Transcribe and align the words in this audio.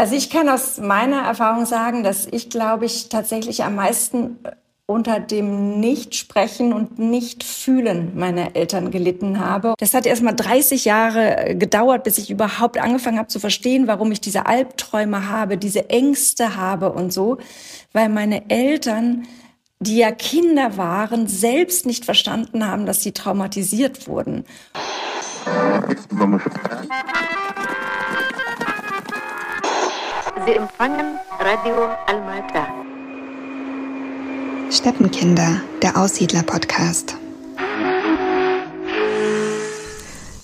Also 0.00 0.16
ich 0.16 0.30
kann 0.30 0.48
aus 0.48 0.78
meiner 0.78 1.24
Erfahrung 1.24 1.66
sagen, 1.66 2.02
dass 2.02 2.26
ich, 2.26 2.48
glaube 2.48 2.86
ich, 2.86 3.10
tatsächlich 3.10 3.64
am 3.64 3.74
meisten 3.74 4.38
unter 4.86 5.20
dem 5.20 5.78
Nicht-Sprechen 5.78 6.72
und 6.72 6.98
Nicht-Fühlen 6.98 8.12
meiner 8.16 8.56
Eltern 8.56 8.90
gelitten 8.90 9.40
habe. 9.40 9.74
Das 9.78 9.92
hat 9.92 10.06
erst 10.06 10.22
mal 10.22 10.32
30 10.32 10.86
Jahre 10.86 11.54
gedauert, 11.54 12.04
bis 12.04 12.16
ich 12.16 12.30
überhaupt 12.30 12.78
angefangen 12.78 13.18
habe 13.18 13.28
zu 13.28 13.40
verstehen, 13.40 13.88
warum 13.88 14.10
ich 14.10 14.22
diese 14.22 14.46
Albträume 14.46 15.28
habe, 15.28 15.58
diese 15.58 15.90
Ängste 15.90 16.56
habe 16.56 16.92
und 16.92 17.12
so, 17.12 17.36
weil 17.92 18.08
meine 18.08 18.48
Eltern 18.48 19.26
die 19.82 19.96
ja 19.96 20.12
Kinder 20.12 20.76
waren, 20.76 21.26
selbst 21.26 21.86
nicht 21.86 22.04
verstanden 22.04 22.66
haben, 22.66 22.84
dass 22.84 23.02
sie 23.02 23.12
traumatisiert 23.12 24.06
wurden. 24.08 24.44
Sie 30.50 30.56
empfangen 30.56 31.20
Radio 31.38 31.76
Almata. 32.06 32.66
Steppenkinder, 34.68 35.60
der 35.80 35.96
Aussiedler-Podcast. 35.96 37.16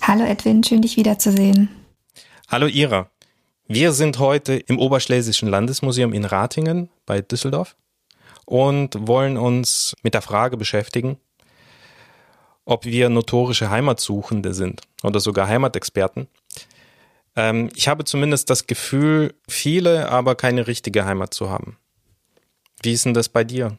Hallo 0.01 0.23
Edwin, 0.23 0.63
schön 0.63 0.81
dich 0.81 0.95
wiederzusehen. 0.95 1.67
Hallo 2.47 2.67
Ira. 2.67 3.09
Wir 3.67 3.91
sind 3.91 4.17
heute 4.19 4.53
im 4.53 4.79
Oberschlesischen 4.79 5.49
Landesmuseum 5.49 6.13
in 6.13 6.23
Ratingen 6.23 6.89
bei 7.05 7.19
Düsseldorf 7.19 7.75
und 8.45 9.07
wollen 9.09 9.35
uns 9.35 9.93
mit 10.03 10.13
der 10.13 10.21
Frage 10.21 10.55
beschäftigen, 10.55 11.17
ob 12.63 12.85
wir 12.85 13.09
notorische 13.09 13.69
Heimatsuchende 13.69 14.53
sind 14.53 14.83
oder 15.03 15.19
sogar 15.19 15.49
Heimatexperten. 15.49 16.27
Ähm, 17.37 17.69
ich 17.75 17.87
habe 17.87 18.03
zumindest 18.03 18.49
das 18.49 18.67
Gefühl, 18.67 19.33
viele, 19.47 20.09
aber 20.09 20.35
keine 20.35 20.67
richtige 20.67 21.05
Heimat 21.05 21.33
zu 21.33 21.49
haben. 21.49 21.77
Wie 22.81 22.91
ist 22.91 23.05
denn 23.05 23.13
das 23.13 23.29
bei 23.29 23.43
dir? 23.43 23.77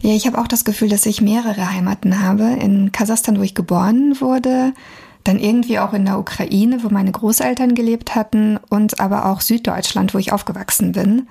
Ja, 0.00 0.14
ich 0.14 0.26
habe 0.26 0.38
auch 0.38 0.46
das 0.46 0.64
Gefühl, 0.64 0.88
dass 0.88 1.06
ich 1.06 1.20
mehrere 1.20 1.72
Heimaten 1.72 2.22
habe. 2.22 2.44
In 2.60 2.92
Kasachstan, 2.92 3.38
wo 3.38 3.42
ich 3.42 3.54
geboren 3.54 4.20
wurde, 4.20 4.72
dann 5.24 5.38
irgendwie 5.40 5.80
auch 5.80 5.92
in 5.92 6.04
der 6.04 6.18
Ukraine, 6.18 6.84
wo 6.84 6.88
meine 6.88 7.10
Großeltern 7.10 7.74
gelebt 7.74 8.14
hatten 8.14 8.58
und 8.70 9.00
aber 9.00 9.26
auch 9.26 9.40
Süddeutschland, 9.40 10.14
wo 10.14 10.18
ich 10.18 10.32
aufgewachsen 10.32 10.92
bin. 10.92 11.28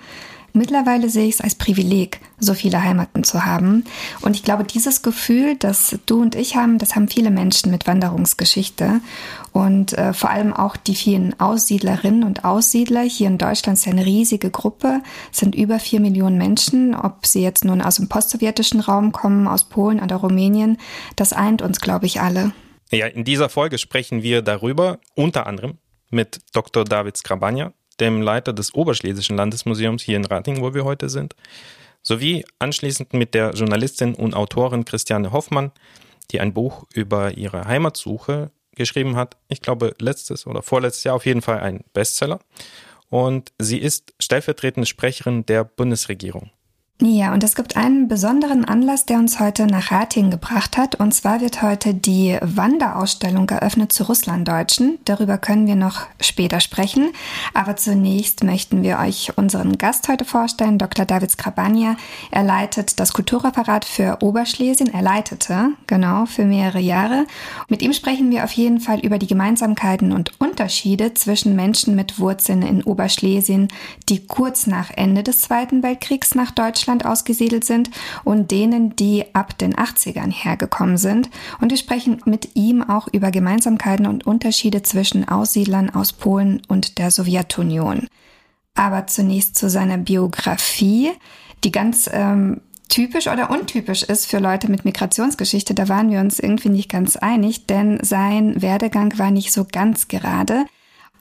Mittlerweile 0.58 1.10
sehe 1.10 1.28
ich 1.28 1.36
es 1.36 1.42
als 1.42 1.56
Privileg, 1.56 2.20
so 2.40 2.54
viele 2.54 2.84
Heimaten 2.84 3.24
zu 3.24 3.46
haben. 3.46 3.84
Und 4.22 4.36
ich 4.36 4.44
glaube, 4.44 4.64
dieses 4.64 5.02
Gefühl, 5.02 5.56
das 5.56 6.00
du 6.06 6.22
und 6.22 6.36
ich 6.36 6.56
haben, 6.56 6.78
das 6.78 6.96
haben 6.96 7.08
viele 7.08 7.30
Menschen 7.30 7.72
mit 7.72 7.88
Wanderungsgeschichte. 7.88 9.02
Und 9.52 9.94
äh, 9.94 10.14
vor 10.14 10.30
allem 10.30 10.54
auch 10.54 10.76
die 10.76 10.96
vielen 10.96 11.40
Aussiedlerinnen 11.40 12.24
und 12.24 12.44
Aussiedler. 12.44 13.02
Hier 13.02 13.28
in 13.28 13.38
Deutschland 13.38 13.78
ist 13.78 13.86
ja 13.86 13.92
eine 13.92 14.06
riesige 14.06 14.52
Gruppe, 14.52 15.02
es 15.32 15.40
sind 15.40 15.56
über 15.56 15.80
vier 15.80 16.00
Millionen 16.00 16.38
Menschen. 16.38 16.96
Ob 16.96 17.26
sie 17.26 17.42
jetzt 17.42 17.64
nun 17.64 17.82
aus 17.82 17.96
dem 17.96 18.10
postsowjetischen 18.10 18.80
Raum 18.80 19.12
kommen, 19.12 19.48
aus 19.48 19.66
Polen 19.66 20.00
oder 20.00 20.18
Rumänien, 20.18 20.78
das 21.16 21.34
eint 21.34 21.62
uns, 21.62 21.80
glaube 21.82 22.06
ich, 22.06 22.22
alle. 22.22 22.52
Ja, 22.92 23.08
in 23.08 23.24
dieser 23.24 23.50
Folge 23.50 23.78
sprechen 23.78 24.24
wir 24.24 24.42
darüber, 24.42 25.00
unter 25.16 25.46
anderem 25.46 25.78
mit 26.10 26.40
Dr. 26.54 26.86
David 26.86 27.18
Skrabania, 27.18 27.74
dem 28.00 28.22
Leiter 28.22 28.54
des 28.54 28.74
Oberschlesischen 28.74 29.38
Landesmuseums 29.38 30.04
hier 30.04 30.18
in 30.18 30.26
Ratingen, 30.26 30.62
wo 30.62 30.74
wir 30.74 30.84
heute 30.84 31.10
sind, 31.10 31.36
sowie 32.02 32.46
anschließend 32.60 33.14
mit 33.14 33.34
der 33.34 33.52
Journalistin 33.52 34.16
und 34.16 34.36
Autorin 34.36 34.86
Christiane 34.86 35.32
Hoffmann, 35.32 35.72
die 36.32 36.40
ein 36.40 36.54
Buch 36.54 36.86
über 36.94 37.38
ihre 37.38 37.66
Heimatsuche 37.66 38.52
geschrieben 38.76 39.16
hat. 39.16 39.38
Ich 39.48 39.62
glaube, 39.62 39.96
letztes 40.00 40.48
oder 40.48 40.62
vorletztes 40.62 41.04
Jahr 41.04 41.16
auf 41.16 41.26
jeden 41.26 41.42
Fall 41.42 41.60
ein 41.60 41.84
Bestseller. 41.94 42.40
Und 43.10 43.52
sie 43.58 43.78
ist 43.78 44.14
stellvertretende 44.20 44.86
Sprecherin 44.86 45.46
der 45.46 45.64
Bundesregierung. 45.64 46.52
Ja, 47.00 47.32
und 47.32 47.44
es 47.44 47.54
gibt 47.54 47.78
einen 47.78 48.08
besonderen 48.08 48.66
Anlass, 48.66 49.06
der 49.06 49.20
uns 49.20 49.40
heute 49.40 49.68
nach 49.68 49.92
Ratingen 49.92 50.32
gebracht 50.32 50.78
hat. 50.78 50.96
Und 50.96 51.14
zwar 51.14 51.42
wird 51.42 51.62
heute 51.62 51.94
die 51.94 52.40
Wanderausstellung 52.42 53.48
eröffnet 53.52 53.94
zu 53.94 54.06
Russlanddeutschen. 54.06 54.98
Darüber 55.06 55.38
können 55.38 55.68
wir 55.68 55.76
noch 55.76 56.08
später 56.20 56.60
sprechen. 56.60 57.12
Aber 57.54 57.76
zunächst 57.76 58.44
möchten 58.44 58.82
wir 58.82 58.98
euch 58.98 59.38
unseren 59.38 59.78
Gast 59.78 60.08
heute 60.08 60.26
vorstellen, 60.26 60.80
Dr. 60.80 61.06
David 61.06 61.30
Skrabania. 61.30 61.98
Er 62.32 62.42
leitet 62.42 63.00
das 63.00 63.14
Kulturreferat 63.14 63.86
für 63.86 64.18
Oberschlesien. 64.22 64.92
Er 64.92 65.04
leitete, 65.04 65.74
genau, 65.86 66.26
für 66.26 66.46
mehrere 66.46 66.80
Jahre. 66.80 67.28
Mit 67.70 67.84
ihm 67.84 67.94
sprechen 67.94 68.32
wir 68.32 68.44
auf 68.44 68.54
jeden 68.54 68.80
Fall 68.80 69.02
über 69.02 69.20
die 69.20 69.28
Gemeinsamkeiten 69.28 70.14
und 70.14 70.32
Unterschiede 70.42 71.14
zwischen 71.14 71.56
Menschen 71.56 71.96
mit 71.96 72.18
Wurzeln 72.18 72.64
in 72.64 72.82
Oberschlesien, 72.82 73.68
die 74.10 74.26
kurz 74.26 74.66
nach 74.66 74.90
Ende 74.90 75.22
des 75.22 75.42
Zweiten 75.42 75.84
Weltkriegs 75.84 76.34
nach 76.34 76.50
Deutschland 76.50 76.87
Deutschland 76.88 77.06
ausgesiedelt 77.06 77.66
sind 77.66 77.90
und 78.24 78.50
denen, 78.50 78.96
die 78.96 79.26
ab 79.34 79.58
den 79.58 79.76
80ern 79.76 80.32
hergekommen 80.32 80.98
sind. 80.98 81.30
Und 81.60 81.72
wir 81.72 81.78
sprechen 81.78 82.22
mit 82.24 82.56
ihm 82.56 82.82
auch 82.82 83.10
über 83.12 83.30
Gemeinsamkeiten 83.30 84.08
und 84.08 84.26
Unterschiede 84.26 84.84
zwischen 84.84 85.28
Aussiedlern 85.28 85.90
aus 85.90 86.14
Polen 86.14 86.62
und 86.70 86.98
der 86.98 87.12
Sowjetunion. 87.12 88.08
Aber 88.74 89.06
zunächst 89.08 89.58
zu 89.58 89.70
seiner 89.70 89.98
Biografie, 89.98 91.12
die 91.66 91.72
ganz 91.74 92.10
ähm, 92.14 92.62
typisch 92.88 93.28
oder 93.28 93.50
untypisch 93.50 94.04
ist 94.04 94.28
für 94.28 94.40
Leute 94.40 94.72
mit 94.72 94.86
Migrationsgeschichte. 94.86 95.74
Da 95.74 95.90
waren 95.90 96.10
wir 96.10 96.22
uns 96.22 96.40
irgendwie 96.40 96.70
nicht 96.70 96.90
ganz 96.90 97.18
einig, 97.18 97.66
denn 97.66 98.00
sein 98.02 98.62
Werdegang 98.62 99.18
war 99.20 99.32
nicht 99.32 99.52
so 99.52 99.66
ganz 99.70 100.08
gerade. 100.08 100.66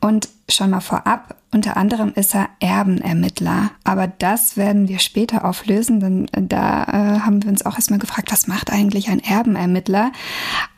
Und 0.01 0.29
schon 0.49 0.71
mal 0.71 0.81
vorab, 0.81 1.37
unter 1.53 1.77
anderem 1.77 2.13
ist 2.15 2.35
er 2.35 2.49
Erbenermittler. 2.61 3.71
Aber 3.83 4.07
das 4.07 4.57
werden 4.57 4.89
wir 4.89 4.99
später 4.99 5.45
auflösen, 5.45 6.01
denn 6.01 6.29
äh, 6.29 6.43
da 6.43 6.85
äh, 6.85 7.21
haben 7.21 7.43
wir 7.43 7.51
uns 7.51 7.65
auch 7.65 7.77
erstmal 7.77 7.99
gefragt, 7.99 8.31
was 8.31 8.47
macht 8.47 8.71
eigentlich 8.71 9.09
ein 9.09 9.21
Erbenermittler? 9.21 10.13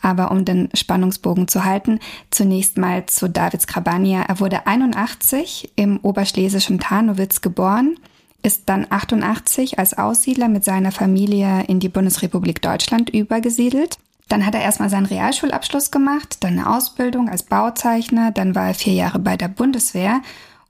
Aber 0.00 0.30
um 0.30 0.44
den 0.44 0.68
Spannungsbogen 0.74 1.48
zu 1.48 1.64
halten, 1.64 2.00
zunächst 2.30 2.78
mal 2.78 3.06
zu 3.06 3.28
David 3.28 3.62
Skrabania. 3.62 4.22
Er 4.22 4.40
wurde 4.40 4.66
81 4.66 5.72
im 5.76 5.98
oberschlesischen 6.00 6.78
Tarnowitz 6.78 7.40
geboren 7.40 7.96
ist 8.42 8.68
dann 8.68 8.86
88 8.88 9.78
als 9.78 9.98
Aussiedler 9.98 10.48
mit 10.48 10.64
seiner 10.64 10.92
Familie 10.92 11.64
in 11.66 11.80
die 11.80 11.88
Bundesrepublik 11.88 12.62
Deutschland 12.62 13.10
übergesiedelt. 13.10 13.98
Dann 14.28 14.44
hat 14.44 14.54
er 14.54 14.60
erstmal 14.60 14.90
seinen 14.90 15.06
Realschulabschluss 15.06 15.90
gemacht, 15.90 16.38
dann 16.40 16.58
eine 16.58 16.70
Ausbildung 16.70 17.28
als 17.28 17.42
Bauzeichner, 17.42 18.30
dann 18.30 18.54
war 18.54 18.68
er 18.68 18.74
vier 18.74 18.92
Jahre 18.92 19.18
bei 19.18 19.36
der 19.36 19.48
Bundeswehr 19.48 20.20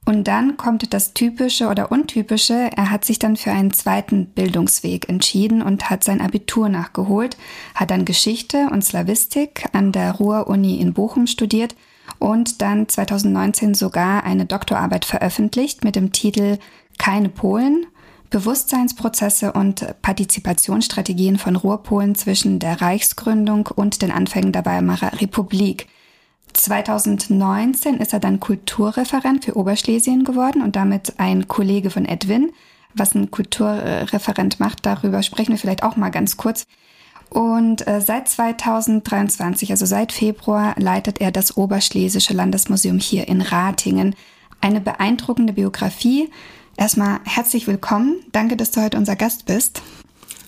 und 0.08 0.24
dann 0.24 0.56
kommt 0.56 0.94
das 0.94 1.12
Typische 1.12 1.68
oder 1.68 1.92
Untypische. 1.92 2.70
Er 2.74 2.90
hat 2.90 3.04
sich 3.04 3.18
dann 3.18 3.36
für 3.36 3.50
einen 3.50 3.74
zweiten 3.74 4.24
Bildungsweg 4.24 5.06
entschieden 5.06 5.60
und 5.60 5.90
hat 5.90 6.02
sein 6.02 6.22
Abitur 6.22 6.70
nachgeholt, 6.70 7.36
hat 7.74 7.90
dann 7.90 8.06
Geschichte 8.06 8.68
und 8.72 8.82
Slavistik 8.82 9.66
an 9.72 9.92
der 9.92 10.12
Ruhr-Uni 10.12 10.80
in 10.80 10.94
Bochum 10.94 11.26
studiert 11.26 11.76
und 12.18 12.62
dann 12.62 12.88
2019 12.88 13.74
sogar 13.74 14.24
eine 14.24 14.46
Doktorarbeit 14.46 15.04
veröffentlicht 15.04 15.84
mit 15.84 15.94
dem 15.94 16.10
Titel 16.10 16.58
Keine 16.96 17.28
Polen, 17.28 17.86
Bewusstseinsprozesse 18.30 19.52
und 19.52 19.86
Partizipationsstrategien 20.02 21.38
von 21.38 21.56
Ruhrpolen 21.56 22.14
zwischen 22.14 22.58
der 22.58 22.80
Reichsgründung 22.80 23.68
und 23.74 24.02
den 24.02 24.10
Anfängen 24.10 24.52
der 24.52 24.64
Weimarer 24.64 25.20
Republik. 25.20 25.86
2019 26.52 27.98
ist 27.98 28.12
er 28.12 28.20
dann 28.20 28.40
Kulturreferent 28.40 29.44
für 29.44 29.56
Oberschlesien 29.56 30.24
geworden 30.24 30.62
und 30.62 30.76
damit 30.76 31.14
ein 31.18 31.48
Kollege 31.48 31.90
von 31.90 32.04
Edwin. 32.04 32.52
Was 32.94 33.14
ein 33.14 33.30
Kulturreferent 33.30 34.58
macht, 34.60 34.84
darüber 34.84 35.22
sprechen 35.22 35.52
wir 35.52 35.58
vielleicht 35.58 35.82
auch 35.82 35.96
mal 35.96 36.10
ganz 36.10 36.36
kurz. 36.36 36.66
Und 37.30 37.86
äh, 37.86 38.00
seit 38.00 38.28
2023, 38.28 39.70
also 39.70 39.84
seit 39.84 40.12
Februar, 40.12 40.74
leitet 40.78 41.20
er 41.20 41.30
das 41.30 41.56
Oberschlesische 41.56 42.32
Landesmuseum 42.32 42.98
hier 42.98 43.28
in 43.28 43.42
Ratingen. 43.42 44.16
Eine 44.60 44.80
beeindruckende 44.80 45.52
Biografie, 45.52 46.30
Erstmal 46.78 47.18
herzlich 47.24 47.66
willkommen. 47.66 48.24
Danke, 48.30 48.56
dass 48.56 48.70
du 48.70 48.80
heute 48.80 48.96
unser 48.98 49.16
Gast 49.16 49.46
bist. 49.46 49.82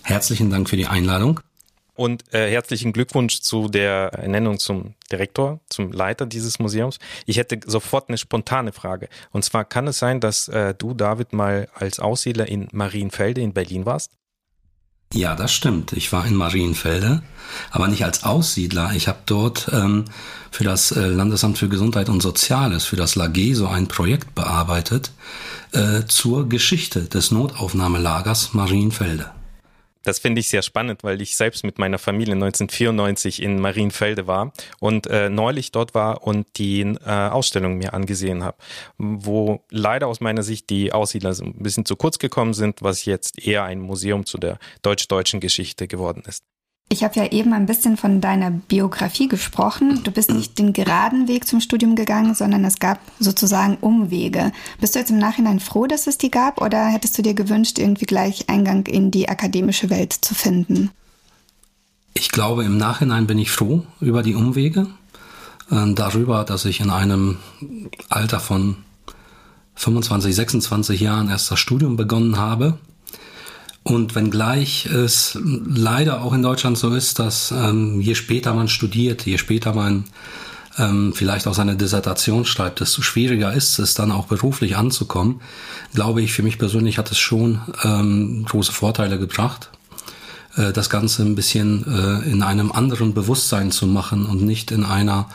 Herzlichen 0.05 0.49
Dank 0.49 0.71
für 0.71 0.77
die 0.77 0.87
Einladung. 0.87 1.41
Und 1.97 2.33
äh, 2.33 2.49
herzlichen 2.49 2.93
Glückwunsch 2.93 3.41
zu 3.41 3.69
der 3.69 4.13
Ernennung 4.15 4.61
zum 4.61 4.95
Direktor, 5.11 5.59
zum 5.69 5.91
Leiter 5.91 6.27
dieses 6.27 6.61
Museums. 6.61 7.01
Ich 7.27 7.37
hätte 7.37 7.59
sofort 7.67 8.09
eine 8.09 8.17
spontane 8.17 8.71
Frage. 8.71 9.09
Und 9.33 9.45
zwar 9.45 9.65
kann 9.65 9.89
es 9.89 9.99
sein, 9.99 10.21
dass 10.21 10.47
äh, 10.47 10.73
du, 10.73 10.95
David, 10.95 11.33
mal 11.33 11.69
als 11.75 11.99
Aussiedler 11.99 12.47
in 12.47 12.69
Marienfelde 12.71 13.41
in 13.41 13.53
Berlin 13.53 13.85
warst? 13.85 14.13
Ja, 15.13 15.35
das 15.35 15.53
stimmt. 15.53 15.93
Ich 15.93 16.13
war 16.13 16.25
in 16.25 16.37
Marienfelde, 16.37 17.23
aber 17.73 17.89
nicht 17.89 18.05
als 18.05 18.23
Aussiedler. 18.23 18.93
Ich 18.95 19.09
habe 19.09 19.19
dort 19.27 19.69
ähm, 19.73 20.05
für 20.53 20.63
das 20.63 20.93
äh, 20.93 21.05
Landesamt 21.07 21.59
für 21.59 21.69
Gesundheit 21.69 22.09
und 22.09 22.21
Soziales, 22.23 22.85
für 22.85 22.95
das 22.95 23.17
LAG, 23.17 23.55
so 23.55 23.67
ein 23.67 23.89
Projekt 23.89 24.37
bearbeitet 24.37 25.11
äh, 25.73 26.05
zur 26.07 26.49
Geschichte 26.49 27.07
des 27.07 27.33
Notaufnahmelagers 27.33 28.55
Marienfelde. 28.55 29.33
Das 30.03 30.19
finde 30.19 30.41
ich 30.41 30.49
sehr 30.49 30.63
spannend, 30.63 31.05
weil 31.05 31.21
ich 31.21 31.37
selbst 31.37 31.63
mit 31.63 31.79
meiner 31.79 31.99
Familie 31.99 32.35
1994 32.35 33.43
in 33.43 33.61
Marienfelde 33.61 34.27
war 34.27 34.53
und 34.79 35.07
äh, 35.07 35.29
neulich 35.29 35.73
dort 35.73 35.95
war 35.95 36.27
und 36.27 36.47
die 36.57 36.81
äh, 36.81 37.11
Ausstellung 37.11 37.77
mir 37.77 37.93
angesehen 37.93 38.43
habe, 38.43 38.57
wo 38.97 39.63
leider 39.71 40.07
aus 40.07 40.21
meiner 40.21 40.43
Sicht 40.43 40.71
die 40.71 40.93
Aussiedler 40.93 41.35
ein 41.39 41.63
bisschen 41.63 41.85
zu 41.85 41.97
kurz 41.97 42.19
gekommen 42.19 42.55
sind, 42.55 42.83
was 42.83 43.05
jetzt 43.05 43.39
eher 43.39 43.65
ein 43.65 43.81
Museum 43.81 44.25
zu 44.25 44.39
der 44.39 44.59
deutsch-deutschen 44.83 45.41
Geschichte 45.41 45.87
geworden 45.87 46.23
ist. 46.27 46.45
Ich 46.93 47.05
habe 47.05 47.21
ja 47.21 47.31
eben 47.31 47.53
ein 47.53 47.67
bisschen 47.67 47.97
von 47.97 48.21
deiner 48.21 48.51
Biografie 48.51 49.29
gesprochen. 49.29 50.03
Du 50.03 50.11
bist 50.11 50.33
nicht 50.33 50.59
den 50.59 50.73
geraden 50.73 51.29
Weg 51.29 51.47
zum 51.47 51.61
Studium 51.61 51.95
gegangen, 51.95 52.35
sondern 52.35 52.65
es 52.65 52.81
gab 52.81 52.99
sozusagen 53.21 53.77
Umwege. 53.81 54.51
Bist 54.81 54.97
du 54.97 54.99
jetzt 54.99 55.13
im 55.13 55.19
Nachhinein 55.19 55.61
froh, 55.61 55.87
dass 55.87 56.09
es 56.09 56.19
die 56.19 56.33
gab 56.33 56.61
oder 56.61 56.89
hättest 56.89 57.17
du 57.17 57.23
dir 57.23 57.35
gewünscht, 57.35 57.79
irgendwie 57.79 58.07
gleich 58.07 58.49
Eingang 58.49 58.87
in 58.87 59.13
die 59.13 59.29
akademische 59.29 59.89
Welt 59.89 60.13
zu 60.13 60.35
finden? 60.35 60.91
Ich 62.15 62.31
glaube, 62.31 62.65
im 62.65 62.77
Nachhinein 62.77 63.29
bin 63.29 63.39
ich 63.39 63.53
froh 63.53 63.85
über 64.01 64.25
die 64.25 64.35
Umwege, 64.35 64.89
äh, 65.71 65.95
darüber, 65.95 66.43
dass 66.43 66.65
ich 66.65 66.81
in 66.81 66.91
einem 66.91 67.39
Alter 68.09 68.41
von 68.41 68.79
25, 69.77 70.35
26 70.35 71.01
Jahren 71.01 71.29
erst 71.29 71.53
das 71.53 71.61
Studium 71.61 71.97
begonnen 71.97 72.37
habe 72.37 72.81
und 73.83 74.15
wenngleich 74.15 74.87
es 74.87 75.39
leider 75.43 76.23
auch 76.23 76.33
in 76.33 76.43
Deutschland 76.43 76.77
so 76.77 76.95
ist, 76.95 77.19
dass 77.19 77.51
ähm, 77.51 78.01
je 78.01 78.15
später 78.15 78.55
man 78.55 78.69
studiert, 78.69 79.25
je 79.25 79.39
später 79.39 79.75
man 79.75 80.05
ähm, 80.79 81.13
vielleicht 81.15 81.47
auch 81.47 81.55
seine 81.55 81.77
Dissertation 81.77 82.45
schreibt, 82.45 82.81
desto 82.81 83.03
schwieriger 83.03 83.53
ist 83.53 83.79
es 83.79 83.95
dann 83.95 84.13
auch 84.13 84.27
beruflich 84.27 84.77
anzukommen, 84.77 85.41
glaube 85.95 86.23
ich, 86.23 86.33
für 86.33 86.43
mich 86.43 86.59
persönlich 86.59 86.99
hat 86.99 87.11
es 87.11 87.19
schon 87.19 87.61
ähm, 87.83 88.45
große 88.45 88.73
Vorteile 88.73 89.19
gebracht, 89.19 89.71
äh, 90.57 90.73
das 90.73 90.91
Ganze 90.91 91.23
ein 91.23 91.35
bisschen 91.35 91.85
äh, 91.87 92.31
in 92.31 92.43
einem 92.43 92.73
anderen 92.73 93.15
Bewusstsein 93.15 93.71
zu 93.71 93.87
machen 93.87 94.27
und 94.27 94.43
nicht 94.43 94.71
in 94.71 94.85
einer 94.85 95.29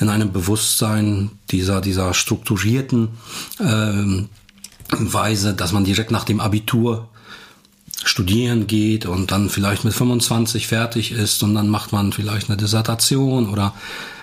in 0.00 0.08
einem 0.08 0.30
Bewusstsein 0.30 1.30
dieser 1.50 1.80
dieser 1.80 2.14
strukturierten 2.14 3.08
äh, 3.58 4.26
Weise, 4.90 5.54
dass 5.54 5.72
man 5.72 5.84
direkt 5.84 6.12
nach 6.12 6.24
dem 6.24 6.40
Abitur 6.40 7.08
studieren 8.04 8.66
geht 8.66 9.06
und 9.06 9.32
dann 9.32 9.48
vielleicht 9.48 9.84
mit 9.84 9.94
25 9.94 10.66
fertig 10.66 11.12
ist 11.12 11.42
und 11.42 11.54
dann 11.54 11.68
macht 11.68 11.92
man 11.92 12.12
vielleicht 12.12 12.48
eine 12.48 12.56
Dissertation 12.56 13.48
oder 13.48 13.74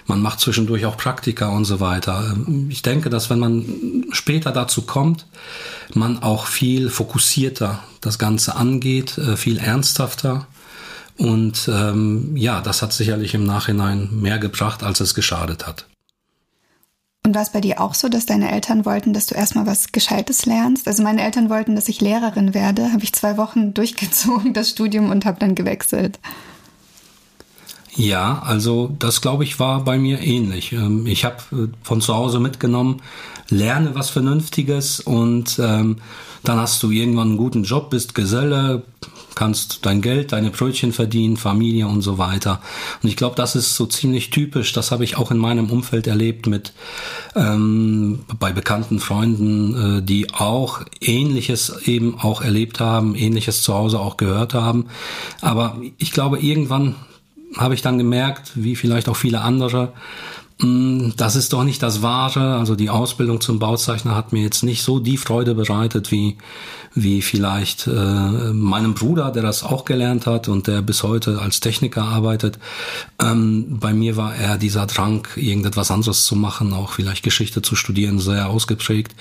man 0.07 0.21
macht 0.21 0.39
zwischendurch 0.39 0.85
auch 0.85 0.97
Praktika 0.97 1.47
und 1.47 1.65
so 1.65 1.79
weiter. 1.79 2.35
Ich 2.69 2.83
denke, 2.83 3.09
dass 3.09 3.29
wenn 3.29 3.39
man 3.39 4.05
später 4.11 4.51
dazu 4.51 4.83
kommt, 4.83 5.25
man 5.93 6.21
auch 6.21 6.45
viel 6.45 6.89
fokussierter 6.89 7.83
das 8.01 8.19
Ganze 8.19 8.55
angeht, 8.55 9.17
äh, 9.17 9.35
viel 9.35 9.57
ernsthafter. 9.57 10.47
Und 11.17 11.69
ähm, 11.71 12.35
ja, 12.35 12.61
das 12.61 12.81
hat 12.81 12.93
sicherlich 12.93 13.33
im 13.33 13.45
Nachhinein 13.45 14.09
mehr 14.11 14.37
gebracht, 14.37 14.83
als 14.83 14.99
es 14.99 15.15
geschadet 15.15 15.65
hat. 15.65 15.85
Und 17.25 17.33
war 17.33 17.41
es 17.41 17.49
bei 17.49 17.59
dir 17.59 17.81
auch 17.81 17.95
so, 17.95 18.07
dass 18.07 18.27
deine 18.27 18.51
Eltern 18.51 18.85
wollten, 18.85 19.11
dass 19.11 19.25
du 19.25 19.33
erstmal 19.33 19.65
was 19.65 19.91
Gescheites 19.91 20.45
lernst? 20.45 20.87
Also 20.87 21.01
meine 21.01 21.23
Eltern 21.23 21.49
wollten, 21.49 21.73
dass 21.73 21.89
ich 21.89 21.99
Lehrerin 21.99 22.53
werde. 22.53 22.93
Habe 22.93 23.03
ich 23.03 23.13
zwei 23.13 23.35
Wochen 23.35 23.73
durchgezogen, 23.73 24.53
das 24.53 24.69
Studium, 24.69 25.09
und 25.09 25.25
habe 25.25 25.39
dann 25.39 25.55
gewechselt. 25.55 26.19
Ja, 27.95 28.43
also 28.45 28.95
das 28.99 29.21
glaube 29.21 29.43
ich 29.43 29.59
war 29.59 29.83
bei 29.83 29.97
mir 29.97 30.21
ähnlich. 30.21 30.71
Ähm, 30.73 31.07
ich 31.07 31.25
habe 31.25 31.37
äh, 31.51 31.67
von 31.81 31.99
zu 31.99 32.13
Hause 32.13 32.39
mitgenommen, 32.39 33.01
lerne 33.49 33.95
was 33.95 34.11
Vernünftiges 34.11 34.99
und 34.99 35.57
ähm, 35.57 35.97
dann 36.47 36.59
hast 36.59 36.81
du 36.83 36.91
irgendwann 36.91 37.29
einen 37.29 37.37
guten 37.37 37.63
Job, 37.63 37.89
bist 37.89 38.15
Geselle, 38.15 38.83
kannst 39.35 39.85
dein 39.85 40.01
Geld, 40.01 40.31
deine 40.31 40.49
Brötchen 40.49 40.93
verdienen, 40.93 41.37
Familie 41.37 41.87
und 41.87 42.01
so 42.01 42.17
weiter. 42.17 42.61
Und 43.03 43.09
ich 43.09 43.15
glaube, 43.15 43.35
das 43.35 43.55
ist 43.55 43.75
so 43.75 43.85
ziemlich 43.85 44.29
typisch. 44.29 44.73
Das 44.73 44.91
habe 44.91 45.03
ich 45.03 45.17
auch 45.17 45.29
in 45.31 45.37
meinem 45.37 45.69
Umfeld 45.69 46.07
erlebt 46.07 46.47
mit 46.47 46.73
ähm, 47.35 48.21
bei 48.39 48.53
bekannten 48.53 48.99
Freunden, 48.99 49.99
äh, 49.99 50.01
die 50.01 50.33
auch 50.33 50.81
Ähnliches 51.01 51.81
eben 51.85 52.17
auch 52.19 52.41
erlebt 52.41 52.79
haben, 52.79 53.15
Ähnliches 53.15 53.61
zu 53.61 53.73
Hause 53.73 53.99
auch 53.99 54.17
gehört 54.17 54.53
haben. 54.53 54.87
Aber 55.41 55.77
ich 55.97 56.11
glaube, 56.11 56.39
irgendwann 56.39 56.95
habe 57.57 57.73
ich 57.73 57.81
dann 57.81 57.97
gemerkt, 57.97 58.51
wie 58.55 58.75
vielleicht 58.75 59.09
auch 59.09 59.15
viele 59.15 59.41
andere, 59.41 59.93
das 60.57 61.35
ist 61.35 61.51
doch 61.51 61.65
nicht 61.65 61.83
das 61.83 62.01
Wahre. 62.01 62.55
Also 62.55 62.75
die 62.75 62.89
Ausbildung 62.89 63.41
zum 63.41 63.59
Bauzeichner 63.59 64.15
hat 64.15 64.31
mir 64.31 64.41
jetzt 64.41 64.63
nicht 64.63 64.83
so 64.83 64.99
die 64.99 65.17
Freude 65.17 65.53
bereitet 65.53 66.11
wie, 66.11 66.37
wie 66.93 67.21
vielleicht 67.21 67.87
äh, 67.87 67.91
meinem 67.91 68.93
Bruder, 68.93 69.31
der 69.31 69.43
das 69.43 69.63
auch 69.63 69.83
gelernt 69.83 70.25
hat 70.25 70.47
und 70.47 70.67
der 70.67 70.81
bis 70.81 71.03
heute 71.03 71.41
als 71.41 71.59
Techniker 71.59 72.03
arbeitet. 72.03 72.57
Ähm, 73.21 73.79
bei 73.81 73.93
mir 73.93 74.15
war 74.15 74.33
eher 74.33 74.57
dieser 74.57 74.85
Drang, 74.85 75.27
irgendetwas 75.35 75.91
anderes 75.91 76.25
zu 76.25 76.37
machen, 76.37 76.71
auch 76.71 76.93
vielleicht 76.93 77.23
Geschichte 77.23 77.61
zu 77.61 77.75
studieren, 77.75 78.19
sehr 78.19 78.49
ausgeprägt. 78.49 79.13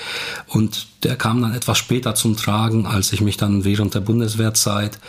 Und 0.46 0.86
der 1.02 1.16
kam 1.16 1.42
dann 1.42 1.52
etwas 1.52 1.78
später 1.78 2.14
zum 2.14 2.36
Tragen, 2.36 2.86
als 2.86 3.12
ich 3.12 3.20
mich 3.20 3.36
dann 3.36 3.64
während 3.64 3.94
der 3.94 4.00
Bundeswehrzeit 4.00 5.00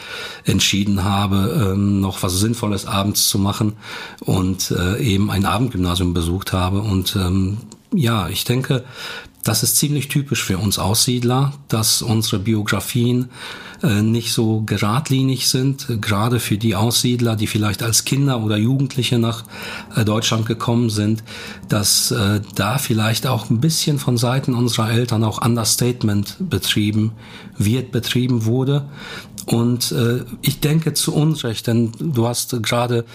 entschieden 0.44 1.04
habe, 1.04 1.72
ähm, 1.74 2.02
noch 2.02 2.24
was 2.24 2.34
Sinnvolles 2.40 2.88
abends 2.88 3.30
zu 3.30 3.38
machen 3.38 3.74
und 4.22 4.72
äh, 4.72 4.98
eben 5.02 5.30
ein 5.30 5.46
Abendgymnasium 5.46 6.15
besucht 6.16 6.54
habe. 6.54 6.80
Und 6.80 7.16
ähm, 7.16 7.58
ja, 7.94 8.28
ich 8.30 8.44
denke, 8.44 8.84
das 9.44 9.62
ist 9.62 9.78
ziemlich 9.78 10.08
typisch 10.08 10.44
für 10.44 10.58
uns 10.58 10.80
Aussiedler, 10.80 11.54
dass 11.68 12.02
unsere 12.02 12.40
Biografien 12.40 13.30
äh, 13.84 14.02
nicht 14.02 14.34
so 14.34 14.64
geradlinig 14.66 15.48
sind, 15.48 16.02
gerade 16.02 16.40
für 16.40 16.58
die 16.58 16.76
Aussiedler, 16.76 17.36
die 17.36 17.46
vielleicht 17.46 17.84
als 17.84 18.06
Kinder 18.06 18.44
oder 18.44 18.58
Jugendliche 18.58 19.20
nach 19.20 19.44
äh, 19.96 20.04
Deutschland 20.04 20.48
gekommen 20.48 20.90
sind, 20.90 21.24
dass 21.70 22.10
äh, 22.10 22.42
da 22.56 22.80
vielleicht 22.80 23.28
auch 23.28 23.52
ein 23.52 23.62
bisschen 23.62 24.00
von 24.00 24.18
Seiten 24.18 24.56
unserer 24.56 24.90
Eltern 24.90 25.24
auch 25.24 25.46
Understatement 25.46 26.38
betrieben 26.40 27.12
wird, 27.56 27.92
betrieben 27.92 28.46
wurde. 28.46 28.90
Und 29.46 29.92
äh, 29.92 30.24
ich 30.42 30.60
denke 30.60 30.94
zu 30.94 31.14
Unrecht, 31.14 31.68
denn 31.68 31.92
du 32.00 32.28
hast 32.28 32.64
gerade 32.64 33.06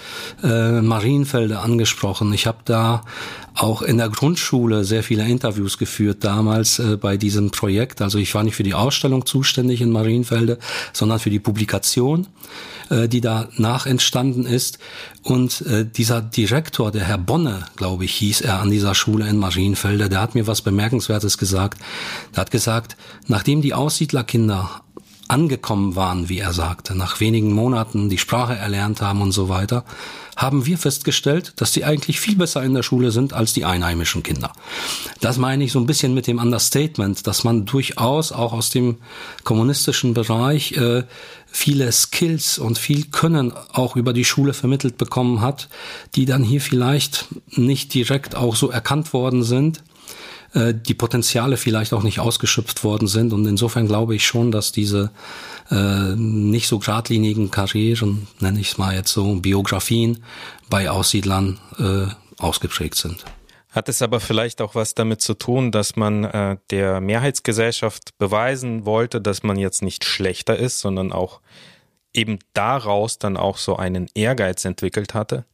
äh, 0.43 0.81
Marienfelde 0.81 1.59
angesprochen. 1.59 2.33
Ich 2.33 2.47
habe 2.47 2.59
da 2.65 3.03
auch 3.55 3.83
in 3.83 3.99
der 3.99 4.09
Grundschule 4.09 4.85
sehr 4.85 5.03
viele 5.03 5.27
Interviews 5.27 5.77
geführt 5.77 6.19
damals 6.23 6.79
äh, 6.79 6.97
bei 6.97 7.17
diesem 7.17 7.51
Projekt. 7.51 8.01
Also 8.01 8.19
ich 8.19 8.33
war 8.35 8.45
nicht 8.45 8.55
für 8.55 8.63
die 8.63 8.75
Ausstellung 8.75 9.27
zuständig 9.27 9.81
in 9.81 9.91
Marienfelde, 9.91 10.59
sondern 10.93 11.19
für 11.19 11.31
die 11.31 11.41
Publikation, 11.41 12.29
äh, 12.91 13.09
die 13.09 13.21
danach 13.21 13.87
entstanden 13.87 14.47
ist. 14.47 14.79
Und 15.25 15.63
äh, 15.63 15.85
dieser 15.85 16.23
Direktor, 16.23 16.93
der 16.93 17.05
Herr 17.05 17.19
Bonne, 17.19 17.65
glaube 17.75 18.05
ich, 18.05 18.15
hieß 18.15 18.43
er 18.43 18.61
an 18.61 18.71
dieser 18.71 18.95
Schule 18.95 19.29
in 19.29 19.37
Marienfelde, 19.37 20.09
der 20.09 20.21
hat 20.21 20.37
mir 20.37 20.47
was 20.47 20.63
Bemerkenswertes 20.63 21.39
gesagt. 21.39 21.81
Der 22.35 22.43
hat 22.43 22.53
gesagt, 22.53 22.97
nachdem 23.27 23.63
die 23.63 23.75
Aussiedlerkinder 23.75 24.83
angekommen 25.31 25.97
waren, 25.97 26.29
wie 26.29 26.39
er 26.39 26.53
sagte, 26.53 26.95
nach 26.95 27.21
wenigen 27.21 27.53
Monaten 27.53 28.09
die 28.09 28.19
Sprache 28.19 28.55
erlernt 28.55 29.01
haben 29.01 29.23
und 29.23 29.33
so 29.33 29.49
weiter, 29.49 29.85
haben 30.37 30.65
wir 30.65 30.79
festgestellt, 30.79 31.53
dass 31.57 31.73
die 31.73 31.85
eigentlich 31.85 32.19
viel 32.19 32.35
besser 32.35 32.63
in 32.63 32.73
der 32.73 32.83
Schule 32.83 33.11
sind 33.11 33.33
als 33.33 33.53
die 33.53 33.65
einheimischen 33.65 34.23
Kinder. 34.23 34.53
Das 35.21 35.37
meine 35.37 35.65
ich 35.65 35.73
so 35.73 35.79
ein 35.79 35.87
bisschen 35.87 36.15
mit 36.15 36.27
dem 36.27 36.39
Understatement, 36.39 37.27
dass 37.27 37.45
man 37.45 37.67
durchaus 37.67 38.33
auch 38.33 38.53
aus 38.53 38.71
dem 38.71 38.97
kommunistischen 39.45 40.15
Bereich 40.15 40.73
äh, 40.73 41.05
viele 41.47 41.93
Skills 41.93 42.59
und 42.59 42.79
viel 42.79 43.05
Können 43.07 43.53
auch 43.73 43.97
über 43.97 44.13
die 44.13 44.25
Schule 44.25 44.55
vermittelt 44.55 44.97
bekommen 44.97 45.43
hat, 45.43 45.69
die 46.15 46.25
dann 46.25 46.43
hier 46.43 46.61
vielleicht 46.61 47.27
nicht 47.51 47.93
direkt 47.93 48.35
auch 48.35 48.57
so 48.57 48.71
erkannt 48.71 49.13
worden 49.13 49.43
sind 49.43 49.83
äh, 50.55 50.75
die 50.75 50.95
Potenziale 50.95 51.57
vielleicht 51.57 51.93
auch 51.93 52.03
nicht 52.03 52.21
ausgeschöpft 52.21 52.83
worden 52.85 53.09
sind. 53.09 53.33
Und 53.33 53.47
insofern 53.47 53.87
glaube 53.87 54.15
ich 54.15 54.27
schon, 54.27 54.51
dass 54.51 54.73
diese 54.73 55.11
äh, 55.71 56.15
nicht 56.17 56.67
so 56.67 56.79
geradlinigen 56.79 57.51
Karrieren, 57.51 58.27
nenne 58.41 58.61
ich 58.61 58.73
es 58.73 58.79
mal 58.79 58.95
jetzt 58.95 59.13
so, 59.13 59.35
Biografien 59.37 60.25
bei 60.69 60.91
Aussiedlern 60.91 61.59
äh, 61.79 62.07
ausgeprägt 62.43 62.97
sind. 62.97 63.25
Hat 63.71 63.89
es 63.89 64.03
aber 64.03 64.19
vielleicht 64.19 64.61
auch 64.61 64.75
was 64.75 64.95
damit 64.95 65.21
zu 65.21 65.35
tun, 65.35 65.71
dass 65.71 65.95
man 65.95 66.25
äh, 66.25 66.57
der 66.71 67.01
Mehrheitsgesellschaft 67.01 68.19
beweisen 68.19 68.85
wollte, 68.85 69.21
dass 69.21 69.45
man 69.45 69.57
jetzt 69.57 69.83
nicht 69.83 70.05
schlechter 70.05 70.57
ist, 70.57 70.81
sondern 70.81 71.13
auch 71.13 71.41
eben 72.13 72.41
daraus 72.53 73.19
dann 73.19 73.37
auch 73.37 73.57
so 73.57 73.77
einen 73.77 74.09
Ehrgeiz 74.15 74.65
entwickelt 74.65 75.15
hatte? 75.15 75.45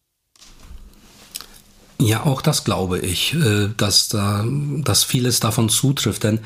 Ja, 2.00 2.24
auch 2.24 2.42
das 2.42 2.64
glaube 2.64 2.98
ich, 2.98 3.34
äh, 3.34 3.68
dass 3.76 4.08
da, 4.08 4.44
dass 4.48 5.04
vieles 5.04 5.40
davon 5.40 5.68
zutrifft. 5.68 6.24
Denn 6.24 6.38
äh, 6.38 6.40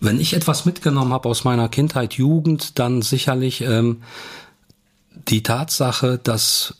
wenn 0.00 0.20
ich 0.20 0.34
etwas 0.34 0.64
mitgenommen 0.64 1.12
habe 1.12 1.28
aus 1.28 1.44
meiner 1.44 1.68
Kindheit, 1.68 2.14
Jugend, 2.14 2.78
dann 2.78 3.02
sicherlich 3.02 3.60
ähm, 3.62 4.02
die 5.28 5.42
Tatsache, 5.42 6.18
dass 6.22 6.74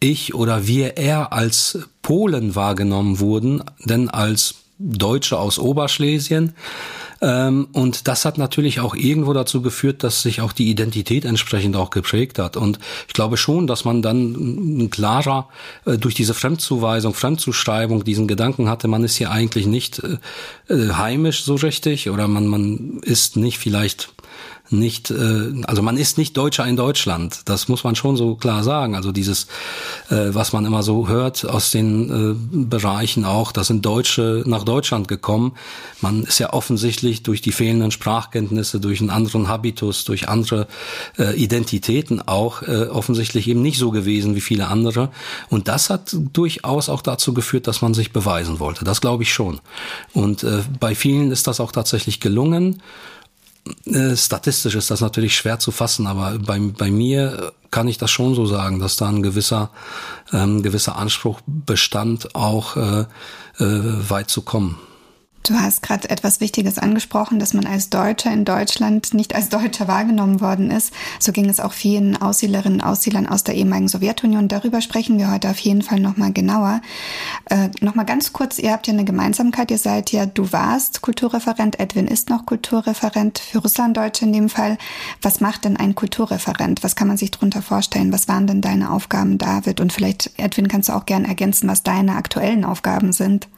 ich 0.00 0.34
oder 0.34 0.66
wir 0.66 0.96
eher 0.96 1.32
als 1.32 1.78
Polen 2.02 2.54
wahrgenommen 2.54 3.20
wurden, 3.20 3.62
denn 3.84 4.08
als 4.08 4.56
Deutsche 4.78 5.38
aus 5.38 5.58
Oberschlesien 5.58 6.54
und 7.20 8.08
das 8.08 8.24
hat 8.24 8.38
natürlich 8.38 8.80
auch 8.80 8.94
irgendwo 8.94 9.32
dazu 9.32 9.62
geführt, 9.62 10.02
dass 10.02 10.22
sich 10.22 10.40
auch 10.40 10.52
die 10.52 10.68
Identität 10.70 11.24
entsprechend 11.24 11.76
auch 11.76 11.90
geprägt 11.90 12.38
hat. 12.38 12.56
Und 12.56 12.78
ich 13.06 13.14
glaube 13.14 13.36
schon, 13.36 13.66
dass 13.66 13.84
man 13.84 14.02
dann 14.02 14.88
klarer 14.90 15.48
äh, 15.84 15.96
durch 15.96 16.14
diese 16.14 16.34
Fremdzuweisung, 16.34 17.14
Fremdzuschreibung 17.14 18.04
diesen 18.04 18.28
Gedanken 18.28 18.68
hatte, 18.68 18.88
man 18.88 19.04
ist 19.04 19.16
hier 19.16 19.30
eigentlich 19.30 19.66
nicht 19.66 20.02
äh, 20.02 20.18
äh, 20.72 20.92
heimisch 20.92 21.44
so 21.44 21.54
richtig 21.54 22.10
oder 22.10 22.28
man, 22.28 22.46
man 22.46 23.00
ist 23.02 23.36
nicht 23.36 23.58
vielleicht 23.58 24.13
nicht, 24.70 25.10
äh, 25.10 25.52
also 25.66 25.82
man 25.82 25.96
ist 25.98 26.16
nicht 26.16 26.36
Deutscher 26.36 26.66
in 26.66 26.76
Deutschland. 26.76 27.42
Das 27.44 27.68
muss 27.68 27.84
man 27.84 27.96
schon 27.96 28.16
so 28.16 28.34
klar 28.34 28.64
sagen. 28.64 28.94
Also 28.94 29.12
dieses, 29.12 29.44
äh, 30.08 30.30
was 30.30 30.52
man 30.52 30.64
immer 30.64 30.82
so 30.82 31.06
hört 31.08 31.48
aus 31.48 31.70
den 31.70 32.10
äh, 32.10 32.34
Bereichen 32.64 33.24
auch, 33.24 33.52
da 33.52 33.62
sind 33.62 33.84
Deutsche 33.84 34.42
nach 34.46 34.64
Deutschland 34.64 35.06
gekommen. 35.06 35.52
Man 36.00 36.22
ist 36.22 36.38
ja 36.38 36.52
offensichtlich 36.52 37.22
durch 37.22 37.42
die 37.42 37.52
fehlenden 37.52 37.90
Sprachkenntnisse, 37.90 38.80
durch 38.80 39.00
einen 39.00 39.10
anderen 39.10 39.48
Habitus, 39.48 40.04
durch 40.04 40.28
andere 40.28 40.66
äh, 41.18 41.36
Identitäten 41.36 42.26
auch 42.26 42.62
äh, 42.62 42.86
offensichtlich 42.86 43.48
eben 43.48 43.60
nicht 43.60 43.78
so 43.78 43.90
gewesen 43.90 44.34
wie 44.34 44.40
viele 44.40 44.68
andere. 44.68 45.10
Und 45.50 45.68
das 45.68 45.90
hat 45.90 46.16
durchaus 46.32 46.88
auch 46.88 47.02
dazu 47.02 47.34
geführt, 47.34 47.66
dass 47.66 47.82
man 47.82 47.92
sich 47.92 48.12
beweisen 48.12 48.60
wollte. 48.60 48.84
Das 48.84 49.02
glaube 49.02 49.24
ich 49.24 49.32
schon. 49.32 49.60
Und 50.14 50.42
äh, 50.42 50.62
bei 50.80 50.94
vielen 50.94 51.30
ist 51.30 51.46
das 51.46 51.60
auch 51.60 51.72
tatsächlich 51.72 52.20
gelungen. 52.20 52.80
Äh, 53.86 54.16
statistisch 54.16 54.74
ist 54.74 54.90
das 54.90 55.00
natürlich 55.00 55.36
schwer 55.36 55.58
zu 55.58 55.70
fassen, 55.70 56.06
aber 56.06 56.38
bei, 56.38 56.58
bei 56.58 56.90
mir 56.90 57.52
kann 57.70 57.88
ich 57.88 57.98
das 57.98 58.10
schon 58.10 58.34
so 58.34 58.46
sagen, 58.46 58.78
dass 58.78 58.96
da 58.96 59.08
ein 59.08 59.22
gewisser, 59.22 59.70
ähm, 60.32 60.62
gewisser 60.62 60.96
Anspruch 60.96 61.40
bestand, 61.46 62.34
auch 62.34 62.76
äh, 62.76 63.00
äh, 63.58 64.10
weit 64.10 64.30
zu 64.30 64.42
kommen. 64.42 64.78
Du 65.46 65.60
hast 65.60 65.82
gerade 65.82 66.08
etwas 66.08 66.40
Wichtiges 66.40 66.78
angesprochen, 66.78 67.38
dass 67.38 67.52
man 67.52 67.66
als 67.66 67.90
Deutscher 67.90 68.32
in 68.32 68.46
Deutschland 68.46 69.12
nicht 69.12 69.34
als 69.34 69.50
Deutscher 69.50 69.86
wahrgenommen 69.86 70.40
worden 70.40 70.70
ist. 70.70 70.94
So 71.20 71.32
ging 71.32 71.50
es 71.50 71.60
auch 71.60 71.74
vielen 71.74 72.16
Aussiedlerinnen 72.16 72.80
und 72.80 72.86
Aussiedlern 72.86 73.26
aus 73.26 73.44
der 73.44 73.54
ehemaligen 73.54 73.88
Sowjetunion. 73.88 74.48
Darüber 74.48 74.80
sprechen 74.80 75.18
wir 75.18 75.30
heute 75.30 75.50
auf 75.50 75.58
jeden 75.58 75.82
Fall 75.82 76.00
nochmal 76.00 76.32
genauer. 76.32 76.80
Äh, 77.50 77.68
nochmal 77.82 78.06
ganz 78.06 78.32
kurz, 78.32 78.58
ihr 78.58 78.72
habt 78.72 78.86
ja 78.86 78.94
eine 78.94 79.04
Gemeinsamkeit. 79.04 79.70
Ihr 79.70 79.76
seid 79.76 80.12
ja, 80.12 80.24
du 80.24 80.50
warst 80.50 81.02
Kulturreferent, 81.02 81.78
Edwin 81.78 82.08
ist 82.08 82.30
noch 82.30 82.46
Kulturreferent 82.46 83.38
für 83.38 83.58
Russlanddeutsche 83.58 84.24
in 84.24 84.32
dem 84.32 84.48
Fall. 84.48 84.78
Was 85.20 85.42
macht 85.42 85.66
denn 85.66 85.76
ein 85.76 85.94
Kulturreferent? 85.94 86.82
Was 86.82 86.96
kann 86.96 87.08
man 87.08 87.18
sich 87.18 87.32
darunter 87.32 87.60
vorstellen? 87.60 88.14
Was 88.14 88.28
waren 88.28 88.46
denn 88.46 88.62
deine 88.62 88.90
Aufgaben, 88.90 89.36
David? 89.36 89.82
Und 89.82 89.92
vielleicht, 89.92 90.30
Edwin, 90.38 90.68
kannst 90.68 90.88
du 90.88 90.94
auch 90.94 91.04
gerne 91.04 91.28
ergänzen, 91.28 91.68
was 91.68 91.82
deine 91.82 92.16
aktuellen 92.16 92.64
Aufgaben 92.64 93.12
sind. 93.12 93.48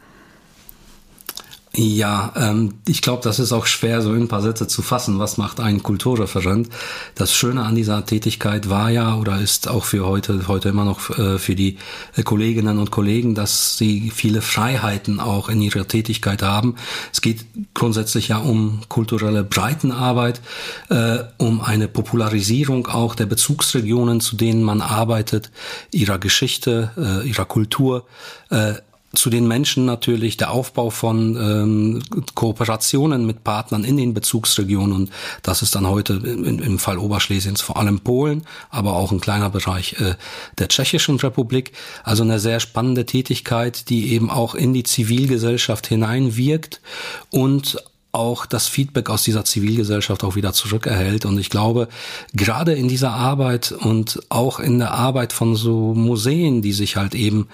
Ja, 1.78 2.32
ähm, 2.36 2.72
ich 2.88 3.02
glaube, 3.02 3.22
das 3.22 3.38
ist 3.38 3.52
auch 3.52 3.66
schwer, 3.66 4.00
so 4.00 4.14
in 4.14 4.22
ein 4.22 4.28
paar 4.28 4.40
Sätze 4.40 4.66
zu 4.66 4.80
fassen. 4.80 5.18
Was 5.18 5.36
macht 5.36 5.60
ein 5.60 5.82
Kulturreferent? 5.82 6.70
Das 7.14 7.34
Schöne 7.34 7.64
an 7.64 7.74
dieser 7.74 8.06
Tätigkeit 8.06 8.70
war 8.70 8.88
ja 8.88 9.14
oder 9.16 9.38
ist 9.38 9.68
auch 9.68 9.84
für 9.84 10.06
heute, 10.06 10.48
heute 10.48 10.70
immer 10.70 10.86
noch 10.86 11.10
äh, 11.18 11.38
für 11.38 11.54
die 11.54 11.76
Kolleginnen 12.24 12.78
und 12.78 12.90
Kollegen, 12.90 13.34
dass 13.34 13.76
sie 13.76 14.10
viele 14.10 14.40
Freiheiten 14.40 15.20
auch 15.20 15.50
in 15.50 15.60
ihrer 15.60 15.86
Tätigkeit 15.86 16.40
haben. 16.40 16.76
Es 17.12 17.20
geht 17.20 17.44
grundsätzlich 17.74 18.28
ja 18.28 18.38
um 18.38 18.80
kulturelle 18.88 19.44
Breitenarbeit, 19.44 20.40
äh, 20.88 21.18
um 21.36 21.60
eine 21.60 21.88
Popularisierung 21.88 22.86
auch 22.86 23.14
der 23.14 23.26
Bezugsregionen, 23.26 24.22
zu 24.22 24.36
denen 24.36 24.62
man 24.62 24.80
arbeitet, 24.80 25.50
ihrer 25.90 26.18
Geschichte, 26.18 26.92
äh, 26.96 27.28
ihrer 27.28 27.44
Kultur, 27.44 28.06
äh, 28.48 28.74
zu 29.16 29.30
den 29.30 29.48
Menschen 29.48 29.84
natürlich 29.84 30.36
der 30.36 30.50
Aufbau 30.50 30.90
von 30.90 31.36
ähm, 31.36 32.02
Kooperationen 32.34 33.26
mit 33.26 33.44
Partnern 33.44 33.84
in 33.84 33.96
den 33.96 34.14
Bezugsregionen. 34.14 34.92
Und 34.92 35.10
das 35.42 35.62
ist 35.62 35.74
dann 35.74 35.88
heute 35.88 36.14
im, 36.14 36.60
im 36.60 36.78
Fall 36.78 36.98
Oberschlesiens 36.98 37.60
vor 37.60 37.76
allem 37.76 38.00
Polen, 38.00 38.44
aber 38.70 38.94
auch 38.94 39.12
ein 39.12 39.20
kleiner 39.20 39.50
Bereich 39.50 39.94
äh, 40.00 40.14
der 40.58 40.68
Tschechischen 40.68 41.16
Republik. 41.16 41.72
Also 42.04 42.22
eine 42.22 42.38
sehr 42.38 42.60
spannende 42.60 43.06
Tätigkeit, 43.06 43.88
die 43.88 44.12
eben 44.12 44.30
auch 44.30 44.54
in 44.54 44.72
die 44.72 44.84
Zivilgesellschaft 44.84 45.86
hineinwirkt 45.86 46.80
und 47.30 47.78
auch 48.16 48.46
das 48.46 48.66
Feedback 48.66 49.10
aus 49.10 49.22
dieser 49.22 49.44
Zivilgesellschaft 49.44 50.24
auch 50.24 50.36
wieder 50.36 50.52
zurückerhält. 50.54 51.26
Und 51.26 51.38
ich 51.38 51.50
glaube, 51.50 51.88
gerade 52.32 52.72
in 52.72 52.88
dieser 52.88 53.12
Arbeit 53.12 53.72
und 53.72 54.20
auch 54.30 54.58
in 54.58 54.78
der 54.78 54.92
Arbeit 54.92 55.34
von 55.34 55.54
so 55.54 55.94
Museen, 55.94 56.62
die 56.62 56.72
sich 56.72 56.96
halt 56.96 57.14
eben 57.14 57.48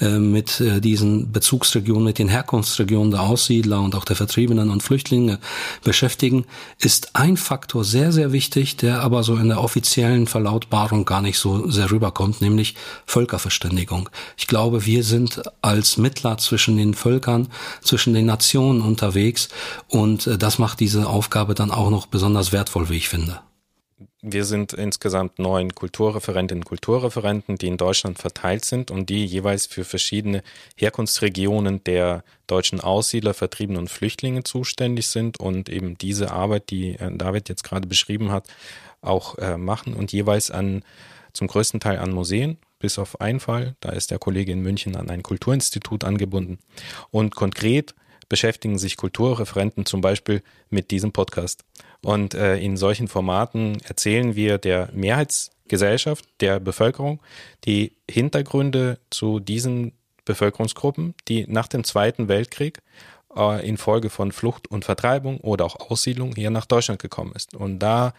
äh, 0.00 0.18
mit 0.18 0.60
äh, 0.60 0.80
diesen 0.80 1.30
Bezugsregionen, 1.30 2.04
mit 2.04 2.18
den 2.18 2.28
Herkunftsregionen 2.28 3.12
der 3.12 3.22
Aussiedler 3.22 3.80
und 3.80 3.94
auch 3.94 4.04
der 4.04 4.16
Vertriebenen 4.16 4.70
und 4.70 4.82
Flüchtlinge 4.82 5.38
beschäftigen, 5.84 6.46
ist 6.80 7.14
ein 7.14 7.36
Faktor 7.36 7.84
sehr, 7.84 8.10
sehr 8.10 8.32
wichtig, 8.32 8.76
der 8.76 9.02
aber 9.02 9.22
so 9.22 9.36
in 9.36 9.48
der 9.48 9.62
offiziellen 9.62 10.26
Verlautbarung 10.26 11.04
gar 11.04 11.22
nicht 11.22 11.38
so 11.38 11.70
sehr 11.70 11.92
rüberkommt, 11.92 12.40
nämlich 12.40 12.74
Völkerverständigung. 13.06 14.10
Ich 14.36 14.48
glaube, 14.48 14.84
wir 14.84 15.04
sind 15.04 15.42
als 15.62 15.96
Mittler 15.96 16.38
zwischen 16.38 16.76
den 16.76 16.94
Völkern, 16.94 17.48
zwischen 17.82 18.14
den 18.14 18.26
Nationen 18.26 18.80
unterwegs 18.80 19.48
und 19.86 20.07
äh, 20.26 20.38
das 20.38 20.58
macht 20.58 20.80
diese 20.80 21.08
Aufgabe 21.08 21.54
dann 21.54 21.70
auch 21.70 21.90
noch 21.90 22.06
besonders 22.06 22.52
wertvoll, 22.52 22.88
wie 22.88 22.96
ich 22.96 23.08
finde. 23.08 23.40
Wir 24.20 24.44
sind 24.44 24.72
insgesamt 24.72 25.38
neun 25.38 25.74
Kulturreferentinnen 25.74 26.62
und 26.62 26.68
Kulturreferenten, 26.68 27.56
die 27.56 27.68
in 27.68 27.76
Deutschland 27.76 28.18
verteilt 28.18 28.64
sind 28.64 28.90
und 28.90 29.08
die 29.08 29.24
jeweils 29.24 29.66
für 29.66 29.84
verschiedene 29.84 30.42
Herkunftsregionen 30.76 31.84
der 31.84 32.24
deutschen 32.48 32.80
Aussiedler, 32.80 33.32
Vertriebenen 33.32 33.82
und 33.82 33.90
Flüchtlinge 33.90 34.42
zuständig 34.42 35.06
sind 35.06 35.38
und 35.38 35.68
eben 35.68 35.96
diese 35.98 36.32
Arbeit, 36.32 36.70
die 36.70 36.94
äh, 36.94 37.16
David 37.16 37.48
jetzt 37.48 37.62
gerade 37.62 37.86
beschrieben 37.86 38.32
hat, 38.32 38.48
auch 39.00 39.38
äh, 39.38 39.56
machen 39.56 39.94
und 39.94 40.12
jeweils 40.12 40.50
an 40.50 40.82
zum 41.32 41.46
größten 41.46 41.78
Teil 41.78 41.98
an 41.98 42.10
Museen, 42.10 42.58
bis 42.80 42.98
auf 42.98 43.20
einen 43.20 43.38
Fall, 43.38 43.76
da 43.80 43.90
ist 43.90 44.10
der 44.10 44.18
Kollege 44.18 44.50
in 44.50 44.62
München 44.62 44.96
an 44.96 45.10
ein 45.10 45.22
Kulturinstitut 45.22 46.02
angebunden. 46.02 46.58
Und 47.10 47.34
konkret 47.34 47.94
beschäftigen 48.28 48.78
sich 48.78 48.96
Kulturreferenten 48.96 49.86
zum 49.86 50.00
Beispiel 50.00 50.42
mit 50.70 50.90
diesem 50.90 51.12
Podcast. 51.12 51.64
Und 52.02 52.34
äh, 52.34 52.58
in 52.58 52.76
solchen 52.76 53.08
Formaten 53.08 53.78
erzählen 53.84 54.34
wir 54.36 54.58
der 54.58 54.90
Mehrheitsgesellschaft, 54.92 56.24
der 56.40 56.60
Bevölkerung, 56.60 57.20
die 57.64 57.92
Hintergründe 58.08 58.98
zu 59.10 59.40
diesen 59.40 59.92
Bevölkerungsgruppen, 60.24 61.14
die 61.26 61.46
nach 61.48 61.68
dem 61.68 61.84
Zweiten 61.84 62.28
Weltkrieg 62.28 62.82
äh, 63.34 63.66
infolge 63.66 64.10
von 64.10 64.32
Flucht 64.32 64.68
und 64.68 64.84
Vertreibung 64.84 65.40
oder 65.40 65.64
auch 65.64 65.90
Aussiedlung 65.90 66.34
hier 66.34 66.50
nach 66.50 66.66
Deutschland 66.66 67.00
gekommen 67.00 67.32
ist. 67.34 67.54
Und 67.54 67.78
da 67.78 68.12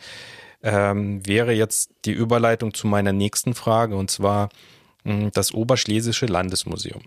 ähm, 0.63 1.25
wäre 1.25 1.54
jetzt 1.54 1.92
die 2.06 2.12
Überleitung 2.12 2.74
zu 2.74 2.88
meiner 2.88 3.13
nächsten 3.13 3.54
Frage, 3.54 3.96
und 3.96 4.12
zwar 4.12 4.50
mh, 5.04 5.13
hm, 5.13 5.32
das 5.34 5.54
Oberschlesische 5.54 6.25
Landesmuseum 6.25 7.01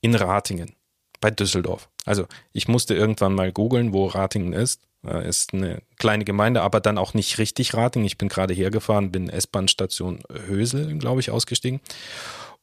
in 0.00 0.14
Ratingen 0.14 0.74
bei 1.20 1.30
Düsseldorf. 1.30 1.88
Also 2.06 2.26
ich 2.52 2.68
musste 2.68 2.94
irgendwann 2.94 3.34
mal 3.34 3.52
googeln, 3.52 3.92
wo 3.92 4.06
Ratingen 4.06 4.54
ist. 4.54 4.80
Äh, 5.06 5.28
ist 5.28 5.52
eine 5.52 5.82
kleine 5.98 6.24
Gemeinde, 6.24 6.62
aber 6.62 6.80
dann 6.80 6.96
auch 6.96 7.12
nicht 7.12 7.38
richtig 7.38 7.74
Ratingen. 7.74 8.06
Ich 8.06 8.16
bin 8.16 8.28
gerade 8.28 8.54
hergefahren, 8.54 9.12
bin 9.12 9.28
S-Bahn-Station 9.28 10.20
Hösel, 10.46 10.96
glaube 10.98 11.20
ich, 11.20 11.30
ausgestiegen. 11.30 11.80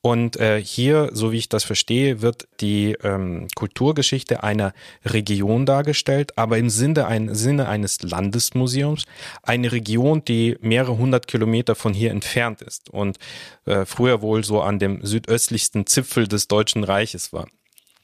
Und 0.06 0.36
äh, 0.36 0.62
hier, 0.62 1.12
so 1.14 1.32
wie 1.32 1.38
ich 1.38 1.48
das 1.48 1.64
verstehe, 1.64 2.22
wird 2.22 2.50
die 2.60 2.98
ähm, 3.04 3.48
Kulturgeschichte 3.56 4.44
einer 4.44 4.74
Region 5.06 5.66
dargestellt, 5.66 6.38
aber 6.38 6.58
im 6.58 6.70
Sinne, 6.70 7.08
ein, 7.08 7.34
Sinne 7.34 7.70
eines 7.70 8.04
Landesmuseums. 8.04 9.06
Eine 9.44 9.72
Region, 9.72 10.26
die 10.26 10.58
mehrere 10.60 10.98
hundert 10.98 11.28
Kilometer 11.28 11.76
von 11.76 11.94
hier 11.94 12.12
entfernt 12.12 12.62
ist 12.62 12.90
und 12.90 13.18
äh, 13.64 13.86
früher 13.86 14.22
wohl 14.22 14.44
so 14.44 14.62
an 14.62 14.78
dem 14.78 15.06
südöstlichsten 15.06 15.88
Zipfel 15.88 16.28
des 16.28 16.50
Deutschen 16.50 16.84
Reiches 16.84 17.32
war. 17.32 17.48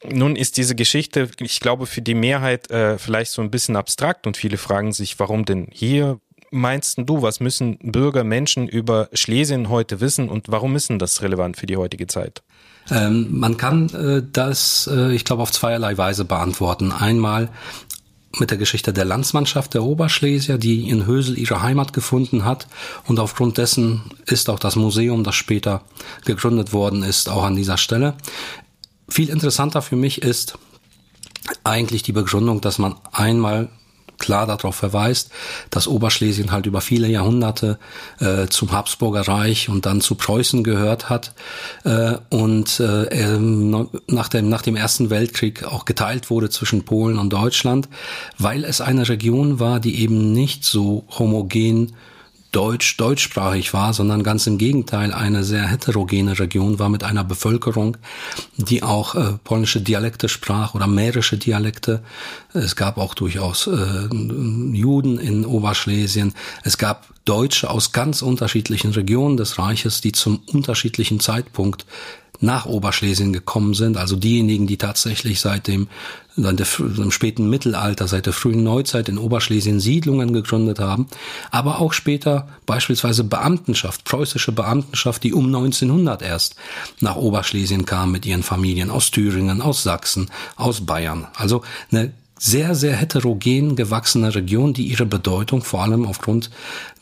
Nun 0.03 0.35
ist 0.35 0.57
diese 0.57 0.75
Geschichte, 0.75 1.29
ich 1.39 1.59
glaube, 1.59 1.85
für 1.85 2.01
die 2.01 2.13
Mehrheit 2.13 2.71
äh, 2.71 2.97
vielleicht 2.97 3.31
so 3.31 3.41
ein 3.41 3.51
bisschen 3.51 3.75
abstrakt 3.75 4.27
und 4.27 4.37
viele 4.37 4.57
fragen 4.57 4.93
sich, 4.93 5.19
warum 5.19 5.45
denn 5.45 5.67
hier? 5.71 6.19
Meinst 6.51 6.97
du, 6.97 7.21
was 7.21 7.39
müssen 7.39 7.77
Bürger, 7.79 8.23
Menschen 8.23 8.67
über 8.67 9.09
Schlesien 9.13 9.69
heute 9.69 9.99
wissen 9.99 10.29
und 10.29 10.45
warum 10.47 10.75
ist 10.75 10.89
denn 10.89 10.99
das 10.99 11.21
relevant 11.21 11.57
für 11.57 11.67
die 11.67 11.77
heutige 11.77 12.07
Zeit? 12.07 12.41
Ähm, 12.89 13.27
man 13.37 13.57
kann 13.57 13.89
äh, 13.89 14.23
das, 14.31 14.89
äh, 14.91 15.13
ich 15.13 15.25
glaube, 15.25 15.43
auf 15.43 15.51
zweierlei 15.51 15.97
Weise 15.97 16.25
beantworten. 16.25 16.91
Einmal 16.91 17.49
mit 18.37 18.51
der 18.51 18.57
Geschichte 18.57 18.93
der 18.93 19.05
Landsmannschaft 19.05 19.73
der 19.73 19.83
Oberschlesier, 19.83 20.57
die 20.57 20.89
in 20.89 21.05
Hösel 21.05 21.37
ihre 21.37 21.61
Heimat 21.61 21.93
gefunden 21.93 22.45
hat. 22.45 22.67
Und 23.05 23.19
aufgrund 23.19 23.57
dessen 23.57 24.01
ist 24.25 24.49
auch 24.49 24.59
das 24.59 24.75
Museum, 24.75 25.23
das 25.23 25.35
später 25.35 25.83
gegründet 26.25 26.73
worden 26.73 27.03
ist, 27.03 27.29
auch 27.29 27.43
an 27.43 27.55
dieser 27.55 27.77
Stelle. 27.77 28.13
Viel 29.09 29.29
interessanter 29.29 29.81
für 29.81 29.95
mich 29.95 30.21
ist 30.21 30.57
eigentlich 31.63 32.03
die 32.03 32.11
Begründung, 32.11 32.61
dass 32.61 32.77
man 32.77 32.95
einmal 33.11 33.69
klar 34.19 34.45
darauf 34.45 34.75
verweist, 34.75 35.31
dass 35.69 35.87
Oberschlesien 35.87 36.51
halt 36.51 36.65
über 36.65 36.81
viele 36.81 37.07
Jahrhunderte 37.07 37.79
äh, 38.19 38.47
zum 38.47 38.71
Habsburger 38.71 39.21
Reich 39.21 39.69
und 39.69 39.85
dann 39.85 40.01
zu 40.01 40.15
Preußen 40.15 40.63
gehört 40.63 41.09
hat 41.09 41.33
äh, 41.85 42.15
und 42.29 42.79
äh, 42.79 43.37
nach, 44.07 44.27
dem, 44.27 44.49
nach 44.49 44.61
dem 44.61 44.75
Ersten 44.75 45.09
Weltkrieg 45.09 45.63
auch 45.63 45.85
geteilt 45.85 46.29
wurde 46.29 46.49
zwischen 46.49 46.83
Polen 46.83 47.17
und 47.17 47.31
Deutschland, 47.31 47.87
weil 48.37 48.65
es 48.65 48.81
eine 48.81 49.07
Region 49.07 49.59
war, 49.59 49.79
die 49.79 50.01
eben 50.01 50.33
nicht 50.33 50.65
so 50.65 51.05
homogen 51.17 51.93
deutsch, 52.51 52.97
deutschsprachig 52.97 53.73
war, 53.73 53.93
sondern 53.93 54.23
ganz 54.23 54.47
im 54.47 54.57
Gegenteil 54.57 55.13
eine 55.13 55.43
sehr 55.43 55.67
heterogene 55.67 56.39
Region 56.39 56.79
war 56.79 56.89
mit 56.89 57.03
einer 57.03 57.23
Bevölkerung, 57.23 57.97
die 58.57 58.81
auch 58.81 59.15
äh, 59.15 59.33
polnische 59.43 59.81
Dialekte 59.81 60.29
sprach 60.29 60.73
oder 60.73 60.87
mährische 60.87 61.37
Dialekte. 61.37 62.01
Es 62.53 62.75
gab 62.75 62.97
auch 62.97 63.13
durchaus 63.13 63.67
äh, 63.67 64.07
Juden 64.73 65.19
in 65.19 65.45
Oberschlesien. 65.45 66.33
Es 66.63 66.77
gab 66.77 67.07
Deutsche 67.25 67.69
aus 67.69 67.91
ganz 67.91 68.23
unterschiedlichen 68.23 68.91
Regionen 68.91 69.37
des 69.37 69.59
Reiches, 69.59 70.01
die 70.01 70.11
zum 70.11 70.41
unterschiedlichen 70.47 71.19
Zeitpunkt 71.19 71.85
nach 72.41 72.65
Oberschlesien 72.65 73.33
gekommen 73.33 73.73
sind, 73.73 73.97
also 73.97 74.15
diejenigen, 74.15 74.67
die 74.67 74.77
tatsächlich 74.77 75.41
seit 75.41 75.67
dem, 75.67 75.87
seit 76.35 76.59
dem 76.59 77.11
späten 77.11 77.49
Mittelalter, 77.49 78.07
seit 78.07 78.25
der 78.25 78.33
frühen 78.33 78.63
Neuzeit 78.63 79.09
in 79.09 79.17
Oberschlesien 79.17 79.79
Siedlungen 79.79 80.31
gegründet 80.31 80.79
haben, 80.79 81.07
aber 81.51 81.79
auch 81.79 81.93
später 81.93 82.47
beispielsweise 82.65 83.23
Beamtenschaft, 83.23 84.05
preußische 84.05 84.51
Beamtenschaft, 84.51 85.23
die 85.23 85.33
um 85.33 85.47
1900 85.47 86.21
erst 86.21 86.55
nach 87.01 87.17
Oberschlesien 87.17 87.85
kam 87.85 88.11
mit 88.11 88.25
ihren 88.25 88.43
Familien 88.43 88.89
aus 88.89 89.11
Thüringen, 89.11 89.61
aus 89.61 89.83
Sachsen, 89.83 90.29
aus 90.55 90.85
Bayern. 90.85 91.27
Also 91.35 91.63
eine 91.91 92.13
sehr, 92.39 92.73
sehr 92.73 92.95
heterogen 92.95 93.75
gewachsene 93.75 94.33
Region, 94.33 94.73
die 94.73 94.87
ihre 94.87 95.05
Bedeutung 95.05 95.61
vor 95.61 95.83
allem 95.83 96.05
aufgrund 96.05 96.49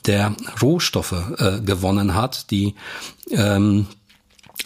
der 0.07 0.35
Rohstoffe 0.61 1.13
äh, 1.37 1.61
gewonnen 1.61 2.15
hat, 2.15 2.49
die 2.49 2.73
ähm, 3.29 3.85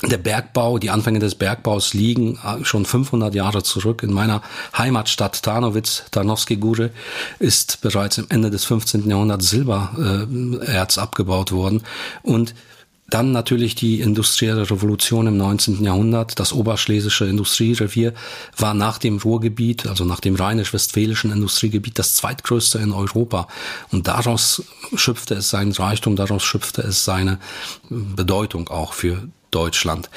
der 0.04 0.18
Bergbau, 0.18 0.80
die 0.80 0.90
Anfänge 0.90 1.20
des 1.20 1.36
Bergbaus 1.36 1.94
liegen 1.94 2.40
äh, 2.44 2.64
schon 2.64 2.86
500 2.86 3.36
Jahre 3.36 3.62
zurück. 3.62 4.04
In 4.04 4.14
meiner 4.14 4.42
Heimatstadt 4.76 5.44
Tarnowitz, 5.44 6.04
Tarnowski 6.12 6.56
Góry, 6.56 6.90
ist 7.40 7.82
bereits 7.82 8.18
im 8.18 8.26
Ende 8.30 8.50
des 8.50 8.66
15. 8.66 9.10
Jahrhunderts 9.10 9.50
Silbererz 9.50 10.98
abgebaut 10.98 11.52
worden. 11.52 11.84
Und 12.24 12.56
dann 13.10 13.34
natürlich 13.34 13.76
die 13.76 14.00
industrielle 14.00 14.72
Revolution 14.72 15.28
im 15.28 15.36
19. 15.36 15.84
Jahrhundert. 15.84 16.40
Das 16.40 16.54
oberschlesische 16.54 17.26
Industrierevier 17.26 18.14
war 18.58 18.74
nach 18.74 19.00
dem 19.00 19.18
Ruhrgebiet, 19.18 19.86
also 19.86 20.06
nach 20.06 20.22
dem 20.22 20.36
rheinisch-westfälischen 20.36 21.30
Industriegebiet, 21.30 22.00
das 22.00 22.16
zweitgrößte 22.16 22.80
in 22.80 22.94
Europa. 22.94 23.48
Und 23.92 24.08
daraus 24.08 24.64
schöpfte 24.96 25.36
es 25.36 25.50
seinen 25.50 25.74
Reichtum, 25.74 26.16
daraus 26.16 26.44
schöpfte 26.44 26.84
es 26.84 27.04
seine 27.04 27.38
Bedeutung 27.90 28.70
auch 28.70 28.94
für 28.94 29.28
Deutschland. 29.52 30.10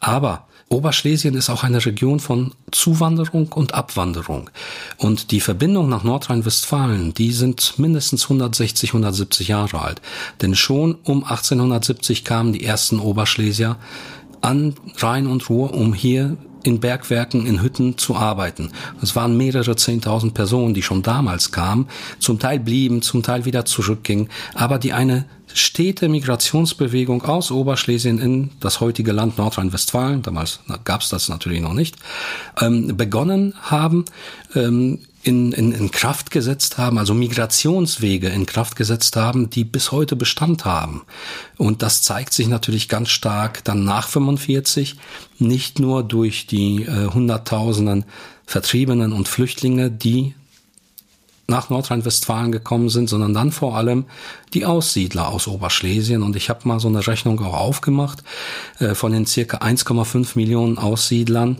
Aber 0.00 0.46
Oberschlesien 0.72 1.34
ist 1.34 1.50
auch 1.50 1.64
eine 1.64 1.84
Region 1.84 2.18
von 2.18 2.54
Zuwanderung 2.70 3.52
und 3.52 3.74
Abwanderung. 3.74 4.48
Und 4.96 5.30
die 5.30 5.40
Verbindung 5.40 5.88
nach 5.90 6.02
Nordrhein-Westfalen, 6.02 7.12
die 7.12 7.32
sind 7.32 7.78
mindestens 7.78 8.24
160, 8.24 8.90
170 8.90 9.48
Jahre 9.48 9.82
alt. 9.82 10.00
Denn 10.40 10.54
schon 10.54 10.96
um 11.04 11.24
1870 11.24 12.24
kamen 12.24 12.54
die 12.54 12.64
ersten 12.64 13.00
Oberschlesier 13.00 13.76
an 14.40 14.74
Rhein 14.96 15.26
und 15.26 15.48
Ruhr, 15.50 15.74
um 15.74 15.92
hier 15.92 16.38
in 16.64 16.80
Bergwerken, 16.80 17.46
in 17.46 17.62
Hütten 17.62 17.98
zu 17.98 18.16
arbeiten. 18.16 18.70
Es 19.02 19.16
waren 19.16 19.36
mehrere 19.36 19.76
zehntausend 19.76 20.34
Personen, 20.34 20.74
die 20.74 20.82
schon 20.82 21.02
damals 21.02 21.52
kamen, 21.52 21.88
zum 22.18 22.38
Teil 22.38 22.60
blieben, 22.60 23.02
zum 23.02 23.22
Teil 23.22 23.44
wieder 23.44 23.64
zurückgingen, 23.64 24.28
aber 24.54 24.78
die 24.78 24.92
eine 24.92 25.24
stete 25.54 26.08
Migrationsbewegung 26.08 27.22
aus 27.22 27.50
Oberschlesien 27.50 28.18
in 28.18 28.50
das 28.60 28.80
heutige 28.80 29.12
Land 29.12 29.38
Nordrhein-Westfalen, 29.38 30.22
damals 30.22 30.60
gab 30.84 31.02
es 31.02 31.10
das 31.10 31.28
natürlich 31.28 31.60
noch 31.60 31.74
nicht, 31.74 31.96
ähm, 32.60 32.96
begonnen 32.96 33.54
haben, 33.60 34.04
ähm, 34.54 35.00
in, 35.22 35.52
in, 35.52 35.72
in 35.72 35.90
Kraft 35.90 36.30
gesetzt 36.30 36.78
haben, 36.78 36.98
also 36.98 37.14
Migrationswege 37.14 38.28
in 38.28 38.46
Kraft 38.46 38.76
gesetzt 38.76 39.16
haben, 39.16 39.50
die 39.50 39.64
bis 39.64 39.92
heute 39.92 40.16
Bestand 40.16 40.64
haben. 40.64 41.02
Und 41.58 41.82
das 41.82 42.02
zeigt 42.02 42.32
sich 42.32 42.48
natürlich 42.48 42.88
ganz 42.88 43.10
stark 43.10 43.62
dann 43.64 43.84
nach 43.84 44.08
45, 44.08 44.96
nicht 45.38 45.78
nur 45.78 46.02
durch 46.02 46.46
die 46.46 46.82
äh, 46.82 47.08
Hunderttausenden 47.08 48.04
Vertriebenen 48.46 49.12
und 49.12 49.28
Flüchtlinge, 49.28 49.90
die 49.90 50.34
nach 51.46 51.70
Nordrhein-Westfalen 51.70 52.50
gekommen 52.50 52.88
sind, 52.88 53.08
sondern 53.08 53.34
dann 53.34 53.52
vor 53.52 53.76
allem 53.76 54.06
die 54.54 54.64
Aussiedler 54.64 55.28
aus 55.28 55.46
Oberschlesien. 55.46 56.22
Und 56.22 56.34
ich 56.34 56.50
habe 56.50 56.66
mal 56.66 56.80
so 56.80 56.88
eine 56.88 57.06
Rechnung 57.06 57.40
auch 57.40 57.54
aufgemacht 57.54 58.24
äh, 58.78 58.94
von 58.94 59.12
den 59.12 59.26
circa 59.26 59.58
1,5 59.58 60.32
Millionen 60.34 60.78
Aussiedlern 60.78 61.58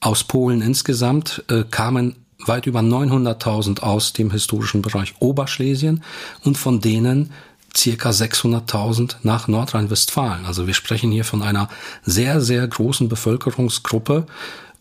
aus 0.00 0.24
Polen 0.24 0.62
insgesamt 0.62 1.44
äh, 1.48 1.64
kamen 1.70 2.16
weit 2.46 2.66
über 2.66 2.80
900.000 2.80 3.80
aus 3.80 4.12
dem 4.12 4.30
historischen 4.30 4.82
Bereich 4.82 5.14
Oberschlesien 5.20 6.02
und 6.44 6.56
von 6.56 6.80
denen 6.80 7.32
circa 7.76 8.10
600.000 8.10 9.16
nach 9.22 9.48
Nordrhein-Westfalen. 9.48 10.46
Also 10.46 10.66
wir 10.66 10.74
sprechen 10.74 11.12
hier 11.12 11.24
von 11.24 11.42
einer 11.42 11.68
sehr, 12.02 12.40
sehr 12.40 12.66
großen 12.66 13.08
Bevölkerungsgruppe 13.08 14.26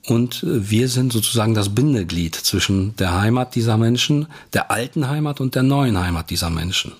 und 0.08 0.44
wir 0.44 0.88
sind 0.88 1.14
sozusagen 1.14 1.54
das 1.54 1.76
Bindeglied 1.76 2.36
zwischen 2.36 2.96
der 2.96 3.20
Heimat 3.20 3.56
dieser 3.56 3.78
Menschen, 3.78 4.28
der 4.54 4.72
alten 4.72 5.08
Heimat 5.08 5.40
und 5.40 5.56
der 5.56 5.64
neuen 5.64 6.00
Heimat 6.00 6.30
dieser 6.30 6.50
Menschen. 6.50 6.94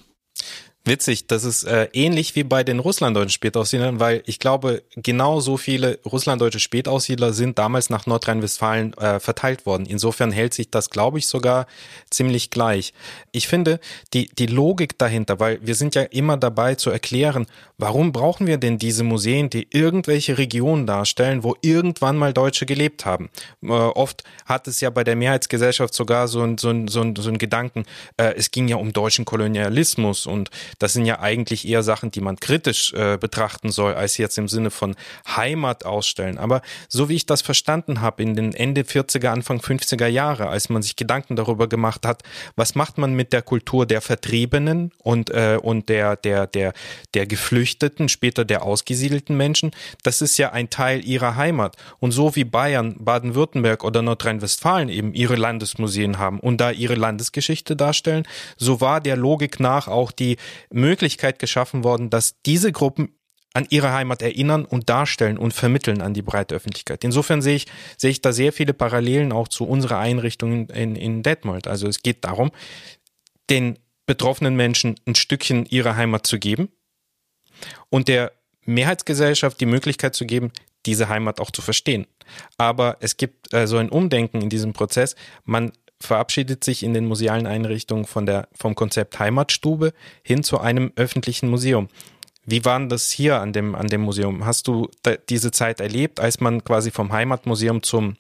Witzig, 0.86 1.28
das 1.28 1.44
ist 1.44 1.66
äh, 1.66 1.90
ähnlich 1.92 2.36
wie 2.36 2.44
bei 2.44 2.64
den 2.64 2.80
russlanddeutschen 2.80 3.32
Spätaussiedlern, 3.32 4.00
weil 4.00 4.24
ich 4.26 4.40
glaube, 4.40 4.82
genau 4.96 5.42
so 5.42 5.58
viele 5.58 6.00
russlanddeutsche 6.06 6.62
Spätaussiedler 6.62 7.34
sind 7.34 7.60
damals 7.60 7.90
nach 7.90 8.08
Nordrhein-Westfalen 8.08 8.94
äh, 8.94 9.20
verteilt 9.20 9.66
worden. 9.66 9.86
Insofern 9.86 10.32
hält 10.32 10.54
sich 10.54 10.72
das, 10.72 10.90
glaube 10.90 11.20
ich, 11.20 11.28
sogar 11.28 11.68
ziemlich 12.10 12.50
gleich. 12.50 12.94
Ich 13.34 13.50
finde 13.50 13.82
die, 14.14 14.30
die 14.30 14.46
Logik 14.46 14.98
dahinter, 14.98 15.40
weil 15.42 15.60
wir 15.62 15.76
sind 15.76 15.96
ja 15.96 16.04
immer 16.04 16.38
dabei 16.38 16.76
zu 16.76 16.90
erklären, 16.90 17.46
warum 17.78 18.14
brauchen 18.14 18.48
wir 18.48 18.58
denn 18.58 18.78
diese 18.78 19.04
Museen, 19.04 19.50
die 19.50 19.68
irgendwelche 19.72 20.38
Regionen 20.38 20.88
darstellen, 20.88 21.44
wo 21.44 21.58
irgendwann 21.62 22.18
mal 22.18 22.34
Deutsche 22.34 22.66
gelebt 22.66 23.06
haben. 23.06 23.30
Äh, 23.62 23.68
oft 23.68 24.24
hat 24.46 24.68
es 24.68 24.80
ja 24.80 24.90
bei 24.90 25.04
der 25.04 25.18
Mehrheitsgesellschaft 25.18 25.94
sogar 25.94 26.30
so 26.30 26.42
ein, 26.42 26.58
so 26.58 26.70
ein, 26.70 26.88
so 26.88 27.02
ein, 27.02 27.16
so 27.18 27.30
ein 27.30 27.38
Gedanken, 27.38 27.84
äh, 28.16 28.34
es 28.38 28.50
ging 28.52 28.70
ja 28.70 28.78
um 28.78 28.94
deutschen 28.94 29.26
Kolonialismus 29.26 30.26
und 30.26 30.50
das 30.78 30.94
sind 30.94 31.06
ja 31.06 31.20
eigentlich 31.20 31.68
eher 31.68 31.84
Sachen, 31.84 32.12
die 32.12 32.22
man 32.22 32.40
kritisch 32.40 32.94
äh, 32.94 33.18
betrachten 33.18 33.72
soll, 33.72 33.94
als 33.94 34.18
jetzt 34.18 34.38
im 34.38 34.48
Sinne 34.48 34.72
von 34.72 34.96
Heimat 35.28 35.86
ausstellen. 35.86 36.38
Aber 36.38 36.62
so 36.88 37.10
wie 37.10 37.16
ich 37.16 37.26
das 37.26 37.42
verstanden 37.42 38.02
habe, 38.02 38.22
in 38.24 38.36
den 38.36 38.54
Ende 38.54 38.82
40er, 38.82 39.28
Anfang 39.28 39.60
50er 39.60 40.08
Jahre, 40.08 40.48
als 40.48 40.70
man 40.70 40.82
sich 40.82 40.96
Gedanken 40.96 41.36
darüber 41.36 41.68
gemacht 41.68 42.06
hat, 42.06 42.24
was 42.56 42.76
macht 42.76 42.98
man 42.98 43.14
mit 43.14 43.34
der 43.34 43.42
Kultur 43.42 43.86
der 43.86 44.02
Vertriebenen 44.02 44.92
und, 45.04 45.30
äh, 45.30 45.58
und 45.62 45.90
der, 45.90 46.16
der, 46.16 46.48
der, 46.48 46.74
der 47.14 47.26
Geflüchteten, 47.26 48.10
später 48.10 48.46
der 48.46 48.64
ausgesiedelten 48.64 49.36
Menschen, 49.36 49.72
das 50.04 50.22
ist 50.22 50.38
ja 50.38 50.52
ein 50.52 50.70
Teil 50.70 51.06
ihrer 51.06 51.36
Heimat. 51.36 51.76
Und 52.00 52.12
so 52.12 52.36
wie 52.36 52.44
Bayern, 52.44 52.96
Baden-Württemberg 53.00 53.84
oder 53.84 54.02
Nordrhein-Westfalen 54.02 54.90
eben 54.90 55.14
ihre 55.14 55.36
Landesmuseen 55.36 56.18
haben 56.18 56.40
und 56.40 56.60
da 56.60 56.72
ihre 56.72 56.96
Landesgeschichte 56.96 57.76
darstellen, 57.76 58.28
so 58.58 58.82
war 58.82 59.02
der 59.02 59.18
Logik 59.18 59.60
nach 59.60 59.88
auch 59.88 60.12
die 60.12 60.38
Möglichkeit 60.72 61.40
geschaffen 61.40 61.84
worden, 61.84 62.10
dass 62.10 62.42
diese 62.44 62.72
Gruppen 62.72 63.16
an 63.54 63.66
ihre 63.70 63.92
Heimat 63.92 64.22
erinnern 64.22 64.66
und 64.66 64.90
darstellen 64.90 65.38
und 65.38 65.54
vermitteln 65.54 66.02
an 66.02 66.14
die 66.14 66.22
breite 66.22 66.56
Öffentlichkeit. 66.56 67.04
Insofern 67.04 67.42
sehe 67.42 67.56
ich, 67.56 67.68
sehe 67.98 68.12
ich 68.12 68.22
da 68.22 68.32
sehr 68.32 68.54
viele 68.54 68.74
Parallelen 68.74 69.32
auch 69.32 69.48
zu 69.48 69.66
unserer 69.66 69.98
Einrichtung 69.98 70.70
in, 70.70 70.96
in 70.96 71.24
Detmold. 71.24 71.68
Also 71.68 71.88
es 71.88 72.04
geht 72.04 72.24
darum, 72.26 72.52
den 73.50 73.80
betroffenen 74.06 74.56
Menschen 74.56 74.96
ein 75.06 75.16
Stückchen 75.16 75.66
ihrer 75.66 75.96
Heimat 75.96 76.28
zu 76.28 76.40
geben 76.40 76.70
und 77.90 78.08
der 78.08 78.32
Mehrheitsgesellschaft 78.66 79.60
die 79.60 79.66
Möglichkeit 79.66 80.16
zu 80.16 80.26
geben, 80.26 80.52
diese 80.86 81.10
Heimat 81.10 81.40
auch 81.40 81.52
zu 81.52 81.62
verstehen. 81.62 82.08
Aber 82.58 82.98
es 83.00 83.18
gibt 83.18 83.54
äh, 83.54 83.68
so 83.68 83.78
ein 83.78 83.90
Umdenken 83.90 84.42
in 84.42 84.50
diesem 84.50 84.74
Prozess. 84.74 85.16
Man 85.44 85.72
verabschiedet 86.02 86.64
sich 86.64 86.84
in 86.84 86.94
den 86.94 87.06
musealen 87.06 87.48
Einrichtungen 87.48 88.06
von 88.06 88.26
der, 88.26 88.48
vom 88.54 88.76
Konzept 88.76 89.20
Heimatstube 89.20 89.94
hin 90.24 90.44
zu 90.44 90.60
einem 90.60 90.92
öffentlichen 90.96 91.50
Museum. 91.50 91.90
Wie 92.46 92.66
war 92.66 92.80
das 92.88 93.12
hier 93.12 93.42
an 93.42 93.54
dem, 93.54 93.76
an 93.76 93.88
dem 93.88 94.02
Museum? 94.02 94.46
Hast 94.46 94.68
du 94.68 94.90
diese 95.30 95.52
Zeit 95.52 95.80
erlebt, 95.80 96.20
als 96.20 96.40
man 96.40 96.64
quasi 96.64 96.90
vom 96.90 97.12
Heimatmuseum 97.12 97.84
zum 97.84 98.16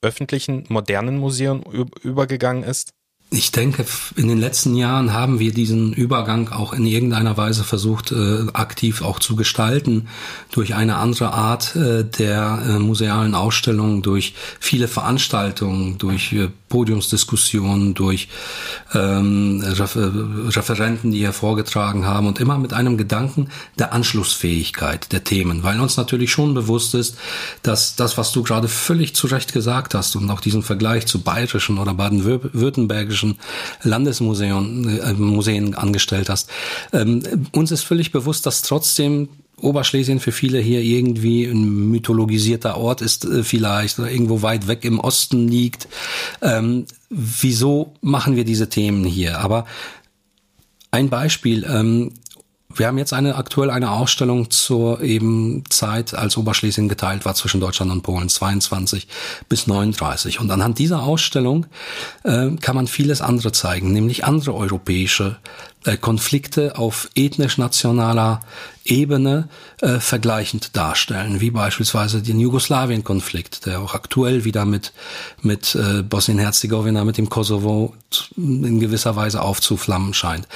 öffentlichen, 0.00 0.64
modernen 0.68 1.18
Museum 1.18 1.62
übergegangen 2.02 2.64
ist? 2.64 2.94
Ich 3.34 3.50
denke, 3.50 3.86
in 4.16 4.28
den 4.28 4.36
letzten 4.36 4.74
Jahren 4.74 5.14
haben 5.14 5.38
wir 5.38 5.54
diesen 5.54 5.94
Übergang 5.94 6.50
auch 6.50 6.74
in 6.74 6.84
irgendeiner 6.84 7.38
Weise 7.38 7.64
versucht, 7.64 8.12
äh, 8.12 8.44
aktiv 8.52 9.00
auch 9.00 9.20
zu 9.20 9.36
gestalten, 9.36 10.08
durch 10.50 10.74
eine 10.74 10.96
andere 10.96 11.32
Art 11.32 11.74
äh, 11.74 12.04
der 12.04 12.62
äh, 12.66 12.78
musealen 12.78 13.34
Ausstellung, 13.34 14.02
durch 14.02 14.34
viele 14.60 14.86
Veranstaltungen, 14.86 15.96
durch 15.96 16.34
äh, 16.34 16.50
Podiumsdiskussionen, 16.68 17.92
durch 17.94 18.28
ähm, 18.94 19.62
Refer 19.62 20.12
Referenten, 20.56 21.10
die 21.10 21.18
hier 21.18 21.34
vorgetragen 21.34 22.06
haben 22.06 22.26
und 22.26 22.40
immer 22.40 22.58
mit 22.58 22.72
einem 22.72 22.96
Gedanken 22.96 23.48
der 23.78 23.92
Anschlussfähigkeit 23.92 25.12
der 25.12 25.22
Themen, 25.22 25.62
weil 25.62 25.80
uns 25.80 25.98
natürlich 25.98 26.32
schon 26.32 26.54
bewusst 26.54 26.94
ist, 26.94 27.16
dass 27.62 27.94
das, 27.96 28.16
was 28.16 28.32
du 28.32 28.42
gerade 28.42 28.68
völlig 28.68 29.14
zu 29.14 29.26
Recht 29.26 29.52
gesagt 29.52 29.94
hast 29.94 30.16
und 30.16 30.30
auch 30.30 30.40
diesen 30.40 30.62
Vergleich 30.62 31.06
zu 31.06 31.20
bayerischen 31.20 31.78
oder 31.78 31.92
baden-württembergischen 31.92 33.21
bayerischen 33.22 33.38
Landesmuseen 33.82 35.00
äh, 35.00 35.12
Museen 35.14 35.74
angestellt 35.74 36.28
hast. 36.28 36.50
Ähm, 36.92 37.22
uns 37.52 37.70
ist 37.70 37.82
völlig 37.82 38.12
bewusst, 38.12 38.46
dass 38.46 38.62
trotzdem 38.62 39.28
Oberschlesien 39.56 40.18
für 40.18 40.32
viele 40.32 40.58
hier 40.58 40.80
irgendwie 40.80 41.44
ein 41.44 41.90
mythologisierter 41.90 42.76
Ort 42.76 43.00
ist 43.00 43.24
äh, 43.24 43.44
vielleicht 43.44 43.98
oder 43.98 44.10
irgendwo 44.10 44.42
weit 44.42 44.66
weg 44.66 44.84
im 44.84 44.98
Osten 44.98 45.48
liegt. 45.48 45.88
Ähm, 46.40 46.86
wieso 47.10 47.94
machen 48.00 48.36
wir 48.36 48.44
diese 48.44 48.68
Themen 48.68 49.04
hier? 49.04 49.38
Aber 49.38 49.66
ein 50.90 51.08
Beispiel, 51.08 51.64
ähm, 51.64 52.12
wir 52.76 52.86
haben 52.86 52.98
jetzt 52.98 53.12
eine 53.12 53.36
aktuell 53.36 53.70
eine 53.70 53.90
Ausstellung 53.90 54.50
zur 54.50 55.00
eben 55.00 55.64
Zeit, 55.68 56.14
als 56.14 56.36
Oberschlesien 56.36 56.88
geteilt 56.88 57.24
war 57.24 57.34
zwischen 57.34 57.60
Deutschland 57.60 57.90
und 57.90 58.02
Polen, 58.02 58.28
22 58.28 59.08
bis 59.48 59.66
39. 59.66 60.40
Und 60.40 60.50
anhand 60.50 60.78
dieser 60.78 61.02
Ausstellung 61.02 61.66
äh, 62.24 62.50
kann 62.60 62.76
man 62.76 62.86
vieles 62.86 63.20
andere 63.20 63.52
zeigen, 63.52 63.92
nämlich 63.92 64.24
andere 64.24 64.54
europäische 64.54 65.36
Konflikte 66.00 66.78
auf 66.78 67.08
ethnisch-nationaler 67.14 68.42
Ebene 68.84 69.48
äh, 69.80 70.00
vergleichend 70.00 70.76
darstellen, 70.76 71.40
wie 71.40 71.50
beispielsweise 71.50 72.22
den 72.22 72.40
Jugoslawien-Konflikt, 72.40 73.66
der 73.66 73.80
auch 73.80 73.94
aktuell 73.94 74.44
wieder 74.44 74.64
mit, 74.64 74.92
mit 75.40 75.74
äh, 75.74 76.02
Bosnien-Herzegowina, 76.02 77.04
mit 77.04 77.18
dem 77.18 77.28
Kosovo 77.28 77.94
in 78.36 78.80
gewisser 78.80 79.14
Weise 79.14 79.42
aufzuflammen 79.42 80.14
scheint. 80.14 80.48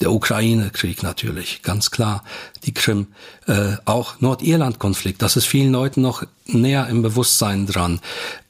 Der 0.00 0.12
Ukraine-Krieg 0.12 1.02
natürlich, 1.02 1.62
ganz 1.62 1.90
klar, 1.90 2.24
die 2.64 2.72
Krim, 2.72 3.08
äh, 3.46 3.76
auch 3.84 4.20
Nordirland-Konflikt, 4.20 5.20
das 5.20 5.36
ist 5.36 5.46
vielen 5.46 5.72
Leuten 5.72 6.00
noch 6.00 6.22
näher 6.46 6.86
im 6.88 7.02
Bewusstsein 7.02 7.66
dran 7.66 8.00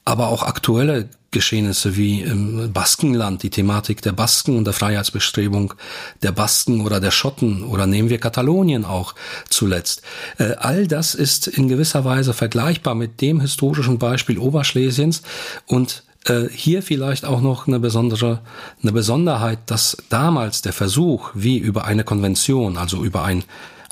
aber 0.06 0.28
auch 0.28 0.44
aktuelle 0.44 1.10
Geschehnisse 1.32 1.96
wie 1.96 2.22
im 2.22 2.72
Baskenland, 2.72 3.42
die 3.42 3.50
Thematik 3.50 4.00
der 4.00 4.12
Basken 4.12 4.56
und 4.56 4.64
der 4.64 4.72
Freiheitsbestrebung 4.72 5.74
der 6.22 6.32
Basken 6.32 6.80
oder 6.80 7.00
der 7.00 7.10
Schotten 7.10 7.64
oder 7.64 7.86
nehmen 7.86 8.08
wir 8.08 8.18
Katalonien 8.18 8.86
auch 8.86 9.14
zuletzt. 9.50 10.00
Äh, 10.38 10.54
all 10.58 10.86
das 10.86 11.14
ist 11.14 11.48
in 11.48 11.68
gewisser 11.68 12.04
Weise 12.06 12.32
vergleichbar 12.32 12.94
mit 12.94 13.20
dem 13.20 13.40
historischen 13.40 13.98
Beispiel 13.98 14.38
Oberschlesiens 14.38 15.22
und 15.66 16.04
äh, 16.24 16.48
hier 16.50 16.82
vielleicht 16.82 17.24
auch 17.24 17.40
noch 17.40 17.66
eine 17.66 17.80
besondere, 17.80 18.40
eine 18.82 18.92
Besonderheit, 18.92 19.58
dass 19.66 19.96
damals 20.08 20.62
der 20.62 20.72
Versuch, 20.72 21.32
wie 21.34 21.58
über 21.58 21.84
eine 21.84 22.04
Konvention, 22.04 22.78
also 22.78 23.04
über 23.04 23.24
ein 23.24 23.44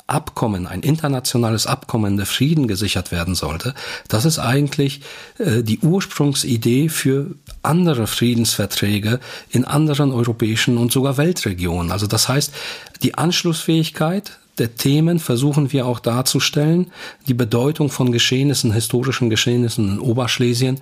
Abkommen, 0.07 0.67
ein 0.67 0.81
internationales 0.81 1.65
Abkommen 1.65 2.17
der 2.17 2.27
Frieden 2.27 2.67
gesichert 2.67 3.11
werden 3.11 3.33
sollte, 3.33 3.73
das 4.07 4.25
ist 4.25 4.37
eigentlich 4.37 5.01
äh, 5.39 5.63
die 5.63 5.79
Ursprungsidee 5.79 6.89
für 6.89 7.31
andere 7.63 8.05
Friedensverträge 8.05 9.19
in 9.49 9.65
anderen 9.65 10.11
europäischen 10.11 10.77
und 10.77 10.91
sogar 10.91 11.17
Weltregionen. 11.17 11.91
Also 11.91 12.05
das 12.05 12.29
heißt, 12.29 12.53
die 13.01 13.15
Anschlussfähigkeit 13.15 14.37
der 14.57 14.75
Themen 14.75 15.19
versuchen 15.19 15.71
wir 15.71 15.85
auch 15.85 15.99
darzustellen, 15.99 16.87
die 17.27 17.33
Bedeutung 17.33 17.89
von 17.89 18.11
Geschehnissen, 18.11 18.71
historischen 18.71 19.29
Geschehnissen 19.29 19.93
in 19.93 19.99
Oberschlesien, 19.99 20.79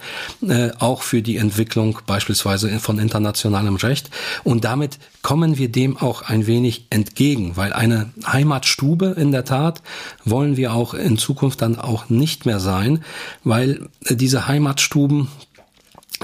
äh, 0.47 0.69
auch 0.79 1.01
für 1.01 1.21
die 1.21 1.37
Entwicklung 1.37 1.99
beispielsweise 2.05 2.79
von 2.79 2.99
internationalem 2.99 3.75
Recht. 3.75 4.09
Und 4.43 4.63
damit 4.63 4.99
kommen 5.21 5.57
wir 5.57 5.69
dem 5.69 5.97
auch 5.97 6.21
ein 6.23 6.47
wenig 6.47 6.85
entgegen, 6.89 7.55
weil 7.55 7.73
eine 7.73 8.11
Heimatstube 8.25 9.15
in 9.17 9.31
der 9.31 9.45
Tat 9.45 9.81
wollen 10.23 10.57
wir 10.57 10.73
auch 10.73 10.93
in 10.93 11.17
Zukunft 11.17 11.61
dann 11.61 11.79
auch 11.79 12.09
nicht 12.09 12.45
mehr 12.45 12.59
sein, 12.59 13.03
weil 13.43 13.89
diese 14.09 14.47
Heimatstuben 14.47 15.29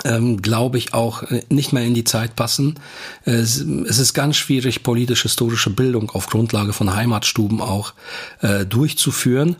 ähm, 0.05 0.41
glaube 0.41 0.77
ich, 0.77 0.93
auch 0.93 1.23
äh, 1.23 1.43
nicht 1.49 1.73
mehr 1.73 1.83
in 1.83 1.93
die 1.93 2.03
Zeit 2.03 2.35
passen. 2.35 2.79
Es, 3.25 3.57
es 3.59 3.99
ist 3.99 4.13
ganz 4.13 4.37
schwierig, 4.37 4.83
politisch-historische 4.83 5.69
Bildung 5.69 6.09
auf 6.11 6.27
Grundlage 6.27 6.73
von 6.73 6.95
Heimatstuben 6.95 7.61
auch 7.61 7.93
äh, 8.41 8.65
durchzuführen. 8.65 9.57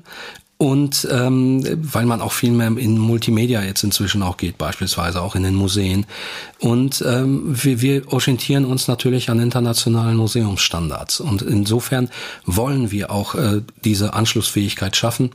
Und 0.61 1.07
ähm, 1.09 1.63
weil 1.93 2.05
man 2.05 2.19
auch 2.19 2.33
viel 2.33 2.51
mehr 2.51 2.67
in 2.67 2.97
Multimedia 2.97 3.63
jetzt 3.63 3.81
inzwischen 3.85 4.21
auch 4.21 4.35
geht, 4.35 4.57
beispielsweise 4.57 5.21
auch 5.21 5.35
in 5.35 5.43
den 5.43 5.55
Museen. 5.55 6.05
Und 6.59 7.01
ähm, 7.07 7.43
wir, 7.45 7.79
wir 7.79 8.11
orientieren 8.11 8.65
uns 8.65 8.89
natürlich 8.89 9.29
an 9.29 9.39
internationalen 9.39 10.17
Museumsstandards. 10.17 11.21
Und 11.21 11.43
insofern 11.43 12.09
wollen 12.45 12.91
wir 12.91 13.09
auch 13.09 13.35
äh, 13.35 13.61
diese 13.85 14.13
Anschlussfähigkeit 14.13 14.97
schaffen 14.97 15.31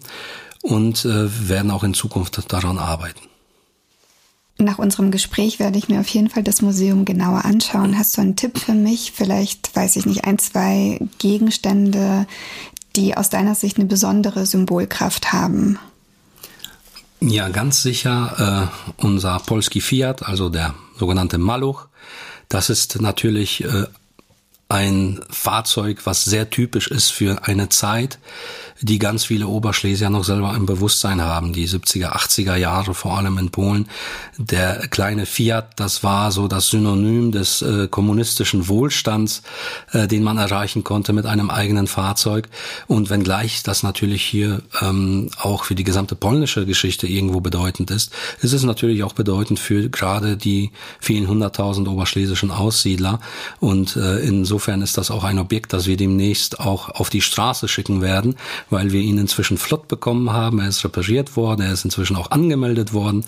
und 0.61 1.07
äh, 1.07 1.49
werden 1.49 1.71
auch 1.71 1.85
in 1.85 1.95
Zukunft 1.95 2.53
daran 2.53 2.77
arbeiten. 2.77 3.21
Nach 4.57 4.79
unserem 4.79 5.11
Gespräch 5.11 5.59
werde 5.59 5.79
ich 5.79 5.88
mir 5.88 6.01
auf 6.01 6.09
jeden 6.09 6.31
Fall 6.31 6.45
das 6.45 6.62
Museum 6.62 7.05
genauer 7.05 7.45
anschauen. 7.45 7.99
Hast 7.99 8.17
du 8.17 8.21
einen 8.21 8.37
Tipp 8.37 8.59
für 8.59 8.75
mich? 8.75 9.12
Vielleicht, 9.12 9.75
weiß 9.75 9.97
ich 9.97 10.07
nicht, 10.07 10.25
ein, 10.25 10.38
zwei 10.38 11.01
Gegenstände, 11.19 12.27
die 12.95 13.17
aus 13.17 13.31
deiner 13.31 13.57
Sicht 13.57 13.79
eine 13.79 13.87
besondere 13.87 14.47
Symbolkraft 14.47 15.33
haben? 15.33 15.79
Ja, 17.21 17.49
ganz 17.49 17.83
sicher 17.83 18.71
äh, 18.71 19.03
unser 19.05 19.38
Polski 19.40 19.81
Fiat, 19.81 20.23
also 20.25 20.51
der 20.51 20.75
sogenannte 20.97 21.38
Maluch. 21.38 21.87
Das 22.49 22.71
ist 22.71 23.01
natürlich 23.01 23.64
äh, 23.64 23.87
ein 24.69 25.21
Fahrzeug, 25.31 26.03
was 26.05 26.25
sehr 26.25 26.51
typisch 26.51 26.88
ist 26.88 27.11
für 27.11 27.45
eine 27.47 27.71
Zeit, 27.71 28.19
die 28.81 28.99
ganz 28.99 29.25
viele 29.25 29.47
Oberschlesier 29.47 30.11
noch 30.11 30.25
selber 30.25 30.55
im 30.55 30.67
Bewusstsein 30.67 31.23
haben, 31.23 31.53
die 31.53 31.69
70er, 31.69 32.13
80er 32.13 32.57
Jahre, 32.57 32.95
vor 32.95 33.17
allem 33.17 33.39
in 33.39 33.51
Polen. 33.51 33.89
Der 34.37 34.89
kleine 34.89 35.27
Fiat, 35.27 35.73
das 35.77 36.03
war 36.03 36.33
so 36.33 36.49
das 36.49 36.69
Synonym 36.69 37.33
des 37.33 37.63
äh, 37.63 37.89
kommunistischen 37.89 38.69
Wohlstands, 38.69 39.43
äh, 39.93 40.09
den 40.09 40.23
man 40.23 40.39
erreichen 40.39 40.85
konnte 40.85 41.13
mit 41.13 41.27
einem 41.27 41.51
eigenen 41.51 41.87
Fahrzeug. 41.87 42.49
Und 42.87 43.11
wenngleich 43.11 43.63
das 43.63 43.83
natürlich 43.83 44.23
hier 44.23 44.63
ähm, 44.81 45.31
auch 45.41 45.65
für 45.65 45.75
die 45.75 45.85
gesamte 45.85 46.17
polnische 46.17 46.67
Geschichte 46.67 47.07
irgendwo 47.07 47.41
bedeutend 47.41 47.91
ist, 47.91 48.13
ist 48.41 48.53
es 48.53 48.65
natürlich 48.65 49.05
auch 49.05 49.13
bedeutend 49.13 49.61
für 49.61 49.89
gerade 49.89 50.37
die 50.37 50.73
vielen 51.01 51.29
hunderttausend 51.29 51.89
oberschlesischen 51.89 52.51
Aussiedler. 52.51 53.21
Und 53.61 53.97
äh, 53.97 54.19
insofern 54.21 54.83
ist 54.83 54.99
das 54.99 55.11
auch 55.11 55.25
ein 55.25 55.39
Objekt, 55.39 55.73
das 55.73 55.87
wir 55.87 55.97
demnächst 55.97 56.59
auch 56.61 56.89
auf 56.89 57.09
die 57.09 57.21
Straße 57.21 57.69
schicken 57.69 58.03
werden, 58.03 58.37
weil 58.70 58.92
wir 58.92 59.00
ihn 59.00 59.18
inzwischen 59.18 59.59
flott 59.59 59.88
bekommen 59.88 60.33
haben. 60.33 60.61
Er 60.61 60.68
ist 60.68 60.85
repariert 60.85 61.37
worden, 61.37 61.62
er 61.62 61.72
ist 61.72 61.85
inzwischen 61.85 62.16
auch 62.16 62.31
angemeldet 62.31 62.92
worden. 62.92 63.24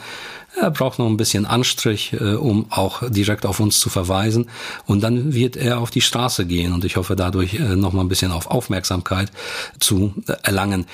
Er 0.60 0.70
braucht 0.70 0.98
noch 0.98 1.06
ein 1.06 1.16
bisschen 1.18 1.44
Anstrich, 1.44 2.14
äh, 2.14 2.34
um 2.34 2.66
auch 2.70 3.02
direkt 3.10 3.44
auf 3.44 3.60
uns 3.60 3.78
zu 3.78 3.90
verweisen. 3.90 4.48
Und 4.86 5.02
dann 5.02 5.34
wird 5.34 5.56
er 5.56 5.80
auf 5.80 5.90
die 5.90 6.00
Straße 6.00 6.46
gehen 6.46 6.72
und 6.72 6.84
ich 6.84 6.96
hoffe 6.96 7.16
dadurch 7.16 7.54
äh, 7.54 7.76
noch 7.76 7.92
mal 7.92 8.02
ein 8.02 8.08
bisschen 8.08 8.32
auf 8.32 8.46
Aufmerksamkeit 8.46 9.30
zu 9.78 10.14
äh, 10.26 10.34
erlangen. 10.42 10.86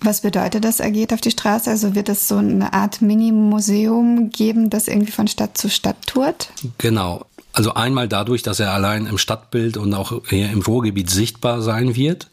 Was 0.00 0.20
bedeutet 0.20 0.64
das, 0.64 0.80
er 0.80 0.90
geht 0.90 1.12
auf 1.12 1.20
die 1.20 1.30
Straße? 1.30 1.70
Also 1.70 1.94
wird 1.94 2.08
es 2.08 2.28
so 2.28 2.36
eine 2.36 2.72
Art 2.72 3.00
Mini-Museum 3.02 4.30
geben, 4.30 4.68
das 4.70 4.88
irgendwie 4.88 5.12
von 5.12 5.26
Stadt 5.26 5.56
zu 5.56 5.70
Stadt 5.70 5.96
tourt? 6.06 6.50
Genau. 6.78 7.25
Also 7.56 7.72
einmal 7.72 8.06
dadurch, 8.06 8.42
dass 8.42 8.60
er 8.60 8.72
allein 8.72 9.06
im 9.06 9.16
Stadtbild 9.16 9.78
und 9.78 9.94
auch 9.94 10.20
hier 10.28 10.50
im 10.50 10.60
Ruhrgebiet 10.60 11.08
sichtbar 11.08 11.62
sein 11.62 11.96
wird. 11.96 12.28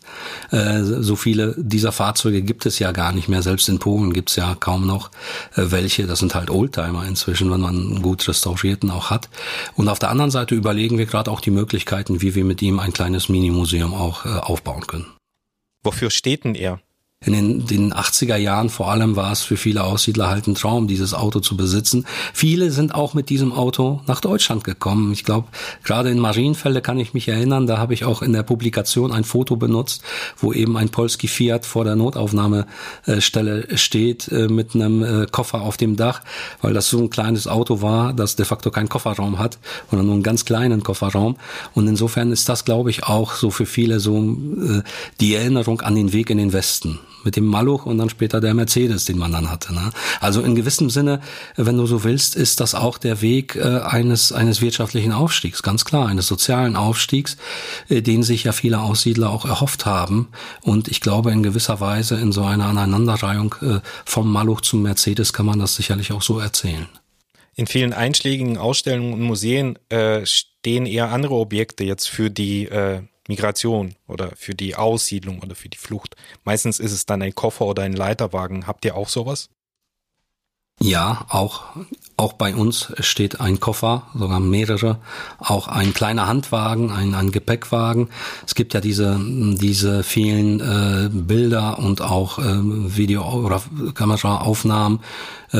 Äh, 0.51 0.83
so 0.83 1.15
viele 1.15 1.55
dieser 1.57 1.93
Fahrzeuge 1.93 2.41
gibt 2.41 2.65
es 2.65 2.77
ja 2.77 2.91
gar 2.91 3.13
nicht 3.13 3.29
mehr. 3.29 3.41
Selbst 3.41 3.69
in 3.69 3.79
Polen 3.79 4.11
gibt 4.11 4.31
es 4.31 4.35
ja 4.35 4.53
kaum 4.59 4.85
noch 4.85 5.11
äh, 5.55 5.71
welche. 5.71 6.07
Das 6.07 6.19
sind 6.19 6.35
halt 6.35 6.49
Oldtimer 6.49 7.07
inzwischen, 7.07 7.49
wenn 7.51 7.61
man 7.61 7.73
einen 7.73 8.01
gut 8.01 8.27
restaurierten 8.27 8.91
auch 8.91 9.11
hat. 9.11 9.29
Und 9.77 9.87
auf 9.87 9.97
der 9.97 10.09
anderen 10.09 10.29
Seite 10.29 10.55
überlegen 10.55 10.97
wir 10.97 11.05
gerade 11.05 11.31
auch 11.31 11.39
die 11.39 11.51
Möglichkeiten, 11.51 12.21
wie 12.21 12.35
wir 12.35 12.43
mit 12.43 12.61
ihm 12.61 12.79
ein 12.79 12.91
kleines 12.91 13.29
Minimuseum 13.29 13.93
auch 13.93 14.25
äh, 14.25 14.27
aufbauen 14.27 14.85
können. 14.87 15.05
Wofür 15.83 16.09
steht 16.09 16.43
denn 16.43 16.55
er? 16.55 16.81
In 17.25 17.33
den, 17.33 17.65
den 17.65 17.93
80er 17.93 18.35
Jahren 18.35 18.69
vor 18.69 18.91
allem 18.91 19.15
war 19.15 19.31
es 19.31 19.41
für 19.41 19.57
viele 19.57 19.83
Aussiedler 19.83 20.29
halt 20.29 20.47
ein 20.47 20.55
Traum, 20.55 20.87
dieses 20.87 21.13
Auto 21.13 21.39
zu 21.39 21.55
besitzen. 21.55 22.05
Viele 22.33 22.71
sind 22.71 22.93
auch 22.95 23.13
mit 23.13 23.29
diesem 23.29 23.53
Auto 23.53 24.01
nach 24.07 24.21
Deutschland 24.21 24.63
gekommen. 24.63 25.13
Ich 25.13 25.23
glaube, 25.23 25.47
gerade 25.83 26.09
in 26.09 26.19
Marienfelde 26.19 26.81
kann 26.81 26.99
ich 26.99 27.13
mich 27.13 27.27
erinnern, 27.27 27.67
da 27.67 27.77
habe 27.77 27.93
ich 27.93 28.05
auch 28.05 28.21
in 28.21 28.33
der 28.33 28.43
Publikation 28.43 29.11
ein 29.11 29.23
Foto 29.23 29.55
benutzt, 29.55 30.03
wo 30.37 30.51
eben 30.51 30.77
ein 30.77 30.89
Polski 30.89 31.27
Fiat 31.27 31.65
vor 31.65 31.85
der 31.85 31.95
Notaufnahmestelle 31.95 33.77
steht 33.77 34.27
äh, 34.29 34.47
mit 34.47 34.75
einem 34.75 35.03
äh, 35.03 35.25
Koffer 35.27 35.61
auf 35.61 35.77
dem 35.77 35.95
Dach, 35.95 36.21
weil 36.61 36.73
das 36.73 36.89
so 36.89 36.99
ein 36.99 37.09
kleines 37.09 37.47
Auto 37.47 37.81
war, 37.81 38.13
das 38.13 38.35
de 38.35 38.45
facto 38.45 38.71
keinen 38.71 38.89
Kofferraum 38.89 39.39
hat, 39.39 39.59
sondern 39.89 40.07
nur 40.07 40.15
einen 40.15 40.23
ganz 40.23 40.45
kleinen 40.45 40.83
Kofferraum. 40.83 41.37
Und 41.73 41.87
insofern 41.87 42.31
ist 42.31 42.49
das, 42.49 42.65
glaube 42.65 42.89
ich, 42.89 43.03
auch 43.03 43.33
so 43.33 43.49
für 43.49 43.65
viele 43.65 43.99
so 43.99 44.17
äh, 44.17 44.81
die 45.19 45.35
Erinnerung 45.35 45.81
an 45.81 45.95
den 45.95 46.13
Weg 46.13 46.29
in 46.29 46.37
den 46.37 46.53
Westen 46.53 46.99
mit 47.23 47.35
dem 47.35 47.45
Maluch 47.45 47.85
und 47.85 47.97
dann 47.97 48.09
später 48.09 48.41
der 48.41 48.53
Mercedes, 48.53 49.05
den 49.05 49.17
man 49.17 49.31
dann 49.31 49.49
hatte. 49.49 49.73
Ne? 49.73 49.91
Also 50.19 50.41
in 50.41 50.55
gewissem 50.55 50.89
Sinne, 50.89 51.21
wenn 51.55 51.77
du 51.77 51.85
so 51.85 52.03
willst, 52.03 52.35
ist 52.35 52.59
das 52.59 52.75
auch 52.75 52.97
der 52.97 53.21
Weg 53.21 53.55
äh, 53.55 53.79
eines, 53.79 54.31
eines 54.31 54.61
wirtschaftlichen 54.61 55.11
Aufstiegs, 55.11 55.63
ganz 55.63 55.85
klar, 55.85 56.07
eines 56.07 56.27
sozialen 56.27 56.75
Aufstiegs, 56.75 57.37
äh, 57.89 58.01
den 58.01 58.23
sich 58.23 58.43
ja 58.43 58.51
viele 58.51 58.79
Aussiedler 58.79 59.29
auch 59.29 59.45
erhofft 59.45 59.85
haben. 59.85 60.29
Und 60.61 60.87
ich 60.87 61.01
glaube, 61.01 61.31
in 61.31 61.43
gewisser 61.43 61.79
Weise 61.79 62.15
in 62.15 62.31
so 62.31 62.43
einer 62.43 62.65
Aneinanderreihung 62.65 63.55
äh, 63.61 63.79
vom 64.05 64.31
Maluch 64.31 64.61
zum 64.61 64.81
Mercedes 64.81 65.33
kann 65.33 65.45
man 65.45 65.59
das 65.59 65.75
sicherlich 65.75 66.11
auch 66.11 66.21
so 66.21 66.39
erzählen. 66.39 66.87
In 67.55 67.67
vielen 67.67 67.93
einschlägigen 67.93 68.57
Ausstellungen 68.57 69.13
und 69.13 69.21
Museen 69.21 69.77
äh, 69.89 70.25
stehen 70.25 70.85
eher 70.85 71.11
andere 71.11 71.35
Objekte 71.35 71.83
jetzt 71.83 72.09
für 72.09 72.31
die 72.31 72.65
äh, 72.65 73.03
Migration 73.27 73.95
oder 74.07 74.31
für 74.35 74.55
die 74.55 74.75
Aussiedlung 74.75 75.39
oder 75.39 75.55
für 75.55 75.69
die 75.69 75.77
Flucht. 75.77 76.15
Meistens 76.43 76.79
ist 76.79 76.91
es 76.91 77.05
dann 77.05 77.21
ein 77.21 77.35
Koffer 77.35 77.65
oder 77.65 77.83
ein 77.83 77.93
Leiterwagen. 77.93 78.67
Habt 78.67 78.85
ihr 78.85 78.95
auch 78.95 79.09
sowas? 79.09 79.49
Ja, 80.81 81.25
auch, 81.29 81.63
auch 82.17 82.33
bei 82.33 82.53
uns 82.53 82.91
steht 82.99 83.39
ein 83.39 83.59
Koffer, 83.59 84.07
sogar 84.15 84.39
mehrere, 84.39 84.99
auch 85.37 85.67
ein 85.67 85.93
kleiner 85.93 86.27
Handwagen, 86.27 86.91
ein, 86.91 87.15
ein 87.15 87.31
Gepäckwagen. 87.31 88.09
Es 88.45 88.53
gibt 88.53 88.73
ja 88.73 88.81
diese, 88.81 89.17
diese 89.21 90.03
vielen 90.03 90.59
äh, 90.59 91.09
Bilder 91.09 91.79
und 91.79 92.01
auch 92.01 92.39
äh, 92.39 92.43
Video- 92.43 93.23
oder 93.23 93.61
Kameraaufnahmen 93.93 94.99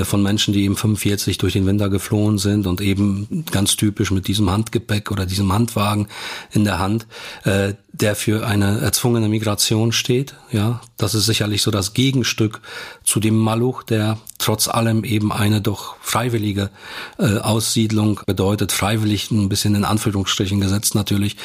von 0.04 0.24
Menschen, 0.24 0.54
die 0.54 0.64
eben 0.64 0.76
45 0.76 1.38
durch 1.38 1.54
den 1.54 1.66
Winter 1.66 1.90
geflohen 1.90 2.38
sind 2.38 2.68
und 2.68 2.82
eben 2.82 3.46
ganz 3.52 3.76
typisch 3.76 4.12
mit 4.12 4.28
diesem 4.28 4.50
Handgepäck 4.50 5.12
oder 5.12 5.26
diesem 5.26 5.54
Handwagen 5.54 6.08
in 6.52 6.64
der 6.64 6.80
Hand, 6.80 7.06
äh, 7.44 7.74
der 7.92 8.16
für 8.16 8.48
eine 8.48 8.82
erzwungene 8.82 9.30
Migration 9.30 9.92
steht. 9.92 10.34
Ja, 10.52 10.82
das 10.98 11.14
ist 11.14 11.28
sicherlich 11.28 11.62
so 11.62 11.70
das 11.70 11.94
Gegenstück 11.94 12.60
zu 13.04 13.20
dem 13.20 13.38
Maluch, 13.38 13.84
der 13.84 14.18
trotz 14.40 14.68
allem 14.68 15.04
eben 15.04 15.32
eine 15.32 15.62
doch 15.62 15.96
freiwillige 16.02 16.72
äh, 17.20 17.38
Aussiedlung 17.38 18.20
bedeutet. 18.26 18.72
Freiwillig 18.72 19.30
ein 19.30 19.48
bisschen 19.48 19.76
in 19.76 19.86
Anführungsstrichen 19.86 20.60
gesetzt 20.60 20.96
natürlich, 20.96 21.38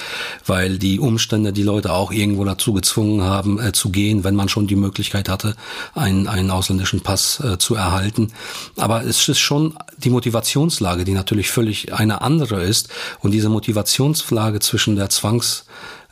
weil 0.47 0.79
die 0.79 0.99
Umstände 0.99 1.53
die 1.53 1.63
Leute 1.63 1.93
auch 1.93 2.13
irgendwo 2.13 2.45
dazu 2.45 2.73
gezwungen 2.73 3.23
haben 3.23 3.61
äh, 3.61 3.73
zu 3.73 3.91
gehen, 3.91 4.25
wenn 4.25 4.35
man 4.35 4.49
schon 4.49 4.67
die 4.67 4.77
Möglichkeit 4.77 5.29
hatte, 5.29 5.55
einen, 5.95 6.29
einen 6.29 6.51
ausländischen 6.51 7.03
Pass 7.03 7.41
äh, 7.41 7.59
zu 7.59 7.75
erhalten. 7.75 8.33
Aber 8.77 9.05
es 9.05 9.29
ist 9.29 9.39
schon 9.39 9.75
die 9.97 10.11
Motivationslage, 10.11 11.05
die 11.05 11.13
natürlich 11.13 11.51
völlig 11.51 11.93
eine 11.93 12.23
andere 12.23 12.63
ist. 12.63 12.89
Und 13.21 13.33
diese 13.33 13.49
Motivationslage 13.49 14.61
zwischen 14.61 14.97
der 14.97 15.11
Zwangs 15.11 15.65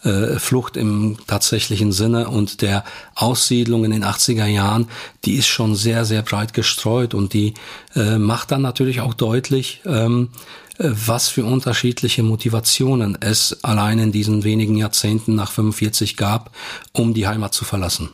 äh, 0.07 0.39
Flucht 0.39 0.77
im 0.77 1.17
tatsächlichen 1.27 1.91
Sinne 1.91 2.29
und 2.29 2.63
der 2.63 2.85
Aussiedlung 3.15 3.85
in 3.85 3.91
den 3.91 4.05
80er 4.05 4.47
Jahren, 4.47 4.89
die 5.25 5.35
ist 5.35 5.47
schon 5.47 5.75
sehr, 5.75 6.05
sehr 6.05 6.23
breit 6.23 6.55
gestreut 6.55 7.15
und 7.15 7.33
die 7.33 7.55
äh, 7.95 8.19
macht 8.19 8.53
dann 8.53 8.63
natürlich 8.63 9.01
auch 9.01 9.15
deutlich, 9.15 9.81
ähm, 9.85 10.31
äh, 10.79 10.91
was 10.91 11.29
für 11.29 11.45
unterschiedliche 11.45 12.23
Motivationen 12.23 13.17
es 13.21 13.65
allein 13.65 13.99
in 13.99 14.13
diesen 14.13 14.45
wenigen 14.45 14.77
Jahrzehnten 14.77 15.35
nach 15.35 15.51
45 15.51 16.17
gab, 16.17 16.55
um 16.93 17.15
die 17.15 17.27
Heimat 17.27 17.55
zu 17.55 17.65
verlassen. 17.65 18.11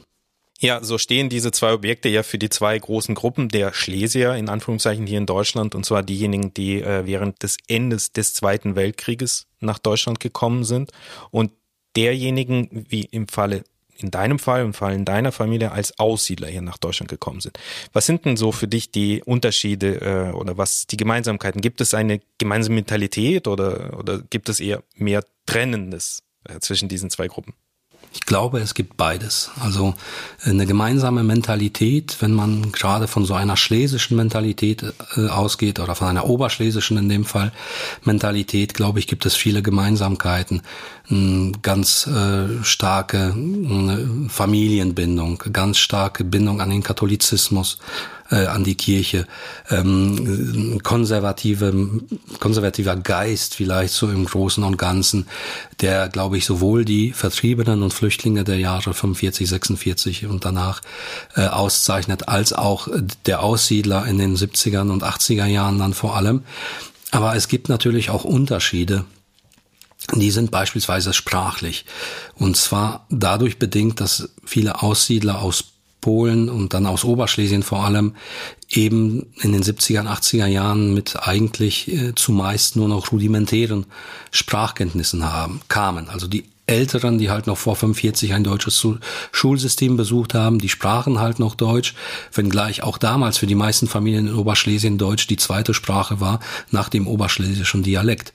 Ja, 0.62 0.78
so 0.84 0.96
stehen 0.96 1.28
diese 1.28 1.50
zwei 1.50 1.72
Objekte 1.72 2.08
ja 2.08 2.22
für 2.22 2.38
die 2.38 2.48
zwei 2.48 2.78
großen 2.78 3.16
Gruppen 3.16 3.48
der 3.48 3.74
Schlesier 3.74 4.36
in 4.36 4.48
Anführungszeichen 4.48 5.08
hier 5.08 5.18
in 5.18 5.26
Deutschland 5.26 5.74
und 5.74 5.84
zwar 5.84 6.04
diejenigen, 6.04 6.54
die 6.54 6.80
äh, 6.80 7.04
während 7.04 7.42
des 7.42 7.56
Endes 7.66 8.12
des 8.12 8.32
Zweiten 8.32 8.76
Weltkrieges 8.76 9.48
nach 9.58 9.80
Deutschland 9.80 10.20
gekommen 10.20 10.62
sind 10.62 10.92
und 11.32 11.50
derjenigen, 11.96 12.86
wie 12.88 13.02
im 13.06 13.26
Falle 13.26 13.64
in 13.96 14.12
deinem 14.12 14.38
Fall, 14.38 14.62
im 14.62 14.72
Fall 14.72 14.94
in 14.94 15.04
deiner 15.04 15.32
Familie 15.32 15.72
als 15.72 15.98
Aussiedler 15.98 16.46
hier 16.46 16.62
nach 16.62 16.78
Deutschland 16.78 17.10
gekommen 17.10 17.40
sind. 17.40 17.58
Was 17.92 18.06
sind 18.06 18.24
denn 18.24 18.36
so 18.36 18.52
für 18.52 18.68
dich 18.68 18.92
die 18.92 19.20
Unterschiede 19.24 20.00
äh, 20.00 20.32
oder 20.32 20.58
was 20.58 20.86
die 20.86 20.96
Gemeinsamkeiten? 20.96 21.60
Gibt 21.60 21.80
es 21.80 21.92
eine 21.92 22.20
gemeinsame 22.38 22.76
Mentalität 22.76 23.48
oder, 23.48 23.98
oder 23.98 24.20
gibt 24.30 24.48
es 24.48 24.60
eher 24.60 24.84
mehr 24.94 25.24
Trennendes 25.44 26.22
äh, 26.44 26.60
zwischen 26.60 26.88
diesen 26.88 27.10
zwei 27.10 27.26
Gruppen? 27.26 27.54
Ich 28.14 28.26
glaube, 28.26 28.60
es 28.60 28.74
gibt 28.74 28.96
beides. 28.96 29.50
Also 29.60 29.94
eine 30.44 30.66
gemeinsame 30.66 31.22
Mentalität, 31.22 32.18
wenn 32.20 32.32
man 32.32 32.70
gerade 32.70 33.08
von 33.08 33.24
so 33.24 33.34
einer 33.34 33.56
schlesischen 33.56 34.16
Mentalität 34.16 34.84
äh, 35.16 35.28
ausgeht 35.28 35.80
oder 35.80 35.94
von 35.94 36.08
einer 36.08 36.26
oberschlesischen 36.26 36.98
in 36.98 37.08
dem 37.08 37.24
Fall 37.24 37.52
Mentalität, 38.04 38.74
glaube 38.74 38.98
ich, 38.98 39.06
gibt 39.06 39.24
es 39.24 39.34
viele 39.34 39.62
Gemeinsamkeiten. 39.62 40.62
Ganz 41.62 42.06
äh, 42.06 42.62
starke 42.62 43.34
Familienbindung, 44.28 45.42
ganz 45.52 45.78
starke 45.78 46.24
Bindung 46.24 46.60
an 46.60 46.70
den 46.70 46.82
Katholizismus, 46.82 47.78
äh, 48.32 48.46
an 48.46 48.64
die 48.64 48.74
Kirche, 48.74 49.26
ähm, 49.70 50.80
konservative, 50.82 52.00
konservativer 52.40 52.96
Geist 52.96 53.54
vielleicht 53.54 53.94
so 53.94 54.08
im 54.08 54.24
Großen 54.24 54.64
und 54.64 54.78
Ganzen, 54.78 55.26
der, 55.80 56.08
glaube 56.08 56.38
ich, 56.38 56.46
sowohl 56.46 56.84
die 56.84 57.12
Vertriebenen 57.12 57.82
und 57.82 57.92
Flüchtlinge 57.92 58.42
der 58.42 58.58
Jahre 58.58 58.94
45, 58.94 59.48
46 59.48 60.26
und 60.26 60.44
danach 60.44 60.80
äh, 61.36 61.46
auszeichnet, 61.46 62.28
als 62.28 62.52
auch 62.52 62.88
der 63.26 63.42
Aussiedler 63.42 64.06
in 64.06 64.18
den 64.18 64.36
70er 64.36 64.90
und 64.90 65.04
80er 65.04 65.46
Jahren 65.46 65.78
dann 65.78 65.94
vor 65.94 66.16
allem. 66.16 66.42
Aber 67.10 67.36
es 67.36 67.48
gibt 67.48 67.68
natürlich 67.68 68.08
auch 68.08 68.24
Unterschiede. 68.24 69.04
Die 70.14 70.30
sind 70.30 70.50
beispielsweise 70.50 71.12
sprachlich. 71.12 71.84
Und 72.34 72.56
zwar 72.56 73.06
dadurch 73.10 73.58
bedingt, 73.58 74.00
dass 74.00 74.30
viele 74.44 74.82
Aussiedler 74.82 75.42
aus 75.42 75.71
Polen 76.02 76.50
und 76.50 76.74
dann 76.74 76.84
aus 76.84 77.04
Oberschlesien 77.04 77.62
vor 77.62 77.84
allem 77.84 78.14
eben 78.68 79.32
in 79.40 79.52
den 79.52 79.62
70er, 79.62 80.04
80er 80.04 80.46
Jahren 80.46 80.92
mit 80.92 81.16
eigentlich 81.26 81.90
äh, 81.90 82.14
zumeist 82.14 82.76
nur 82.76 82.88
noch 82.88 83.12
rudimentären 83.12 83.86
Sprachkenntnissen 84.30 85.24
haben, 85.24 85.62
kamen. 85.68 86.10
Also 86.10 86.26
die 86.26 86.44
Älteren, 86.66 87.18
die 87.18 87.28
halt 87.28 87.48
noch 87.48 87.58
vor 87.58 87.74
45 87.74 88.34
ein 88.34 88.44
deutsches 88.44 88.86
Schulsystem 89.32 89.96
besucht 89.96 90.34
haben, 90.34 90.60
die 90.60 90.68
sprachen 90.68 91.18
halt 91.18 91.40
noch 91.40 91.56
Deutsch, 91.56 91.94
wenngleich 92.32 92.84
auch 92.84 92.98
damals 92.98 93.38
für 93.38 93.48
die 93.48 93.56
meisten 93.56 93.88
Familien 93.88 94.28
in 94.28 94.34
Oberschlesien 94.34 94.96
Deutsch 94.96 95.26
die 95.26 95.36
zweite 95.36 95.74
Sprache 95.74 96.20
war 96.20 96.38
nach 96.70 96.88
dem 96.88 97.08
oberschlesischen 97.08 97.82
Dialekt. 97.82 98.32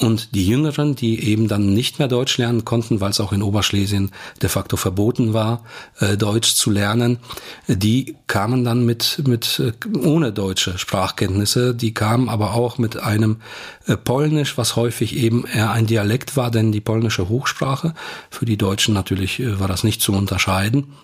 Und 0.00 0.34
die 0.34 0.46
Jüngeren, 0.46 0.96
die 0.96 1.22
eben 1.22 1.46
dann 1.46 1.74
nicht 1.74 1.98
mehr 1.98 2.08
Deutsch 2.08 2.38
lernen 2.38 2.64
konnten, 2.64 3.00
weil 3.00 3.10
es 3.10 3.20
auch 3.20 3.32
in 3.32 3.42
Oberschlesien 3.42 4.12
de 4.40 4.48
facto 4.48 4.76
verboten 4.76 5.34
war, 5.34 5.64
äh, 5.98 6.16
Deutsch 6.16 6.54
zu 6.54 6.70
lernen, 6.70 7.18
die 7.66 8.16
kamen 8.28 8.64
dann 8.64 8.86
mit, 8.86 9.22
mit 9.26 9.58
äh, 9.58 9.72
ohne 9.98 10.32
deutsche 10.32 10.78
Sprachkenntnisse, 10.78 11.74
die 11.74 11.92
kamen 11.92 12.28
aber 12.28 12.54
auch 12.54 12.78
mit 12.78 12.98
einem 12.98 13.38
äh, 13.86 13.96
Polnisch, 13.96 14.56
was 14.56 14.76
häufig 14.76 15.16
eben 15.16 15.44
eher 15.46 15.70
ein 15.70 15.86
Dialekt 15.86 16.36
war, 16.36 16.50
denn 16.50 16.72
die 16.72 16.80
polnische 16.80 17.22
Hochsprache, 17.58 17.94
für 18.30 18.44
die 18.44 18.56
Deutschen 18.56 18.94
natürlich 18.94 19.40
äh, 19.40 19.58
war 19.60 19.68
das 19.68 19.84
nicht 19.84 20.00
zu 20.00 20.12
unterscheiden. 20.12 20.94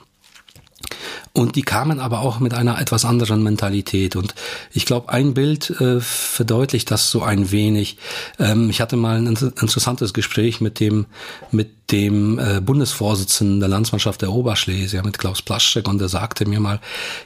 Und 1.32 1.56
die 1.56 1.62
kamen 1.62 2.00
aber 2.00 2.20
auch 2.20 2.38
mit 2.38 2.54
einer 2.54 2.80
etwas 2.80 3.04
anderen 3.04 3.42
Mentalität. 3.42 4.16
Und 4.16 4.34
ich 4.72 4.86
glaube, 4.86 5.08
ein 5.08 5.34
Bild 5.34 5.70
äh, 5.80 6.00
verdeutlicht 6.00 6.90
das 6.90 7.10
so 7.10 7.22
ein 7.22 7.50
wenig. 7.50 7.98
Ähm, 8.38 8.70
ich 8.70 8.80
hatte 8.80 8.96
mal 8.96 9.16
ein 9.16 9.26
interessantes 9.26 10.14
Gespräch 10.14 10.60
mit 10.60 10.80
dem, 10.80 11.06
mit 11.50 11.90
dem 11.90 12.38
äh, 12.38 12.60
Bundesvorsitzenden 12.60 13.60
der 13.60 13.68
Landsmannschaft 13.68 14.22
der 14.22 14.32
Oberschlesier, 14.32 15.02
mit 15.04 15.18
Klaus 15.18 15.42
Plaschek, 15.42 15.86
und 15.86 16.00
er 16.00 16.08
sagte 16.08 16.46
mir 16.46 16.60
mal, 16.60 16.80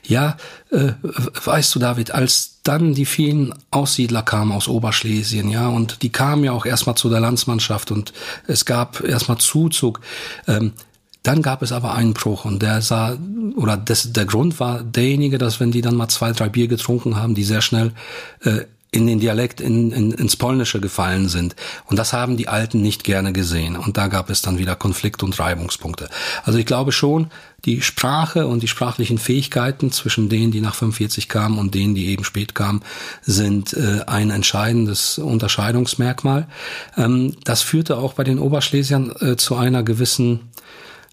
ja, 0.05 0.37
äh, 0.71 0.93
weißt 1.45 1.75
du, 1.75 1.79
David, 1.79 2.11
als 2.11 2.59
dann 2.65 2.95
die 2.95 3.07
vielen 3.07 3.55
Aussiedler 3.71 4.23
kamen 4.23 4.53
aus 4.53 4.69
Oberschlesien, 4.69 5.51
ja, 5.51 5.69
und 5.69 6.03
die 6.03 6.11
kamen 6.11 6.45
ja 6.45 6.53
auch 6.53 6.67
erstmal 6.67 6.97
zu 6.97 7.09
der 7.09 7.21
Landsmannschaft 7.21 7.91
und 7.91 8.13
es 8.47 8.65
gab 8.65 9.03
erstmal 9.03 9.39
Zuzug. 9.39 10.01
Ähm, 10.47 10.73
dann 11.29 11.43
gab 11.43 11.61
es 11.61 11.73
aber 11.73 11.95
einen 11.95 12.15
Bruch 12.15 12.47
und 12.47 12.63
der 12.63 12.81
sah, 12.81 13.19
oder 13.55 13.77
das, 13.77 14.15
der 14.15 14.25
Grund 14.25 14.61
war 14.61 14.83
derjenige, 14.83 15.37
dass 15.37 15.61
wenn 15.61 15.71
die 15.71 15.83
dann 15.83 15.95
mal 15.95 16.09
zwei, 16.09 16.33
drei 16.33 16.49
Bier 16.49 16.69
getrunken 16.69 17.17
haben, 17.17 17.35
die 17.35 17.45
sehr 17.45 17.61
schnell 17.61 17.93
äh, 18.45 18.61
in 18.91 19.07
den 19.07 19.21
Dialekt, 19.21 19.61
in, 19.61 19.93
in, 19.93 20.13
ins 20.13 20.37
Polnische 20.37 20.81
gefallen 20.81 21.29
sind. 21.29 21.55
Und 21.85 21.99
das 21.99 22.15
haben 22.15 22.39
die 22.39 22.49
Alten 22.49 22.81
nicht 22.81 23.05
gerne 23.05 23.35
gesehen. 23.35 23.77
Und 23.77 23.99
da 23.99 24.07
gab 24.07 24.31
es 24.31 24.41
dann 24.41 24.57
wieder 24.57 24.75
Konflikt- 24.75 25.23
und 25.23 25.39
Reibungspunkte. 25.39 26.09
Also 26.45 26.59
ich 26.59 26.65
glaube 26.65 26.93
schon, 26.93 27.27
die 27.67 27.83
Sprache 27.83 28.47
und 28.47 28.63
die 28.63 28.69
sprachlichen 28.69 29.19
Fähigkeiten 29.19 29.93
zwischen 29.93 30.31
denen, 30.31 30.51
die 30.51 30.63
nach 30.63 30.77
45 30.77 31.29
kamen 31.29 31.59
und 31.59 31.75
denen, 31.75 31.95
die 31.95 32.07
eben 32.07 32.25
spät 32.25 32.55
kamen, 32.55 32.83
sind 33.21 33.75
äh, 33.75 34.05
ein 34.07 34.31
entscheidendes 34.31 35.19
Unterscheidungsmerkmal. 35.19 36.47
Ähm, 36.97 37.37
das 37.45 37.61
führte 37.61 37.99
auch 37.99 38.15
bei 38.15 38.25
den 38.25 38.39
Oberschlesiern 38.39 39.13
äh, 39.21 39.37
zu 39.37 39.57
einer 39.57 39.83
gewissen 39.83 40.49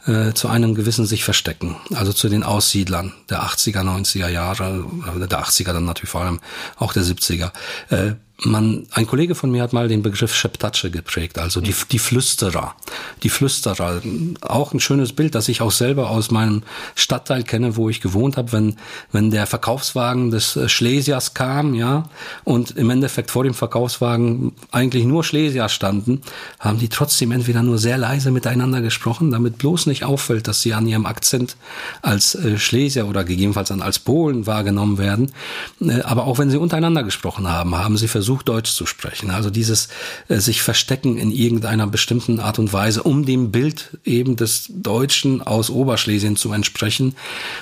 äh, 0.08 0.34
zu 0.34 0.48
einem 0.48 0.76
gewissen 0.76 1.06
sich 1.06 1.24
verstecken, 1.24 1.76
also 1.94 2.14
zu 2.14 2.30
den 2.30 2.44
Aussiedlern 2.44 3.14
der 3.30 3.44
80er, 3.44 3.82
90er 3.82 4.28
Jahre, 4.28 4.86
der 5.16 5.44
80er 5.44 5.74
dann 5.74 5.86
natürlich 5.86 6.12
vor 6.12 6.22
allem 6.22 6.40
auch 6.78 6.94
der 6.94 7.04
70er. 7.04 7.52
Äh, 7.90 8.16
man, 8.44 8.86
ein 8.92 9.08
Kollege 9.08 9.34
von 9.34 9.50
mir 9.50 9.64
hat 9.64 9.72
mal 9.72 9.88
den 9.88 10.02
Begriff 10.04 10.36
Scheptatsche 10.36 10.92
geprägt, 10.92 11.40
also 11.40 11.62
die, 11.62 11.74
die 11.92 12.00
Flüsterer. 12.00 12.76
Die 13.24 13.30
Flüsterer. 13.30 14.02
Auch 14.42 14.74
ein 14.74 14.82
schönes 14.82 15.14
Bild, 15.14 15.36
das 15.36 15.48
ich 15.48 15.62
auch 15.62 15.72
selber 15.72 16.10
aus 16.10 16.32
meinem 16.32 16.64
Stadtteil 16.96 17.44
kenne, 17.44 17.78
wo 17.78 17.90
ich 17.90 18.02
gewohnt 18.02 18.36
habe, 18.36 18.52
wenn, 18.52 18.76
wenn 19.14 19.32
der 19.32 19.48
Verkaufswagen 19.48 20.32
des 20.32 20.58
äh, 20.58 20.68
Schlesiers 20.68 21.34
kam, 21.34 21.76
ja, 21.76 22.10
und 22.44 22.72
im 22.72 22.90
Endeffekt 22.90 23.32
vor 23.32 23.46
dem 23.46 23.54
Verkaufswagen 23.54 24.54
eigentlich 24.72 25.06
nur 25.06 25.24
Schlesier 25.24 25.70
standen, 25.70 26.22
haben 26.60 26.78
die 26.78 26.90
trotzdem 26.90 27.32
entweder 27.32 27.64
nur 27.64 27.78
sehr 27.78 27.98
leise 27.98 28.32
miteinander 28.32 28.82
gesprochen, 28.82 29.32
damit 29.32 29.58
bloß 29.60 29.86
nicht 29.86 30.04
auffällt, 30.04 30.48
dass 30.50 30.62
sie 30.62 30.74
an 30.74 30.88
ihrem 30.88 31.06
Akzent 31.06 31.56
als 32.02 32.36
äh, 32.36 32.58
Schlesier 32.58 33.08
oder 33.08 33.24
gegebenenfalls 33.24 33.70
dann 33.70 33.82
als 33.82 34.00
Polen 34.00 34.46
wahrgenommen 34.46 34.98
werden. 34.98 35.32
Äh, 35.80 36.02
aber 36.02 36.26
auch 36.26 36.38
wenn 36.38 36.50
sie 36.50 36.58
untereinander 36.58 37.04
gesprochen 37.04 37.48
haben, 37.48 37.76
haben 37.76 37.98
sie 37.98 38.10
versucht, 38.10 38.25
versucht, 38.26 38.50
Deutsch 38.50 38.72
zu 38.72 38.88
sprechen. 38.88 39.30
Also 39.30 39.52
dieses 39.52 39.88
äh, 40.30 40.40
sich 40.40 40.64
verstecken 40.64 41.18
in 41.18 41.30
irgendeiner 41.30 41.86
bestimmten 41.86 42.40
Art 42.40 42.58
und 42.58 42.74
Weise, 42.74 43.04
um 43.04 43.24
dem 43.24 43.52
Bild 43.52 44.00
eben 44.04 44.36
des 44.36 44.66
Deutschen 44.70 45.44
aus 45.44 45.70
Oberschlesien 45.70 46.36
zu 46.36 46.52
entsprechen, 46.52 47.16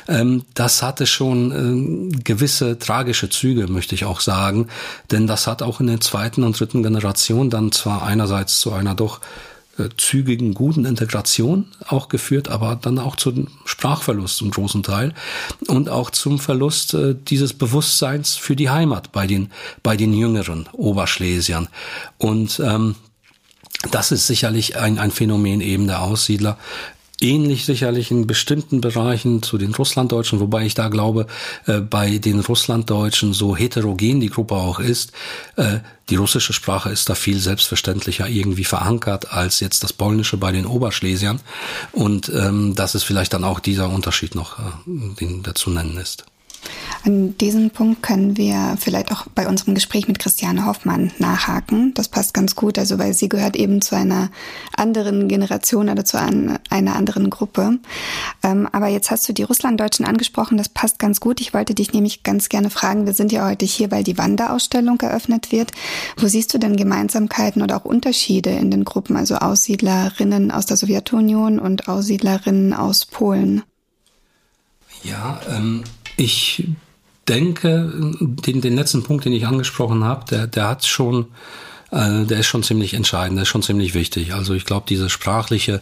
ähm, 0.08 0.46
das 0.54 0.82
hatte 0.82 1.06
schon 1.06 2.12
äh, 2.14 2.18
gewisse 2.24 2.80
tragische 2.80 3.30
Züge, 3.30 3.68
möchte 3.68 3.94
ich 3.94 4.06
auch 4.06 4.22
sagen. 4.22 4.70
Denn 5.12 5.28
das 5.28 5.48
hat 5.48 5.62
auch 5.62 5.82
in 5.82 5.88
der 5.88 6.00
zweiten 6.00 6.44
und 6.44 6.58
dritten 6.58 6.82
Generation 6.82 7.50
dann 7.50 7.74
zwar 7.74 8.04
einerseits 8.04 8.62
zu 8.62 8.72
einer 8.72 8.96
doch 8.96 9.20
zügigen, 9.98 10.54
guten 10.54 10.86
Integration 10.86 11.66
auch 11.88 12.08
geführt, 12.08 12.48
aber 12.50 12.78
dann 12.80 13.00
auch 13.00 13.16
zum 13.16 13.48
Sprachverlust 13.66 14.38
zum 14.38 14.52
großen 14.52 14.84
Teil 14.84 15.14
und 15.68 15.90
auch 15.90 16.12
zum 16.12 16.40
Verlust 16.40 16.94
äh, 16.94 17.16
dieses 17.16 17.54
Bewusstseins 17.54 18.36
für 18.36 18.56
die 18.56 18.70
Heimat 18.70 19.12
bei 19.12 19.26
den, 19.26 19.52
bei 19.82 19.98
den 19.98 20.14
jüngeren 20.14 20.70
Oberschlesiern. 20.74 21.70
Und 22.18 22.62
ähm, 22.64 22.96
das 23.92 24.12
ist 24.12 24.28
sicherlich 24.28 24.78
ein, 24.78 25.00
ein 25.00 25.12
Phänomen 25.12 25.60
eben 25.60 25.88
der 25.88 26.04
Aussiedler, 26.04 26.58
ähnlich 27.24 27.66
sicherlich 27.66 28.12
in 28.12 28.28
bestimmten 28.28 28.82
Bereichen 28.82 29.42
zu 29.42 29.58
den 29.58 29.74
Russlanddeutschen, 29.74 30.40
wobei 30.40 30.66
ich 30.66 30.76
da 30.76 30.90
glaube, 30.90 31.28
äh, 31.66 31.80
bei 31.80 32.18
den 32.18 32.40
Russlanddeutschen, 32.42 33.34
so 33.34 33.56
heterogen 33.56 34.20
die 34.20 34.30
Gruppe 34.30 34.56
auch 34.56 34.80
ist, 34.80 35.14
äh, 35.56 35.80
die 36.10 36.16
russische 36.16 36.54
Sprache 36.54 36.90
ist 36.90 37.10
da 37.10 37.16
viel 37.16 37.40
selbstverständlicher 37.40 38.28
irgendwie 38.28 38.66
verankert 38.66 39.32
als 39.32 39.62
jetzt 39.62 39.84
das 39.84 39.94
Polnische 39.94 40.38
bei 40.38 40.52
den 40.52 40.66
Oberschlesiern. 40.66 41.40
Und 41.94 42.30
ähm, 42.30 42.76
das 42.76 42.94
ist 42.94 43.04
vielleicht 43.04 43.34
dann 43.34 43.46
auch 43.46 43.62
dieser 43.62 43.90
Unterschied 43.90 44.36
noch, 44.36 44.60
äh, 44.60 44.64
den 45.20 45.44
dazu 45.44 45.70
nennen 45.70 45.98
ist. 45.98 46.26
An 47.06 47.38
diesem 47.38 47.70
Punkt 47.70 48.02
können 48.02 48.38
wir 48.38 48.78
vielleicht 48.80 49.12
auch 49.12 49.28
bei 49.36 49.50
unserem 49.50 49.76
Gespräch 49.76 50.08
mit 50.08 50.20
Christiane 50.20 50.66
Hoffmann 50.66 51.12
nachhaken. 51.18 51.94
Das 51.96 52.08
passt 52.08 52.34
ganz 52.34 52.56
gut, 52.56 52.80
also 52.80 52.98
weil 52.98 53.14
sie 53.14 53.28
gehört 53.28 53.58
eben 53.58 53.82
zu 53.82 53.98
einer 53.98 54.30
anderen 54.78 55.28
Generation 55.28 55.90
oder 55.90 56.06
zu 56.06 56.18
einer 56.18 56.60
anderen 56.96 57.30
Gruppe. 57.30 57.80
Ähm, 58.42 58.70
aber 58.72 58.88
jetzt 58.88 59.12
hast 59.12 59.28
du 59.28 59.34
die 59.34 59.44
Russlanddeutschen 59.44 60.06
angesprochen, 60.06 60.58
das 60.58 60.70
passt 60.70 60.98
ganz 60.98 61.20
gut. 61.20 61.42
Ich 61.42 61.54
wollte 61.54 61.76
dich 61.76 61.92
nämlich 61.92 62.24
ganz 62.24 62.48
gerne 62.48 62.70
fragen, 62.70 63.06
wir 63.06 63.14
sind 63.14 63.34
ja 63.34 63.46
heute 63.46 63.66
hier, 63.66 63.92
weil 63.92 64.06
die 64.06 64.18
Wanderausstellung 64.18 65.02
eröffnet 65.02 65.52
wird. 65.52 65.72
Wo 66.16 66.28
siehst 66.30 66.54
du 66.54 66.58
denn 66.58 66.78
Gemeinsamkeiten 66.78 67.62
oder 67.62 67.76
auch 67.76 67.86
Unterschiede 67.86 68.52
in 68.52 68.72
den 68.72 68.86
Gruppen, 68.86 69.18
also 69.18 69.36
Aussiedlerinnen 69.36 70.52
aus 70.52 70.68
der 70.68 70.78
Sowjetunion 70.78 71.60
und 71.60 71.90
Aussiedlerinnen 71.90 72.74
aus 72.74 73.06
Polen? 73.06 73.64
Ja, 75.04 75.42
ähm, 75.50 75.84
ich 76.16 76.66
denke, 77.28 77.92
den, 78.20 78.62
den 78.62 78.76
letzten 78.76 79.04
Punkt, 79.04 79.26
den 79.26 79.34
ich 79.34 79.48
angesprochen 79.48 80.04
habe, 80.04 80.26
der, 80.30 80.48
der 80.48 80.68
hat 80.68 80.86
schon, 80.86 81.28
äh, 81.92 82.26
der 82.26 82.40
ist 82.40 82.48
schon 82.48 82.64
ziemlich 82.64 82.94
entscheidend, 82.96 83.38
der 83.38 83.44
ist 83.44 83.50
schon 83.50 83.64
ziemlich 83.64 83.94
wichtig. 83.94 84.34
Also 84.34 84.54
ich 84.54 84.66
glaube, 84.66 84.86
diese 84.90 85.10
sprachliche 85.10 85.82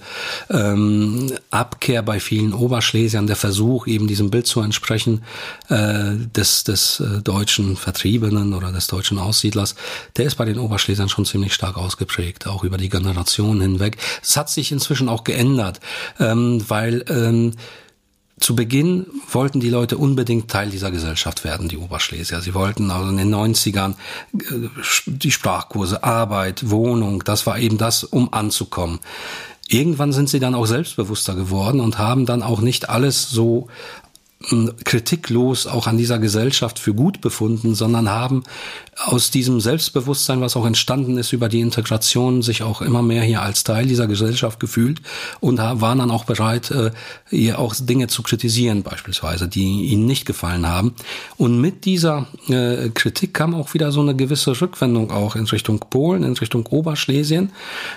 ähm, 0.51 1.31
Abkehr 1.49 2.03
bei 2.03 2.19
vielen 2.19 2.53
Oberschlesiern, 2.53 3.25
der 3.25 3.35
Versuch, 3.35 3.87
eben 3.87 4.05
diesem 4.05 4.29
Bild 4.29 4.45
zu 4.45 4.61
entsprechen, 4.61 5.23
äh, 5.69 6.11
des, 6.35 6.63
des 6.63 6.99
äh, 6.99 7.21
deutschen 7.21 7.75
Vertriebenen 7.75 8.53
oder 8.53 8.71
des 8.71 8.85
deutschen 8.85 9.17
Aussiedlers, 9.17 9.75
der 10.17 10.25
ist 10.25 10.35
bei 10.35 10.45
den 10.45 10.59
Oberschlesiern 10.59 11.09
schon 11.09 11.25
ziemlich 11.25 11.53
stark 11.53 11.75
ausgeprägt, 11.75 12.45
auch 12.45 12.63
über 12.63 12.77
die 12.77 12.89
Generationen 12.89 13.61
hinweg. 13.61 13.97
Es 14.21 14.37
hat 14.37 14.49
sich 14.49 14.71
inzwischen 14.71 15.09
auch 15.09 15.23
geändert, 15.23 15.79
ähm, 16.19 16.63
weil 16.67 17.03
ähm, 17.09 17.53
zu 18.41 18.55
Beginn 18.55 19.05
wollten 19.29 19.59
die 19.59 19.69
Leute 19.69 19.97
unbedingt 19.97 20.49
Teil 20.49 20.69
dieser 20.69 20.91
Gesellschaft 20.91 21.43
werden, 21.43 21.69
die 21.69 21.77
Oberschlesier. 21.77 22.41
Sie 22.41 22.53
wollten 22.53 22.91
also 22.91 23.09
in 23.09 23.17
den 23.17 23.33
90ern 23.33 23.93
äh, 24.33 24.67
die 25.05 25.31
Sprachkurse, 25.31 26.03
Arbeit, 26.03 26.69
Wohnung, 26.69 27.23
das 27.23 27.45
war 27.45 27.59
eben 27.59 27.77
das, 27.77 28.03
um 28.03 28.33
anzukommen. 28.33 28.99
Irgendwann 29.67 30.11
sind 30.11 30.27
sie 30.27 30.39
dann 30.39 30.55
auch 30.55 30.65
selbstbewusster 30.65 31.35
geworden 31.35 31.79
und 31.79 31.97
haben 31.97 32.25
dann 32.25 32.43
auch 32.43 32.59
nicht 32.59 32.89
alles 32.89 33.29
so 33.29 33.67
kritiklos 34.83 35.67
auch 35.67 35.87
an 35.87 35.97
dieser 35.97 36.19
Gesellschaft 36.19 36.79
für 36.79 36.93
gut 36.93 37.21
befunden, 37.21 37.75
sondern 37.75 38.09
haben 38.09 38.43
aus 38.97 39.31
diesem 39.31 39.61
Selbstbewusstsein, 39.61 40.41
was 40.41 40.55
auch 40.55 40.65
entstanden 40.65 41.17
ist 41.17 41.33
über 41.33 41.49
die 41.49 41.61
Integration, 41.61 42.41
sich 42.41 42.63
auch 42.63 42.81
immer 42.81 43.01
mehr 43.01 43.23
hier 43.23 43.41
als 43.41 43.63
Teil 43.63 43.85
dieser 43.85 44.07
Gesellschaft 44.07 44.59
gefühlt 44.59 45.01
und 45.39 45.57
waren 45.57 45.99
dann 45.99 46.11
auch 46.11 46.25
bereit, 46.25 46.71
äh, 46.71 46.91
hier 47.29 47.59
auch 47.59 47.73
Dinge 47.79 48.07
zu 48.07 48.23
kritisieren, 48.23 48.83
beispielsweise, 48.83 49.47
die 49.47 49.85
ihnen 49.85 50.05
nicht 50.05 50.25
gefallen 50.25 50.67
haben. 50.67 50.93
Und 51.37 51.59
mit 51.59 51.85
dieser 51.85 52.27
äh, 52.47 52.89
Kritik 52.89 53.33
kam 53.33 53.55
auch 53.55 53.73
wieder 53.73 53.91
so 53.91 54.01
eine 54.01 54.15
gewisse 54.15 54.59
Rückwendung 54.59 55.11
auch 55.11 55.35
in 55.35 55.45
Richtung 55.45 55.79
Polen, 55.79 56.23
in 56.23 56.33
Richtung 56.33 56.65
Oberschlesien, 56.67 57.51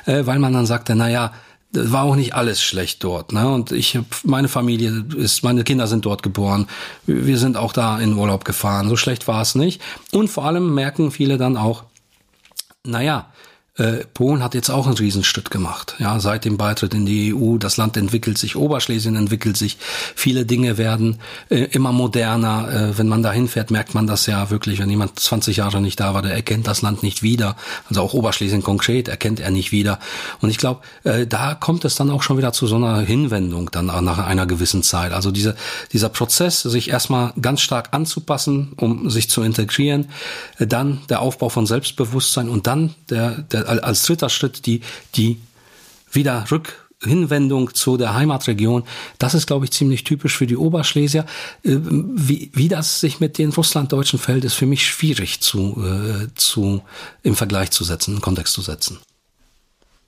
äh, 0.07 0.25
weil 0.27 0.39
man 0.39 0.53
dann 0.53 0.67
sagte, 0.67 0.95
na 0.95 1.09
ja, 1.11 1.33
das 1.75 1.93
war 1.93 2.05
auch 2.05 2.17
nicht 2.17 2.35
alles 2.35 2.63
schlecht 2.63 3.03
dort. 3.05 3.33
Ne? 3.33 3.49
Und 3.49 3.73
ich 3.73 3.99
meine 4.23 4.49
Familie 4.49 5.05
ist, 5.17 5.43
meine 5.43 5.65
Kinder 5.65 5.87
sind 5.87 6.07
dort 6.07 6.23
geboren. 6.23 6.69
Wir 7.07 7.37
sind 7.37 7.57
auch 7.57 7.73
da 7.73 7.99
in 7.99 8.15
Urlaub 8.15 8.45
gefahren. 8.45 8.89
So 8.89 8.97
schlecht 8.97 9.29
war 9.29 9.43
es 9.43 9.55
nicht. 9.55 9.83
Und 10.13 10.29
vor 10.29 10.45
allem 10.45 10.75
merken 10.75 11.11
viele 11.11 11.37
dann 11.37 11.57
auch, 11.57 11.85
naja, 12.85 13.27
äh, 13.77 14.05
Polen 14.15 14.43
hat 14.43 14.55
jetzt 14.55 14.71
auch 14.71 14.87
einen 14.87 14.97
Riesenschritt 14.97 15.51
gemacht. 15.51 15.97
Ja, 15.99 16.21
seit 16.21 16.45
dem 16.45 16.57
Beitritt 16.57 16.95
in 16.95 17.07
die 17.07 17.35
EU, 17.35 17.59
das 17.59 17.77
Land 17.77 17.97
entwickelt 17.97 18.39
sich, 18.39 18.55
Oberschlesien 18.55 19.17
entwickelt 19.17 19.57
sich, 19.57 19.79
viele 20.15 20.47
Dinge 20.47 20.79
werden 20.79 21.19
äh, 21.51 21.65
immer 21.65 21.91
moderner. 21.91 22.69
Äh, 22.69 22.99
wenn 22.99 23.09
man 23.09 23.25
da 23.25 23.33
hinfährt, 23.33 23.73
merkt 23.73 23.93
man 23.95 24.07
das 24.07 24.27
ja 24.27 24.49
wirklich, 24.51 24.79
wenn 24.79 24.91
jemand 24.91 25.19
20 25.19 25.57
Jahre 25.57 25.81
nicht 25.81 25.99
da 25.99 26.15
war, 26.15 26.23
der 26.23 26.33
erkennt 26.33 26.69
das 26.69 26.83
Land 26.83 27.03
nicht 27.03 27.25
wieder. 27.25 27.57
Also 27.89 28.03
auch 28.03 28.15
Oberschlesien 28.15 28.63
konkret 28.63 29.09
erkennt 29.09 29.41
er 29.41 29.51
nicht 29.51 29.73
wieder. 29.73 29.99
Und 30.41 30.51
ich 30.51 30.59
glaube, 30.59 30.83
äh, 31.03 31.27
da 31.27 31.57
kommt 31.57 31.85
es 31.85 31.97
dann 31.97 32.11
auch 32.11 32.23
schon 32.23 32.39
wieder 32.39 32.53
zu 32.53 32.69
so 32.69 32.77
einer 32.77 33.01
Hinwendung 33.01 33.73
dann 33.73 33.87
nach 33.87 34.19
einer 34.19 34.47
gewissen 34.47 34.85
Zeit. 34.85 35.13
Also 35.13 35.33
diese, 35.33 35.57
dieser 35.93 36.11
Prozess, 36.11 36.63
sich 36.63 36.91
erstmal 36.91 37.33
ganz 37.41 37.61
stark 37.61 37.89
anzupassen, 37.91 38.73
um 38.77 39.11
sich 39.11 39.29
zu 39.29 39.43
integrieren, 39.43 40.07
dann 40.59 41.01
der 41.09 41.21
Aufbau 41.21 41.49
von 41.49 41.67
Selbstbewusstsein 41.67 42.49
und 42.49 42.69
dann 42.69 42.95
der, 43.11 43.43
der 43.43 43.63
als 43.64 44.03
dritter 44.03 44.29
Schritt 44.29 44.66
die, 44.66 44.81
die 45.14 45.38
wieder 46.12 46.44
Rückhinwendung 46.50 47.74
zu 47.74 47.96
der 47.96 48.14
Heimatregion. 48.14 48.85
Das 49.18 49.35
ist, 49.35 49.46
glaube 49.46 49.64
ich, 49.64 49.72
ziemlich 49.72 50.05
typisch 50.05 50.37
für 50.37 50.46
die 50.46 50.57
Oberschlesier. 50.57 51.27
Äh, 51.62 51.77
wie, 51.81 52.50
wie 52.55 52.68
das 52.68 53.00
sich 53.00 53.20
mit 53.20 53.38
den 53.38 53.50
Russlanddeutschen 53.50 54.18
fällt, 54.18 54.44
ist 54.44 54.55
für 54.55 54.66
mich 54.66 54.87
schwierig 54.87 55.40
zu, 55.40 55.85
äh, 55.85 56.29
zu, 56.35 56.83
im 57.22 57.37
Vergleich 57.37 57.70
zu 57.70 57.85
setzen, 57.85 58.14
im 58.14 58.20
Kontext 58.20 58.55
zu 58.55 58.62
setzen. 58.62 58.98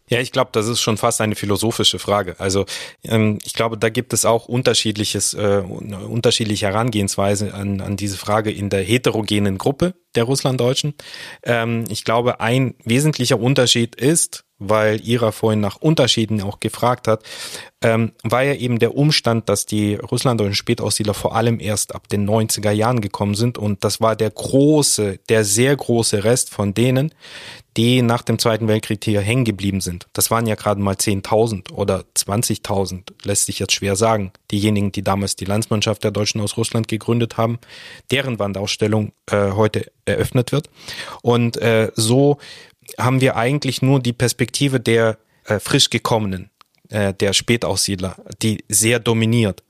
Ja, 0.08 0.20
ich 0.20 0.30
glaube, 0.30 0.50
das 0.52 0.68
ist 0.68 0.80
schon 0.80 0.96
fast 0.96 1.20
eine 1.20 1.34
philosophische 1.34 1.98
Frage. 1.98 2.36
Also 2.38 2.64
ähm, 3.02 3.38
ich 3.44 3.54
glaube, 3.54 3.76
da 3.76 3.88
gibt 3.88 4.12
es 4.12 4.24
auch 4.24 4.46
unterschiedliches, 4.46 5.34
äh, 5.34 5.62
unterschiedliche 5.66 6.66
Herangehensweise 6.66 7.54
an, 7.54 7.80
an 7.80 7.96
diese 7.96 8.16
Frage 8.16 8.52
in 8.52 8.70
der 8.70 8.82
heterogenen 8.82 9.58
Gruppe 9.58 9.94
der 10.14 10.24
Russlanddeutschen. 10.24 10.94
Ähm, 11.42 11.84
ich 11.88 12.04
glaube, 12.04 12.40
ein 12.40 12.74
wesentlicher 12.84 13.40
Unterschied 13.40 13.96
ist, 13.96 14.45
weil 14.58 15.06
Ira 15.06 15.32
vorhin 15.32 15.60
nach 15.60 15.76
Unterschieden 15.76 16.40
auch 16.40 16.60
gefragt 16.60 17.08
hat, 17.08 17.22
ähm, 17.82 18.12
war 18.22 18.42
ja 18.42 18.54
eben 18.54 18.78
der 18.78 18.96
Umstand, 18.96 19.48
dass 19.48 19.66
die 19.66 19.94
russlanddeutschen 19.94 20.54
Spätaussiedler 20.54 21.14
vor 21.14 21.36
allem 21.36 21.60
erst 21.60 21.94
ab 21.94 22.08
den 22.08 22.28
90er 22.28 22.70
Jahren 22.70 23.00
gekommen 23.00 23.34
sind 23.34 23.58
und 23.58 23.84
das 23.84 24.00
war 24.00 24.16
der 24.16 24.30
große, 24.30 25.18
der 25.28 25.44
sehr 25.44 25.76
große 25.76 26.24
Rest 26.24 26.50
von 26.50 26.74
denen, 26.74 27.12
die 27.76 28.00
nach 28.00 28.22
dem 28.22 28.38
Zweiten 28.38 28.68
Weltkrieg 28.68 29.04
hier 29.04 29.20
hängen 29.20 29.44
geblieben 29.44 29.80
sind. 29.80 30.06
Das 30.14 30.30
waren 30.30 30.46
ja 30.46 30.54
gerade 30.54 30.80
mal 30.80 30.94
10.000 30.94 31.72
oder 31.72 32.04
20.000, 32.16 33.02
lässt 33.24 33.46
sich 33.46 33.58
jetzt 33.58 33.74
schwer 33.74 33.96
sagen. 33.96 34.32
Diejenigen, 34.50 34.92
die 34.92 35.02
damals 35.02 35.36
die 35.36 35.44
Landsmannschaft 35.44 36.02
der 36.02 36.10
Deutschen 36.10 36.40
aus 36.40 36.56
Russland 36.56 36.88
gegründet 36.88 37.36
haben, 37.36 37.58
deren 38.10 38.38
Wandausstellung 38.38 39.12
äh, 39.30 39.50
heute 39.50 39.90
eröffnet 40.06 40.52
wird. 40.52 40.70
Und 41.20 41.58
äh, 41.58 41.90
so 41.94 42.38
haben 42.99 43.20
wir 43.20 43.37
eigentlich 43.37 43.83
nur 43.83 44.01
die 44.01 44.12
Perspektive 44.12 44.81
der 44.81 45.18
äh, 45.44 45.59
frisch 45.59 45.90
gekommenen, 45.90 46.51
äh, 46.88 47.14
der 47.14 47.33
Spätaussiedler, 47.33 48.16
die 48.42 48.64
sehr 48.68 48.99
dominiert. 48.99 49.62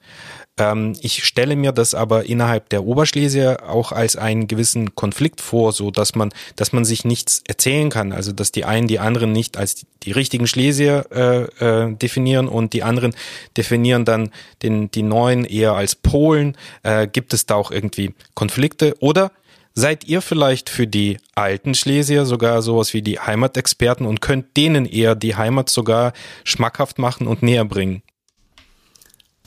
Ähm, 0.59 0.95
ich 1.01 1.25
stelle 1.25 1.57
mir 1.57 1.73
das 1.73 1.95
aber 1.95 2.25
innerhalb 2.25 2.69
der 2.71 2.85
Oberschlesier 2.85 3.69
auch 3.69 3.93
als 3.93 4.17
einen 4.17 4.49
gewissen 4.49 4.95
Konflikt 4.95 5.41
vor, 5.41 5.73
so 5.73 5.91
dass 5.91 6.14
man, 6.14 6.31
dass 6.57 6.73
man 6.73 6.85
sich 6.85 7.05
nichts 7.05 7.43
erzählen 7.47 7.91
kann. 7.91 8.12
Also 8.12 8.33
dass 8.33 8.53
die 8.53 8.64
einen 8.64 8.89
die 8.89 8.99
anderen 8.99 9.33
nicht 9.33 9.59
als 9.59 9.75
die, 9.75 9.87
die 10.03 10.12
richtigen 10.12 10.47
Schlesier 10.47 11.07
äh, 11.11 11.43
äh, 11.64 11.95
definieren 11.95 12.49
und 12.49 12.73
die 12.73 12.83
anderen 12.83 13.14
definieren 13.57 14.05
dann 14.05 14.31
den 14.62 14.91
die 14.91 15.03
neuen 15.03 15.45
eher 15.45 15.75
als 15.75 15.95
Polen. 15.95 16.57
Äh, 16.83 17.07
gibt 17.07 17.35
es 17.35 17.47
da 17.47 17.55
auch 17.57 17.71
irgendwie 17.71 18.14
Konflikte 18.35 18.95
oder 19.01 19.33
Seid 19.79 20.05
ihr 20.05 20.22
vielleicht 20.22 20.70
für 20.70 20.87
die 20.87 21.18
alten 21.35 21.74
Schlesier 21.74 22.24
sogar 22.24 22.62
sowas 22.62 22.95
wie 22.95 23.03
die 23.03 23.20
Heimatexperten 23.20 24.07
und 24.07 24.22
könnt 24.22 24.57
denen 24.57 24.87
eher 24.87 25.14
die 25.14 25.37
Heimat 25.37 25.68
sogar 25.68 26.14
schmackhaft 26.45 26.99
machen 26.99 27.27
und 27.27 27.43
näher 27.43 27.66
bringen? 27.66 28.03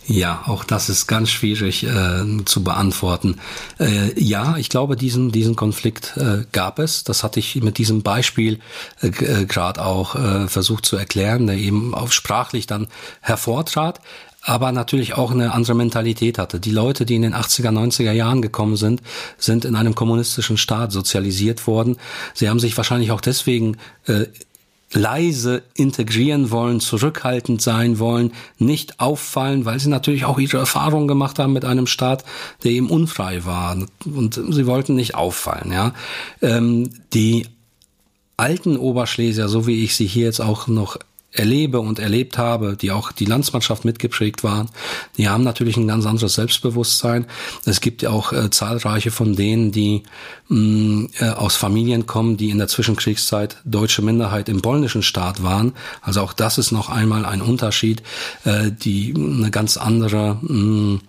Ja, 0.05 0.43
auch 0.45 0.63
das 0.63 0.89
ist 0.89 1.07
ganz 1.07 1.31
schwierig 1.31 1.83
äh, 1.83 2.45
zu 2.45 2.63
beantworten. 2.63 3.39
Äh, 3.79 4.19
ja, 4.19 4.55
ich 4.57 4.69
glaube, 4.69 4.95
diesen, 4.95 5.31
diesen 5.31 5.55
Konflikt 5.55 6.15
äh, 6.17 6.45
gab 6.51 6.77
es. 6.77 7.03
Das 7.03 7.23
hatte 7.23 7.39
ich 7.39 7.55
mit 7.55 7.79
diesem 7.79 8.03
Beispiel 8.03 8.59
äh, 9.01 9.07
äh 9.07 9.45
gerade 9.45 9.83
auch 9.83 10.15
äh, 10.15 10.47
versucht 10.47 10.85
zu 10.85 10.95
erklären, 10.95 11.47
der 11.47 11.57
eben 11.57 11.93
auch 11.95 12.11
sprachlich 12.11 12.67
dann 12.67 12.87
hervortrat 13.21 13.99
aber 14.41 14.71
natürlich 14.71 15.15
auch 15.15 15.31
eine 15.31 15.53
andere 15.53 15.75
Mentalität 15.75 16.37
hatte. 16.37 16.59
Die 16.59 16.71
Leute, 16.71 17.05
die 17.05 17.15
in 17.15 17.23
den 17.23 17.35
80er, 17.35 17.69
90er 17.69 18.11
Jahren 18.11 18.41
gekommen 18.41 18.77
sind, 18.77 19.01
sind 19.37 19.65
in 19.65 19.75
einem 19.75 19.95
kommunistischen 19.95 20.57
Staat 20.57 20.91
sozialisiert 20.91 21.67
worden. 21.67 21.97
Sie 22.33 22.49
haben 22.49 22.59
sich 22.59 22.75
wahrscheinlich 22.77 23.11
auch 23.11 23.21
deswegen 23.21 23.77
äh, 24.05 24.25
leise 24.91 25.61
integrieren 25.75 26.51
wollen, 26.51 26.79
zurückhaltend 26.79 27.61
sein 27.61 27.99
wollen, 27.99 28.31
nicht 28.57 28.99
auffallen, 28.99 29.65
weil 29.65 29.79
sie 29.79 29.89
natürlich 29.89 30.25
auch 30.25 30.39
ihre 30.39 30.57
Erfahrungen 30.57 31.07
gemacht 31.07 31.37
haben 31.37 31.53
mit 31.53 31.65
einem 31.65 31.85
Staat, 31.85 32.23
der 32.63 32.71
eben 32.71 32.89
unfrei 32.89 33.45
war 33.45 33.77
und 34.05 34.33
sie 34.49 34.65
wollten 34.65 34.95
nicht 34.95 35.15
auffallen. 35.15 35.71
Ja, 35.71 35.93
ähm, 36.41 36.89
die 37.13 37.45
alten 38.37 38.77
Oberschlesier, 38.77 39.47
so 39.47 39.67
wie 39.67 39.83
ich 39.83 39.95
sie 39.95 40.07
hier 40.07 40.25
jetzt 40.25 40.39
auch 40.39 40.67
noch 40.67 40.97
erlebe 41.31 41.79
und 41.79 41.99
erlebt 41.99 42.37
habe, 42.37 42.75
die 42.75 42.91
auch 42.91 43.11
die 43.11 43.25
Landsmannschaft 43.25 43.85
mitgeprägt 43.85 44.43
waren, 44.43 44.69
die 45.17 45.29
haben 45.29 45.43
natürlich 45.43 45.77
ein 45.77 45.87
ganz 45.87 46.05
anderes 46.05 46.33
Selbstbewusstsein. 46.33 47.25
Es 47.65 47.81
gibt 47.81 48.01
ja 48.01 48.09
auch 48.09 48.33
äh, 48.33 48.49
zahlreiche 48.49 49.11
von 49.11 49.35
denen, 49.35 49.71
die 49.71 50.03
mh, 50.47 50.57
mm, 50.57 51.09
äh, 51.19 51.29
aus 51.29 51.55
Familien 51.55 52.07
kommen, 52.07 52.37
die 52.37 52.49
in 52.49 52.57
der 52.57 52.67
Zwischenkriegszeit 52.67 53.57
deutsche 53.63 54.01
Minderheit 54.01 54.49
im 54.49 54.61
polnischen 54.61 55.03
Staat 55.03 55.43
waren. 55.43 55.73
Also 56.01 56.21
auch 56.21 56.33
das 56.33 56.57
ist 56.57 56.71
noch 56.71 56.89
einmal 56.89 57.25
ein 57.25 57.41
Unterschied, 57.41 58.01
äh, 58.45 58.71
die 58.71 59.13
eine 59.15 59.51
ganz 59.51 59.77
andere 59.77 60.39
mh, 60.41 60.53
mm, 60.53 61.01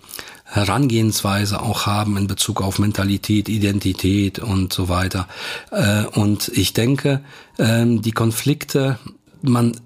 Herangehensweise 0.51 1.61
auch 1.61 1.85
haben 1.85 2.17
in 2.17 2.27
Bezug 2.27 2.61
auf 2.61 2.77
Mentalität, 2.77 3.47
Identität 3.47 4.37
und 4.37 4.73
so 4.73 4.89
weiter. 4.89 5.29
Äh, 5.71 6.03
und 6.07 6.49
ich 6.49 6.73
denke, 6.73 7.21
ähm, 7.57 8.01
die 8.01 8.11
Konflikte, 8.11 8.99
man 9.41 9.79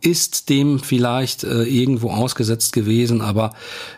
ist 0.00 0.48
dem 0.48 0.78
vielleicht 0.78 1.42
äh, 1.42 1.64
irgendwo 1.64 2.10
ausgesetzt 2.10 2.72
gewesen, 2.72 3.20
aber 3.20 3.52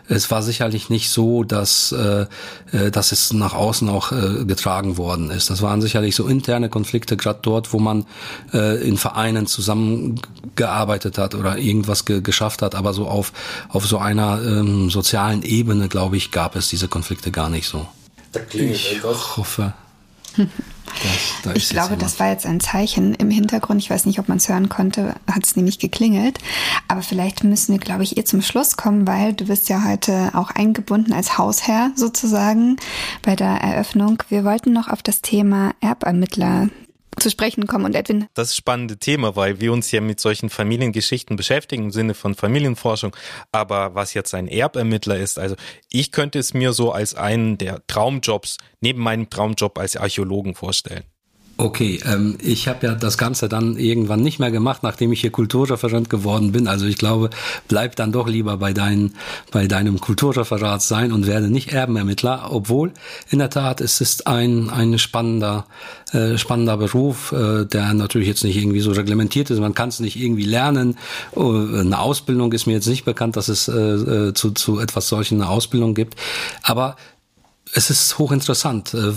es 0.07 0.31
war 0.31 0.41
sicherlich 0.41 0.89
nicht 0.89 1.09
so, 1.09 1.43
dass, 1.43 1.91
äh, 1.91 2.25
äh, 2.71 2.89
dass 2.89 3.11
es 3.11 3.33
nach 3.33 3.53
außen 3.53 3.87
auch 3.87 4.11
äh, 4.11 4.45
getragen 4.45 4.97
worden 4.97 5.29
ist. 5.29 5.49
Das 5.49 5.61
waren 5.61 5.81
sicherlich 5.81 6.15
so 6.15 6.27
interne 6.27 6.69
Konflikte, 6.69 7.17
gerade 7.17 7.39
dort, 7.43 7.71
wo 7.71 7.79
man 7.79 8.05
äh, 8.53 8.81
in 8.87 8.97
Vereinen 8.97 9.45
zusammengearbeitet 9.45 11.17
hat 11.17 11.35
oder 11.35 11.57
irgendwas 11.57 12.05
ge 12.05 12.21
geschafft 12.21 12.61
hat, 12.61 12.75
aber 12.75 12.93
so 12.93 13.07
auf, 13.07 13.31
auf 13.69 13.85
so 13.85 13.97
einer 13.97 14.41
ähm, 14.43 14.89
sozialen 14.89 15.43
Ebene, 15.43 15.87
glaube 15.87 16.17
ich, 16.17 16.31
gab 16.31 16.55
es 16.55 16.69
diese 16.69 16.87
Konflikte 16.87 17.31
gar 17.31 17.49
nicht 17.49 17.67
so. 17.67 17.87
Ich 18.53 19.03
hoffe. 19.03 19.73
Das, 21.03 21.41
da 21.43 21.53
ich 21.53 21.69
glaube, 21.69 21.97
das 21.97 22.19
war 22.19 22.29
jetzt 22.29 22.45
ein 22.45 22.59
Zeichen 22.59 23.15
im 23.15 23.29
Hintergrund. 23.29 23.81
Ich 23.81 23.89
weiß 23.89 24.05
nicht, 24.05 24.19
ob 24.19 24.27
man 24.27 24.37
es 24.37 24.49
hören 24.49 24.69
konnte, 24.69 25.15
hat 25.27 25.45
es 25.45 25.55
nämlich 25.55 25.79
geklingelt. 25.79 26.39
Aber 26.87 27.01
vielleicht 27.01 27.43
müssen 27.43 27.73
wir, 27.73 27.79
glaube 27.79 28.03
ich, 28.03 28.17
ihr 28.17 28.25
zum 28.25 28.41
Schluss 28.41 28.77
kommen, 28.77 29.07
weil 29.07 29.33
du 29.33 29.45
bist 29.45 29.69
ja 29.69 29.83
heute 29.83 30.31
auch 30.33 30.51
eingebunden 30.51 31.13
als 31.13 31.37
Hausherr 31.37 31.91
sozusagen 31.95 32.77
bei 33.23 33.35
der 33.35 33.61
Eröffnung. 33.61 34.23
Wir 34.29 34.43
wollten 34.43 34.73
noch 34.73 34.87
auf 34.87 35.01
das 35.01 35.21
Thema 35.21 35.73
Erbermittler 35.81 36.69
zu 37.21 37.29
sprechen 37.29 37.67
kommen. 37.67 37.85
Und 37.85 37.95
Edwin. 37.95 38.27
Das 38.33 38.49
ist 38.49 38.55
spannende 38.55 38.97
Thema, 38.97 39.35
weil 39.35 39.59
wir 39.59 39.71
uns 39.71 39.91
ja 39.91 40.01
mit 40.01 40.19
solchen 40.19 40.49
Familiengeschichten 40.49 41.35
beschäftigen 41.35 41.85
im 41.85 41.91
Sinne 41.91 42.13
von 42.13 42.35
Familienforschung. 42.35 43.15
Aber 43.51 43.95
was 43.95 44.13
jetzt 44.13 44.33
ein 44.33 44.47
Erbermittler 44.47 45.17
ist, 45.17 45.39
also 45.39 45.55
ich 45.89 46.11
könnte 46.11 46.39
es 46.39 46.53
mir 46.53 46.73
so 46.73 46.91
als 46.91 47.15
einen 47.15 47.57
der 47.57 47.85
Traumjobs 47.87 48.57
neben 48.81 49.01
meinem 49.01 49.29
Traumjob 49.29 49.77
als 49.77 49.95
Archäologen 49.95 50.55
vorstellen. 50.55 51.03
Okay, 51.61 51.99
ähm, 52.07 52.39
ich 52.41 52.67
habe 52.67 52.87
ja 52.87 52.95
das 52.95 53.19
Ganze 53.19 53.47
dann 53.47 53.77
irgendwann 53.77 54.21
nicht 54.21 54.39
mehr 54.39 54.49
gemacht, 54.49 54.81
nachdem 54.81 55.11
ich 55.11 55.21
hier 55.21 55.29
Kulturreferent 55.29 56.09
geworden 56.09 56.53
bin. 56.53 56.67
Also 56.67 56.87
ich 56.87 56.97
glaube, 56.97 57.29
bleib 57.67 57.95
dann 57.95 58.11
doch 58.11 58.27
lieber 58.27 58.57
bei, 58.57 58.73
dein, 58.73 59.13
bei 59.51 59.67
deinem 59.67 60.01
Kulturreferat 60.01 60.81
sein 60.81 61.11
und 61.11 61.27
werde 61.27 61.51
nicht 61.51 61.71
Erbenermittler, 61.71 62.47
obwohl 62.49 62.93
in 63.29 63.37
der 63.37 63.51
Tat 63.51 63.79
es 63.79 64.01
ist 64.01 64.25
ein, 64.25 64.71
ein 64.71 64.97
spannender, 64.97 65.67
äh, 66.13 66.35
spannender 66.39 66.77
Beruf, 66.77 67.31
äh, 67.31 67.65
der 67.65 67.93
natürlich 67.93 68.27
jetzt 68.27 68.43
nicht 68.43 68.57
irgendwie 68.57 68.79
so 68.79 68.89
reglementiert 68.89 69.51
ist. 69.51 69.59
Man 69.59 69.75
kann 69.75 69.89
es 69.89 69.99
nicht 69.99 70.19
irgendwie 70.19 70.45
lernen. 70.45 70.97
Oh, 71.33 71.51
eine 71.51 71.99
Ausbildung 71.99 72.51
ist 72.53 72.65
mir 72.65 72.73
jetzt 72.73 72.87
nicht 72.87 73.05
bekannt, 73.05 73.37
dass 73.37 73.49
es 73.49 73.67
äh, 73.67 73.73
äh 73.73 74.33
zu, 74.33 74.49
zu 74.49 74.79
etwas 74.79 75.07
solchen 75.07 75.39
eine 75.39 75.51
Ausbildung 75.51 75.93
gibt. 75.93 76.15
Aber 76.63 76.95
es 77.73 77.89
ist 77.89 78.17
hochinteressant. 78.17 78.93
Äh, 78.93 79.13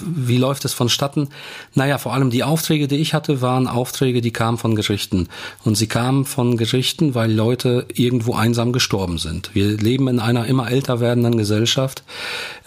wie 0.00 0.38
läuft 0.38 0.64
es 0.64 0.72
vonstatten? 0.72 1.28
Naja, 1.74 1.98
vor 1.98 2.12
allem 2.12 2.30
die 2.30 2.42
Aufträge, 2.42 2.88
die 2.88 2.96
ich 2.96 3.14
hatte, 3.14 3.40
waren 3.40 3.68
Aufträge, 3.68 4.20
die 4.20 4.32
kamen 4.32 4.58
von 4.58 4.74
Gerichten. 4.74 5.28
Und 5.62 5.76
sie 5.76 5.86
kamen 5.86 6.24
von 6.24 6.56
Gerichten, 6.56 7.14
weil 7.14 7.32
Leute 7.32 7.86
irgendwo 7.94 8.34
einsam 8.34 8.72
gestorben 8.72 9.18
sind. 9.18 9.54
Wir 9.54 9.76
leben 9.76 10.08
in 10.08 10.18
einer 10.18 10.46
immer 10.46 10.70
älter 10.70 10.98
werdenden 10.98 11.36
Gesellschaft, 11.36 12.02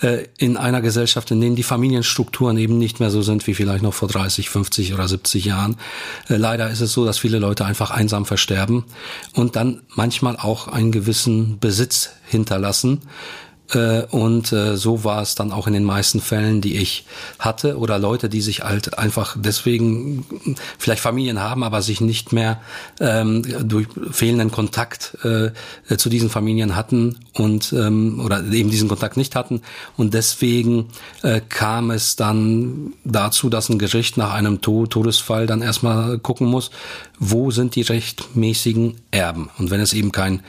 äh, 0.01 0.27
in 0.37 0.55
einer 0.55 0.81
Gesellschaft, 0.81 1.29
in 1.31 1.41
denen 1.41 1.57
die 1.57 1.63
Familienstrukturen 1.63 2.57
eben 2.57 2.77
nicht 2.77 3.01
mehr 3.01 3.09
so 3.09 3.21
sind 3.21 3.47
wie 3.47 3.55
vielleicht 3.55 3.83
noch 3.83 3.93
vor 3.93 4.07
30, 4.07 4.49
50 4.49 4.93
oder 4.93 5.09
70 5.09 5.43
Jahren. 5.43 5.75
Äh, 6.29 6.37
leider 6.37 6.69
ist 6.69 6.79
es 6.79 6.93
so, 6.93 7.05
dass 7.05 7.17
viele 7.17 7.39
Leute 7.39 7.65
einfach 7.65 7.91
einsam 7.91 8.25
versterben 8.25 8.85
und 9.33 9.57
dann 9.57 9.81
manchmal 9.89 10.37
auch 10.37 10.69
einen 10.69 10.93
gewissen 10.93 11.59
Besitz 11.59 12.11
hinterlassen 12.27 13.01
und 13.77 14.51
äh, 14.51 14.77
so 14.77 15.03
war 15.03 15.21
es 15.21 15.35
dann 15.35 15.51
auch 15.51 15.67
in 15.67 15.73
den 15.73 15.83
meisten 15.83 16.21
Fällen, 16.21 16.61
die 16.61 16.77
ich 16.77 17.05
hatte 17.37 17.77
oder 17.77 17.99
Leute, 17.99 18.29
die 18.29 18.41
sich 18.41 18.63
halt 18.63 18.97
einfach 18.97 19.35
deswegen 19.37 20.25
vielleicht 20.77 21.01
Familien 21.01 21.39
haben, 21.39 21.63
aber 21.63 21.81
sich 21.81 22.01
nicht 22.01 22.33
mehr 22.33 22.61
ähm, 22.99 23.43
durch 23.67 23.87
fehlenden 24.11 24.51
Kontakt 24.51 25.17
äh, 25.23 25.51
zu 25.97 26.09
diesen 26.09 26.29
Familien 26.29 26.75
hatten 26.75 27.17
und 27.33 27.73
ähm, 27.73 28.21
oder 28.23 28.43
eben 28.43 28.71
diesen 28.71 28.89
Kontakt 28.89 29.17
nicht 29.17 29.35
hatten. 29.35 29.61
Und 29.97 30.13
deswegen 30.13 30.89
äh, 31.21 31.41
kam 31.47 31.91
es 31.91 32.15
dann 32.15 32.93
dazu, 33.03 33.49
dass 33.49 33.69
ein 33.69 33.79
Gericht 33.79 34.17
nach 34.17 34.33
einem 34.33 34.61
Tod, 34.61 34.91
Todesfall 34.91 35.45
dann 35.45 35.61
erstmal 35.61 36.17
gucken 36.17 36.47
muss, 36.47 36.71
wo 37.19 37.51
sind 37.51 37.75
die 37.75 37.81
rechtmäßigen 37.81 38.95
Erben? 39.11 39.49
Und 39.57 39.69
wenn 39.71 39.81
es 39.81 39.93
eben 39.93 40.11
kein 40.11 40.41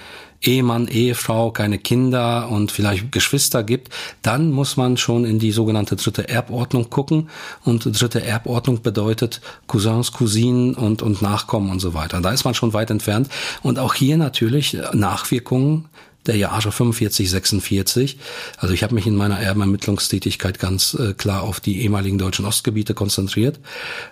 Ehemann, 0.43 0.89
Ehefrau, 0.89 1.51
keine 1.51 1.79
Kinder 1.79 2.49
und 2.49 2.73
vielleicht 2.73 3.13
Geschwister 3.13 3.63
gibt, 3.63 3.91
dann 4.23 4.51
muss 4.51 4.77
man 4.77 4.97
schon 4.97 5.25
in 5.25 5.39
die 5.39 5.53
sogenannte 5.53 5.97
dritte 5.97 6.29
Erbordnung 6.29 6.89
gucken. 6.89 7.29
Und 7.65 7.85
dritte 8.01 8.25
Erbordnung 8.25 8.83
bedeutet 8.83 9.41
Cousins, 9.67 10.13
Cousinen 10.13 10.75
und, 10.75 11.03
und 11.03 11.23
Nachkommen 11.23 11.71
und 11.71 11.81
so 11.81 11.95
weiter. 11.95 12.21
Da 12.21 12.31
ist 12.33 12.45
man 12.45 12.55
schon 12.55 12.73
weit 12.73 12.91
entfernt. 12.91 13.29
Und 13.63 13.79
auch 13.79 13.95
hier 13.95 14.17
natürlich 14.17 14.77
Nachwirkungen 14.93 15.89
der 16.27 16.37
Jahre 16.37 16.71
45, 16.71 17.31
46. 17.31 18.19
Also 18.59 18.75
ich 18.75 18.83
habe 18.83 18.95
mich 18.95 19.07
in 19.07 19.17
meiner 19.17 19.41
Erbenermittlungstätigkeit 19.41 20.59
ganz 20.59 20.95
äh, 20.95 21.15
klar 21.15 21.43
auf 21.43 21.61
die 21.61 21.81
ehemaligen 21.83 22.19
deutschen 22.19 22.45
Ostgebiete 22.45 22.95
konzentriert. 22.95 23.59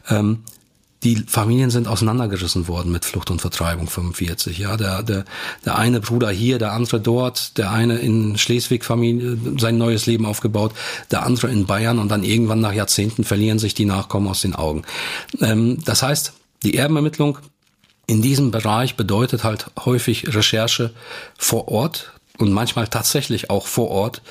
Ähm, 0.09 0.41
die 1.05 1.17
Familien 1.27 1.71
sind 1.71 1.87
auseinandergerissen 1.87 2.67
worden 2.67 2.91
mit 2.91 3.05
Flucht 3.05 3.31
und 3.31 3.41
Vertreibung 3.41 3.89
45. 3.89 4.59
Ja, 4.59 4.77
der, 4.77 5.03
der, 5.03 5.25
der 5.65 5.79
eine 5.79 6.01
Bruder 6.01 6.31
hier, 6.31 6.59
der 6.59 6.73
andere 6.73 7.01
dort, 7.01 7.57
der 7.57 7.71
eine 7.71 7.99
in 7.99 8.37
Schleswig 8.37 8.85
Familie 8.85 9.39
sein 9.59 9.79
neues 9.79 10.07
Leben 10.07 10.27
aufgebaut, 10.27 10.73
der 11.11 11.25
andere 11.25 11.49
in 11.49 11.67
Bayern 11.67 11.99
und 11.99 12.09
dann 12.09 12.25
irgendwann 12.25 12.61
nach 12.61 12.73
Jahrzehnten 12.73 13.23
verlieren 13.23 13.61
sich 13.61 13.75
die 13.75 13.85
Nachkommen 13.85 14.27
aus 14.27 14.41
den 14.41 14.57
Augen. 14.57 14.83
Ähm, 15.41 15.79
das 15.85 16.03
heißt, 16.03 16.33
die 16.65 16.77
Erbenermittlung 16.77 17.39
in 18.09 18.23
diesem 18.23 18.51
Bereich 18.51 18.97
bedeutet 18.97 19.45
halt 19.45 19.71
häufig 19.85 20.35
Recherche 20.35 20.93
vor 21.37 21.69
Ort 21.69 22.13
und 22.39 22.53
manchmal 22.53 22.89
tatsächlich 22.89 23.51
auch 23.51 23.67
vor 23.67 23.91
Ort 23.91 24.23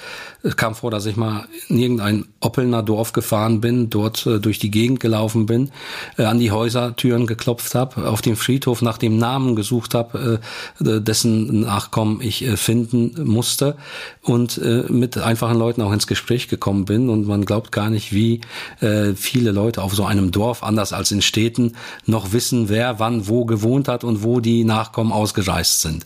es 0.48 0.56
kam 0.56 0.76
vor, 0.76 0.92
dass 0.92 1.06
ich 1.06 1.18
mal 1.18 1.46
in 1.68 1.78
irgendein 1.78 2.26
Oppelner 2.40 2.82
Dorf 2.82 3.12
gefahren 3.12 3.60
bin, 3.60 3.90
dort 3.90 4.26
äh, 4.26 4.40
durch 4.40 4.60
die 4.60 4.72
Gegend 4.72 5.00
gelaufen 5.02 5.46
bin, 5.46 5.72
äh, 6.18 6.24
an 6.24 6.40
die 6.40 6.52
Häusertüren 6.52 7.28
geklopft 7.28 7.76
habe, 7.76 8.10
auf 8.10 8.22
dem 8.22 8.38
Friedhof 8.38 8.82
nach 8.82 8.98
dem 8.98 9.18
Namen 9.18 9.56
gesucht 9.56 9.94
habe, 9.94 10.40
äh, 10.80 11.02
dessen 11.02 11.62
Nachkommen 11.62 12.22
ich 12.22 12.46
äh, 12.46 12.56
finden 12.56 13.26
musste 13.26 13.76
und 14.22 14.58
äh, 14.58 14.86
mit 14.88 15.18
einfachen 15.18 15.58
Leuten 15.58 15.82
auch 15.82 15.92
ins 15.92 16.08
Gespräch 16.08 16.48
gekommen 16.48 16.86
bin. 16.86 17.10
Und 17.10 17.28
man 17.28 17.44
glaubt 17.44 17.74
gar 17.74 17.90
nicht, 17.90 18.14
wie 18.14 18.40
äh, 18.80 19.14
viele 19.14 19.52
Leute 19.52 19.82
auf 19.84 19.94
so 19.94 20.06
einem 20.06 20.32
Dorf, 20.32 20.64
anders 20.64 20.94
als 20.94 21.12
in 21.12 21.22
Städten, 21.22 21.74
noch 22.06 22.32
wissen, 22.32 22.70
wer 22.70 23.00
wann 23.00 23.28
wo 23.28 23.44
gewohnt 23.44 23.90
hat 23.90 24.06
und 24.06 24.24
wo 24.24 24.40
die 24.40 24.64
Nachkommen 24.64 25.12
ausgereist 25.12 25.82
sind. 25.82 26.06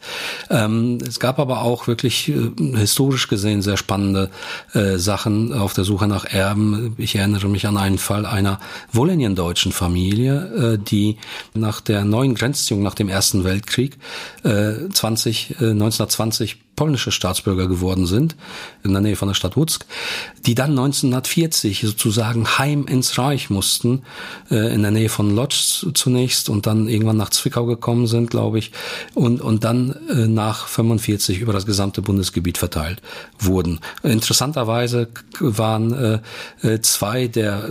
Ähm, 0.50 0.98
es 1.08 1.20
gab 1.20 1.38
aber 1.38 1.62
auch 1.62 1.86
wirklich 1.86 2.32
historisch 2.74 3.28
gesehen 3.28 3.62
sehr 3.62 3.78
spannende 3.78 4.31
äh, 4.74 4.98
Sachen 4.98 5.54
auf 5.54 5.74
der 5.74 5.84
Suche 5.84 6.08
nach 6.08 6.26
Erben. 6.26 6.96
Ich 6.98 7.16
erinnere 7.16 7.48
mich 7.48 7.68
an 7.68 7.78
einen 7.78 7.98
Fall 7.98 8.26
einer 8.26 8.60
Wolleniendeutschen 8.92 9.72
Familie, 9.72 10.76
äh, 10.76 10.78
die 10.78 11.18
nach 11.54 11.82
der 11.82 12.06
neuen 12.06 12.36
Grenzziehung 12.36 12.84
nach 12.84 12.96
dem 12.96 13.10
Ersten 13.10 13.44
Weltkrieg 13.44 13.98
äh, 14.44 14.90
20, 14.92 15.52
äh, 15.62 15.72
1920 15.72 16.58
polnische 16.76 17.12
Staatsbürger 17.12 17.68
geworden 17.68 18.08
sind, 18.08 18.36
in 18.84 18.94
der 18.94 19.02
Nähe 19.02 19.16
von 19.16 19.28
der 19.28 19.36
Stadt 19.36 19.56
Łódź, 19.56 19.82
die 20.48 20.56
dann 20.56 20.72
1940 20.72 21.82
sozusagen 21.82 22.58
heim 22.58 22.88
ins 22.88 23.20
Reich 23.20 23.52
mussten, 23.52 24.02
äh, 24.50 24.74
in 24.74 24.82
der 24.82 24.90
Nähe 24.90 25.10
von 25.10 25.36
Lodz 25.36 25.86
zunächst 25.94 26.50
und 26.50 26.66
dann 26.66 26.88
irgendwann 26.88 27.18
nach 27.18 27.30
Zwickau 27.30 27.66
gekommen 27.66 28.08
sind, 28.08 28.32
glaube 28.32 28.58
ich, 28.58 28.72
und, 29.14 29.42
und 29.42 29.64
dann 29.64 29.96
äh, 30.10 30.28
nach 30.28 30.68
45 30.68 31.40
über 31.40 31.54
das 31.54 31.68
gesamte 31.68 32.02
Bundesgebiet 32.02 32.58
verteilt 32.58 33.02
wurden. 33.38 33.80
Interessanterweise 34.12 35.08
waren 35.40 35.94
äh, 35.94 36.20
äh 36.68 36.82
zwei 36.82 37.28
der 37.28 37.70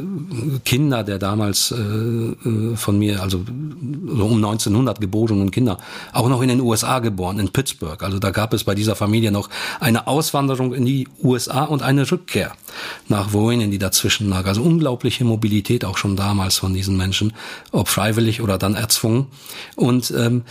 Kinder 0.65 1.05
der 1.05 1.19
damals 1.19 1.71
äh, 1.71 1.77
äh, 1.77 2.77
von 2.77 2.99
mir, 2.99 3.23
also 3.23 3.39
um 3.39 4.37
1900 4.37 5.01
geborenen 5.01 5.51
Kinder, 5.51 5.79
auch 6.13 6.29
noch 6.29 6.43
in 6.43 6.49
den 6.49 6.61
USA 6.61 6.99
geboren, 6.99 7.39
in 7.39 7.51
Pittsburgh. 7.51 8.03
Also 8.03 8.19
da 8.19 8.31
gab 8.31 8.53
es 8.53 8.65
bei 8.65 8.75
dieser 8.75 8.97
Familie 8.97 9.33
noch 9.33 9.49
eine 9.81 10.07
Auswanderung 10.07 10.75
in 10.75 10.85
die 10.85 11.09
USA 11.23 11.65
und 11.65 11.83
eine 11.83 12.11
Rückkehr 12.11 12.53
nach 13.09 13.33
Wohnen, 13.33 13.71
die 13.71 13.79
dazwischen 13.79 14.29
lag. 14.29 14.47
Also 14.47 14.63
unglaubliche 14.63 15.25
Mobilität 15.25 15.85
auch 15.85 15.99
schon 15.99 16.17
damals 16.17 16.57
von 16.57 16.75
diesen 16.75 16.97
Menschen, 16.97 17.33
ob 17.73 17.89
freiwillig 17.89 18.41
oder 18.41 18.59
dann 18.59 18.75
erzwungen. 18.75 19.27
Und 19.77 20.13
ähm, 20.17 20.43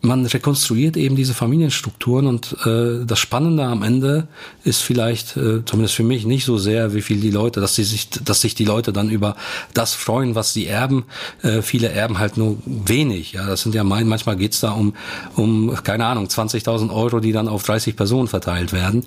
man 0.00 0.24
rekonstruiert 0.24 0.96
eben 0.96 1.16
diese 1.16 1.34
Familienstrukturen 1.34 2.26
und 2.26 2.56
äh, 2.64 3.04
das 3.04 3.18
Spannende 3.18 3.64
am 3.64 3.82
Ende 3.82 4.28
ist 4.64 4.82
vielleicht, 4.82 5.36
äh, 5.36 5.64
zumindest 5.64 5.94
für 5.94 6.04
mich, 6.04 6.24
nicht 6.26 6.44
so 6.44 6.58
sehr, 6.58 6.94
wie 6.94 7.02
viel 7.02 7.20
die 7.20 7.30
Leute, 7.30 7.60
dass 7.60 7.74
sie 7.74 7.84
sich, 7.84 8.10
dass 8.10 8.40
sich 8.40 8.54
die 8.54 8.64
Leute 8.64 8.92
dann 8.92 9.10
über 9.10 9.36
das 9.74 9.94
freuen, 9.94 10.34
was 10.34 10.52
sie 10.52 10.66
erben. 10.66 11.04
Äh, 11.42 11.62
viele 11.62 11.88
erben 11.88 12.18
halt 12.18 12.36
nur 12.36 12.58
wenig. 12.64 13.32
Ja, 13.32 13.46
das 13.46 13.62
sind 13.62 13.74
ja 13.74 13.84
mein, 13.84 14.06
manchmal 14.06 14.36
geht's 14.36 14.60
da 14.60 14.72
um, 14.72 14.94
um 15.34 15.74
keine 15.82 16.06
Ahnung, 16.06 16.26
20.000 16.26 16.94
Euro, 16.94 17.20
die 17.20 17.32
dann 17.32 17.48
auf 17.48 17.64
30 17.64 17.96
Personen 17.96 18.28
verteilt 18.28 18.72
werden. 18.72 19.06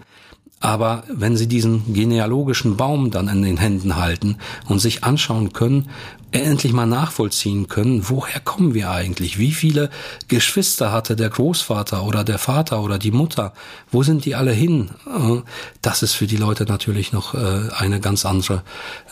Aber 0.59 1.03
wenn 1.09 1.37
Sie 1.37 1.47
diesen 1.47 1.93
genealogischen 1.93 2.75
Baum 2.75 3.11
dann 3.11 3.29
in 3.29 3.43
den 3.43 3.57
Händen 3.57 3.95
halten 3.95 4.37
und 4.67 4.79
sich 4.79 5.03
anschauen 5.03 5.53
können, 5.53 5.89
endlich 6.31 6.73
mal 6.73 6.85
nachvollziehen 6.85 7.67
können, 7.67 8.07
woher 8.09 8.39
kommen 8.39 8.73
wir 8.73 8.91
eigentlich? 8.91 9.39
Wie 9.39 9.51
viele 9.51 9.89
Geschwister 10.27 10.91
hatte 10.91 11.15
der 11.15 11.29
Großvater 11.29 12.03
oder 12.03 12.23
der 12.23 12.37
Vater 12.37 12.81
oder 12.83 12.99
die 12.99 13.11
Mutter? 13.11 13.53
Wo 13.91 14.03
sind 14.03 14.25
die 14.25 14.35
alle 14.35 14.51
hin? 14.51 14.91
Äh, 15.07 15.41
das 15.81 16.03
ist 16.03 16.13
für 16.13 16.27
die 16.27 16.37
Leute 16.37 16.65
natürlich 16.65 17.13
noch 17.13 17.33
äh, 17.33 17.69
eine 17.75 17.99
ganz 17.99 18.25
andere, 18.25 18.63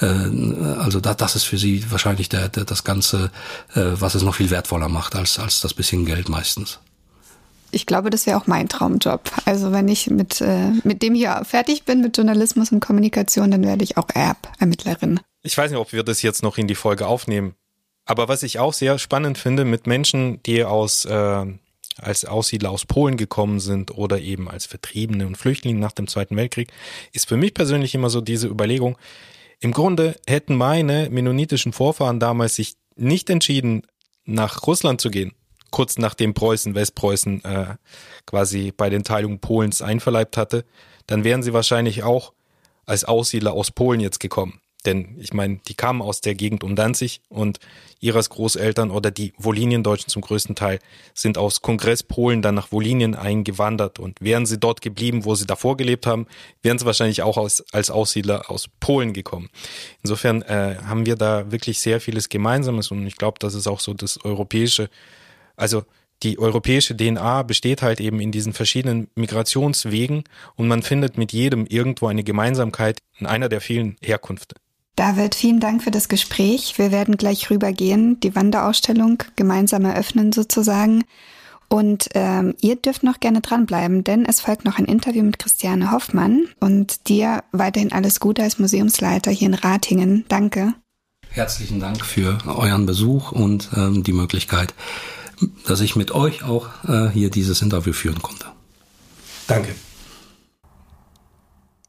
äh, 0.02 0.06
also 0.06 1.00
das 1.00 1.36
ist 1.36 1.45
für 1.45 1.58
sie 1.58 1.89
wahrscheinlich 1.89 2.30
das 2.30 2.84
Ganze, 2.84 3.32
was 3.74 4.16
es 4.16 4.24
noch 4.24 4.36
viel 4.36 4.50
wertvoller 4.50 4.89
macht 4.89 5.16
als, 5.16 5.39
als 5.39 5.62
das 5.62 5.74
bisschen 5.74 6.06
Geld 6.06 6.30
meistens 6.30 6.80
ich 7.72 7.86
glaube, 7.86 8.09
das 8.09 8.26
wäre 8.26 8.38
auch 8.38 8.47
mein 8.47 8.70
Traumjob. 8.70 9.22
Also 9.45 9.72
wenn 9.72 9.88
ich 9.88 10.09
mit, 10.09 10.41
äh, 10.41 10.72
mit 10.84 11.01
dem 11.01 11.15
hier 11.15 11.43
fertig 11.43 11.84
bin, 11.84 12.01
mit 12.01 12.18
Journalismus 12.18 12.72
und 12.72 12.80
Kommunikation, 12.80 13.51
dann 13.51 13.63
werde 13.63 13.84
ich 13.84 13.97
auch 13.97 14.07
Erbermittlerin. 14.13 15.20
Ich 15.43 15.57
weiß 15.57 15.72
nicht, 15.72 15.80
ob 15.80 15.93
wir 15.93 16.03
das 16.03 16.22
jetzt 16.22 16.43
noch 16.43 16.57
in 16.57 16.68
die 16.68 16.76
Folge 16.76 17.07
aufnehmen. 17.07 17.55
Aber 18.05 18.28
was 18.28 18.43
ich 18.43 18.59
auch 18.59 18.74
sehr 18.74 18.99
spannend 18.99 19.38
finde, 19.38 19.65
mit 19.65 19.86
Menschen, 19.86 20.41
die 20.43 20.63
aus 20.63 21.05
äh, 21.05 21.45
als 21.99 22.26
Aussiedler 22.26 22.72
aus 22.72 22.86
Polen 22.86 23.18
gekommen 23.18 23.59
sind 23.59 23.97
oder 23.97 24.20
eben 24.20 24.49
als 24.49 24.65
Vertriebene 24.65 25.26
und 25.26 25.36
Flüchtlinge 25.36 25.80
nach 25.80 25.91
dem 25.91 26.07
Zweiten 26.07 26.36
Weltkrieg, 26.36 26.72
ist 27.11 27.28
für 27.28 27.38
mich 27.38 27.53
persönlich 27.53 27.95
immer 27.95 28.09
so 28.09 28.22
diese 28.22 28.47
Überlegung, 28.47 28.97
im 29.59 29.72
Grunde 29.72 30.15
hätten 30.28 30.55
meine 30.55 31.09
mennonitischen 31.09 31.74
Vorfahren 31.74 32.20
damals 32.20 32.55
sich 32.55 32.76
nicht 32.95 33.30
entschieden, 33.30 33.82
nach 34.26 34.68
Russland 34.68 35.01
zu 35.01 35.09
gehen, 35.09 35.34
kurz 35.72 35.97
nachdem 35.97 36.34
Preußen 36.34 36.76
Westpreußen 36.76 37.43
äh, 37.43 37.76
quasi 38.26 38.74
bei 38.76 38.89
den 38.89 39.03
Teilungen 39.03 39.39
Polens 39.39 39.82
einverleibt 39.82 40.38
hatte, 40.38 40.65
dann 41.07 41.24
wären 41.24 41.43
sie 41.43 41.53
wahrscheinlich 41.53 42.03
auch 42.03 42.34
als 42.86 43.03
Aussiedler 43.03 43.53
aus 43.53 43.72
Polen 43.72 43.99
jetzt 43.99 44.20
gekommen. 44.20 44.61
Denn 44.86 45.18
ich 45.20 45.34
meine, 45.34 45.59
die 45.68 45.74
kamen 45.74 46.01
aus 46.01 46.22
der 46.22 46.34
Gegend 46.34 46.63
um 46.63 46.76
Danzig 46.76 47.22
und 47.28 47.59
ihres 47.99 48.30
Großeltern 48.30 48.89
oder 48.89 49.11
die 49.11 49.34
Woliniendeutschen 49.38 50.09
zum 50.09 50.22
größten 50.22 50.55
Teil 50.55 50.80
sind 51.13 51.38
aus 51.38 51.61
Kongress 51.61 52.03
Polen 52.03 52.41
dann 52.41 52.55
nach 52.55 52.72
Wolinien 52.72 53.13
eingewandert 53.13 53.99
und 53.99 54.22
wären 54.22 54.45
sie 54.45 54.57
dort 54.57 54.82
geblieben, 54.82 55.26
wo 55.26 55.36
sie 55.36 55.45
davor 55.45 55.76
gelebt 55.76 56.05
haben, 56.05 56.26
wären 56.61 56.78
sie 56.80 56.86
wahrscheinlich 56.86 57.22
auch 57.22 57.38
aus, 57.38 57.65
als 57.74 57.91
Aussiedler 57.91 58.49
aus 58.49 58.70
Polen 58.80 59.11
gekommen. 59.11 59.49
Insofern 60.03 60.41
äh, 60.43 60.78
haben 60.86 61.05
wir 61.05 61.18
da 61.18 61.51
wirklich 61.51 61.82
sehr 61.82 61.99
vieles 61.99 62.30
Gemeinsames 62.30 62.89
und 62.89 63.05
ich 63.05 63.18
glaube, 63.18 63.39
das 63.39 63.55
ist 63.55 63.68
auch 63.68 63.82
so 63.82 63.93
das 63.93 64.24
europäische 64.24 64.89
also 65.58 65.84
die 66.24 66.39
europäische 66.39 66.97
DNA 66.97 67.43
besteht 67.43 67.82
halt 67.82 67.99
eben 67.99 68.20
in 68.20 68.32
diesen 68.32 68.53
verschiedenen 68.53 69.08
Migrationswegen 69.16 70.24
und 70.55 70.68
man 70.68 70.82
findet 70.82 71.18
mit 71.18 71.32
jedem 71.32 71.68
irgendwo 71.68 72.08
eine 72.08 72.24
Gemeinsamkeit 72.24 73.01
in 73.20 73.28
einer 73.28 73.49
der 73.49 73.62
vielen 73.62 73.97
Herkünfte. 74.01 74.55
David, 74.95 75.36
vielen 75.36 75.60
Dank 75.60 75.84
für 75.84 75.91
das 75.91 76.10
Gespräch. 76.10 76.80
Wir 76.80 76.91
werden 76.91 77.18
gleich 77.18 77.51
rübergehen, 77.51 78.20
die 78.20 78.36
Wanderausstellung 78.36 79.22
gemeinsam 79.36 79.86
eröffnen 79.86 80.32
sozusagen. 80.32 81.03
Und 81.70 82.10
ähm, 82.16 82.55
ihr 82.62 82.78
dürft 82.78 83.03
noch 83.03 83.20
gerne 83.20 83.41
dranbleiben, 83.41 84.03
denn 84.03 84.26
es 84.26 84.39
folgt 84.39 84.66
noch 84.66 84.80
ein 84.80 84.86
Interview 84.86 85.22
mit 85.22 85.38
Christiane 85.38 85.91
Hoffmann 85.91 86.47
und 86.60 87.10
dir 87.10 87.43
weiterhin 87.51 87.91
alles 87.91 88.20
Gute 88.20 88.41
als 88.41 88.58
Museumsleiter 88.58 89.30
hier 89.30 89.49
in 89.49 89.53
Ratingen. 89.53 90.26
Danke. 90.30 90.74
Herzlichen 91.30 91.80
Dank 91.80 92.03
für 92.03 92.39
euren 92.47 92.88
Besuch 92.88 93.32
und 93.32 93.70
ähm, 93.76 94.01
die 94.01 94.14
Möglichkeit, 94.14 94.74
dass 95.66 95.82
ich 95.82 95.96
mit 95.96 96.12
euch 96.12 96.44
auch 96.44 96.70
äh, 96.88 97.10
hier 97.10 97.30
dieses 97.30 97.62
Interview 97.62 97.94
führen 97.94 98.22
konnte. 98.22 98.48
Danke. 99.48 99.76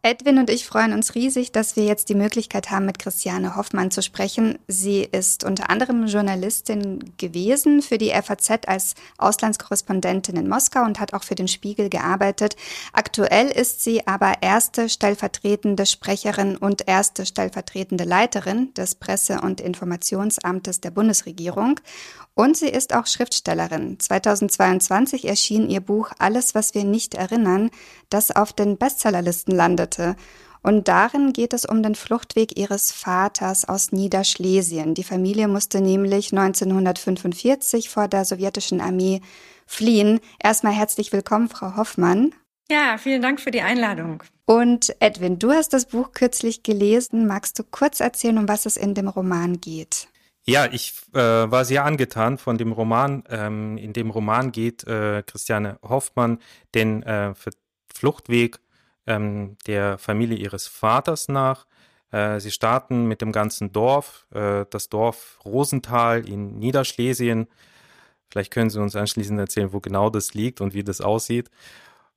Edwin 0.02 0.38
und 0.38 0.48
ich 0.48 0.64
freuen 0.64 0.92
uns 0.92 1.16
riesig, 1.16 1.50
dass 1.50 1.74
wir 1.74 1.84
jetzt 1.84 2.08
die 2.08 2.14
Möglichkeit 2.14 2.70
haben, 2.70 2.86
mit 2.86 3.00
Christiane 3.00 3.56
Hoffmann 3.56 3.90
zu 3.90 4.00
sprechen. 4.00 4.58
Sie 4.68 5.00
ist 5.02 5.42
unter 5.42 5.70
anderem 5.70 6.06
Journalistin 6.06 7.12
gewesen 7.18 7.82
für 7.82 7.98
die 7.98 8.10
FAZ 8.10 8.68
als 8.68 8.94
Auslandskorrespondentin 9.18 10.36
in 10.36 10.48
Moskau 10.48 10.84
und 10.84 11.00
hat 11.00 11.14
auch 11.14 11.24
für 11.24 11.34
den 11.34 11.48
Spiegel 11.48 11.90
gearbeitet. 11.90 12.54
Aktuell 12.92 13.48
ist 13.48 13.82
sie 13.82 14.06
aber 14.06 14.34
erste 14.40 14.88
stellvertretende 14.88 15.84
Sprecherin 15.84 16.56
und 16.56 16.86
erste 16.86 17.26
stellvertretende 17.26 18.04
Leiterin 18.04 18.72
des 18.74 18.94
Presse- 18.94 19.40
und 19.40 19.60
Informationsamtes 19.60 20.80
der 20.80 20.92
Bundesregierung. 20.92 21.80
Und 22.38 22.56
sie 22.56 22.68
ist 22.68 22.94
auch 22.94 23.08
Schriftstellerin. 23.08 23.98
2022 23.98 25.26
erschien 25.26 25.68
ihr 25.68 25.80
Buch 25.80 26.12
Alles, 26.20 26.54
was 26.54 26.72
wir 26.72 26.84
nicht 26.84 27.14
erinnern, 27.14 27.68
das 28.10 28.30
auf 28.30 28.52
den 28.52 28.76
Bestsellerlisten 28.78 29.52
landete. 29.52 30.14
Und 30.62 30.86
darin 30.86 31.32
geht 31.32 31.52
es 31.52 31.64
um 31.64 31.82
den 31.82 31.96
Fluchtweg 31.96 32.56
ihres 32.56 32.92
Vaters 32.92 33.64
aus 33.64 33.90
Niederschlesien. 33.90 34.94
Die 34.94 35.02
Familie 35.02 35.48
musste 35.48 35.80
nämlich 35.80 36.30
1945 36.32 37.88
vor 37.88 38.06
der 38.06 38.24
sowjetischen 38.24 38.80
Armee 38.80 39.20
fliehen. 39.66 40.20
Erstmal 40.40 40.74
herzlich 40.74 41.12
willkommen, 41.12 41.48
Frau 41.48 41.74
Hoffmann. 41.74 42.32
Ja, 42.70 42.98
vielen 42.98 43.20
Dank 43.20 43.40
für 43.40 43.50
die 43.50 43.62
Einladung. 43.62 44.22
Und 44.46 44.94
Edwin, 45.00 45.40
du 45.40 45.50
hast 45.50 45.72
das 45.72 45.86
Buch 45.86 46.12
kürzlich 46.12 46.62
gelesen. 46.62 47.26
Magst 47.26 47.58
du 47.58 47.64
kurz 47.64 47.98
erzählen, 47.98 48.38
um 48.38 48.46
was 48.46 48.64
es 48.64 48.76
in 48.76 48.94
dem 48.94 49.08
Roman 49.08 49.60
geht? 49.60 50.06
Ja, 50.48 50.64
ich 50.72 50.94
äh, 51.12 51.18
war 51.18 51.66
sehr 51.66 51.84
angetan 51.84 52.38
von 52.38 52.56
dem 52.56 52.72
Roman. 52.72 53.22
Ähm, 53.28 53.76
in 53.76 53.92
dem 53.92 54.08
Roman 54.08 54.50
geht 54.50 54.82
äh, 54.84 55.22
Christiane 55.22 55.78
Hoffmann 55.82 56.38
den 56.74 57.02
äh, 57.02 57.34
Fluchtweg 57.92 58.58
ähm, 59.06 59.58
der 59.66 59.98
Familie 59.98 60.38
ihres 60.38 60.66
Vaters 60.66 61.28
nach. 61.28 61.66
Äh, 62.12 62.40
sie 62.40 62.50
starten 62.50 63.04
mit 63.06 63.20
dem 63.20 63.30
ganzen 63.30 63.72
Dorf, 63.72 64.26
äh, 64.32 64.64
das 64.70 64.88
Dorf 64.88 65.38
Rosenthal 65.44 66.26
in 66.26 66.58
Niederschlesien. 66.58 67.48
Vielleicht 68.30 68.50
können 68.50 68.70
Sie 68.70 68.80
uns 68.80 68.96
anschließend 68.96 69.38
erzählen, 69.38 69.74
wo 69.74 69.80
genau 69.80 70.08
das 70.08 70.32
liegt 70.32 70.62
und 70.62 70.72
wie 70.72 70.82
das 70.82 71.02
aussieht. 71.02 71.50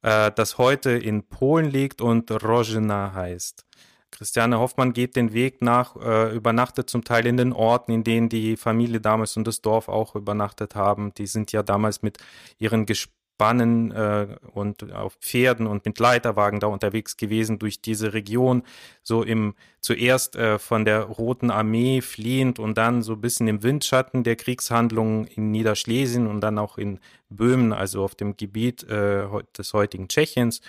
Äh, 0.04 0.32
das 0.34 0.58
heute 0.58 0.92
in 0.92 1.28
Polen 1.28 1.70
liegt 1.70 2.02
und 2.02 2.32
Rożena 2.32 3.14
heißt. 3.14 3.66
Christiane 4.12 4.60
Hoffmann 4.60 4.94
geht 4.94 5.16
den 5.16 5.34
Weg 5.34 5.62
nach, 5.62 5.96
äh, 5.96 6.36
übernachtet 6.36 6.90
zum 6.90 7.04
Teil 7.04 7.26
in 7.26 7.38
den 7.38 7.54
Orten, 7.54 7.92
in 7.92 8.04
denen 8.04 8.30
die 8.30 8.58
Familie 8.58 9.02
damals 9.02 9.38
und 9.38 9.48
das 9.48 9.62
Dorf 9.62 9.88
auch 9.88 10.16
übernachtet 10.16 10.76
haben. 10.76 11.14
Die 11.16 11.28
sind 11.28 11.52
ja 11.52 11.64
damals 11.64 12.02
mit 12.02 12.18
ihren 12.60 12.86
Gespannen 12.86 13.92
äh, 13.92 14.28
und 14.54 14.94
auf 14.94 15.16
Pferden 15.16 15.66
und 15.66 15.86
mit 15.86 15.98
Leiterwagen 15.98 16.60
da 16.60 16.68
unterwegs 16.68 17.18
gewesen 17.18 17.58
durch 17.58 17.82
diese 17.82 18.14
Region, 18.14 18.64
so 19.02 19.24
im 19.24 19.56
zuerst 19.80 20.36
äh, 20.36 20.60
von 20.60 20.86
der 20.86 21.02
Roten 21.02 21.50
Armee 21.50 22.02
fliehend 22.02 22.60
und 22.60 22.78
dann 22.78 23.02
so 23.02 23.14
ein 23.14 23.22
bisschen 23.22 23.48
im 23.48 23.64
Windschatten 23.64 24.24
der 24.24 24.36
Kriegshandlungen 24.36 25.26
in 25.26 25.50
Niederschlesien 25.50 26.28
und 26.28 26.42
dann 26.42 26.60
auch 26.60 26.78
in 26.78 27.00
Böhmen, 27.30 27.74
also 27.74 28.04
auf 28.04 28.14
dem 28.14 28.38
Gebiet 28.38 28.84
äh, 28.84 29.26
des 29.58 29.74
heutigen 29.74 30.08
Tschechiens. 30.08 30.62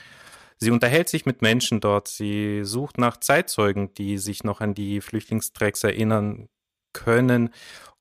Sie 0.63 0.71
unterhält 0.71 1.09
sich 1.09 1.27
mit 1.27 1.43
Menschen 1.43 1.81
dort. 1.81 2.07
Sie 2.07 2.61
sucht 2.63 2.97
nach 2.97 3.17
Zeitzeugen, 3.17 3.95
die 3.95 4.17
sich 4.17 4.45
noch 4.45 4.61
an 4.61 4.75
die 4.75 5.01
Flüchtlingstracks 5.01 5.83
erinnern 5.83 6.49
können. 6.93 7.51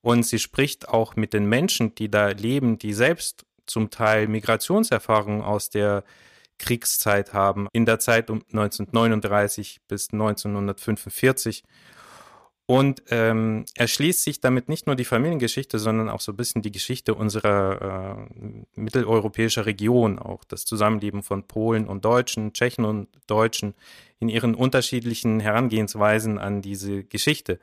Und 0.00 0.24
sie 0.24 0.38
spricht 0.38 0.88
auch 0.88 1.16
mit 1.16 1.32
den 1.32 1.46
Menschen, 1.46 1.96
die 1.96 2.08
da 2.08 2.28
leben, 2.28 2.78
die 2.78 2.92
selbst 2.92 3.44
zum 3.66 3.90
Teil 3.90 4.28
Migrationserfahrungen 4.28 5.42
aus 5.42 5.70
der 5.70 6.04
Kriegszeit 6.58 7.32
haben, 7.32 7.66
in 7.72 7.84
der 7.84 7.98
Zeit 7.98 8.30
um 8.30 8.44
1939 8.52 9.80
bis 9.88 10.12
1945. 10.12 11.64
Und 12.72 13.02
ähm, 13.10 13.66
er 13.74 13.86
schließt 13.86 14.22
sich 14.22 14.40
damit 14.40 14.70
nicht 14.70 14.86
nur 14.86 14.96
die 14.96 15.04
Familiengeschichte, 15.04 15.78
sondern 15.78 16.08
auch 16.08 16.22
so 16.22 16.32
ein 16.32 16.38
bisschen 16.38 16.62
die 16.62 16.72
Geschichte 16.72 17.14
unserer 17.14 18.16
äh, 18.34 18.80
mitteleuropäischer 18.80 19.66
Region, 19.66 20.18
auch 20.18 20.42
das 20.44 20.64
Zusammenleben 20.64 21.22
von 21.22 21.42
Polen 21.42 21.86
und 21.86 22.02
Deutschen, 22.02 22.54
Tschechen 22.54 22.86
und 22.86 23.08
Deutschen 23.26 23.74
in 24.20 24.30
ihren 24.30 24.54
unterschiedlichen 24.54 25.38
Herangehensweisen 25.38 26.38
an 26.38 26.62
diese 26.62 27.04
Geschichte. 27.04 27.58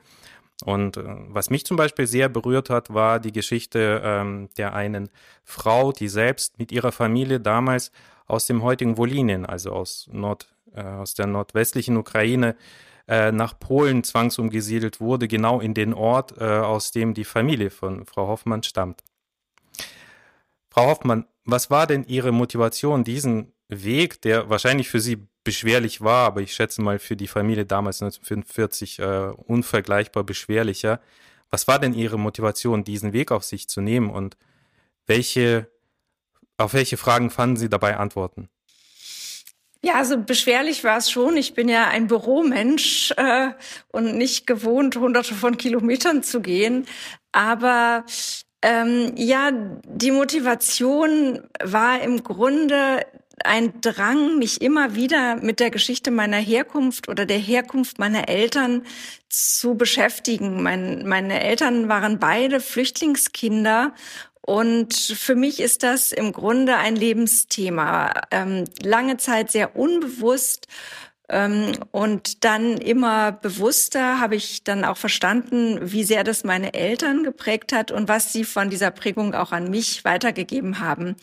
Und 0.64 0.96
äh, 0.96 1.02
was 1.26 1.50
mich 1.50 1.66
zum 1.66 1.76
Beispiel 1.76 2.06
sehr 2.06 2.28
berührt 2.28 2.70
hat, 2.70 2.94
war 2.94 3.18
die 3.18 3.32
Geschichte 3.32 4.00
ähm, 4.04 4.48
der 4.58 4.74
einen 4.74 5.08
Frau, 5.42 5.90
die 5.90 6.06
selbst 6.06 6.56
mit 6.60 6.70
ihrer 6.70 6.92
Familie 6.92 7.40
damals 7.40 7.90
aus 8.28 8.46
dem 8.46 8.62
heutigen 8.62 8.96
Wolinien, 8.96 9.44
also 9.44 9.72
aus 9.72 10.08
Nord, 10.12 10.54
äh, 10.72 10.82
aus 10.84 11.14
der 11.14 11.26
nordwestlichen 11.26 11.96
Ukraine, 11.96 12.54
äh, 13.10 13.32
nach 13.32 13.58
Polen 13.58 14.04
zwangsumgesiedelt 14.04 15.00
wurde, 15.00 15.26
genau 15.26 15.58
in 15.58 15.74
den 15.74 15.92
Ort, 15.94 16.38
äh, 16.38 16.44
aus 16.44 16.92
dem 16.92 17.12
die 17.12 17.24
Familie 17.24 17.70
von 17.70 18.06
Frau 18.06 18.28
Hoffmann 18.28 18.62
stammt. 18.62 19.02
Frau 20.70 20.86
Hoffmann, 20.86 21.26
was 21.44 21.70
war 21.70 21.88
denn 21.88 22.04
Ihre 22.04 22.30
Motivation, 22.30 23.02
diesen 23.02 23.52
Weg, 23.68 24.22
der 24.22 24.48
wahrscheinlich 24.48 24.88
für 24.88 25.00
Sie 25.00 25.26
beschwerlich 25.42 26.02
war, 26.02 26.24
aber 26.24 26.40
ich 26.40 26.54
schätze 26.54 26.82
mal 26.82 27.00
für 27.00 27.16
die 27.16 27.26
Familie 27.26 27.66
damals 27.66 28.00
1945 28.00 29.00
äh, 29.00 29.32
unvergleichbar 29.44 30.22
beschwerlicher. 30.22 31.00
Was 31.50 31.66
war 31.66 31.80
denn 31.80 31.94
Ihre 31.94 32.16
Motivation, 32.16 32.84
diesen 32.84 33.12
Weg 33.12 33.32
auf 33.32 33.42
sich 33.42 33.68
zu 33.68 33.80
nehmen 33.80 34.10
und 34.10 34.36
welche, 35.06 35.68
auf 36.58 36.74
welche 36.74 36.96
Fragen 36.96 37.30
fanden 37.30 37.56
Sie 37.56 37.68
dabei 37.68 37.96
Antworten? 37.96 38.48
Ja, 39.82 39.94
also 39.94 40.18
beschwerlich 40.18 40.84
war 40.84 40.98
es 40.98 41.10
schon. 41.10 41.36
Ich 41.36 41.54
bin 41.54 41.68
ja 41.68 41.88
ein 41.88 42.06
Büromensch 42.06 43.12
äh, 43.16 43.50
und 43.92 44.16
nicht 44.16 44.46
gewohnt, 44.46 44.96
hunderte 44.96 45.34
von 45.34 45.56
Kilometern 45.56 46.22
zu 46.22 46.42
gehen. 46.42 46.86
Aber 47.32 48.04
ähm, 48.62 49.14
ja, 49.16 49.50
die 49.52 50.10
Motivation 50.10 51.42
war 51.62 52.02
im 52.02 52.22
Grunde 52.22 53.06
ein 53.42 53.80
Drang, 53.80 54.38
mich 54.38 54.60
immer 54.60 54.94
wieder 54.94 55.36
mit 55.36 55.60
der 55.60 55.70
Geschichte 55.70 56.10
meiner 56.10 56.36
Herkunft 56.36 57.08
oder 57.08 57.24
der 57.24 57.38
Herkunft 57.38 57.98
meiner 57.98 58.28
Eltern 58.28 58.82
zu 59.30 59.76
beschäftigen. 59.76 60.62
Mein, 60.62 61.06
meine 61.08 61.40
Eltern 61.40 61.88
waren 61.88 62.18
beide 62.18 62.60
Flüchtlingskinder 62.60 63.94
und 64.50 64.94
für 64.94 65.36
mich 65.36 65.60
ist 65.60 65.84
das 65.84 66.10
im 66.10 66.32
Grunde 66.32 66.76
ein 66.76 66.96
Lebensthema. 66.96 68.12
Ähm, 68.32 68.64
lange 68.82 69.16
Zeit 69.16 69.52
sehr 69.52 69.76
unbewusst. 69.76 70.66
Ähm, 71.28 71.70
und 71.92 72.42
dann 72.42 72.76
immer 72.76 73.30
bewusster 73.30 74.18
habe 74.18 74.34
ich 74.34 74.64
dann 74.64 74.84
auch 74.84 74.96
verstanden, 74.96 75.78
wie 75.92 76.02
sehr 76.02 76.24
das 76.24 76.42
meine 76.42 76.74
Eltern 76.74 77.22
geprägt 77.22 77.72
hat 77.72 77.92
und 77.92 78.08
was 78.08 78.32
sie 78.32 78.42
von 78.42 78.70
dieser 78.70 78.90
Prägung 78.90 79.34
auch 79.34 79.52
an 79.52 79.70
mich 79.70 80.04
weitergegeben 80.04 80.80
haben. 80.80 81.14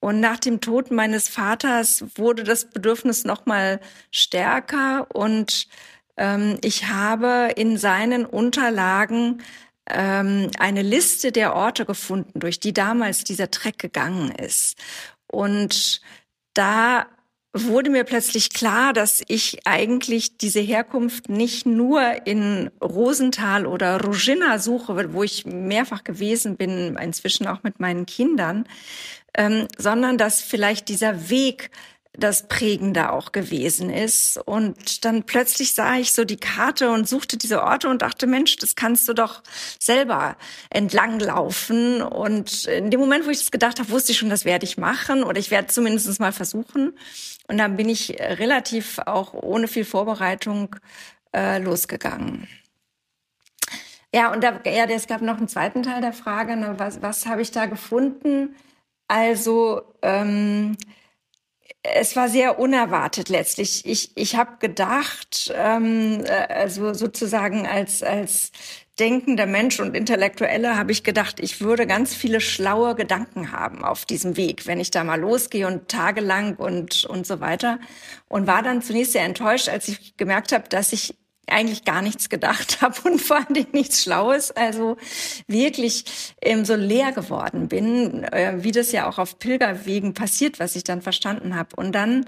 Und 0.00 0.20
nach 0.20 0.38
dem 0.38 0.62
Tod 0.62 0.90
meines 0.90 1.28
Vaters 1.28 2.06
wurde 2.14 2.42
das 2.42 2.70
Bedürfnis 2.70 3.24
noch 3.24 3.44
mal 3.44 3.80
stärker 4.10 5.08
und 5.12 5.68
ähm, 6.16 6.56
ich 6.62 6.88
habe 6.88 7.50
in 7.56 7.76
seinen 7.76 8.24
Unterlagen 8.24 9.42
ähm, 9.88 10.50
eine 10.58 10.82
Liste 10.82 11.32
der 11.32 11.54
Orte 11.54 11.84
gefunden, 11.84 12.40
durch 12.40 12.60
die 12.60 12.72
damals 12.72 13.24
dieser 13.24 13.50
Treck 13.50 13.78
gegangen 13.78 14.30
ist. 14.30 14.76
Und 15.26 16.00
da 16.54 17.06
wurde 17.52 17.90
mir 17.90 18.04
plötzlich 18.04 18.50
klar, 18.50 18.92
dass 18.92 19.22
ich 19.28 19.66
eigentlich 19.66 20.36
diese 20.36 20.60
Herkunft 20.60 21.28
nicht 21.28 21.66
nur 21.66 22.26
in 22.26 22.70
Rosenthal 22.82 23.66
oder 23.66 24.00
Rugina 24.02 24.58
suche, 24.58 25.12
wo 25.12 25.22
ich 25.22 25.46
mehrfach 25.46 26.04
gewesen 26.04 26.56
bin, 26.56 26.96
inzwischen 26.96 27.46
auch 27.46 27.62
mit 27.62 27.80
meinen 27.80 28.06
Kindern, 28.06 28.66
ähm, 29.34 29.68
sondern 29.78 30.18
dass 30.18 30.42
vielleicht 30.42 30.88
dieser 30.88 31.30
Weg 31.30 31.70
das 32.18 32.48
Prägende 32.48 33.12
auch 33.12 33.32
gewesen 33.32 33.90
ist. 33.90 34.38
Und 34.38 35.04
dann 35.04 35.24
plötzlich 35.24 35.74
sah 35.74 35.96
ich 35.96 36.12
so 36.12 36.24
die 36.24 36.36
Karte 36.36 36.90
und 36.90 37.08
suchte 37.08 37.36
diese 37.36 37.62
Orte 37.62 37.88
und 37.88 38.02
dachte, 38.02 38.26
Mensch, 38.26 38.56
das 38.56 38.74
kannst 38.74 39.08
du 39.08 39.12
doch 39.12 39.42
selber 39.78 40.36
entlanglaufen. 40.70 42.02
Und 42.02 42.64
in 42.66 42.90
dem 42.90 43.00
Moment, 43.00 43.26
wo 43.26 43.30
ich 43.30 43.38
das 43.38 43.50
gedacht 43.50 43.78
habe, 43.78 43.90
wusste 43.90 44.12
ich 44.12 44.18
schon, 44.18 44.30
das 44.30 44.44
werde 44.44 44.64
ich 44.64 44.78
machen 44.78 45.22
oder 45.22 45.38
ich 45.38 45.50
werde 45.50 45.68
zumindest 45.68 46.20
mal 46.20 46.32
versuchen. 46.32 46.98
Und 47.48 47.58
dann 47.58 47.76
bin 47.76 47.88
ich 47.88 48.16
relativ 48.20 48.98
auch 49.06 49.34
ohne 49.34 49.68
viel 49.68 49.84
Vorbereitung 49.84 50.76
äh, 51.34 51.58
losgegangen. 51.58 52.48
Ja, 54.14 54.32
und 54.32 54.42
da, 54.42 54.60
ja, 54.64 54.86
es 54.86 55.06
gab 55.06 55.20
noch 55.20 55.36
einen 55.36 55.48
zweiten 55.48 55.82
Teil 55.82 56.00
der 56.00 56.12
Frage, 56.12 56.56
ne, 56.56 56.74
was, 56.78 57.02
was 57.02 57.26
habe 57.26 57.42
ich 57.42 57.50
da 57.50 57.66
gefunden? 57.66 58.56
Also 59.08 59.82
ähm, 60.02 60.76
es 61.94 62.16
war 62.16 62.28
sehr 62.28 62.58
unerwartet 62.58 63.28
letztlich. 63.28 63.84
Ich, 63.86 64.12
ich 64.16 64.36
habe 64.36 64.58
gedacht, 64.58 65.52
ähm, 65.56 66.24
äh, 66.24 66.52
also 66.52 66.94
sozusagen 66.94 67.66
als, 67.66 68.02
als 68.02 68.52
denkender 68.98 69.46
Mensch 69.46 69.78
und 69.78 69.94
Intellektuelle 69.94 70.76
habe 70.76 70.92
ich 70.92 71.04
gedacht, 71.04 71.40
ich 71.40 71.60
würde 71.60 71.86
ganz 71.86 72.14
viele 72.14 72.40
schlaue 72.40 72.94
Gedanken 72.94 73.52
haben 73.52 73.84
auf 73.84 74.06
diesem 74.06 74.36
Weg, 74.36 74.66
wenn 74.66 74.80
ich 74.80 74.90
da 74.90 75.04
mal 75.04 75.20
losgehe 75.20 75.66
und 75.66 75.88
tagelang 75.88 76.56
und, 76.56 77.04
und 77.04 77.26
so 77.26 77.40
weiter. 77.40 77.78
Und 78.28 78.46
war 78.46 78.62
dann 78.62 78.82
zunächst 78.82 79.12
sehr 79.12 79.24
enttäuscht, 79.24 79.68
als 79.68 79.88
ich 79.88 80.16
gemerkt 80.16 80.52
habe, 80.52 80.68
dass 80.68 80.92
ich 80.92 81.14
eigentlich 81.48 81.84
gar 81.84 82.02
nichts 82.02 82.28
gedacht 82.28 82.80
habe 82.82 82.96
und 83.04 83.20
vor 83.20 83.36
allen 83.36 83.54
Dingen 83.54 83.68
nichts 83.72 84.02
Schlaues, 84.02 84.50
also 84.50 84.96
wirklich 85.46 86.34
ähm, 86.42 86.64
so 86.64 86.74
leer 86.74 87.12
geworden 87.12 87.68
bin, 87.68 88.24
äh, 88.24 88.54
wie 88.58 88.72
das 88.72 88.92
ja 88.92 89.08
auch 89.08 89.18
auf 89.18 89.38
Pilgerwegen 89.38 90.14
passiert, 90.14 90.58
was 90.58 90.76
ich 90.76 90.84
dann 90.84 91.02
verstanden 91.02 91.54
habe. 91.54 91.76
Und 91.76 91.92
dann 91.92 92.26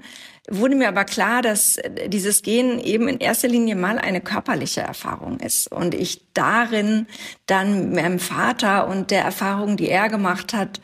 wurde 0.49 0.75
mir 0.75 0.87
aber 0.87 1.05
klar, 1.05 1.41
dass 1.41 1.77
äh, 1.77 2.09
dieses 2.09 2.41
Gehen 2.41 2.79
eben 2.79 3.07
in 3.07 3.19
erster 3.19 3.47
Linie 3.47 3.75
mal 3.75 3.97
eine 3.97 4.21
körperliche 4.21 4.81
Erfahrung 4.81 5.39
ist 5.39 5.71
und 5.71 5.93
ich 5.93 6.21
darin 6.33 7.07
dann 7.45 7.91
meinem 7.91 8.19
Vater 8.19 8.87
und 8.87 9.11
der 9.11 9.23
Erfahrung, 9.23 9.77
die 9.77 9.89
er 9.89 10.09
gemacht 10.09 10.53
hat, 10.53 10.79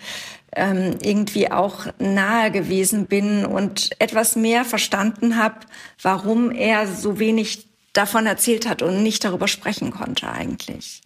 ähm, 0.56 0.98
irgendwie 1.02 1.52
auch 1.52 1.86
nahe 2.00 2.52
gewesen 2.52 3.08
bin 3.08 3.46
und 3.46 3.90
etwas 4.00 4.36
mehr 4.36 4.66
verstanden 4.66 5.38
habe, 5.38 5.60
warum 6.02 6.52
er 6.52 6.88
so 6.88 7.20
wenig 7.20 7.68
davon 7.98 8.26
erzählt 8.26 8.68
hat 8.68 8.82
und 8.82 9.04
nicht 9.04 9.24
darüber 9.24 9.48
sprechen 9.48 9.92
konnte 9.92 10.30
eigentlich. 10.30 11.02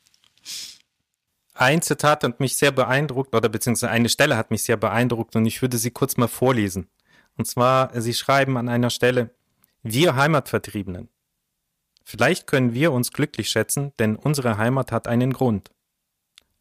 Ein 1.54 1.82
Zitat 1.82 2.24
hat 2.24 2.40
mich 2.40 2.56
sehr 2.56 2.72
beeindruckt, 2.72 3.36
oder 3.36 3.50
beziehungsweise 3.50 3.92
eine 3.92 4.08
Stelle 4.10 4.38
hat 4.38 4.50
mich 4.50 4.64
sehr 4.64 4.78
beeindruckt 4.78 5.36
und 5.36 5.46
ich 5.46 5.62
würde 5.62 5.78
sie 5.78 5.92
kurz 5.92 6.16
mal 6.16 6.28
vorlesen. 6.28 6.88
Und 7.38 7.48
zwar, 7.48 8.00
Sie 8.00 8.14
schreiben 8.14 8.58
an 8.58 8.70
einer 8.70 8.90
Stelle, 8.90 9.30
wir 9.84 10.16
Heimatvertriebenen. 10.16 11.10
Vielleicht 12.04 12.48
können 12.48 12.74
wir 12.74 12.92
uns 12.92 13.12
glücklich 13.12 13.50
schätzen, 13.50 13.94
denn 14.00 14.16
unsere 14.16 14.58
Heimat 14.58 14.92
hat 14.92 15.08
einen 15.08 15.34
Grund. 15.34 15.70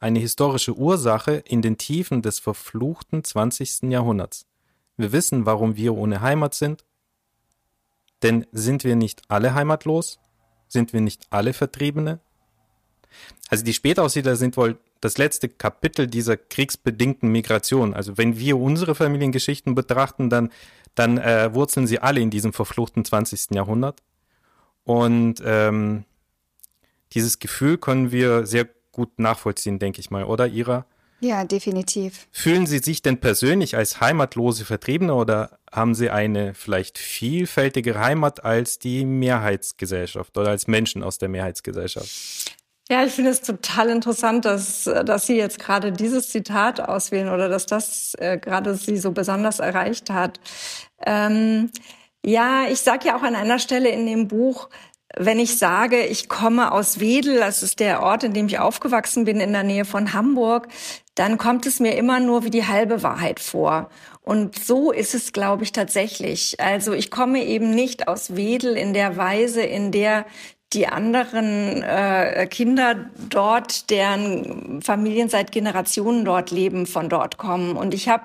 eine 0.01 0.19
historische 0.19 0.77
Ursache 0.77 1.33
in 1.33 1.63
den 1.63 1.79
Tiefen 1.79 2.23
des 2.23 2.39
verfluchten 2.39 3.25
20. 3.25 3.91
Jahrhunderts. 3.91 4.47
Wir 4.97 5.13
wissen, 5.13 5.47
warum 5.47 5.77
wir 5.77 5.95
ohne 5.95 6.21
Heimat 6.21 6.55
sind. 6.55 6.85
Denn 8.23 8.47
sind 8.53 8.85
wir 8.85 8.97
nicht 8.97 9.23
alle 9.29 9.55
heimatlos? 9.55 10.19
Sind 10.69 10.93
wir 10.93 11.01
nicht 11.01 11.27
alle 11.31 11.53
Vertriebene? 11.53 12.21
Also 13.49 13.65
die 13.65 13.73
Spätaussiedler 13.73 14.37
sind 14.37 14.57
wohl 14.57 14.79
das 15.01 15.17
letzte 15.19 15.49
Kapitel 15.49 16.07
dieser 16.07 16.37
kriegsbedingten 16.37 17.31
Migration. 17.31 17.95
Also 17.95 18.19
wenn 18.19 18.39
wir 18.39 18.59
unsere 18.59 18.95
Familiengeschichten 18.95 19.75
betrachten, 19.75 20.29
dann, 20.29 20.51
dann 20.95 21.19
äh, 21.19 21.55
wurzeln 21.55 21.87
sie 21.87 22.01
alle 22.01 22.21
in 22.21 22.31
diesem 22.31 22.53
verfluchten 22.53 23.05
20. 23.05 23.53
Jahrhundert. 23.53 24.03
Und 24.85 25.37
ähm, 25.45 26.05
dieses 27.13 27.39
Gefühl 27.39 27.79
können 27.79 28.11
wir 28.11 28.47
sehr 28.47 28.69
gut 28.93 29.19
nachvollziehen, 29.19 29.79
denke 29.79 30.01
ich 30.01 30.11
mal, 30.11 30.25
oder 30.25 30.49
Ira? 30.49 30.87
Ja, 31.21 31.45
definitiv. 31.45 32.29
Fühlen 32.31 32.67
Sie 32.67 32.79
sich 32.79 33.03
denn 33.03 33.19
persönlich 33.19 33.77
als 33.77 34.01
heimatlose 34.01 34.65
Vertriebene 34.65 35.15
oder 35.15 35.59
haben 35.73 35.95
Sie 35.95 36.11
eine 36.11 36.55
vielleicht 36.55 36.97
vielfältigere 36.99 37.99
Heimat 37.99 38.45
als 38.45 38.79
die 38.79 39.05
Mehrheitsgesellschaft 39.05 40.39
oder 40.39 40.51
als 40.51 40.69
Menschen 40.69 41.03
aus 41.03 41.19
der 41.19 41.29
Mehrheitsgesellschaft? 41.29 42.57
Ja, 42.91 43.05
ich 43.05 43.13
finde 43.13 43.33
es 43.33 43.43
total 43.43 43.91
interessant, 43.91 44.45
dass, 44.45 44.85
dass 44.85 45.27
Sie 45.27 45.37
jetzt 45.37 45.59
gerade 45.59 45.93
dieses 45.93 46.31
Zitat 46.31 46.81
auswählen 46.81 47.29
oder 47.29 47.49
dass 47.49 47.67
das 47.67 48.15
äh, 48.19 48.39
gerade 48.39 48.77
Sie 48.77 48.97
so 48.97 49.13
besonders 49.13 49.59
erreicht 49.59 50.09
hat. 50.09 50.41
Ähm, 51.05 51.71
ja, 52.25 52.65
ich 52.71 52.81
sage 52.81 53.09
ja 53.09 53.17
auch 53.17 53.23
an 53.23 53.35
einer 53.35 53.59
Stelle 53.59 53.91
in 53.91 54.07
dem 54.07 54.27
Buch, 54.27 54.71
wenn 55.17 55.39
ich 55.39 55.59
sage, 55.59 56.05
ich 56.05 56.29
komme 56.29 56.73
aus 56.73 57.01
Wedel, 57.01 57.39
das 57.39 57.63
ist 57.63 57.81
der 57.81 58.03
Ort, 58.03 58.25
in 58.25 58.35
dem 58.35 58.47
ich 58.47 58.59
aufgewachsen 58.59 59.25
bin, 59.25 59.41
in 59.41 59.53
der 59.53 59.63
Nähe 59.63 59.85
von 59.85 60.13
Hamburg, 60.13 60.69
dann 61.15 61.39
kommt 61.39 61.67
es 61.67 61.81
mir 61.81 61.97
immer 61.97 62.21
nur 62.21 62.45
wie 62.45 62.51
die 62.51 62.67
halbe 62.67 63.03
Wahrheit 63.03 63.41
vor. 63.41 63.89
Und 64.23 64.59
so 64.59 64.93
ist 64.93 65.15
es, 65.15 65.33
glaube 65.33 65.65
ich, 65.65 65.73
tatsächlich. 65.73 66.61
Also 66.61 66.93
ich 66.93 67.11
komme 67.11 67.45
eben 67.45 67.71
nicht 67.71 68.07
aus 68.09 68.37
Wedel 68.37 68.77
in 68.77 68.93
der 68.93 69.17
Weise, 69.17 69.63
in 69.63 69.91
der 69.91 70.27
die 70.75 70.87
anderen 70.87 71.83
äh, 71.83 72.47
Kinder 72.51 73.07
dort, 73.31 73.89
deren 73.89 74.83
Familien 74.83 75.31
seit 75.31 75.51
Generationen 75.51 76.27
dort 76.27 76.51
leben, 76.51 76.87
von 76.87 77.09
dort 77.09 77.39
kommen. 77.39 77.75
Und 77.77 77.95
ich 77.95 78.11
habe 78.11 78.25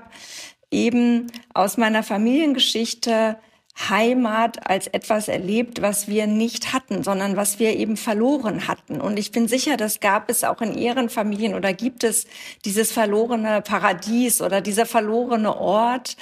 eben 0.69 1.31
aus 1.53 1.77
meiner 1.77 2.03
Familiengeschichte 2.03 3.38
Heimat 3.89 4.69
als 4.69 4.88
etwas 4.88 5.28
erlebt, 5.28 5.82
was 5.82 6.07
wir 6.07 6.28
nicht 6.28 6.74
hatten, 6.74 7.03
sondern 7.03 7.36
was 7.36 7.57
wir 7.57 7.76
eben 7.76 7.97
verloren 7.97 8.67
hatten. 8.67 9.01
Und 9.01 9.17
ich 9.17 9.32
bin 9.32 9.47
sicher, 9.47 9.78
das 9.78 9.99
gab 9.99 10.30
es 10.30 10.43
auch 10.43 10.61
in 10.61 10.78
Ihren 10.78 11.09
Familien 11.09 11.55
oder 11.55 11.74
gibt 11.74 12.03
es 12.03 12.28
dieses 12.65 12.91
verlorene 12.91 13.61
Paradies 13.61 14.41
oder 14.41 14.61
dieser 14.61 14.86
verlorene 14.86 15.57
Ort, 15.57 16.17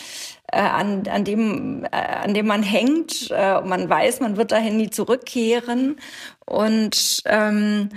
äh, 0.52 0.60
an, 0.60 1.04
an, 1.08 1.24
dem, 1.24 1.86
äh, 1.86 1.90
an 1.90 2.34
dem 2.34 2.48
man 2.48 2.64
hängt. 2.64 3.32
Äh, 3.32 3.62
man 3.62 3.90
weiß, 3.90 4.20
man 4.20 4.38
wird 4.38 4.52
dahin 4.52 4.78
nie 4.78 4.90
zurückkehren. 4.90 5.98
Und 6.46 7.22
ähm, 7.26 7.90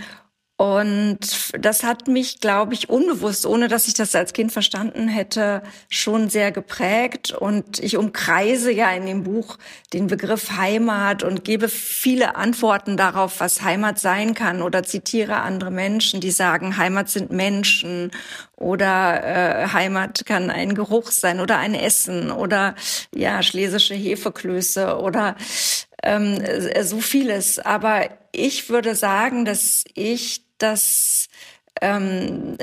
und 0.64 1.18
das 1.58 1.82
hat 1.82 2.08
mich, 2.08 2.40
glaube 2.40 2.72
ich, 2.72 2.88
unbewusst, 2.88 3.44
ohne 3.44 3.68
dass 3.68 3.86
ich 3.86 3.92
das 3.92 4.14
als 4.14 4.32
Kind 4.32 4.50
verstanden 4.50 5.08
hätte, 5.08 5.62
schon 5.90 6.30
sehr 6.30 6.52
geprägt. 6.52 7.32
Und 7.32 7.80
ich 7.80 7.98
umkreise 7.98 8.72
ja 8.72 8.90
in 8.92 9.04
dem 9.04 9.24
Buch 9.24 9.58
den 9.92 10.06
Begriff 10.06 10.52
Heimat 10.52 11.22
und 11.22 11.44
gebe 11.44 11.68
viele 11.68 12.36
Antworten 12.36 12.96
darauf, 12.96 13.40
was 13.40 13.60
Heimat 13.60 13.98
sein 13.98 14.32
kann 14.32 14.62
oder 14.62 14.84
zitiere 14.84 15.42
andere 15.42 15.70
Menschen, 15.70 16.20
die 16.20 16.30
sagen, 16.30 16.78
Heimat 16.78 17.10
sind 17.10 17.30
Menschen 17.30 18.10
oder 18.56 19.22
äh, 19.22 19.68
Heimat 19.68 20.24
kann 20.24 20.48
ein 20.48 20.74
Geruch 20.74 21.10
sein 21.10 21.40
oder 21.40 21.58
ein 21.58 21.74
Essen 21.74 22.30
oder 22.30 22.74
ja 23.14 23.42
schlesische 23.42 23.94
Hefeklöße 23.94 24.98
oder 24.98 25.36
ähm, 26.02 26.42
so 26.80 27.00
vieles. 27.00 27.58
Aber 27.58 28.08
ich 28.32 28.70
würde 28.70 28.94
sagen, 28.94 29.44
dass 29.44 29.84
ich 29.94 30.43
das 30.58 31.28
ähm, 31.80 32.56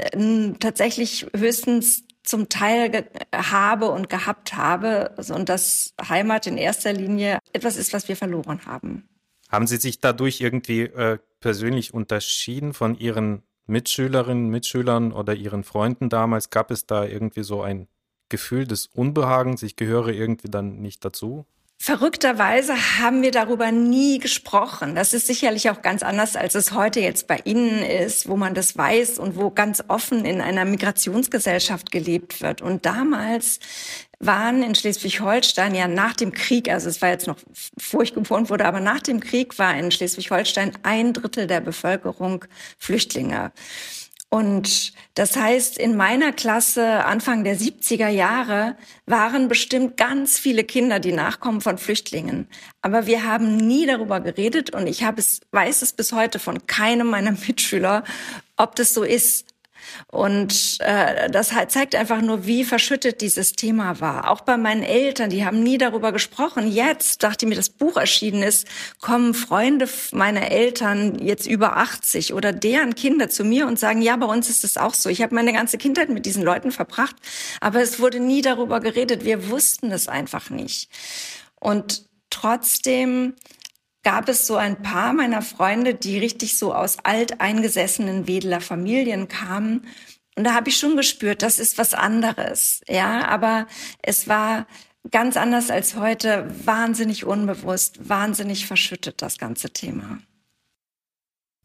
tatsächlich 0.59 1.27
höchstens 1.35 2.03
zum 2.23 2.49
Teil 2.49 3.09
habe 3.33 3.89
und 3.89 4.09
gehabt 4.09 4.55
habe 4.55 5.15
und 5.29 5.49
dass 5.49 5.93
Heimat 6.07 6.47
in 6.47 6.57
erster 6.57 6.93
Linie 6.93 7.39
etwas 7.51 7.77
ist, 7.77 7.93
was 7.93 8.07
wir 8.07 8.15
verloren 8.15 8.65
haben. 8.65 9.09
Haben 9.49 9.67
Sie 9.67 9.77
sich 9.77 9.99
dadurch 9.99 10.39
irgendwie 10.39 10.83
äh, 10.83 11.17
persönlich 11.39 11.93
unterschieden 11.93 12.73
von 12.73 12.97
Ihren 12.97 13.43
Mitschülerinnen, 13.65 14.49
Mitschülern 14.49 15.11
oder 15.11 15.33
Ihren 15.33 15.63
Freunden 15.63 16.09
damals? 16.09 16.49
Gab 16.49 16.71
es 16.71 16.85
da 16.85 17.05
irgendwie 17.05 17.43
so 17.43 17.61
ein 17.61 17.87
Gefühl 18.29 18.65
des 18.65 18.87
Unbehagens? 18.87 19.61
Ich 19.63 19.75
gehöre 19.75 20.09
irgendwie 20.09 20.49
dann 20.49 20.81
nicht 20.81 21.03
dazu? 21.03 21.45
Verrückterweise 21.83 22.75
haben 22.99 23.23
wir 23.23 23.31
darüber 23.31 23.71
nie 23.71 24.19
gesprochen. 24.19 24.93
Das 24.93 25.15
ist 25.15 25.25
sicherlich 25.25 25.71
auch 25.71 25.81
ganz 25.81 26.03
anders, 26.03 26.35
als 26.35 26.53
es 26.53 26.73
heute 26.73 26.99
jetzt 26.99 27.25
bei 27.25 27.39
Ihnen 27.43 27.81
ist, 27.81 28.29
wo 28.29 28.37
man 28.37 28.53
das 28.53 28.77
weiß 28.77 29.17
und 29.17 29.35
wo 29.35 29.49
ganz 29.49 29.83
offen 29.87 30.23
in 30.23 30.41
einer 30.41 30.63
Migrationsgesellschaft 30.63 31.91
gelebt 31.91 32.39
wird. 32.39 32.61
Und 32.61 32.85
damals 32.85 33.59
waren 34.19 34.61
in 34.61 34.75
Schleswig-Holstein 34.75 35.73
ja 35.73 35.87
nach 35.87 36.13
dem 36.13 36.33
Krieg, 36.33 36.69
also 36.69 36.87
es 36.87 37.01
war 37.01 37.09
jetzt 37.09 37.25
noch, 37.25 37.37
bevor 37.73 38.03
ich 38.03 38.13
geboren 38.13 38.49
wurde, 38.51 38.65
aber 38.65 38.79
nach 38.79 38.99
dem 38.99 39.19
Krieg 39.19 39.57
war 39.57 39.75
in 39.75 39.89
Schleswig-Holstein 39.89 40.73
ein 40.83 41.13
Drittel 41.13 41.47
der 41.47 41.61
Bevölkerung 41.61 42.45
Flüchtlinge. 42.77 43.51
Und 44.33 44.93
das 45.15 45.35
heißt, 45.35 45.77
in 45.77 45.97
meiner 45.97 46.31
Klasse 46.31 47.03
Anfang 47.03 47.43
der 47.43 47.57
70er 47.57 48.07
Jahre 48.07 48.77
waren 49.05 49.49
bestimmt 49.49 49.97
ganz 49.97 50.39
viele 50.39 50.63
Kinder, 50.63 51.01
die 51.01 51.11
Nachkommen 51.11 51.59
von 51.59 51.77
Flüchtlingen. 51.77 52.47
Aber 52.81 53.07
wir 53.07 53.25
haben 53.25 53.57
nie 53.57 53.85
darüber 53.85 54.21
geredet 54.21 54.73
und 54.73 54.87
ich 54.87 55.03
habe 55.03 55.19
es, 55.19 55.41
weiß 55.51 55.81
es 55.81 55.91
bis 55.91 56.13
heute 56.13 56.39
von 56.39 56.65
keinem 56.65 57.07
meiner 57.07 57.31
Mitschüler, 57.47 58.05
ob 58.55 58.75
das 58.77 58.93
so 58.93 59.03
ist. 59.03 59.50
Und 60.07 60.77
äh, 60.79 61.29
das 61.29 61.53
halt 61.53 61.71
zeigt 61.71 61.95
einfach 61.95 62.21
nur, 62.21 62.45
wie 62.45 62.63
verschüttet 62.63 63.21
dieses 63.21 63.53
Thema 63.53 63.99
war. 63.99 64.29
Auch 64.29 64.41
bei 64.41 64.57
meinen 64.57 64.83
Eltern, 64.83 65.29
die 65.29 65.45
haben 65.45 65.63
nie 65.63 65.77
darüber 65.77 66.11
gesprochen. 66.11 66.71
Jetzt, 66.71 67.21
nachdem 67.21 67.49
mir 67.49 67.55
das 67.55 67.69
Buch 67.69 67.97
erschienen 67.97 68.43
ist, 68.43 68.67
kommen 68.99 69.33
Freunde 69.33 69.87
meiner 70.11 70.51
Eltern, 70.51 71.19
jetzt 71.19 71.47
über 71.47 71.77
80 71.77 72.33
oder 72.33 72.53
deren 72.53 72.95
Kinder 72.95 73.29
zu 73.29 73.43
mir 73.43 73.67
und 73.67 73.79
sagen, 73.79 74.01
ja, 74.01 74.15
bei 74.17 74.25
uns 74.25 74.49
ist 74.49 74.63
es 74.63 74.77
auch 74.77 74.93
so. 74.93 75.09
Ich 75.09 75.21
habe 75.21 75.35
meine 75.35 75.53
ganze 75.53 75.77
Kindheit 75.77 76.09
mit 76.09 76.25
diesen 76.25 76.43
Leuten 76.43 76.71
verbracht, 76.71 77.15
aber 77.59 77.81
es 77.81 77.99
wurde 77.99 78.19
nie 78.19 78.41
darüber 78.41 78.79
geredet. 78.79 79.25
Wir 79.25 79.49
wussten 79.49 79.91
es 79.91 80.07
einfach 80.07 80.49
nicht. 80.49 80.89
Und 81.59 82.05
trotzdem 82.29 83.35
gab 84.03 84.29
es 84.29 84.47
so 84.47 84.55
ein 84.55 84.81
paar 84.81 85.13
meiner 85.13 85.41
Freunde, 85.41 85.93
die 85.93 86.17
richtig 86.17 86.57
so 86.57 86.73
aus 86.73 86.97
alteingesessenen 87.03 88.27
Wedeler 88.27 88.61
Familien 88.61 89.27
kamen. 89.27 89.85
Und 90.35 90.43
da 90.45 90.53
habe 90.53 90.69
ich 90.69 90.77
schon 90.77 90.95
gespürt, 90.95 91.41
das 91.41 91.59
ist 91.59 91.77
was 91.77 91.93
anderes. 91.93 92.81
Ja, 92.87 93.27
aber 93.27 93.67
es 94.01 94.27
war 94.27 94.65
ganz 95.09 95.37
anders 95.37 95.69
als 95.69 95.95
heute, 95.95 96.47
wahnsinnig 96.65 97.25
unbewusst, 97.25 98.07
wahnsinnig 98.07 98.65
verschüttet, 98.65 99.21
das 99.21 99.37
ganze 99.37 99.71
Thema. 99.71 100.19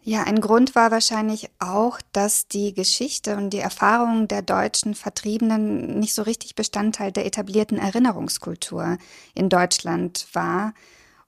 Ja, 0.09 0.23
ein 0.23 0.41
Grund 0.41 0.77
war 0.77 0.93
wahrscheinlich 0.93 1.51
auch, 1.59 1.99
dass 2.13 2.47
die 2.47 2.73
Geschichte 2.75 3.37
und 3.37 3.51
die 3.51 3.59
Erfahrungen 3.59 4.29
der 4.29 4.41
deutschen 4.41 4.95
Vertriebenen 4.95 5.99
nicht 5.99 6.15
so 6.15 6.23
richtig 6.23 6.55
Bestandteil 6.55 7.11
der 7.11 7.27
etablierten 7.27 7.77
Erinnerungskultur 7.77 8.99
in 9.35 9.49
Deutschland 9.49 10.29
war. 10.33 10.75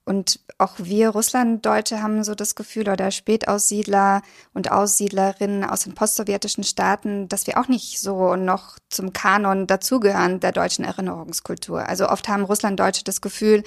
Und 0.08 0.40
auch 0.56 0.76
wir 0.78 1.10
Russlanddeutsche 1.10 2.02
haben 2.02 2.24
so 2.24 2.34
das 2.34 2.54
Gefühl, 2.54 2.88
oder 2.88 3.10
Spätaussiedler 3.10 4.22
und 4.54 4.72
Aussiedlerinnen 4.72 5.64
aus 5.64 5.80
den 5.80 5.94
postsowjetischen 5.94 6.64
Staaten, 6.64 7.28
dass 7.28 7.46
wir 7.46 7.58
auch 7.60 7.68
nicht 7.68 8.00
so 8.00 8.34
noch 8.34 8.78
zum 8.88 9.12
Kanon 9.12 9.66
dazugehören 9.66 10.40
der 10.40 10.52
deutschen 10.52 10.86
Erinnerungskultur. 10.86 11.86
Also 11.86 12.08
oft 12.08 12.26
haben 12.26 12.44
Russlanddeutsche 12.44 13.04
das 13.04 13.20
Gefühl, 13.20 13.64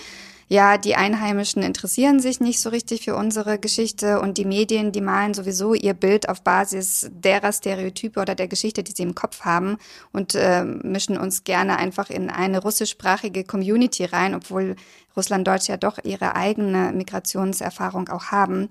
ja, 0.51 0.77
die 0.77 0.97
Einheimischen 0.97 1.63
interessieren 1.63 2.19
sich 2.19 2.41
nicht 2.41 2.59
so 2.59 2.71
richtig 2.71 3.05
für 3.05 3.15
unsere 3.15 3.57
Geschichte 3.57 4.19
und 4.19 4.37
die 4.37 4.43
Medien, 4.43 4.91
die 4.91 4.99
malen 4.99 5.33
sowieso 5.33 5.73
ihr 5.73 5.93
Bild 5.93 6.27
auf 6.27 6.41
Basis 6.41 7.09
derer 7.09 7.53
Stereotype 7.53 8.19
oder 8.19 8.35
der 8.35 8.49
Geschichte, 8.49 8.83
die 8.83 8.91
sie 8.91 9.03
im 9.03 9.15
Kopf 9.15 9.45
haben 9.45 9.77
und 10.11 10.35
äh, 10.35 10.65
mischen 10.65 11.17
uns 11.17 11.45
gerne 11.45 11.77
einfach 11.77 12.09
in 12.09 12.29
eine 12.29 12.61
russischsprachige 12.61 13.45
Community 13.45 14.03
rein, 14.03 14.35
obwohl 14.35 14.75
Russlanddeutsche 15.15 15.71
ja 15.71 15.77
doch 15.77 15.99
ihre 16.03 16.35
eigene 16.35 16.91
Migrationserfahrung 16.91 18.09
auch 18.09 18.25
haben. 18.25 18.67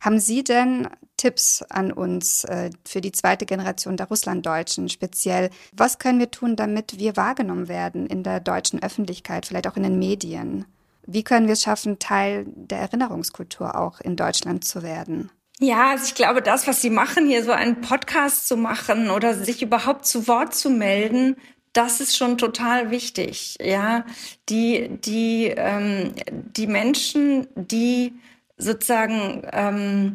Haben 0.00 0.20
Sie 0.20 0.44
denn 0.44 0.86
Tipps 1.16 1.62
an 1.68 1.90
uns 1.90 2.44
äh, 2.44 2.70
für 2.86 3.00
die 3.00 3.10
zweite 3.10 3.44
Generation 3.44 3.96
der 3.96 4.06
Russlanddeutschen 4.06 4.88
speziell? 4.88 5.50
Was 5.72 5.98
können 5.98 6.20
wir 6.20 6.30
tun, 6.30 6.54
damit 6.54 7.00
wir 7.00 7.16
wahrgenommen 7.16 7.66
werden 7.66 8.06
in 8.06 8.22
der 8.22 8.38
deutschen 8.38 8.80
Öffentlichkeit, 8.80 9.46
vielleicht 9.46 9.66
auch 9.66 9.76
in 9.76 9.82
den 9.82 9.98
Medien? 9.98 10.66
Wie 11.06 11.22
können 11.22 11.46
wir 11.46 11.52
es 11.54 11.62
schaffen, 11.62 11.98
Teil 11.98 12.46
der 12.46 12.78
Erinnerungskultur 12.78 13.78
auch 13.78 14.00
in 14.00 14.16
Deutschland 14.16 14.64
zu 14.64 14.82
werden? 14.82 15.30
Ja, 15.60 15.90
also 15.90 16.06
ich 16.06 16.14
glaube, 16.14 16.42
das, 16.42 16.66
was 16.66 16.82
Sie 16.82 16.90
machen, 16.90 17.26
hier 17.26 17.44
so 17.44 17.52
einen 17.52 17.80
Podcast 17.80 18.48
zu 18.48 18.56
machen 18.56 19.10
oder 19.10 19.34
sich 19.34 19.62
überhaupt 19.62 20.04
zu 20.04 20.26
Wort 20.26 20.54
zu 20.54 20.68
melden, 20.68 21.36
das 21.72 22.00
ist 22.00 22.16
schon 22.16 22.38
total 22.38 22.90
wichtig. 22.90 23.56
Ja, 23.60 24.04
die 24.48 24.88
die 25.04 25.52
ähm, 25.56 26.14
die 26.26 26.66
Menschen, 26.66 27.46
die 27.54 28.14
sozusagen 28.56 29.42
ähm, 29.52 30.14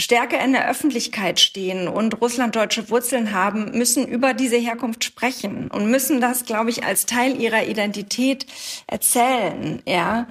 stärker 0.00 0.42
in 0.42 0.52
der 0.52 0.68
Öffentlichkeit 0.68 1.38
stehen 1.40 1.88
und 1.88 2.20
russlanddeutsche 2.20 2.90
Wurzeln 2.90 3.32
haben, 3.32 3.76
müssen 3.76 4.06
über 4.06 4.34
diese 4.34 4.56
Herkunft 4.56 5.04
sprechen 5.04 5.68
und 5.68 5.90
müssen 5.90 6.20
das, 6.20 6.44
glaube 6.44 6.70
ich, 6.70 6.84
als 6.84 7.06
Teil 7.06 7.40
ihrer 7.40 7.64
Identität 7.64 8.46
erzählen. 8.86 9.82
Ja, 9.86 10.26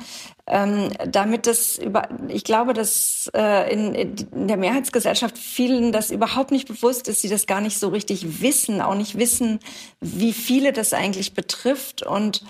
ähm, 0.49 0.89
damit 1.07 1.45
das 1.45 1.77
über, 1.77 2.09
ich 2.27 2.43
glaube, 2.43 2.73
dass 2.73 3.29
äh, 3.35 3.71
in, 3.71 3.93
in 3.93 4.47
der 4.47 4.57
Mehrheitsgesellschaft 4.57 5.37
vielen 5.37 5.91
das 5.91 6.09
überhaupt 6.09 6.51
nicht 6.51 6.67
bewusst 6.67 7.07
ist, 7.07 7.21
sie 7.21 7.29
das 7.29 7.45
gar 7.45 7.61
nicht 7.61 7.77
so 7.77 7.89
richtig 7.89 8.41
wissen, 8.41 8.81
auch 8.81 8.95
nicht 8.95 9.17
wissen, 9.17 9.59
wie 10.01 10.33
viele 10.33 10.73
das 10.73 10.93
eigentlich 10.93 11.33
betrifft. 11.33 12.01
Und 12.01 12.43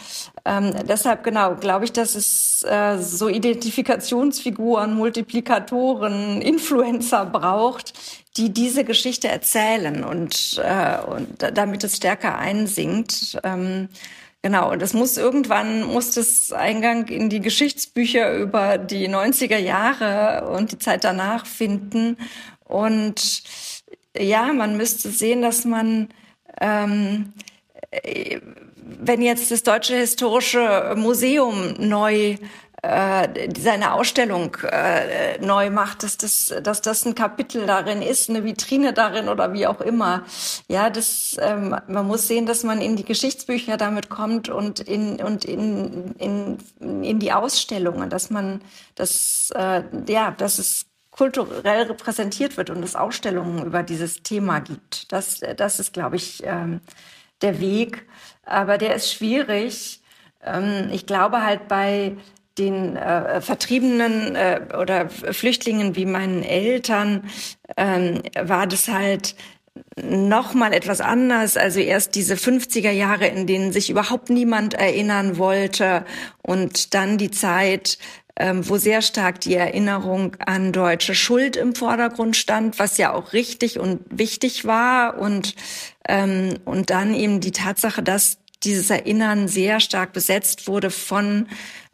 ähm, 0.46 0.74
deshalb, 0.88 1.24
genau, 1.24 1.56
glaube 1.56 1.86
ich, 1.86 1.92
dass 1.92 2.16
es 2.16 2.64
äh, 2.64 2.98
so 3.00 3.28
Identifikationsfiguren, 3.28 4.94
Multiplikatoren, 4.94 6.42
Influencer 6.42 7.26
braucht, 7.26 7.94
die 8.38 8.54
diese 8.54 8.86
Geschichte 8.86 9.28
erzählen 9.28 10.06
und, 10.06 10.62
äh, 10.64 10.98
und 11.06 11.28
damit 11.54 11.84
es 11.84 11.98
stärker 11.98 12.38
einsingt. 12.38 13.38
Ähm, 13.44 13.90
Genau, 14.42 14.72
und 14.72 14.82
es 14.82 14.94
muss 14.94 15.18
irgendwann, 15.18 15.84
muss 15.84 16.12
das 16.12 16.54
Eingang 16.54 17.08
in 17.10 17.30
die 17.30 17.42
Geschichtsbücher 17.42 18.34
über 18.38 18.78
die 18.78 19.10
90er 19.10 19.58
Jahre 19.58 20.50
und 20.50 20.72
die 20.72 20.78
Zeit 20.78 21.04
danach 21.04 21.46
finden. 21.46 22.16
Und 22.64 23.44
ja, 24.18 24.54
man 24.54 24.78
müsste 24.78 25.10
sehen, 25.10 25.42
dass 25.42 25.66
man, 25.66 26.08
ähm, 26.62 27.34
wenn 28.82 29.22
jetzt 29.22 29.52
das 29.52 29.64
Deutsche 29.64 29.96
Historische 29.98 30.94
Museum 30.98 31.74
neu 31.78 32.38
äh, 32.82 33.50
seine 33.58 33.94
Ausstellung 33.94 34.56
äh, 34.64 35.38
neu 35.40 35.70
macht, 35.70 36.04
dass 36.04 36.18
das, 36.18 36.54
dass 36.64 36.82
das 36.82 37.06
ein 37.06 37.16
Kapitel 37.16 37.66
darin 37.66 38.02
ist, 38.02 38.30
eine 38.30 38.44
Vitrine 38.44 38.94
darin 38.94 39.28
oder 39.28 39.54
wie 39.54 39.68
auch 39.68 39.82
immer. 39.82 40.24
Ja, 40.68 40.90
das, 40.90 41.36
ähm, 41.40 41.76
man 41.88 42.08
muss 42.08 42.28
sehen, 42.28 42.46
dass 42.46 42.64
man 42.64 42.82
in 42.82 42.96
die 42.96 43.04
Geschichtsbücher 43.04 43.78
damit 43.78 44.10
kommt 44.10 44.50
und 44.50 44.80
in 44.80 45.22
und 45.22 45.46
in 45.46 46.16
in 46.18 46.58
in 46.80 47.20
die 47.20 47.34
Ausstellungen, 47.34 48.10
dass 48.10 48.30
man 48.30 48.62
das 48.96 49.52
äh, 49.56 49.84
ja, 50.08 50.32
dass 50.32 50.60
es 50.60 50.86
kulturell 51.12 51.84
repräsentiert 51.84 52.56
wird 52.56 52.70
und 52.70 52.84
es 52.84 52.96
Ausstellungen 52.96 53.66
über 53.66 53.84
dieses 53.84 54.24
Thema 54.24 54.60
gibt. 54.60 55.12
Das 55.12 55.42
das 55.58 55.80
ist, 55.80 55.94
glaube 55.94 56.16
ich, 56.16 56.44
ähm, 56.46 56.82
der 57.42 57.60
Weg, 57.60 58.08
aber 58.44 58.78
der 58.78 58.96
ist 58.96 59.12
schwierig. 59.14 60.02
Ähm, 60.42 60.90
ich 60.92 61.06
glaube 61.06 61.44
halt 61.44 61.68
bei 61.68 62.16
den 62.60 62.96
äh, 62.96 63.42
Vertriebenen 63.42 64.36
äh, 64.36 64.62
oder 64.80 65.10
Flüchtlingen 65.10 65.96
wie 65.96 66.06
meinen 66.06 66.44
Eltern 66.44 67.30
ähm, 67.78 68.22
war 68.40 68.68
das 68.68 68.88
halt 68.88 69.36
noch 70.02 70.54
mal 70.54 70.74
etwas 70.74 71.02
anders. 71.02 71.58
Also 71.58 71.80
erst 71.80 72.16
diese 72.16 72.36
50er 72.36 72.92
Jahre, 72.92 73.28
in 73.28 73.48
denen 73.48 73.72
sich 73.72 73.90
überhaupt 73.90 74.30
niemand 74.30 74.74
erinnern 74.74 75.38
wollte 75.38 76.06
und 76.42 76.94
dann 76.94 77.18
die 77.18 77.32
Zeit, 77.32 77.98
ähm, 78.36 78.68
wo 78.68 78.78
sehr 78.78 79.02
stark 79.02 79.42
die 79.42 79.56
Erinnerung 79.56 80.36
an 80.40 80.72
deutsche 80.72 81.16
Schuld 81.16 81.56
im 81.56 81.76
Vordergrund 81.76 82.36
stand, 82.36 82.80
was 82.80 82.98
ja 82.98 83.14
auch 83.14 83.34
richtig 83.34 83.80
und 83.80 84.02
wichtig 84.10 84.66
war 84.66 85.18
und 85.18 85.56
ähm, 86.08 86.58
und 86.66 86.90
dann 86.90 87.14
eben 87.14 87.42
die 87.42 87.52
Tatsache, 87.52 88.02
dass 88.02 88.38
dieses 88.64 88.90
Erinnern 88.90 89.48
sehr 89.48 89.80
stark 89.80 90.14
besetzt 90.14 90.68
wurde 90.68 90.90
von 90.90 91.48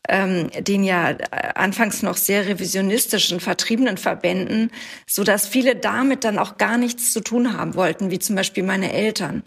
ähm, 0.10 0.50
den 0.60 0.84
ja 0.84 1.12
äh, 1.12 1.18
anfangs 1.56 2.02
noch 2.02 2.18
sehr 2.18 2.48
revisionistischen 2.48 3.40
vertriebenen 3.40 3.98
Verbänden, 3.98 4.72
so 5.08 5.24
dass 5.24 5.48
viele 5.48 5.76
damit 5.76 6.24
dann 6.24 6.40
auch 6.40 6.58
gar 6.58 6.78
nichts 6.78 7.14
zu 7.14 7.22
tun 7.22 7.58
haben 7.58 7.76
wollten, 7.76 8.12
wie 8.12 8.20
zum 8.20 8.36
Beispiel 8.36 8.64
meine 8.64 8.94
Eltern. 8.94 9.44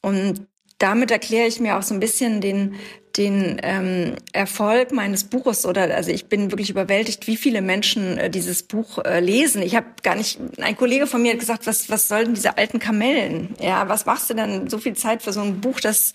Und 0.00 0.46
damit 0.78 1.10
erkläre 1.10 1.46
ich 1.46 1.60
mir 1.60 1.78
auch 1.78 1.82
so 1.82 1.94
ein 1.94 2.00
bisschen 2.00 2.40
den 2.40 2.74
den 3.16 3.60
ähm, 3.62 4.14
Erfolg 4.32 4.92
meines 4.92 5.24
Buches 5.24 5.66
oder 5.66 5.94
also 5.94 6.10
ich 6.10 6.26
bin 6.26 6.50
wirklich 6.50 6.70
überwältigt, 6.70 7.26
wie 7.26 7.36
viele 7.36 7.60
Menschen 7.60 8.18
äh, 8.18 8.30
dieses 8.30 8.62
Buch 8.62 8.98
äh, 8.98 9.20
lesen. 9.20 9.62
Ich 9.62 9.76
habe 9.76 9.86
gar 10.02 10.14
nicht, 10.14 10.38
ein 10.58 10.76
Kollege 10.76 11.06
von 11.06 11.22
mir 11.22 11.32
hat 11.32 11.40
gesagt, 11.40 11.66
was 11.66 11.90
was 11.90 12.08
sollen 12.08 12.26
denn 12.26 12.34
diese 12.34 12.56
alten 12.56 12.78
Kamellen? 12.78 13.54
Ja, 13.60 13.88
was 13.88 14.06
machst 14.06 14.30
du 14.30 14.34
denn 14.34 14.68
so 14.68 14.78
viel 14.78 14.94
Zeit 14.94 15.22
für 15.22 15.32
so 15.32 15.40
ein 15.40 15.60
Buch? 15.60 15.80
Das 15.80 16.12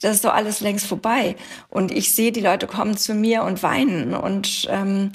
das 0.00 0.16
ist 0.16 0.24
doch 0.24 0.34
alles 0.34 0.60
längst 0.60 0.86
vorbei. 0.86 1.36
Und 1.68 1.92
ich 1.92 2.14
sehe, 2.14 2.32
die 2.32 2.40
Leute 2.40 2.66
kommen 2.66 2.96
zu 2.96 3.14
mir 3.14 3.42
und 3.42 3.62
weinen 3.62 4.14
und 4.14 4.66
ähm, 4.70 5.12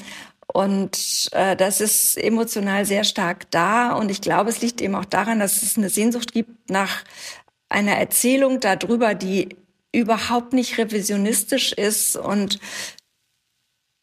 und 0.47 1.29
äh, 1.33 1.55
das 1.55 1.81
ist 1.81 2.17
emotional 2.17 2.85
sehr 2.85 3.03
stark 3.03 3.49
da. 3.51 3.93
Und 3.93 4.09
ich 4.09 4.21
glaube, 4.21 4.49
es 4.49 4.61
liegt 4.61 4.79
eben 4.81 4.95
auch 4.95 5.05
daran, 5.05 5.39
dass 5.39 5.63
es 5.63 5.77
eine 5.77 5.89
Sehnsucht 5.89 6.31
gibt 6.31 6.69
nach 6.69 7.03
einer 7.67 7.93
Erzählung 7.93 8.59
darüber, 8.59 9.15
die 9.15 9.49
überhaupt 9.95 10.53
nicht 10.53 10.77
revisionistisch 10.77 11.73
ist. 11.73 12.15
Und 12.15 12.59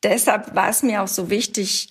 deshalb 0.02 0.54
war 0.54 0.70
es 0.70 0.82
mir 0.82 1.02
auch 1.02 1.08
so 1.08 1.30
wichtig, 1.30 1.90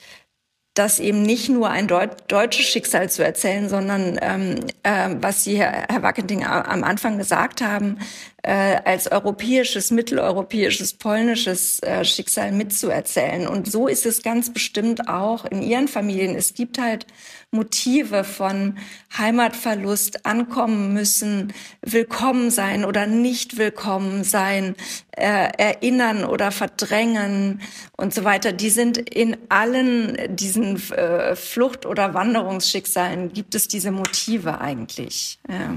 das 0.73 0.99
eben 0.99 1.21
nicht 1.21 1.49
nur 1.49 1.69
ein 1.69 1.87
Deut 1.87 2.11
deutsches 2.29 2.65
Schicksal 2.65 3.09
zu 3.09 3.25
erzählen, 3.25 3.67
sondern 3.67 4.17
ähm, 4.21 4.55
äh, 4.83 5.09
was 5.19 5.43
Sie, 5.43 5.57
Herr, 5.57 5.85
Herr 5.89 6.01
Wackenting, 6.01 6.45
am 6.45 6.85
Anfang 6.85 7.17
gesagt 7.17 7.61
haben, 7.61 7.99
äh, 8.41 8.77
als 8.85 9.11
europäisches, 9.11 9.91
mitteleuropäisches, 9.91 10.93
polnisches 10.93 11.83
äh, 11.83 12.05
Schicksal 12.05 12.53
mitzuerzählen. 12.53 13.47
Und 13.47 13.69
so 13.69 13.87
ist 13.87 14.05
es 14.05 14.23
ganz 14.23 14.53
bestimmt 14.53 15.09
auch 15.09 15.43
in 15.43 15.61
Ihren 15.61 15.89
Familien. 15.89 16.35
Es 16.35 16.53
gibt 16.53 16.79
halt 16.79 17.05
Motive 17.51 18.23
von 18.23 18.77
Heimatverlust, 19.17 20.25
ankommen 20.25 20.93
müssen, 20.93 21.53
willkommen 21.81 22.49
sein 22.49 22.85
oder 22.85 23.07
nicht 23.07 23.57
willkommen 23.57 24.23
sein, 24.23 24.75
äh, 25.11 25.49
erinnern 25.57 26.23
oder 26.23 26.51
verdrängen 26.51 27.61
und 27.97 28.13
so 28.13 28.23
weiter. 28.23 28.53
Die 28.53 28.69
sind 28.69 28.97
in 28.97 29.35
allen 29.49 30.33
diesen 30.33 30.77
äh, 30.91 31.35
Flucht- 31.35 31.85
oder 31.85 32.13
Wanderungsschicksalen 32.13 33.33
gibt 33.33 33.53
es 33.53 33.67
diese 33.67 33.91
Motive 33.91 34.61
eigentlich. 34.61 35.37
Ja. 35.49 35.75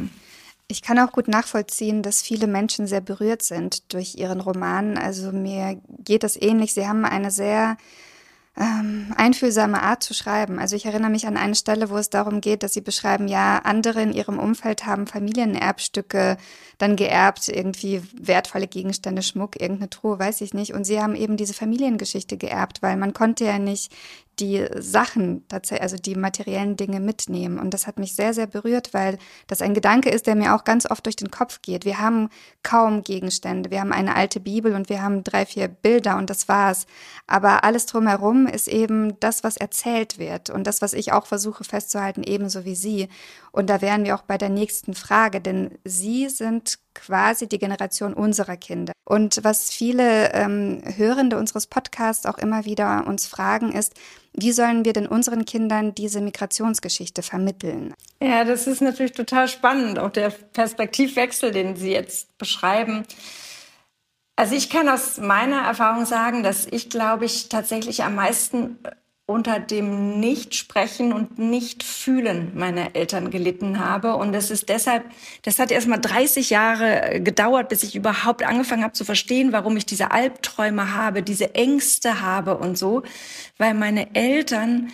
Ich 0.68 0.81
kann 0.81 0.99
auch 0.99 1.12
gut 1.12 1.29
nachvollziehen, 1.29 2.03
dass 2.03 2.22
viele 2.22 2.47
Menschen 2.47 2.87
sehr 2.87 3.03
berührt 3.03 3.43
sind 3.43 3.93
durch 3.93 4.14
ihren 4.14 4.41
Roman. 4.41 4.97
Also 4.97 5.31
mir 5.33 5.81
geht 5.99 6.22
das 6.22 6.41
ähnlich. 6.41 6.72
Sie 6.72 6.87
haben 6.87 7.05
eine 7.05 7.31
sehr 7.31 7.77
ähm, 8.57 9.12
einfühlsame 9.16 9.82
Art 9.82 10.02
zu 10.02 10.14
schreiben. 10.14 10.59
Also 10.59 10.76
ich 10.76 10.86
erinnere 10.86 11.11
mich 11.11 11.26
an 11.26 11.36
eine 11.36 11.57
Stelle, 11.57 11.90
wo 11.90 11.96
es 11.96 12.11
darum 12.11 12.40
geht, 12.40 12.62
dass 12.62 12.72
sie 12.72 12.80
beschreiben, 12.80 13.26
ja, 13.26 13.59
andere 13.59 14.00
in 14.02 14.12
ihrem 14.12 14.38
Umfeld 14.38 14.86
haben 14.86 15.07
Familienerbstücke 15.09 16.36
dann 16.78 16.96
geerbt, 16.96 17.48
irgendwie 17.48 18.02
wertvolle 18.14 18.68
Gegenstände, 18.68 19.22
Schmuck, 19.22 19.61
irgendeine 19.61 19.90
Truhe, 19.90 20.18
weiß 20.18 20.40
ich 20.40 20.55
nicht. 20.55 20.72
Und 20.72 20.84
sie 20.84 21.00
haben 21.00 21.16
eben 21.16 21.36
diese 21.36 21.55
Familiengeschichte 21.55 22.36
geerbt, 22.36 22.82
weil 22.82 22.96
man 22.96 23.12
konnte 23.12 23.44
ja 23.44 23.59
nicht 23.59 23.92
die 24.41 24.66
Sachen, 24.78 25.45
also 25.51 25.97
die 25.97 26.14
materiellen 26.14 26.76
Dinge 26.76 27.01
mitnehmen. 27.01 27.59
Und 27.59 27.72
das 27.72 27.87
hat 27.87 27.99
mich 27.99 28.14
sehr, 28.14 28.35
sehr 28.35 28.47
berührt, 28.47 28.95
weil 28.95 29.18
das 29.47 29.62
ein 29.62 29.74
Gedanke 29.74 30.11
ist, 30.11 30.26
der 30.26 30.35
mir 30.35 30.55
auch 30.55 30.64
ganz 30.64 30.91
oft 30.91 31.05
durch 31.07 31.16
den 31.16 31.30
Kopf 31.30 31.62
geht. 31.62 31.85
Wir 31.85 31.99
haben 31.99 32.28
kaum 32.62 33.03
Gegenstände. 33.03 33.70
Wir 33.70 33.80
haben 33.80 33.93
eine 33.93 34.16
alte 34.16 34.41
Bibel 34.41 34.74
und 34.74 34.89
wir 34.89 35.03
haben 35.03 35.24
drei, 35.24 35.47
vier 35.47 35.68
Bilder 35.68 36.16
und 36.16 36.30
das 36.30 36.49
war's. 36.49 36.87
Aber 37.26 37.64
alles 37.64 37.87
drumherum 37.87 38.47
ist 38.47 38.68
eben 38.68 39.18
das, 39.20 39.45
was 39.45 39.57
erzählt 39.57 40.18
wird 40.18 40.51
und 40.51 40.66
das, 40.66 40.82
was 40.82 40.93
ich 40.93 41.12
auch 41.12 41.26
versuche 41.26 41.64
festzuhalten, 41.64 42.22
ebenso 42.22 42.64
wie 42.64 42.74
Sie. 42.74 43.09
Und 43.55 43.70
da 43.70 43.80
wären 43.80 44.05
wir 44.05 44.16
auch 44.16 44.22
bei 44.22 44.36
der 44.36 44.48
nächsten 44.48 44.94
Frage, 44.94 45.40
denn 45.40 45.78
Sie 45.84 46.28
sind 46.28 46.80
quasi 46.92 47.48
die 47.48 47.61
Generation 47.61 48.12
unserer 48.12 48.57
Kinder. 48.57 48.92
Und 49.05 49.44
was 49.44 49.70
viele 49.70 50.32
ähm, 50.32 50.82
Hörende 50.96 51.38
unseres 51.38 51.68
Podcasts 51.68 52.26
auch 52.26 52.38
immer 52.38 52.64
wieder 52.64 53.07
uns 53.07 53.28
fragen, 53.28 53.70
ist, 53.70 53.94
wie 54.32 54.50
sollen 54.50 54.84
wir 54.84 54.92
denn 54.92 55.07
unseren 55.07 55.44
Kindern 55.44 55.94
diese 55.94 56.20
Migrationsgeschichte 56.20 57.22
vermitteln? 57.22 57.94
Ja, 58.20 58.42
das 58.42 58.66
ist 58.66 58.82
natürlich 58.82 59.12
total 59.12 59.46
spannend, 59.46 60.00
auch 60.00 60.11
der 60.11 60.30
Perspektivwechsel, 60.30 61.52
den 61.52 61.76
Sie 61.76 61.92
jetzt 61.92 62.36
beschreiben. 62.38 63.05
Also 64.34 64.57
ich 64.57 64.68
kann 64.68 64.88
aus 64.88 65.18
meiner 65.18 65.62
Erfahrung 65.62 66.07
sagen, 66.07 66.42
dass 66.42 66.66
ich, 66.66 66.90
glaube 66.90 67.24
ich, 67.24 67.48
tatsächlich 67.48 68.02
am 68.02 68.16
meisten 68.16 68.80
unter 69.27 69.59
dem 69.59 70.20
Nicht-Sprechen 70.20 71.12
und 71.12 71.39
Nicht-Fühlen 71.39 72.53
meiner 72.55 72.95
Eltern 72.95 73.31
gelitten 73.31 73.79
habe. 73.79 74.16
Und 74.16 74.33
das 74.33 74.51
ist 74.51 74.68
deshalb, 74.68 75.05
das 75.43 75.59
hat 75.59 75.70
erst 75.70 75.89
mal 75.89 75.99
30 75.99 76.51
Jahre 76.51 77.20
gedauert, 77.22 77.70
bis 77.70 77.83
ich 77.83 77.97
überhaupt 77.97 78.43
angefangen 78.43 78.85
habe 78.85 78.93
zu 78.93 79.05
verstehen, 79.05 79.53
warum 79.53 79.77
ich 79.77 79.87
diese 79.87 80.11
Albträume 80.11 80.95
habe, 80.95 81.22
diese 81.22 81.55
Ängste 81.55 82.20
habe 82.20 82.59
und 82.59 82.77
so, 82.77 83.03
weil 83.57 83.72
meine 83.72 84.14
Eltern 84.14 84.93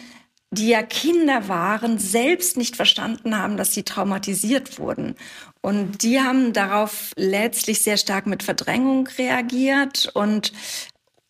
die 0.53 0.69
ja 0.69 0.83
Kinder 0.83 1.49
waren, 1.49 1.99
selbst 1.99 2.57
nicht 2.57 2.75
verstanden 2.75 3.39
haben, 3.39 3.57
dass 3.57 3.73
sie 3.73 3.85
traumatisiert 3.85 4.81
wurden. 4.81 5.15
Und 5.61 6.03
die 6.03 6.21
haben 6.21 6.53
darauf 6.53 7.13
letztlich 7.17 7.83
sehr 7.83 7.97
stark 7.97 8.27
mit 8.27 8.43
Verdrängung 8.43 9.07
reagiert 9.19 10.11
und 10.15 10.53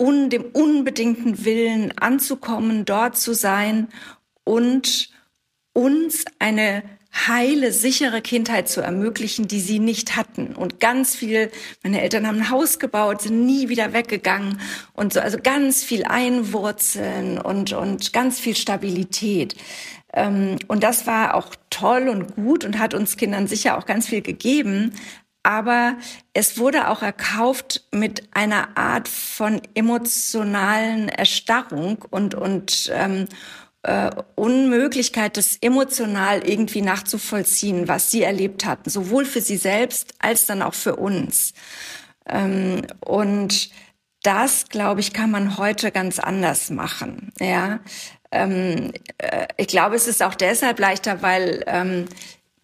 un 0.00 0.30
dem 0.30 0.44
unbedingten 0.44 1.44
Willen 1.44 1.96
anzukommen, 1.98 2.84
dort 2.86 3.18
zu 3.18 3.34
sein 3.34 3.88
und 4.44 5.10
uns 5.74 6.24
eine 6.38 6.82
heile, 7.12 7.72
sichere 7.72 8.22
Kindheit 8.22 8.68
zu 8.68 8.80
ermöglichen, 8.80 9.48
die 9.48 9.60
sie 9.60 9.78
nicht 9.80 10.16
hatten. 10.16 10.54
Und 10.54 10.80
ganz 10.80 11.16
viel, 11.16 11.50
meine 11.82 12.00
Eltern 12.00 12.26
haben 12.26 12.38
ein 12.38 12.50
Haus 12.50 12.78
gebaut, 12.78 13.22
sind 13.22 13.44
nie 13.44 13.68
wieder 13.68 13.92
weggegangen 13.92 14.60
und 14.94 15.12
so, 15.12 15.20
also 15.20 15.38
ganz 15.42 15.82
viel 15.82 16.04
Einwurzeln 16.04 17.38
und, 17.38 17.72
und 17.72 18.12
ganz 18.12 18.38
viel 18.38 18.56
Stabilität. 18.56 19.56
Ähm, 20.12 20.56
und 20.68 20.82
das 20.82 21.06
war 21.06 21.34
auch 21.34 21.54
toll 21.68 22.08
und 22.08 22.36
gut 22.36 22.64
und 22.64 22.78
hat 22.78 22.94
uns 22.94 23.16
Kindern 23.16 23.48
sicher 23.48 23.76
auch 23.76 23.86
ganz 23.86 24.08
viel 24.08 24.22
gegeben. 24.22 24.92
Aber 25.42 25.96
es 26.34 26.58
wurde 26.58 26.88
auch 26.88 27.02
erkauft 27.02 27.86
mit 27.92 28.28
einer 28.34 28.76
Art 28.76 29.08
von 29.08 29.62
emotionalen 29.74 31.08
Erstarrung 31.08 32.04
und, 32.10 32.34
und, 32.34 32.90
ähm, 32.92 33.26
äh, 33.82 34.10
Unmöglichkeit, 34.34 35.36
das 35.36 35.56
emotional 35.60 36.46
irgendwie 36.46 36.82
nachzuvollziehen, 36.82 37.88
was 37.88 38.10
sie 38.10 38.22
erlebt 38.22 38.66
hatten, 38.66 38.90
sowohl 38.90 39.24
für 39.24 39.40
sie 39.40 39.56
selbst 39.56 40.14
als 40.18 40.46
dann 40.46 40.60
auch 40.62 40.74
für 40.74 40.96
uns. 40.96 41.54
Ähm, 42.28 42.82
und 43.00 43.70
das, 44.22 44.68
glaube 44.68 45.00
ich, 45.00 45.12
kann 45.14 45.30
man 45.30 45.56
heute 45.56 45.90
ganz 45.92 46.18
anders 46.18 46.68
machen. 46.70 47.32
Ja, 47.40 47.80
ähm, 48.30 48.92
äh, 49.18 49.46
ich 49.56 49.68
glaube, 49.68 49.96
es 49.96 50.06
ist 50.06 50.22
auch 50.22 50.34
deshalb 50.34 50.78
leichter, 50.78 51.22
weil 51.22 51.64
ähm, 51.66 52.04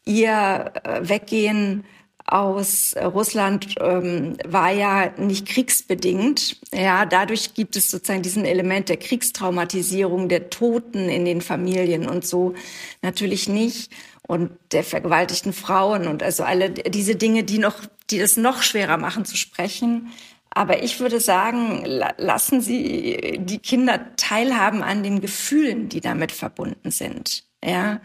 ihr 0.05 0.73
äh, 0.85 1.09
Weggehen 1.09 1.85
aus 2.27 2.95
Russland 2.97 3.77
ähm, 3.81 4.37
war 4.45 4.73
ja 4.73 5.13
nicht 5.17 5.47
kriegsbedingt. 5.47 6.57
Ja, 6.73 7.07
dadurch 7.07 7.55
gibt 7.55 7.77
es 7.77 7.91
sozusagen 7.91 8.23
diesen 8.23 8.45
Element 8.45 8.89
der 8.89 8.97
Kriegstraumatisierung, 8.97 10.29
der 10.29 10.51
Toten 10.51 11.09
in 11.09 11.25
den 11.25 11.41
Familien 11.41 12.09
und 12.09 12.27
so 12.27 12.55
natürlich 13.03 13.49
nicht 13.49 13.93
und 14.27 14.51
der 14.73 14.83
vergewaltigten 14.83 15.53
Frauen 15.53 16.09
und 16.09 16.23
also 16.23 16.43
alle 16.43 16.71
diese 16.71 17.15
Dinge, 17.15 17.45
die 17.45 17.59
noch, 17.59 17.77
die 18.11 18.19
das 18.19 18.37
noch 18.37 18.63
schwerer 18.63 18.97
machen 18.97 19.25
zu 19.25 19.37
sprechen. 19.37 20.09
Aber 20.51 20.83
ich 20.83 21.01
würde 21.01 21.21
sagen, 21.21 21.85
lassen 22.17 22.61
Sie 22.61 23.39
die 23.39 23.59
Kinder 23.59 24.17
teilhaben 24.17 24.83
an 24.83 25.03
den 25.03 25.21
Gefühlen, 25.21 25.89
die 25.89 26.01
damit 26.01 26.33
verbunden 26.33 26.91
sind. 26.91 27.45
Ja, 27.63 28.01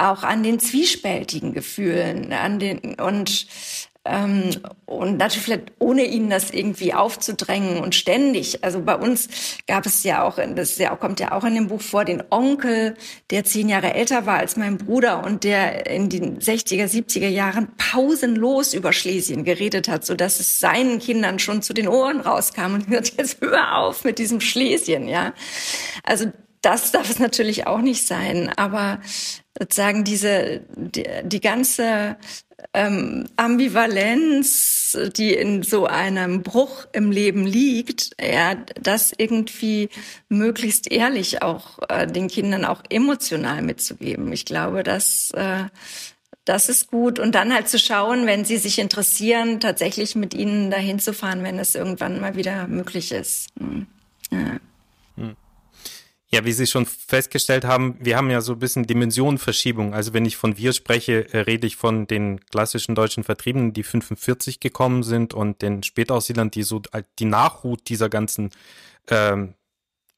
auch 0.00 0.22
an 0.22 0.42
den 0.42 0.58
zwiespältigen 0.58 1.52
Gefühlen, 1.52 2.32
an 2.32 2.58
den 2.58 2.94
und 3.00 3.46
ähm, 4.06 4.50
und 4.86 5.18
natürlich 5.18 5.44
vielleicht 5.44 5.72
ohne 5.78 6.04
ihnen 6.04 6.30
das 6.30 6.50
irgendwie 6.50 6.94
aufzudrängen 6.94 7.82
und 7.82 7.94
ständig. 7.94 8.64
Also 8.64 8.80
bei 8.80 8.96
uns 8.96 9.28
gab 9.66 9.84
es 9.84 10.04
ja 10.04 10.22
auch, 10.22 10.38
das 10.56 10.78
ja 10.78 10.96
kommt 10.96 11.20
ja 11.20 11.32
auch 11.32 11.44
in 11.44 11.54
dem 11.54 11.68
Buch 11.68 11.82
vor, 11.82 12.06
den 12.06 12.22
Onkel, 12.30 12.96
der 13.30 13.44
zehn 13.44 13.68
Jahre 13.68 13.92
älter 13.92 14.24
war 14.24 14.38
als 14.38 14.56
mein 14.56 14.78
Bruder 14.78 15.22
und 15.24 15.44
der 15.44 15.86
in 15.86 16.08
den 16.08 16.38
60er, 16.38 16.86
70er 16.86 17.28
Jahren 17.28 17.68
pausenlos 17.76 18.72
über 18.72 18.94
Schlesien 18.94 19.44
geredet 19.44 19.86
hat, 19.86 20.06
so 20.06 20.14
dass 20.14 20.40
es 20.40 20.58
seinen 20.58 20.98
Kindern 20.98 21.38
schon 21.38 21.60
zu 21.60 21.74
den 21.74 21.86
Ohren 21.86 22.20
rauskam 22.20 22.74
und 22.74 22.88
gesagt, 22.88 23.14
jetzt 23.18 23.38
hör 23.42 23.76
auf 23.76 24.04
mit 24.04 24.18
diesem 24.18 24.40
Schlesien, 24.40 25.08
ja. 25.08 25.34
Also 26.04 26.32
das 26.62 26.90
darf 26.92 27.08
es 27.10 27.18
natürlich 27.18 27.66
auch 27.66 27.80
nicht 27.80 28.06
sein, 28.06 28.50
aber 28.56 29.00
sozusagen 29.58 30.04
diese 30.04 30.62
die, 30.76 31.06
die 31.24 31.40
ganze 31.40 32.16
ähm, 32.74 33.26
Ambivalenz, 33.36 34.96
die 35.16 35.34
in 35.34 35.62
so 35.62 35.86
einem 35.86 36.42
Bruch 36.42 36.86
im 36.92 37.10
Leben 37.10 37.46
liegt, 37.46 38.10
ja, 38.20 38.54
das 38.80 39.12
irgendwie 39.16 39.88
möglichst 40.28 40.90
ehrlich 40.90 41.42
auch 41.42 41.78
äh, 41.88 42.06
den 42.06 42.28
Kindern 42.28 42.64
auch 42.64 42.82
emotional 42.88 43.62
mitzugeben. 43.62 44.32
Ich 44.32 44.44
glaube, 44.44 44.82
dass 44.82 45.30
äh, 45.32 45.64
das 46.44 46.68
ist 46.68 46.90
gut. 46.90 47.18
Und 47.18 47.34
dann 47.34 47.52
halt 47.52 47.68
zu 47.68 47.78
schauen, 47.78 48.26
wenn 48.26 48.44
sie 48.44 48.56
sich 48.56 48.78
interessieren, 48.78 49.60
tatsächlich 49.60 50.14
mit 50.16 50.34
ihnen 50.34 50.70
dahin 50.70 50.98
zu 50.98 51.12
fahren, 51.12 51.42
wenn 51.44 51.58
es 51.58 51.74
irgendwann 51.74 52.20
mal 52.20 52.34
wieder 52.34 52.66
möglich 52.66 53.12
ist. 53.12 53.48
Hm. 53.58 53.86
Ja. 56.32 56.44
Wie 56.44 56.52
Sie 56.52 56.66
schon 56.66 56.86
festgestellt 56.86 57.64
haben, 57.64 57.96
wir 58.00 58.16
haben 58.16 58.30
ja 58.30 58.40
so 58.40 58.52
ein 58.52 58.58
bisschen 58.58 58.86
Dimensionenverschiebung. 58.86 59.94
Also 59.94 60.14
wenn 60.14 60.24
ich 60.24 60.36
von 60.36 60.56
wir 60.56 60.72
spreche, 60.72 61.32
äh, 61.32 61.40
rede 61.40 61.66
ich 61.66 61.76
von 61.76 62.06
den 62.06 62.40
klassischen 62.46 62.94
deutschen 62.94 63.24
Vertriebenen, 63.24 63.72
die 63.72 63.82
45 63.82 64.60
gekommen 64.60 65.02
sind 65.02 65.34
und 65.34 65.60
den 65.60 65.82
Spätaussiedlern, 65.82 66.50
die 66.50 66.62
so 66.62 66.82
die 67.18 67.24
Nachhut 67.24 67.88
dieser 67.88 68.08
ganzen 68.08 68.50
ähm, 69.08 69.54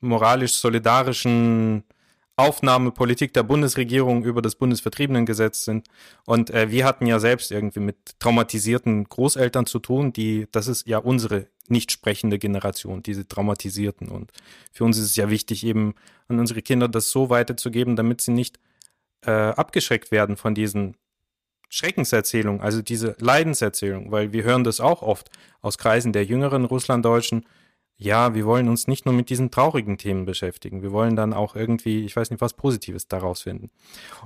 moralisch-solidarischen 0.00 1.84
Aufnahmepolitik 2.42 3.32
der 3.32 3.42
Bundesregierung 3.42 4.24
über 4.24 4.42
das 4.42 4.56
Bundesvertriebenengesetz 4.56 5.64
sind. 5.64 5.86
Und 6.26 6.50
äh, 6.50 6.70
wir 6.70 6.84
hatten 6.84 7.06
ja 7.06 7.18
selbst 7.18 7.50
irgendwie 7.50 7.80
mit 7.80 7.96
traumatisierten 8.18 9.04
Großeltern 9.04 9.66
zu 9.66 9.78
tun, 9.78 10.12
die, 10.12 10.46
das 10.52 10.68
ist 10.68 10.86
ja 10.86 10.98
unsere 10.98 11.46
nicht 11.68 11.92
sprechende 11.92 12.38
Generation, 12.38 13.02
diese 13.02 13.26
traumatisierten. 13.26 14.08
Und 14.08 14.32
für 14.72 14.84
uns 14.84 14.98
ist 14.98 15.04
es 15.10 15.16
ja 15.16 15.30
wichtig, 15.30 15.64
eben 15.64 15.94
an 16.28 16.38
unsere 16.38 16.62
Kinder 16.62 16.88
das 16.88 17.10
so 17.10 17.30
weiterzugeben, 17.30 17.96
damit 17.96 18.20
sie 18.20 18.32
nicht 18.32 18.58
äh, 19.24 19.30
abgeschreckt 19.30 20.10
werden 20.10 20.36
von 20.36 20.54
diesen 20.54 20.96
Schreckenserzählungen, 21.68 22.60
also 22.60 22.82
diese 22.82 23.16
Leidenserzählungen, 23.18 24.10
weil 24.10 24.32
wir 24.32 24.42
hören 24.42 24.62
das 24.62 24.80
auch 24.80 25.00
oft 25.00 25.30
aus 25.62 25.78
Kreisen 25.78 26.12
der 26.12 26.24
jüngeren 26.24 26.66
Russlanddeutschen, 26.66 27.46
ja, 28.02 28.34
wir 28.34 28.44
wollen 28.46 28.68
uns 28.68 28.88
nicht 28.88 29.06
nur 29.06 29.14
mit 29.14 29.30
diesen 29.30 29.50
traurigen 29.50 29.96
Themen 29.98 30.24
beschäftigen. 30.24 30.82
Wir 30.82 30.92
wollen 30.92 31.16
dann 31.16 31.32
auch 31.32 31.54
irgendwie, 31.54 32.04
ich 32.04 32.16
weiß 32.16 32.30
nicht, 32.30 32.40
was 32.40 32.54
Positives 32.54 33.06
daraus 33.08 33.42
finden. 33.42 33.70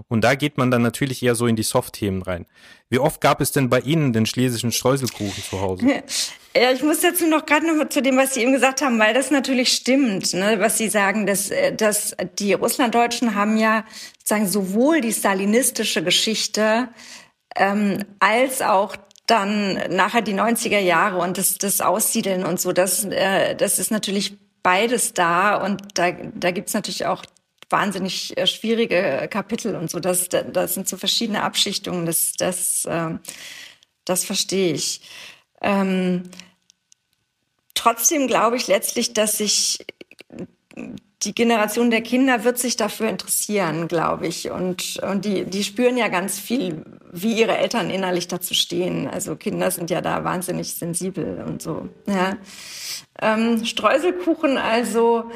Und 0.09 0.23
da 0.23 0.35
geht 0.35 0.57
man 0.59 0.71
dann 0.71 0.83
natürlich 0.83 1.23
eher 1.23 1.35
so 1.35 1.47
in 1.47 1.57
die 1.57 1.63
Soft-Themen 1.63 2.23
rein. 2.23 2.47
Wie 2.89 2.99
oft 2.99 3.21
gab 3.21 3.41
es 3.41 3.53
denn 3.53 3.69
bei 3.69 3.81
Ihnen 3.81 4.13
den 4.13 4.27
schlesischen 4.27 4.73
Streuselkuchen 4.73 5.43
zu 5.43 5.61
Hause? 5.61 5.87
Ja, 6.59 6.73
ich 6.73 6.83
muss 6.83 7.01
dazu 7.01 7.27
noch 7.27 7.45
gerade 7.45 7.67
noch 7.67 7.91
zu 7.91 8.01
dem, 8.01 8.17
was 8.17 8.33
Sie 8.33 8.41
eben 8.41 8.55
gesagt 8.55 8.81
haben, 8.81 8.99
weil 8.99 9.13
das 9.13 9.31
natürlich 9.31 9.75
stimmt, 9.75 10.33
ne, 10.33 10.57
was 10.59 10.79
Sie 10.79 10.89
sagen, 10.89 11.27
dass, 11.27 11.51
äh, 11.51 11.77
dass 11.77 12.17
die 12.39 12.55
Russlanddeutschen 12.55 13.35
haben 13.35 13.59
ja 13.59 13.85
sagen 14.25 14.49
sowohl 14.49 15.03
die 15.03 15.13
stalinistische 15.13 16.03
Geschichte 16.03 16.89
ähm, 17.57 18.05
als 18.21 18.63
auch 18.63 18.97
dann 19.27 19.75
nachher 19.95 20.23
die 20.23 20.35
90er 20.35 20.79
Jahre 20.79 21.19
und 21.19 21.39
das, 21.39 21.59
das 21.59 21.81
Aussiedeln 21.81 22.45
und 22.45 22.61
so, 22.61 22.73
das, 22.73 23.05
äh, 23.05 23.55
das 23.57 23.79
ist 23.79 23.91
natürlich 23.91 24.37
beides 24.63 25.15
da 25.15 25.57
und 25.57 25.83
da, 25.95 26.13
da 26.13 26.51
gibt's 26.53 26.75
natürlich 26.75 27.07
auch 27.07 27.25
wahnsinnig 27.69 28.37
äh, 28.37 28.47
schwierige 28.47 29.29
Kapitel 29.31 29.75
und 29.75 29.91
so. 29.91 30.01
Das, 30.01 30.29
das 30.29 30.75
sind 30.75 30.89
so 30.89 30.97
verschiedene 30.97 31.43
Abschichtungen, 31.43 32.07
das, 32.07 32.33
das, 32.33 32.85
äh, 32.85 33.19
das 34.05 34.25
verstehe 34.25 34.73
ich. 34.73 35.03
Ähm, 35.61 36.31
trotzdem 37.75 38.29
glaube 38.29 38.57
ich 38.57 38.69
letztlich, 38.69 39.13
dass 39.13 39.39
sich 39.39 39.85
die 41.23 41.35
Generation 41.35 41.91
der 41.91 42.03
Kinder 42.03 42.45
wird 42.45 42.59
sich 42.59 42.77
dafür 42.77 43.09
interessieren, 43.09 43.89
glaube 43.89 44.27
ich. 44.27 44.51
Und, 44.51 44.99
und 44.99 45.25
die, 45.25 45.45
die 45.45 45.65
spüren 45.65 45.97
ja 45.97 46.09
ganz 46.09 46.39
viel, 46.39 46.85
wie 47.11 47.39
ihre 47.39 47.57
Eltern 47.57 47.89
innerlich 47.91 48.29
dazu 48.29 48.53
stehen. 48.53 49.09
Also 49.09 49.35
Kinder 49.35 49.71
sind 49.71 49.91
ja 49.91 50.03
da 50.03 50.25
wahnsinnig 50.25 50.75
sensibel 50.75 51.43
und 51.47 51.63
so. 51.63 51.89
Ja. 52.07 52.37
Ähm, 53.21 53.65
Streuselkuchen, 53.65 54.59
also 54.59 55.31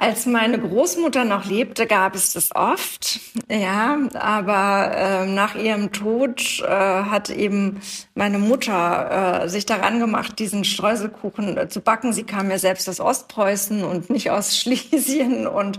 als 0.00 0.24
meine 0.24 0.58
Großmutter 0.58 1.26
noch 1.26 1.44
lebte, 1.44 1.86
gab 1.86 2.14
es 2.14 2.32
das 2.32 2.56
oft, 2.56 3.20
ja, 3.50 3.98
aber 4.14 4.96
äh, 4.96 5.26
nach 5.26 5.56
ihrem 5.56 5.92
Tod 5.92 6.62
äh, 6.66 6.70
hat 6.70 7.28
eben 7.28 7.80
meine 8.14 8.38
Mutter 8.38 9.42
äh, 9.42 9.48
sich 9.50 9.66
daran 9.66 10.00
gemacht, 10.00 10.38
diesen 10.38 10.64
Streuselkuchen 10.64 11.58
äh, 11.58 11.68
zu 11.68 11.82
backen. 11.82 12.14
Sie 12.14 12.22
kam 12.22 12.50
ja 12.50 12.58
selbst 12.58 12.88
aus 12.88 12.98
Ostpreußen 12.98 13.84
und 13.84 14.08
nicht 14.08 14.30
aus 14.30 14.56
Schlesien 14.58 15.46
und 15.46 15.78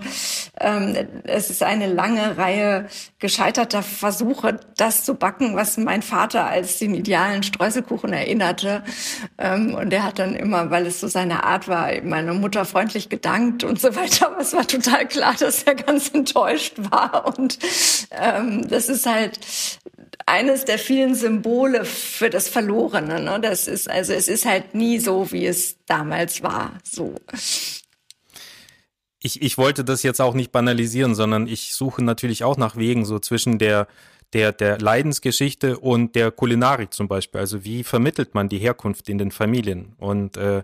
ähm, 0.60 0.96
es 1.24 1.50
ist 1.50 1.64
eine 1.64 1.92
lange 1.92 2.38
Reihe 2.38 2.90
gescheiterter 3.18 3.82
Versuche, 3.82 4.60
das 4.78 5.04
zu 5.04 5.16
backen, 5.16 5.56
was 5.56 5.78
mein 5.78 6.04
Vater 6.04 6.46
als 6.46 6.78
den 6.78 6.94
idealen 6.94 7.42
Streuselkuchen 7.42 8.14
erinnerte. 8.14 8.84
Ähm, 9.40 9.74
und 9.74 9.92
er 9.92 10.04
hat 10.04 10.20
dann 10.20 10.36
immer, 10.36 10.70
weil 10.70 10.86
es 10.86 11.00
so 11.00 11.08
seine 11.08 11.44
Art 11.44 11.68
war, 11.68 11.90
meine 12.04 12.36
Mutter 12.36 12.66
freundlich 12.66 13.10
gedankt 13.10 13.64
und 13.64 13.82
so 13.82 13.96
weiter 13.96 14.11
weiter, 14.12 14.32
aber 14.32 14.42
es 14.42 14.54
war 14.54 14.68
total 14.68 15.08
klar, 15.08 15.36
dass 15.40 15.64
er 15.64 15.76
ganz 15.76 16.10
enttäuscht 16.10 16.74
war. 16.78 17.38
Und 17.38 17.60
ähm, 18.12 18.68
das 18.68 18.90
ist 18.90 19.06
halt 19.06 19.40
eines 20.26 20.66
der 20.66 20.78
vielen 20.80 21.16
Symbole 21.16 21.86
für 21.86 22.30
das 22.30 22.48
Verlorene. 22.48 23.22
Ne? 23.22 23.40
Das 23.42 23.68
ist 23.68 23.90
also 23.90 24.14
es 24.14 24.28
ist 24.28 24.46
halt 24.46 24.76
nie 24.76 25.00
so, 25.00 25.32
wie 25.32 25.46
es 25.46 25.78
damals 25.86 26.44
war. 26.44 26.74
So. 26.84 27.16
ich, 29.20 29.42
ich 29.42 29.58
wollte 29.58 29.84
das 29.84 30.04
jetzt 30.04 30.22
auch 30.22 30.34
nicht 30.34 30.52
banalisieren, 30.52 31.16
sondern 31.16 31.48
ich 31.48 31.74
suche 31.74 32.04
natürlich 32.04 32.44
auch 32.44 32.58
nach 32.58 32.76
Wegen 32.76 33.06
so 33.06 33.20
zwischen 33.20 33.58
der 33.58 33.88
der, 34.34 34.54
der 34.54 34.80
Leidensgeschichte 34.80 35.78
und 35.78 36.16
der 36.16 36.32
Kulinarik 36.32 36.94
zum 36.94 37.10
Beispiel. 37.10 37.42
Also 37.42 37.66
wie 37.66 37.84
vermittelt 37.84 38.34
man 38.34 38.48
die 38.48 38.60
Herkunft 38.60 39.10
in 39.10 39.18
den 39.18 39.30
Familien? 39.30 39.92
Und 39.98 40.38
äh, 40.38 40.64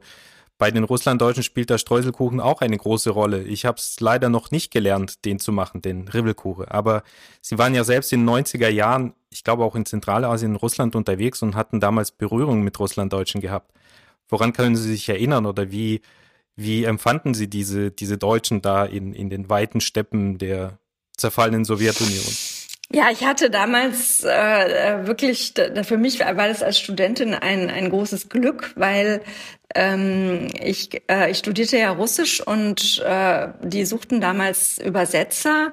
bei 0.58 0.72
den 0.72 0.84
Russlanddeutschen 0.84 1.44
spielt 1.44 1.70
der 1.70 1.78
Streuselkuchen 1.78 2.40
auch 2.40 2.62
eine 2.62 2.78
große 2.78 3.12
Rolle. 3.12 3.44
Ich 3.44 3.66
habe 3.66 3.78
es 3.78 4.00
leider 4.00 4.30
noch 4.30 4.50
nicht 4.50 4.72
gelernt, 4.72 5.24
den 5.26 5.40
zu 5.40 5.52
machen, 5.52 5.82
den 5.82 6.08
Rivelkuchen. 6.08 6.66
Aber 6.66 7.04
sie 7.42 7.58
waren 7.58 7.76
ja 7.76 7.84
selbst 7.84 8.12
in 8.12 8.26
den 8.26 8.30
90er 8.30 8.70
Jahren, 8.70 9.14
ich 9.30 9.44
glaube 9.44 9.64
auch 9.64 9.76
in 9.76 9.86
Zentralasien, 9.86 10.56
Russland 10.56 10.96
unterwegs 10.96 11.44
und 11.44 11.56
hatten 11.56 11.80
damals 11.80 12.12
Berührung 12.12 12.64
mit 12.64 12.80
Russlanddeutschen 12.80 13.42
gehabt. 13.42 13.72
Woran 14.30 14.54
können 14.54 14.76
Sie 14.76 14.90
sich 14.90 15.08
erinnern 15.08 15.46
oder 15.46 15.72
wie, 15.72 16.02
wie 16.56 16.86
empfanden 16.86 17.36
Sie 17.36 17.50
diese, 17.50 17.92
diese 17.92 18.18
Deutschen 18.18 18.62
da 18.62 18.84
in, 18.84 19.14
in 19.14 19.30
den 19.30 19.50
weiten 19.50 19.80
Steppen 19.80 20.40
der 20.40 20.80
zerfallenen 21.16 21.66
Sowjetunion? 21.66 22.26
Ja, 22.90 23.12
ich 23.12 23.26
hatte 23.26 23.50
damals 23.50 24.24
äh, 24.24 24.30
äh 24.30 25.08
wirklich, 25.08 25.54
für 25.84 25.98
mich 25.98 26.20
war 26.22 26.48
das 26.48 26.64
als 26.64 26.80
Studentin 26.80 27.34
ein, 27.34 27.70
ein 27.70 27.90
großes 27.90 28.30
Glück, 28.30 28.72
weil 28.78 29.22
ähm, 29.78 30.48
ich, 30.60 31.04
äh, 31.08 31.30
ich 31.30 31.38
studierte 31.38 31.78
ja 31.78 31.92
Russisch 31.92 32.42
und 32.42 33.00
äh, 33.06 33.50
die 33.62 33.86
suchten 33.86 34.20
damals 34.20 34.80
Übersetzer. 34.80 35.72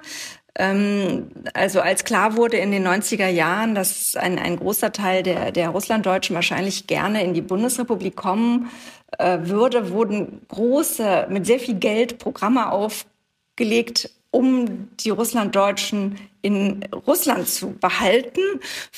Ähm, 0.57 1.31
also 1.55 1.81
als 1.81 2.05
klar 2.05 2.37
wurde 2.37 2.59
in 2.59 2.71
den 2.71 2.87
90er 2.87 3.29
Jahren, 3.29 3.75
dass 3.75 4.15
ein, 4.15 4.39
ein 4.39 4.57
großer 4.57 4.93
Teil 4.93 5.23
der, 5.23 5.53
der 5.53 5.71
Russlanddeutschen 5.71 6.35
wahrscheinlich 6.35 6.87
gerne 6.87 7.25
in 7.25 7.33
die 7.33 7.41
Bundesrepublik 7.41 8.15
kommen 8.15 8.71
äh, 9.19 9.39
würde, 9.41 9.91
wurden 9.91 10.43
große, 10.49 11.27
mit 11.31 11.47
sehr 11.47 11.59
viel 11.59 11.77
Geld 11.77 12.19
Programme 12.19 12.73
aufgelegt, 12.73 14.11
um 14.31 14.91
die 15.01 15.11
Russlanddeutschen 15.11 16.19
in 16.45 16.85
Russland 17.07 17.49
zu 17.49 17.71
behalten. 17.71 18.43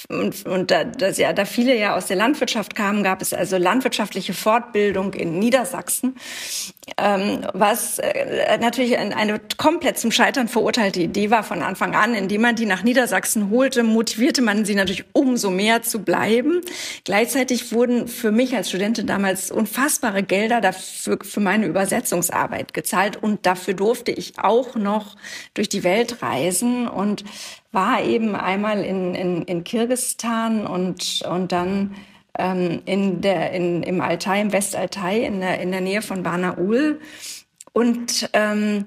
Und, 0.09 0.45
und 0.47 0.73
da, 0.73 0.83
dass 0.83 1.17
ja, 1.17 1.33
da 1.33 1.45
viele 1.45 1.77
ja 1.79 1.97
aus 1.97 2.07
der 2.07 2.17
Landwirtschaft 2.17 2.75
kamen, 2.75 3.05
gab 3.05 3.23
es 3.23 3.33
also 3.33 3.57
landwirtschaftliche 3.57 4.35
Fortbildung 4.35 5.15
in 5.15 5.39
Niedersachsen, 5.39 6.17
ähm, 6.99 7.47
was 7.53 8.01
äh, 8.01 8.59
natürlich 8.59 8.99
eine, 8.99 9.17
eine 9.17 9.41
komplett 9.57 9.97
zum 9.97 10.11
Scheitern 10.11 10.49
verurteilte 10.49 11.01
Idee 11.01 11.31
war 11.31 11.45
von 11.45 11.63
Anfang 11.63 11.95
an. 11.95 12.15
Indem 12.15 12.43
man 12.43 12.57
die 12.57 12.67
nach 12.67 12.83
Niedersachsen 12.83 13.51
holte, 13.51 13.85
motivierte 13.85 14.43
man 14.43 14.65
sie 14.65 14.75
natürlich 14.75 15.05
umso 15.13 15.51
mehr 15.51 15.83
zu 15.83 16.01
bleiben. 16.01 16.63
Gleichzeitig 17.05 17.73
wurden 17.73 18.09
für 18.09 18.33
mich 18.33 18.57
als 18.57 18.71
Studentin 18.71 19.07
damals 19.07 19.53
unfassbare 19.53 20.25
Gelder 20.25 20.61
dafür 20.61 21.19
für 21.23 21.41
meine 21.41 21.67
Übersetzungsarbeit 21.67 22.75
gezahlt 22.75 23.23
und 23.23 23.47
dafür 23.47 23.75
durfte 23.75 24.11
ich 24.11 24.33
auch 24.39 24.75
noch 24.75 25.15
durch 25.55 25.69
die 25.69 25.85
Welt 25.85 26.23
reisen 26.23 26.89
und 26.89 27.23
war 27.77 28.03
eben 28.03 28.35
einmal 28.35 28.83
in, 28.83 29.15
in, 29.15 29.43
in 29.43 29.63
Kirgisistan 29.63 30.67
und, 30.67 31.23
und 31.31 31.53
dann 31.53 31.95
ähm, 32.39 32.81
in 32.87 33.21
der, 33.21 33.53
in, 33.53 33.83
im 33.83 34.01
Altai, 34.01 34.41
im 34.41 34.53
Westaltai, 34.53 35.21
in 35.21 35.41
der, 35.41 35.61
in 35.61 35.71
der 35.71 35.83
Nähe 35.83 36.01
von 36.03 36.23
Banaul. 36.23 36.99
Und 37.73 38.31
ähm, 38.33 38.87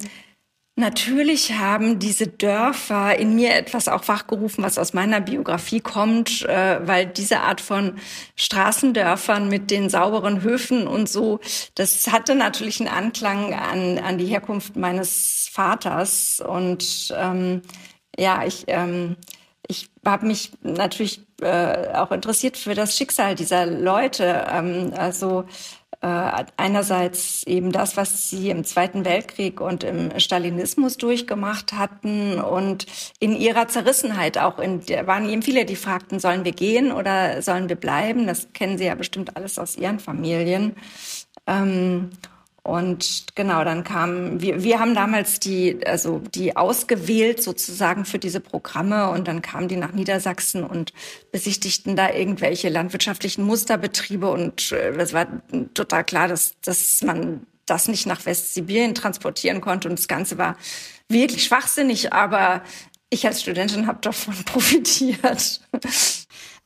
Natürlich 0.79 1.51
haben 1.57 1.99
diese 1.99 2.27
Dörfer 2.27 3.17
in 3.17 3.35
mir 3.35 3.53
etwas 3.53 3.89
auch 3.89 4.07
wachgerufen, 4.07 4.63
was 4.63 4.77
aus 4.77 4.93
meiner 4.93 5.19
Biografie 5.19 5.81
kommt, 5.81 6.45
äh, 6.45 6.79
weil 6.87 7.05
diese 7.05 7.41
Art 7.41 7.59
von 7.59 7.97
Straßendörfern 8.37 9.49
mit 9.49 9.71
den 9.71 9.89
sauberen 9.89 10.41
Höfen 10.41 10.87
und 10.87 11.09
so, 11.09 11.41
das 11.75 12.09
hatte 12.13 12.33
natürlich 12.33 12.79
einen 12.79 12.87
Anklang 12.87 13.53
an, 13.53 13.97
an 13.97 14.17
die 14.17 14.27
Herkunft 14.27 14.77
meines 14.77 15.49
Vaters. 15.51 16.39
Und 16.39 17.13
ähm, 17.13 17.61
ja, 18.17 18.45
ich, 18.45 18.65
ähm, 18.67 19.15
ich 19.67 19.89
habe 20.05 20.25
mich 20.25 20.51
natürlich 20.61 21.21
äh, 21.41 21.93
auch 21.93 22.11
interessiert 22.11 22.57
für 22.57 22.73
das 22.73 22.97
Schicksal 22.97 23.35
dieser 23.35 23.65
Leute. 23.65 24.47
Ähm, 24.51 24.93
also 24.95 25.45
äh, 26.01 26.45
einerseits 26.55 27.43
eben 27.43 27.71
das, 27.71 27.97
was 27.97 28.29
sie 28.29 28.49
im 28.49 28.63
Zweiten 28.63 29.03
Weltkrieg 29.03 29.59
und 29.59 29.83
im 29.83 30.17
Stalinismus 30.17 30.97
durchgemacht 30.97 31.73
hatten 31.73 32.39
und 32.39 32.85
in 33.19 33.35
ihrer 33.35 33.67
Zerrissenheit 33.67 34.37
auch 34.37 34.59
in 34.59 34.87
waren 35.05 35.27
eben 35.29 35.41
viele, 35.41 35.65
die 35.65 35.75
fragten, 35.75 36.19
sollen 36.19 36.45
wir 36.45 36.53
gehen 36.53 36.93
oder 36.93 37.41
sollen 37.41 37.67
wir 37.67 37.75
bleiben? 37.75 38.27
Das 38.27 38.53
kennen 38.53 38.77
Sie 38.77 38.85
ja 38.85 38.95
bestimmt 38.95 39.35
alles 39.35 39.59
aus 39.59 39.75
Ihren 39.75 39.99
Familien. 39.99 40.75
Ähm, 41.47 42.11
und 42.69 43.25
genau, 43.35 43.63
dann 43.63 43.83
kam, 43.83 44.41
wir, 44.41 44.63
wir 44.63 44.79
haben 44.79 44.93
damals 44.93 45.39
die, 45.39 45.79
also 45.85 46.19
die 46.19 46.55
ausgewählt 46.55 47.41
sozusagen 47.41 48.05
für 48.05 48.19
diese 48.19 48.39
Programme 48.39 49.09
und 49.09 49.27
dann 49.27 49.41
kamen 49.41 49.67
die 49.67 49.75
nach 49.75 49.91
Niedersachsen 49.91 50.63
und 50.63 50.93
besichtigten 51.31 51.95
da 51.95 52.11
irgendwelche 52.11 52.69
landwirtschaftlichen 52.69 53.43
Musterbetriebe 53.43 54.29
und 54.29 54.71
äh, 54.71 54.91
es 54.91 55.13
war 55.13 55.27
total 55.73 56.03
klar, 56.03 56.27
dass, 56.27 56.55
dass 56.61 57.01
man 57.01 57.47
das 57.65 57.87
nicht 57.87 58.05
nach 58.05 58.25
Westsibirien 58.25 58.95
transportieren 58.95 59.61
konnte 59.61 59.89
und 59.89 59.97
das 59.97 60.07
Ganze 60.07 60.37
war 60.37 60.55
wirklich 61.07 61.43
schwachsinnig, 61.43 62.13
aber 62.13 62.63
ich 63.09 63.25
als 63.25 63.41
Studentin 63.41 63.87
habe 63.87 63.99
davon 64.01 64.35
profitiert. 64.45 65.61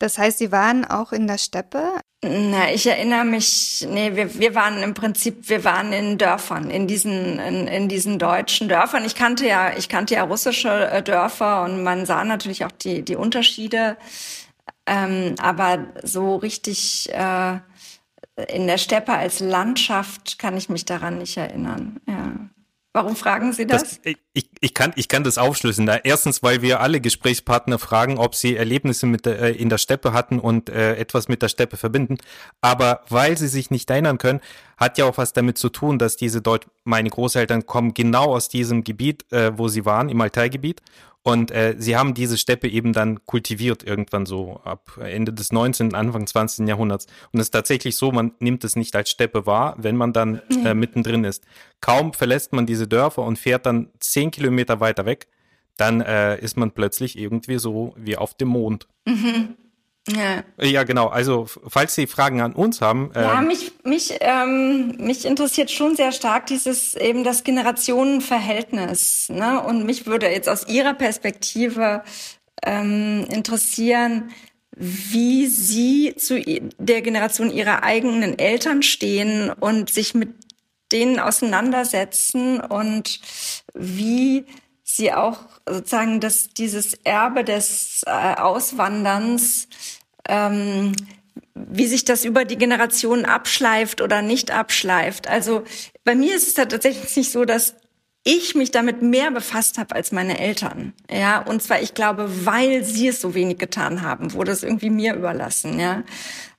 Das 0.03 0.17
heißt, 0.17 0.39
Sie 0.39 0.51
waren 0.51 0.83
auch 0.83 1.13
in 1.13 1.27
der 1.27 1.37
Steppe? 1.37 1.93
Na, 2.21 2.69
ich 2.73 2.85
erinnere 2.87 3.23
mich, 3.23 3.87
nee, 3.89 4.17
wir, 4.17 4.37
wir 4.37 4.53
waren 4.53 4.83
im 4.83 4.93
Prinzip, 4.93 5.47
wir 5.47 5.63
waren 5.63 5.93
in 5.93 6.17
Dörfern, 6.17 6.69
in 6.69 6.87
diesen, 6.87 7.39
in, 7.39 7.67
in 7.67 7.87
diesen 7.87 8.19
deutschen 8.19 8.67
Dörfern. 8.67 9.05
Ich 9.05 9.15
kannte 9.15 9.47
ja, 9.47 9.71
ich 9.77 9.87
kannte 9.87 10.15
ja 10.15 10.23
russische 10.23 10.89
äh, 10.89 11.01
Dörfer 11.01 11.63
und 11.63 11.83
man 11.83 12.05
sah 12.05 12.25
natürlich 12.25 12.65
auch 12.65 12.71
die, 12.73 13.03
die 13.03 13.15
Unterschiede. 13.15 13.95
Ähm, 14.85 15.35
aber 15.41 15.85
so 16.03 16.35
richtig 16.35 17.09
äh, 17.13 17.59
in 18.49 18.67
der 18.67 18.79
Steppe 18.79 19.13
als 19.13 19.39
Landschaft 19.39 20.37
kann 20.37 20.57
ich 20.57 20.67
mich 20.67 20.83
daran 20.83 21.19
nicht 21.19 21.37
erinnern. 21.37 22.01
Ja. 22.09 22.33
Warum 22.95 23.15
fragen 23.15 23.53
Sie 23.53 23.65
das? 23.65 23.81
das 23.81 23.99
ich, 24.33 24.49
ich, 24.61 24.73
kann, 24.75 24.93
ich 24.95 25.07
kann 25.07 25.23
das 25.23 25.39
aufschlüsseln. 25.39 25.89
Erstens, 26.03 26.43
weil 26.43 26.61
wir 26.61 26.79
alle 26.79 27.01
Gesprächspartner 27.01 27.79
fragen, 27.79 28.19
ob 28.19 28.35
sie 28.35 28.55
Erlebnisse 28.55 29.07
mit 29.07 29.25
der, 29.25 29.41
äh, 29.41 29.51
in 29.51 29.69
der 29.69 29.79
Steppe 29.79 30.13
hatten 30.13 30.37
und 30.39 30.69
äh, 30.69 30.95
etwas 30.97 31.27
mit 31.27 31.41
der 31.41 31.49
Steppe 31.49 31.75
verbinden. 31.75 32.17
Aber 32.61 33.01
weil 33.09 33.35
sie 33.35 33.47
sich 33.47 33.71
nicht 33.71 33.89
erinnern 33.89 34.19
können, 34.19 34.41
hat 34.77 34.99
ja 34.99 35.05
auch 35.05 35.17
was 35.17 35.33
damit 35.33 35.57
zu 35.57 35.69
tun, 35.69 35.97
dass 35.97 36.17
diese 36.17 36.43
Deut 36.43 36.67
meine 36.83 37.09
Großeltern 37.09 37.65
kommen 37.65 37.95
genau 37.95 38.25
aus 38.25 38.47
diesem 38.47 38.83
Gebiet, 38.83 39.25
äh, 39.31 39.57
wo 39.57 39.69
sie 39.69 39.85
waren, 39.85 40.09
im 40.09 40.21
Altai-Gebiet. 40.21 40.83
Und 41.23 41.51
äh, 41.51 41.75
sie 41.77 41.95
haben 41.95 42.13
diese 42.13 42.37
Steppe 42.37 42.67
eben 42.67 42.91
dann 42.91 43.25
kultiviert 43.25 43.83
irgendwann 43.83 44.25
so 44.25 44.59
ab 44.65 44.99
Ende 45.01 45.31
des 45.31 45.53
19., 45.53 45.95
Anfang 45.95 46.27
20. 46.27 46.67
Jahrhunderts. 46.67 47.07
Und 47.31 47.39
es 47.39 47.47
ist 47.47 47.51
tatsächlich 47.51 47.95
so, 47.95 48.11
man 48.11 48.33
nimmt 48.39 48.65
es 48.65 48.75
nicht 48.75 48.93
als 48.95 49.09
Steppe 49.09 49.45
wahr, 49.45 49.75
wenn 49.77 49.95
man 49.95 50.11
dann 50.11 50.41
äh, 50.65 50.73
mittendrin 50.73 51.23
ist. 51.23 51.45
Kaum 51.79 52.13
verlässt 52.13 52.51
man 52.51 52.65
diese 52.65 52.87
Dörfer 52.87 53.23
und 53.23 53.39
fährt 53.39 53.65
dann 53.65 53.89
zehn 53.99 54.31
Kilometer 54.31 54.81
weiter 54.81 55.05
weg, 55.05 55.27
dann 55.77 56.01
äh, 56.01 56.37
ist 56.39 56.57
man 56.57 56.71
plötzlich 56.71 57.17
irgendwie 57.17 57.57
so 57.57 57.95
wie 57.97 58.17
auf 58.17 58.33
dem 58.33 58.49
Mond. 58.49 58.87
Mhm. 59.05 59.55
Ja. 60.09 60.43
ja, 60.59 60.83
genau. 60.83 61.07
Also 61.07 61.47
falls 61.67 61.95
Sie 61.95 62.07
Fragen 62.07 62.41
an 62.41 62.53
uns 62.53 62.81
haben. 62.81 63.11
Ähm 63.15 63.23
ja, 63.23 63.41
mich, 63.41 63.71
mich, 63.83 64.17
ähm, 64.19 64.95
mich 64.97 65.23
interessiert 65.25 65.71
schon 65.71 65.95
sehr 65.95 66.11
stark 66.11 66.47
dieses 66.47 66.93
eben 66.95 67.23
das 67.23 67.43
Generationenverhältnis. 67.45 69.29
Ne? 69.29 69.61
Und 69.61 69.85
mich 69.85 70.05
würde 70.05 70.27
jetzt 70.27 70.49
aus 70.49 70.67
Ihrer 70.67 70.93
Perspektive 70.93 72.03
ähm, 72.65 73.25
interessieren, 73.29 74.31
wie 74.75 75.47
Sie 75.47 76.15
zu 76.17 76.41
der 76.77 77.01
Generation 77.01 77.49
Ihrer 77.49 77.83
eigenen 77.83 78.37
Eltern 78.37 78.83
stehen 78.83 79.51
und 79.51 79.89
sich 79.89 80.15
mit 80.15 80.33
denen 80.91 81.19
auseinandersetzen 81.19 82.59
und 82.59 83.21
wie 83.73 84.45
sie 84.95 85.13
auch 85.13 85.39
sozusagen 85.67 86.19
dass 86.19 86.49
dieses 86.49 86.93
Erbe 87.03 87.43
des 87.43 88.03
äh, 88.05 88.35
Auswanderns, 88.35 89.67
ähm, 90.27 90.93
wie 91.55 91.85
sich 91.85 92.05
das 92.05 92.25
über 92.25 92.45
die 92.45 92.57
Generationen 92.57 93.25
abschleift 93.25 94.01
oder 94.01 94.21
nicht 94.21 94.51
abschleift. 94.51 95.27
Also 95.27 95.63
bei 96.03 96.15
mir 96.15 96.35
ist 96.35 96.47
es 96.47 96.53
da 96.55 96.65
tatsächlich 96.65 97.31
so, 97.31 97.45
dass 97.45 97.75
ich 98.23 98.55
mich 98.55 98.71
damit 98.71 99.01
mehr 99.01 99.31
befasst 99.31 99.77
habe 99.77 99.95
als 99.95 100.11
meine 100.11 100.39
Eltern. 100.39 100.93
Ja, 101.11 101.39
und 101.39 101.61
zwar 101.61 101.81
ich 101.81 101.93
glaube, 101.93 102.45
weil 102.45 102.83
sie 102.83 103.09
es 103.09 103.19
so 103.19 103.35
wenig 103.35 103.57
getan 103.57 104.01
haben, 104.01 104.33
wurde 104.33 104.51
es 104.51 104.63
irgendwie 104.63 104.89
mir 104.89 105.13
überlassen, 105.15 105.79
ja. 105.79 106.03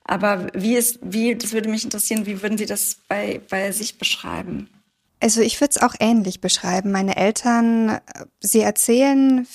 Aber 0.03 0.47
wie 0.53 0.75
ist, 0.75 0.99
wie, 1.01 1.35
das 1.35 1.53
würde 1.53 1.67
mich 1.67 1.83
interessieren, 1.83 2.27
wie 2.27 2.43
würden 2.43 2.59
Sie 2.59 2.67
das 2.67 2.99
bei, 3.07 3.41
bei 3.49 3.71
sich 3.71 3.97
beschreiben? 3.97 4.69
Also 5.19 5.41
ich 5.41 5.59
würde 5.61 5.71
es 5.75 5.81
auch 5.81 5.95
ähnlich 5.99 6.41
beschreiben. 6.41 6.91
Meine 6.91 7.15
Eltern, 7.15 7.99
sie 8.39 8.61
erzählen 8.61 9.47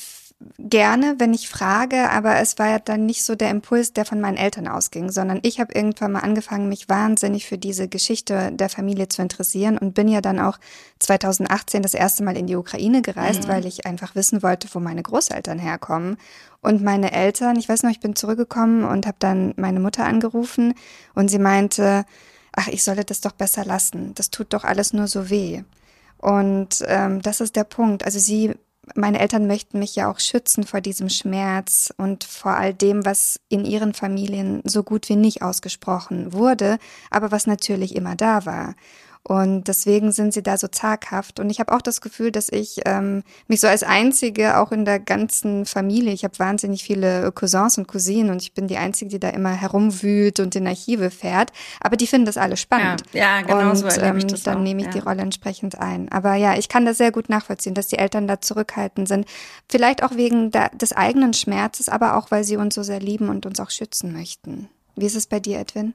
gerne, 0.58 1.16
wenn 1.18 1.34
ich 1.34 1.48
frage, 1.48 2.10
aber 2.10 2.40
es 2.40 2.58
war 2.58 2.68
ja 2.68 2.78
dann 2.78 3.04
nicht 3.04 3.24
so 3.24 3.34
der 3.34 3.50
Impuls, 3.50 3.92
der 3.92 4.06
von 4.06 4.20
meinen 4.20 4.38
Eltern 4.38 4.68
ausging, 4.68 5.10
sondern 5.10 5.40
ich 5.42 5.60
habe 5.60 5.74
irgendwann 5.74 6.12
mal 6.12 6.20
angefangen, 6.20 6.68
mich 6.68 6.88
wahnsinnig 6.88 7.46
für 7.46 7.58
diese 7.58 7.88
Geschichte 7.88 8.50
der 8.52 8.70
Familie 8.70 9.08
zu 9.08 9.20
interessieren 9.20 9.76
und 9.76 9.92
bin 9.92 10.08
ja 10.08 10.22
dann 10.22 10.40
auch 10.40 10.58
2018 11.00 11.82
das 11.82 11.92
erste 11.92 12.24
Mal 12.24 12.38
in 12.38 12.46
die 12.46 12.56
Ukraine 12.56 13.02
gereist, 13.02 13.44
mhm. 13.44 13.48
weil 13.48 13.66
ich 13.66 13.84
einfach 13.84 14.14
wissen 14.14 14.42
wollte, 14.42 14.68
wo 14.72 14.80
meine 14.80 15.02
Großeltern 15.02 15.58
herkommen. 15.58 16.16
Und 16.62 16.82
meine 16.82 17.12
Eltern, 17.12 17.56
ich 17.56 17.68
weiß 17.68 17.82
noch, 17.82 17.90
ich 17.90 18.00
bin 18.00 18.16
zurückgekommen 18.16 18.84
und 18.84 19.06
habe 19.06 19.16
dann 19.18 19.54
meine 19.56 19.80
Mutter 19.80 20.04
angerufen 20.04 20.74
und 21.14 21.28
sie 21.30 21.38
meinte, 21.38 22.04
ach, 22.52 22.68
ich 22.68 22.84
solle 22.84 23.04
das 23.04 23.20
doch 23.20 23.32
besser 23.32 23.64
lassen. 23.64 24.14
Das 24.14 24.30
tut 24.30 24.52
doch 24.52 24.64
alles 24.64 24.92
nur 24.92 25.06
so 25.06 25.30
weh. 25.30 25.62
Und 26.18 26.84
ähm, 26.86 27.22
das 27.22 27.40
ist 27.40 27.56
der 27.56 27.64
Punkt. 27.64 28.04
Also 28.04 28.18
sie 28.18 28.54
meine 28.94 29.20
Eltern 29.20 29.46
möchten 29.46 29.78
mich 29.78 29.94
ja 29.96 30.10
auch 30.10 30.18
schützen 30.18 30.64
vor 30.64 30.80
diesem 30.80 31.08
Schmerz 31.08 31.92
und 31.96 32.24
vor 32.24 32.56
all 32.56 32.74
dem, 32.74 33.04
was 33.04 33.40
in 33.48 33.64
ihren 33.64 33.94
Familien 33.94 34.62
so 34.64 34.82
gut 34.82 35.08
wie 35.08 35.16
nicht 35.16 35.42
ausgesprochen 35.42 36.32
wurde, 36.32 36.78
aber 37.10 37.30
was 37.30 37.46
natürlich 37.46 37.94
immer 37.94 38.16
da 38.16 38.46
war. 38.46 38.74
Und 39.22 39.68
deswegen 39.68 40.12
sind 40.12 40.32
sie 40.32 40.42
da 40.42 40.56
so 40.56 40.66
zaghaft. 40.66 41.40
Und 41.40 41.50
ich 41.50 41.60
habe 41.60 41.72
auch 41.72 41.82
das 41.82 42.00
Gefühl, 42.00 42.32
dass 42.32 42.48
ich 42.48 42.80
ähm, 42.86 43.22
mich 43.48 43.60
so 43.60 43.68
als 43.68 43.82
Einzige 43.82 44.58
auch 44.58 44.72
in 44.72 44.86
der 44.86 44.98
ganzen 44.98 45.66
Familie, 45.66 46.12
ich 46.12 46.24
habe 46.24 46.38
wahnsinnig 46.38 46.82
viele 46.82 47.30
Cousins 47.32 47.76
und 47.76 47.86
Cousinen 47.86 48.30
und 48.30 48.40
ich 48.40 48.54
bin 48.54 48.66
die 48.66 48.78
Einzige, 48.78 49.10
die 49.10 49.20
da 49.20 49.28
immer 49.28 49.52
herumwühlt 49.52 50.40
und 50.40 50.56
in 50.56 50.66
Archive 50.66 51.10
fährt. 51.10 51.52
Aber 51.80 51.96
die 51.96 52.06
finden 52.06 52.26
das 52.26 52.38
alle 52.38 52.56
spannend. 52.56 53.02
Ja, 53.12 53.40
ja 53.40 53.42
genau 53.42 53.70
und, 53.70 53.76
so 53.76 53.86
erlebe 53.86 54.18
ich 54.18 54.26
das 54.26 54.42
Dann 54.42 54.58
auch, 54.58 54.62
nehme 54.62 54.80
ich 54.80 54.86
ja. 54.86 54.92
die 54.92 54.98
Rolle 55.00 55.20
entsprechend 55.20 55.78
ein. 55.78 56.10
Aber 56.10 56.34
ja, 56.36 56.56
ich 56.56 56.70
kann 56.70 56.86
das 56.86 56.96
sehr 56.96 57.12
gut 57.12 57.28
nachvollziehen, 57.28 57.74
dass 57.74 57.88
die 57.88 57.98
Eltern 57.98 58.26
da 58.26 58.40
zurückhaltend 58.40 59.06
sind. 59.06 59.26
Vielleicht 59.68 60.02
auch 60.02 60.16
wegen 60.16 60.50
der, 60.50 60.70
des 60.70 60.92
eigenen 60.92 61.34
Schmerzes, 61.34 61.90
aber 61.90 62.16
auch, 62.16 62.30
weil 62.30 62.44
sie 62.44 62.56
uns 62.56 62.74
so 62.74 62.82
sehr 62.82 63.00
lieben 63.00 63.28
und 63.28 63.44
uns 63.44 63.60
auch 63.60 63.70
schützen 63.70 64.14
möchten. 64.14 64.70
Wie 64.96 65.06
ist 65.06 65.16
es 65.16 65.26
bei 65.26 65.40
dir, 65.40 65.58
Edwin? 65.58 65.94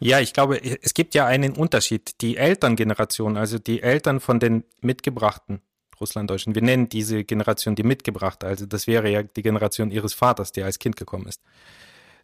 Ja, 0.00 0.20
ich 0.20 0.32
glaube, 0.32 0.60
es 0.62 0.94
gibt 0.94 1.14
ja 1.14 1.26
einen 1.26 1.52
Unterschied. 1.52 2.20
Die 2.20 2.36
Elterngeneration, 2.36 3.36
also 3.36 3.58
die 3.58 3.82
Eltern 3.82 4.20
von 4.20 4.40
den 4.40 4.64
mitgebrachten 4.80 5.60
Russlanddeutschen, 6.00 6.54
wir 6.54 6.62
nennen 6.62 6.88
diese 6.88 7.24
Generation 7.24 7.76
die 7.76 7.84
mitgebrachte, 7.84 8.46
also 8.46 8.66
das 8.66 8.86
wäre 8.86 9.08
ja 9.08 9.22
die 9.22 9.42
Generation 9.42 9.90
ihres 9.90 10.12
Vaters, 10.12 10.52
der 10.52 10.64
als 10.66 10.78
Kind 10.78 10.96
gekommen 10.96 11.26
ist. 11.26 11.40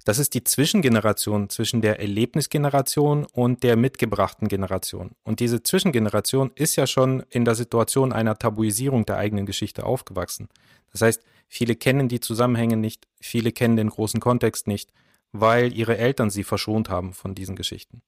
Das 0.05 0.18
ist 0.18 0.34
die 0.34 0.42
Zwischengeneration 0.42 1.51
zwischen 1.51 1.82
der 1.82 2.01
Erlebnisgeneration 2.01 3.26
und 3.26 3.62
der 3.62 3.76
mitgebrachten 3.76 4.48
Generation. 4.48 5.12
Und 5.24 5.40
diese 5.40 5.62
Zwischengeneration 5.62 6.51
ist 6.55 6.76
ja 6.76 6.86
schon 6.86 7.22
in 7.28 7.44
der 7.44 7.55
Situation 7.55 8.12
einer 8.12 8.36
Tabuisierung 8.36 9.05
der 9.05 9.18
eigenen 9.18 9.44
Geschichte 9.44 9.84
aufgewachsen. 9.84 10.48
Das 10.90 11.02
heißt, 11.02 11.22
viele 11.48 11.76
kennen 11.76 12.09
die 12.09 12.20
Zusammenhänge 12.20 12.76
nicht, 12.78 13.06
viele 13.20 13.52
kennen 13.52 13.76
den 13.76 13.90
großen 13.90 14.20
Kontext 14.20 14.66
nicht 14.66 14.90
weil 15.32 15.73
ihre 15.73 15.98
Eltern 15.98 16.31
sie 16.31 16.44
verschont 16.44 16.89
haben 16.89 17.12
von 17.12 17.35
diesen 17.35 17.57
Geschichten. 17.57 18.02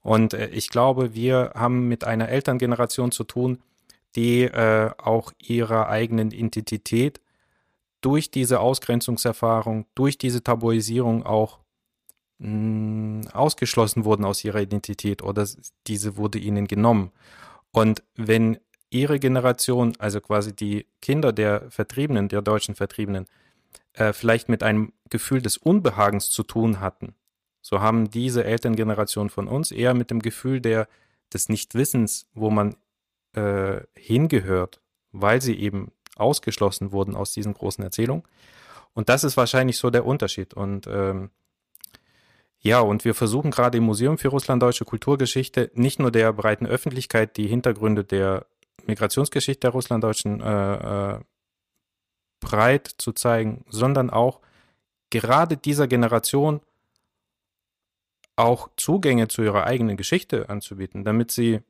Und 0.00 0.34
äh, 0.34 0.48
ich 0.48 0.68
glaube, 0.68 1.14
wir 1.14 1.52
haben 1.54 1.88
mit 1.88 2.04
einer 2.04 2.28
Elterngeneration 2.28 3.12
zu 3.12 3.24
tun, 3.24 3.58
die 4.14 4.42
äh, 4.42 4.90
auch 4.98 5.32
ihrer 5.38 5.88
eigenen 5.88 6.30
Identität 6.30 7.20
durch 8.00 8.30
diese 8.30 8.60
Ausgrenzungserfahrung, 8.60 9.86
durch 9.94 10.16
diese 10.16 10.42
Tabuisierung 10.42 11.24
auch 11.24 11.58
mh, 12.38 13.30
ausgeschlossen 13.32 14.04
wurden 14.04 14.24
aus 14.24 14.44
ihrer 14.44 14.60
Identität 14.60 15.22
oder 15.22 15.46
diese 15.86 16.16
wurde 16.16 16.38
ihnen 16.38 16.66
genommen. 16.66 17.10
Und 17.72 18.02
wenn 18.14 18.58
ihre 18.90 19.18
Generation, 19.18 19.94
also 19.98 20.20
quasi 20.20 20.54
die 20.54 20.86
Kinder 21.02 21.32
der 21.32 21.70
Vertriebenen, 21.70 22.28
der 22.28 22.42
deutschen 22.42 22.74
Vertriebenen, 22.74 23.26
äh, 23.92 24.12
vielleicht 24.12 24.48
mit 24.48 24.62
einem 24.62 24.92
Gefühl 25.10 25.42
des 25.42 25.56
Unbehagens 25.56 26.30
zu 26.30 26.42
tun 26.42 26.80
hatten, 26.80 27.14
so 27.60 27.80
haben 27.80 28.10
diese 28.10 28.44
Elterngeneration 28.44 29.28
von 29.28 29.48
uns 29.48 29.72
eher 29.72 29.92
mit 29.94 30.10
dem 30.10 30.20
Gefühl 30.22 30.60
der, 30.60 30.86
des 31.32 31.48
Nichtwissens, 31.48 32.28
wo 32.32 32.50
man 32.50 32.76
äh, 33.32 33.80
hingehört, 33.96 34.80
weil 35.10 35.42
sie 35.42 35.58
eben 35.58 35.90
ausgeschlossen 36.14 36.92
wurden 36.92 37.16
aus 37.16 37.32
diesen 37.32 37.54
großen 37.54 37.82
Erzählungen. 37.82 38.22
Und 38.94 39.08
das 39.08 39.24
ist 39.24 39.36
wahrscheinlich 39.36 39.78
so 39.78 39.90
der 39.90 40.06
Unterschied. 40.06 40.54
Und 40.54 40.86
ähm, 40.86 41.30
ja, 42.60 42.80
und 42.80 43.04
wir 43.04 43.14
versuchen 43.14 43.50
gerade 43.50 43.78
im 43.78 43.84
Museum 43.84 44.16
für 44.16 44.28
Russlanddeutsche 44.28 44.84
Kulturgeschichte 44.84 45.70
nicht 45.74 45.98
nur 45.98 46.10
der 46.10 46.32
breiten 46.32 46.66
Öffentlichkeit 46.66 47.36
die 47.36 47.46
Hintergründe 47.46 48.04
der 48.04 48.46
Migrationsgeschichte 48.86 49.60
der 49.60 49.70
Russlanddeutschen 49.70 50.40
äh, 50.40 51.14
äh, 51.14 51.20
breit 52.40 52.88
zu 52.98 53.12
zeigen, 53.12 53.64
sondern 53.68 54.10
auch 54.10 54.40
gerade 55.10 55.56
dieser 55.56 55.86
Generation 55.86 56.60
auch 58.36 58.68
Zugänge 58.76 59.28
zu 59.28 59.42
ihrer 59.42 59.64
eigenen 59.64 59.96
Geschichte 59.96 60.48
anzubieten, 60.50 61.04
damit 61.04 61.30
sie 61.30 61.60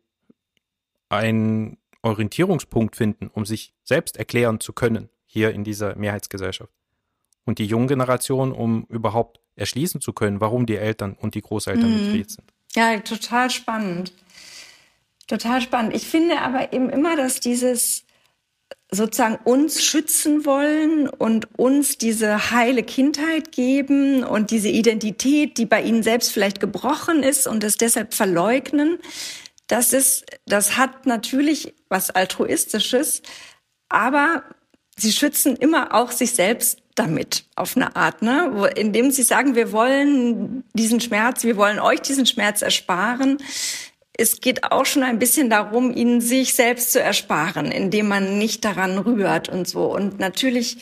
einen 1.08 1.78
Orientierungspunkt 2.02 2.96
finden, 2.96 3.28
um 3.28 3.46
sich 3.46 3.72
selbst 3.84 4.16
erklären 4.16 4.60
zu 4.60 4.72
können, 4.72 5.08
hier 5.26 5.52
in 5.52 5.64
dieser 5.64 5.96
Mehrheitsgesellschaft. 5.96 6.72
Und 7.44 7.58
die 7.58 7.66
junge 7.66 7.86
Generation, 7.86 8.52
um 8.52 8.86
überhaupt 8.86 9.40
erschließen 9.54 10.00
zu 10.00 10.12
können, 10.12 10.40
warum 10.40 10.66
die 10.66 10.76
Eltern 10.76 11.14
und 11.14 11.34
die 11.34 11.42
Großeltern 11.42 11.88
mhm. 11.88 12.06
migriert 12.06 12.30
sind. 12.30 12.52
Ja, 12.74 12.98
total 12.98 13.50
spannend. 13.50 14.12
Total 15.28 15.60
spannend. 15.60 15.94
Ich 15.94 16.06
finde 16.06 16.40
aber 16.40 16.72
eben 16.72 16.90
immer, 16.90 17.16
dass 17.16 17.40
dieses 17.40 18.05
sozusagen 18.90 19.38
uns 19.44 19.84
schützen 19.84 20.44
wollen 20.44 21.08
und 21.08 21.48
uns 21.58 21.98
diese 21.98 22.50
heile 22.52 22.82
Kindheit 22.82 23.50
geben 23.50 24.22
und 24.22 24.50
diese 24.50 24.68
Identität, 24.68 25.58
die 25.58 25.66
bei 25.66 25.82
ihnen 25.82 26.02
selbst 26.02 26.32
vielleicht 26.32 26.60
gebrochen 26.60 27.22
ist 27.22 27.46
und 27.46 27.64
es 27.64 27.76
deshalb 27.76 28.14
verleugnen. 28.14 28.98
Das 29.66 29.92
ist, 29.92 30.24
das 30.46 30.76
hat 30.76 31.06
natürlich 31.06 31.74
was 31.88 32.10
altruistisches, 32.10 33.22
aber 33.88 34.44
sie 34.96 35.12
schützen 35.12 35.56
immer 35.56 35.92
auch 35.92 36.12
sich 36.12 36.32
selbst 36.32 36.78
damit 36.94 37.44
auf 37.56 37.76
eine 37.76 37.96
Art, 37.96 38.22
ne? 38.22 38.70
indem 38.76 39.10
sie 39.10 39.24
sagen, 39.24 39.54
wir 39.54 39.72
wollen 39.72 40.64
diesen 40.74 41.00
Schmerz, 41.00 41.42
wir 41.42 41.56
wollen 41.56 41.80
euch 41.80 42.00
diesen 42.00 42.24
Schmerz 42.24 42.62
ersparen 42.62 43.38
es 44.18 44.40
geht 44.40 44.70
auch 44.70 44.86
schon 44.86 45.02
ein 45.02 45.18
bisschen 45.18 45.50
darum, 45.50 45.94
ihn 45.94 46.20
sich 46.20 46.54
selbst 46.54 46.92
zu 46.92 47.00
ersparen, 47.00 47.70
indem 47.70 48.08
man 48.08 48.38
nicht 48.38 48.64
daran 48.64 48.98
rührt 48.98 49.48
und 49.48 49.68
so. 49.68 49.84
Und 49.92 50.18
natürlich, 50.18 50.78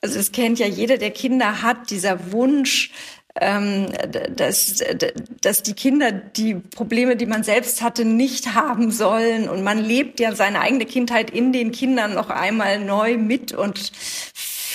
also 0.00 0.18
es 0.18 0.32
kennt 0.32 0.58
ja 0.58 0.66
jeder, 0.66 0.98
der 0.98 1.12
Kinder 1.12 1.62
hat, 1.62 1.90
dieser 1.90 2.32
Wunsch, 2.32 2.90
ähm, 3.40 3.86
dass, 4.36 4.82
dass 5.40 5.62
die 5.62 5.74
Kinder 5.74 6.12
die 6.12 6.54
Probleme, 6.54 7.16
die 7.16 7.26
man 7.26 7.44
selbst 7.44 7.82
hatte, 7.82 8.04
nicht 8.04 8.54
haben 8.54 8.90
sollen. 8.90 9.48
Und 9.48 9.62
man 9.62 9.78
lebt 9.78 10.20
ja 10.20 10.34
seine 10.34 10.60
eigene 10.60 10.84
Kindheit 10.84 11.30
in 11.30 11.52
den 11.52 11.72
Kindern 11.72 12.14
noch 12.14 12.30
einmal 12.30 12.80
neu 12.80 13.16
mit 13.16 13.52
und 13.52 13.92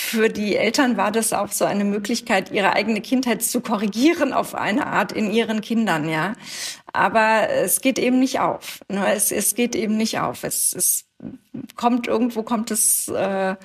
für 0.08 0.30
die 0.30 0.56
Eltern 0.56 0.96
war 0.96 1.12
das 1.12 1.34
auch 1.34 1.52
so 1.52 1.66
eine 1.66 1.84
Möglichkeit, 1.84 2.50
ihre 2.50 2.72
eigene 2.72 3.02
Kindheit 3.02 3.42
zu 3.42 3.60
korrigieren 3.60 4.32
auf 4.32 4.54
eine 4.54 4.86
Art 4.86 5.12
in 5.12 5.30
ihren 5.30 5.60
Kindern, 5.60 6.08
ja. 6.08 6.32
Aber 6.92 7.48
es 7.50 7.80
geht 7.80 7.98
eben 7.98 8.18
nicht 8.18 8.40
auf. 8.40 8.80
Ne? 8.88 9.06
Es, 9.14 9.30
es 9.30 9.54
geht 9.54 9.74
eben 9.74 9.96
nicht 9.96 10.18
auf. 10.18 10.44
Es, 10.44 10.72
es 10.72 11.04
kommt 11.76 12.06
irgendwo 12.06 12.42
kommt 12.42 12.70
es 12.70 13.08
äh, 13.08 13.56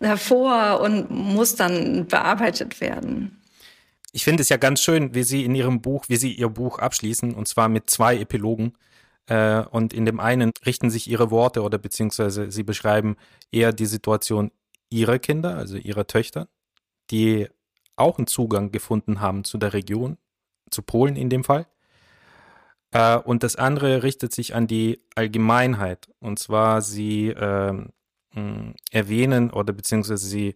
hervor 0.00 0.80
und 0.80 1.10
muss 1.10 1.56
dann 1.56 2.06
bearbeitet 2.06 2.80
werden. 2.80 3.42
Ich 4.12 4.24
finde 4.24 4.42
es 4.42 4.48
ja 4.50 4.58
ganz 4.58 4.82
schön, 4.82 5.14
wie 5.14 5.22
Sie 5.22 5.44
in 5.44 5.54
Ihrem 5.54 5.80
Buch, 5.80 6.04
wie 6.08 6.16
Sie 6.16 6.32
Ihr 6.32 6.48
Buch 6.48 6.78
abschließen, 6.78 7.34
und 7.34 7.48
zwar 7.48 7.68
mit 7.68 7.88
zwei 7.88 8.18
Epilogen. 8.18 8.76
Äh, 9.26 9.62
und 9.70 9.92
in 9.92 10.04
dem 10.04 10.20
einen 10.20 10.52
richten 10.66 10.90
sich 10.90 11.08
Ihre 11.08 11.30
Worte 11.30 11.62
oder 11.62 11.78
beziehungsweise 11.78 12.50
Sie 12.50 12.62
beschreiben 12.62 13.16
eher 13.50 13.72
die 13.72 13.86
Situation 13.86 14.50
ihrer 14.90 15.18
Kinder, 15.18 15.56
also 15.56 15.76
ihrer 15.76 16.06
Töchter, 16.06 16.48
die 17.10 17.48
auch 17.96 18.18
einen 18.18 18.26
Zugang 18.26 18.70
gefunden 18.70 19.20
haben 19.20 19.44
zu 19.44 19.58
der 19.58 19.72
Region, 19.72 20.18
zu 20.70 20.82
Polen 20.82 21.16
in 21.16 21.30
dem 21.30 21.44
Fall. 21.44 21.66
Äh, 22.92 23.16
und 23.18 23.42
das 23.42 23.56
andere 23.56 24.02
richtet 24.02 24.32
sich 24.32 24.54
an 24.54 24.66
die 24.66 25.00
Allgemeinheit. 25.14 26.08
Und 26.20 26.38
zwar, 26.38 26.82
sie 26.82 27.28
äh, 27.28 27.86
erwähnen 28.90 29.50
oder 29.50 29.72
beziehungsweise 29.72 30.26
sie, 30.26 30.54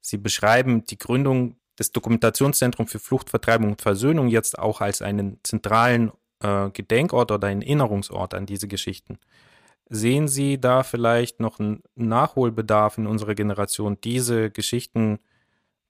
sie 0.00 0.18
beschreiben 0.18 0.84
die 0.84 0.98
Gründung 0.98 1.56
des 1.78 1.92
Dokumentationszentrums 1.92 2.90
für 2.90 2.98
Flucht, 2.98 3.30
Vertreibung 3.30 3.70
und 3.70 3.82
Versöhnung 3.82 4.28
jetzt 4.28 4.58
auch 4.58 4.80
als 4.80 5.00
einen 5.00 5.38
zentralen 5.42 6.12
äh, 6.42 6.70
Gedenkort 6.70 7.30
oder 7.30 7.48
einen 7.48 7.62
Erinnerungsort 7.62 8.34
an 8.34 8.46
diese 8.46 8.68
Geschichten. 8.68 9.18
Sehen 9.88 10.28
Sie 10.28 10.60
da 10.60 10.82
vielleicht 10.82 11.40
noch 11.40 11.60
einen 11.60 11.82
Nachholbedarf 11.94 12.98
in 12.98 13.06
unserer 13.06 13.34
Generation, 13.34 13.98
diese 14.02 14.50
Geschichten 14.50 15.18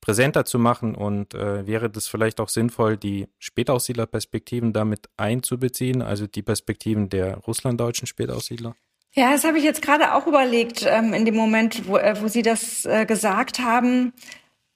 präsenter 0.09 0.47
zu 0.47 0.59
machen? 0.59 0.95
Und 0.95 1.35
äh, 1.35 1.67
wäre 1.67 1.91
das 1.91 2.09
vielleicht 2.09 2.41
auch 2.41 2.49
sinnvoll, 2.49 2.97
die 2.97 3.29
Spätaussiedlerperspektiven 3.39 4.73
damit 4.73 5.11
einzubeziehen, 5.19 6.01
also 6.01 6.27
die 6.27 6.41
Perspektiven 6.41 7.11
der 7.11 7.37
russlanddeutschen 7.37 8.07
Spätaussiedler? 8.07 8.75
Ja, 9.13 9.33
das 9.33 9.45
habe 9.45 9.59
ich 9.59 9.65
jetzt 9.65 9.83
gerade 9.83 10.15
auch 10.15 10.27
überlegt, 10.27 10.87
ähm, 10.89 11.13
in 11.13 11.27
dem 11.27 11.35
Moment, 11.35 11.87
wo, 11.87 11.99
äh, 11.99 12.17
wo 12.23 12.29
Sie 12.29 12.41
das 12.41 12.87
äh, 12.87 13.05
gesagt 13.05 13.59
haben. 13.59 14.15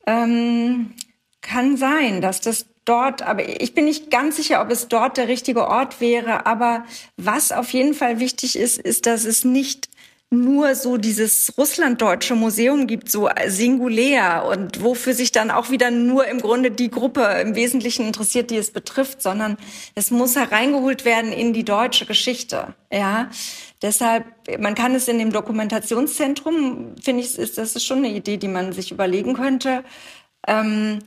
Ähm, 0.06 0.92
kann 1.40 1.78
sein, 1.78 2.20
dass 2.20 2.42
das 2.42 2.66
dort, 2.84 3.22
aber 3.22 3.48
ich 3.62 3.74
bin 3.74 3.86
nicht 3.86 4.10
ganz 4.10 4.36
sicher, 4.36 4.60
ob 4.60 4.70
es 4.70 4.88
dort 4.88 5.16
der 5.16 5.28
richtige 5.28 5.66
Ort 5.66 6.02
wäre. 6.02 6.44
Aber 6.44 6.84
was 7.16 7.52
auf 7.52 7.72
jeden 7.72 7.94
Fall 7.94 8.20
wichtig 8.20 8.54
ist, 8.54 8.78
ist, 8.78 9.06
dass 9.06 9.24
es 9.24 9.46
nicht 9.46 9.88
nur 10.32 10.74
so 10.74 10.96
dieses 10.96 11.52
russlanddeutsche 11.58 12.34
Museum 12.34 12.86
gibt, 12.86 13.10
so 13.10 13.28
singulär 13.46 14.46
und 14.50 14.82
wofür 14.82 15.12
sich 15.12 15.30
dann 15.30 15.50
auch 15.50 15.70
wieder 15.70 15.90
nur 15.90 16.26
im 16.26 16.40
Grunde 16.40 16.70
die 16.70 16.90
Gruppe 16.90 17.22
im 17.42 17.54
Wesentlichen 17.54 18.06
interessiert, 18.06 18.50
die 18.50 18.56
es 18.56 18.70
betrifft, 18.70 19.22
sondern 19.22 19.58
es 19.94 20.10
muss 20.10 20.34
hereingeholt 20.34 21.04
werden 21.04 21.32
in 21.32 21.52
die 21.52 21.64
deutsche 21.64 22.06
Geschichte. 22.06 22.74
Ja, 22.90 23.30
deshalb, 23.82 24.24
man 24.58 24.74
kann 24.74 24.94
es 24.94 25.06
in 25.06 25.18
dem 25.18 25.32
Dokumentationszentrum, 25.32 26.96
finde 27.02 27.22
ich, 27.22 27.38
ist 27.38 27.58
das 27.58 27.76
ist 27.76 27.84
schon 27.84 27.98
eine 27.98 28.10
Idee, 28.10 28.38
die 28.38 28.48
man 28.48 28.72
sich 28.72 28.90
überlegen 28.90 29.34
könnte. 29.34 29.84
Ähm, 30.48 31.00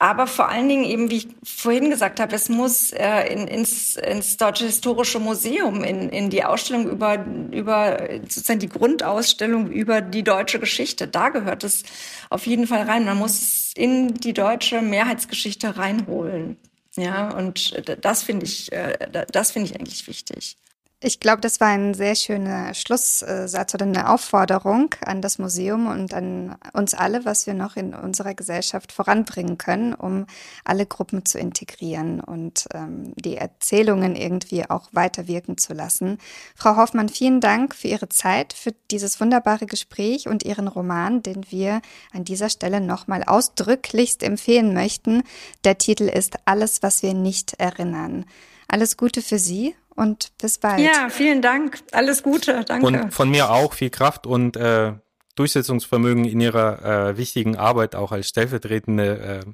aber 0.00 0.26
vor 0.26 0.48
allen 0.48 0.66
Dingen 0.66 0.84
eben, 0.84 1.10
wie 1.10 1.18
ich 1.18 1.28
vorhin 1.44 1.90
gesagt 1.90 2.20
habe, 2.20 2.34
es 2.34 2.48
muss 2.48 2.90
äh, 2.90 3.30
in, 3.30 3.46
ins, 3.46 3.96
ins 3.96 4.38
Deutsche 4.38 4.64
Historische 4.64 5.18
Museum, 5.18 5.84
in, 5.84 6.08
in 6.08 6.30
die 6.30 6.42
Ausstellung 6.42 6.88
über, 6.88 7.22
über 7.52 8.08
sozusagen 8.22 8.60
die 8.60 8.70
Grundausstellung 8.70 9.70
über 9.70 10.00
die 10.00 10.22
deutsche 10.22 10.58
Geschichte. 10.58 11.06
Da 11.06 11.28
gehört 11.28 11.64
es 11.64 11.82
auf 12.30 12.46
jeden 12.46 12.66
Fall 12.66 12.84
rein. 12.84 13.04
Man 13.04 13.18
muss 13.18 13.42
es 13.42 13.72
in 13.76 14.14
die 14.14 14.32
deutsche 14.32 14.80
Mehrheitsgeschichte 14.80 15.76
reinholen. 15.76 16.56
Ja, 16.96 17.36
und 17.36 17.82
das 18.00 18.22
finde 18.22 18.46
ich, 18.46 18.72
äh, 18.72 18.96
das 19.30 19.50
finde 19.50 19.68
ich 19.68 19.78
eigentlich 19.78 20.06
wichtig. 20.08 20.56
Ich 21.02 21.18
glaube, 21.18 21.40
das 21.40 21.60
war 21.60 21.68
ein 21.68 21.94
sehr 21.94 22.14
schöner 22.14 22.74
Schlusssatz 22.74 23.72
oder 23.72 23.86
eine 23.86 24.10
Aufforderung 24.10 24.94
an 25.02 25.22
das 25.22 25.38
Museum 25.38 25.86
und 25.86 26.12
an 26.12 26.56
uns 26.74 26.92
alle, 26.92 27.24
was 27.24 27.46
wir 27.46 27.54
noch 27.54 27.76
in 27.76 27.94
unserer 27.94 28.34
Gesellschaft 28.34 28.92
voranbringen 28.92 29.56
können, 29.56 29.94
um 29.94 30.26
alle 30.62 30.84
Gruppen 30.84 31.24
zu 31.24 31.38
integrieren 31.38 32.20
und 32.20 32.66
ähm, 32.74 33.14
die 33.16 33.38
Erzählungen 33.38 34.14
irgendwie 34.14 34.68
auch 34.68 34.90
weiterwirken 34.92 35.56
zu 35.56 35.72
lassen. 35.72 36.18
Frau 36.54 36.76
Hoffmann, 36.76 37.08
vielen 37.08 37.40
Dank 37.40 37.74
für 37.74 37.88
Ihre 37.88 38.10
Zeit, 38.10 38.52
für 38.52 38.74
dieses 38.90 39.22
wunderbare 39.22 39.64
Gespräch 39.64 40.28
und 40.28 40.42
Ihren 40.42 40.68
Roman, 40.68 41.22
den 41.22 41.50
wir 41.50 41.80
an 42.12 42.24
dieser 42.24 42.50
Stelle 42.50 42.82
nochmal 42.82 43.24
ausdrücklichst 43.24 44.22
empfehlen 44.22 44.74
möchten. 44.74 45.22
Der 45.64 45.78
Titel 45.78 46.10
ist 46.10 46.36
Alles, 46.44 46.82
was 46.82 47.02
wir 47.02 47.14
nicht 47.14 47.54
erinnern. 47.54 48.26
Alles 48.68 48.98
Gute 48.98 49.22
für 49.22 49.38
Sie 49.38 49.74
und 50.00 50.32
bis 50.38 50.56
bald. 50.56 50.80
Ja, 50.80 51.10
vielen 51.10 51.42
Dank. 51.42 51.78
Alles 51.92 52.22
Gute. 52.22 52.64
Danke. 52.64 52.86
Und 52.86 53.12
von 53.12 53.28
mir 53.28 53.50
auch 53.50 53.74
viel 53.74 53.90
Kraft 53.90 54.26
und 54.26 54.56
äh, 54.56 54.94
Durchsetzungsvermögen 55.34 56.24
in 56.24 56.40
Ihrer 56.40 57.10
äh, 57.10 57.16
wichtigen 57.18 57.56
Arbeit 57.56 57.94
auch 57.94 58.10
als 58.10 58.28
stellvertretende 58.28 59.44
äh, 59.44 59.50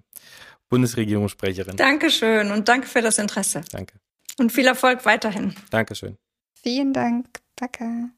Bundesregierungssprecherin. 0.69 1.77
Dankeschön 1.77 2.53
und 2.53 2.69
danke 2.69 2.87
für 2.87 3.03
das 3.03 3.19
Interesse. 3.19 3.63
Danke. 3.73 3.95
Und 4.39 4.53
viel 4.53 4.67
Erfolg 4.67 5.05
weiterhin. 5.05 5.55
Dankeschön. 5.71 6.17
Vielen 6.55 6.93
Dank. 6.93 7.27
Danke. 7.57 8.11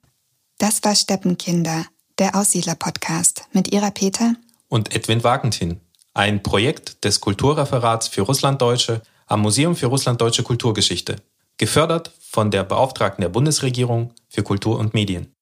Das 0.58 0.84
war 0.84 0.94
Steppenkinder, 0.94 1.86
der 2.18 2.34
Aussiedler-Podcast 2.36 3.46
mit 3.52 3.72
Ira 3.72 3.90
Peter 3.90 4.34
und 4.68 4.94
Edwin 4.94 5.24
Wagentin. 5.24 5.80
Ein 6.12 6.42
Projekt 6.42 7.04
des 7.04 7.20
Kulturreferats 7.20 8.08
für 8.08 8.22
Russlanddeutsche 8.22 9.02
am 9.26 9.40
Museum 9.40 9.76
für 9.76 9.86
Russlanddeutsche 9.86 10.42
Kulturgeschichte 10.42 11.16
gefördert 11.58 12.12
von 12.20 12.50
der 12.50 12.64
Beauftragten 12.64 13.22
der 13.22 13.28
Bundesregierung 13.28 14.14
für 14.28 14.42
Kultur 14.42 14.78
und 14.78 14.94
Medien. 14.94 15.34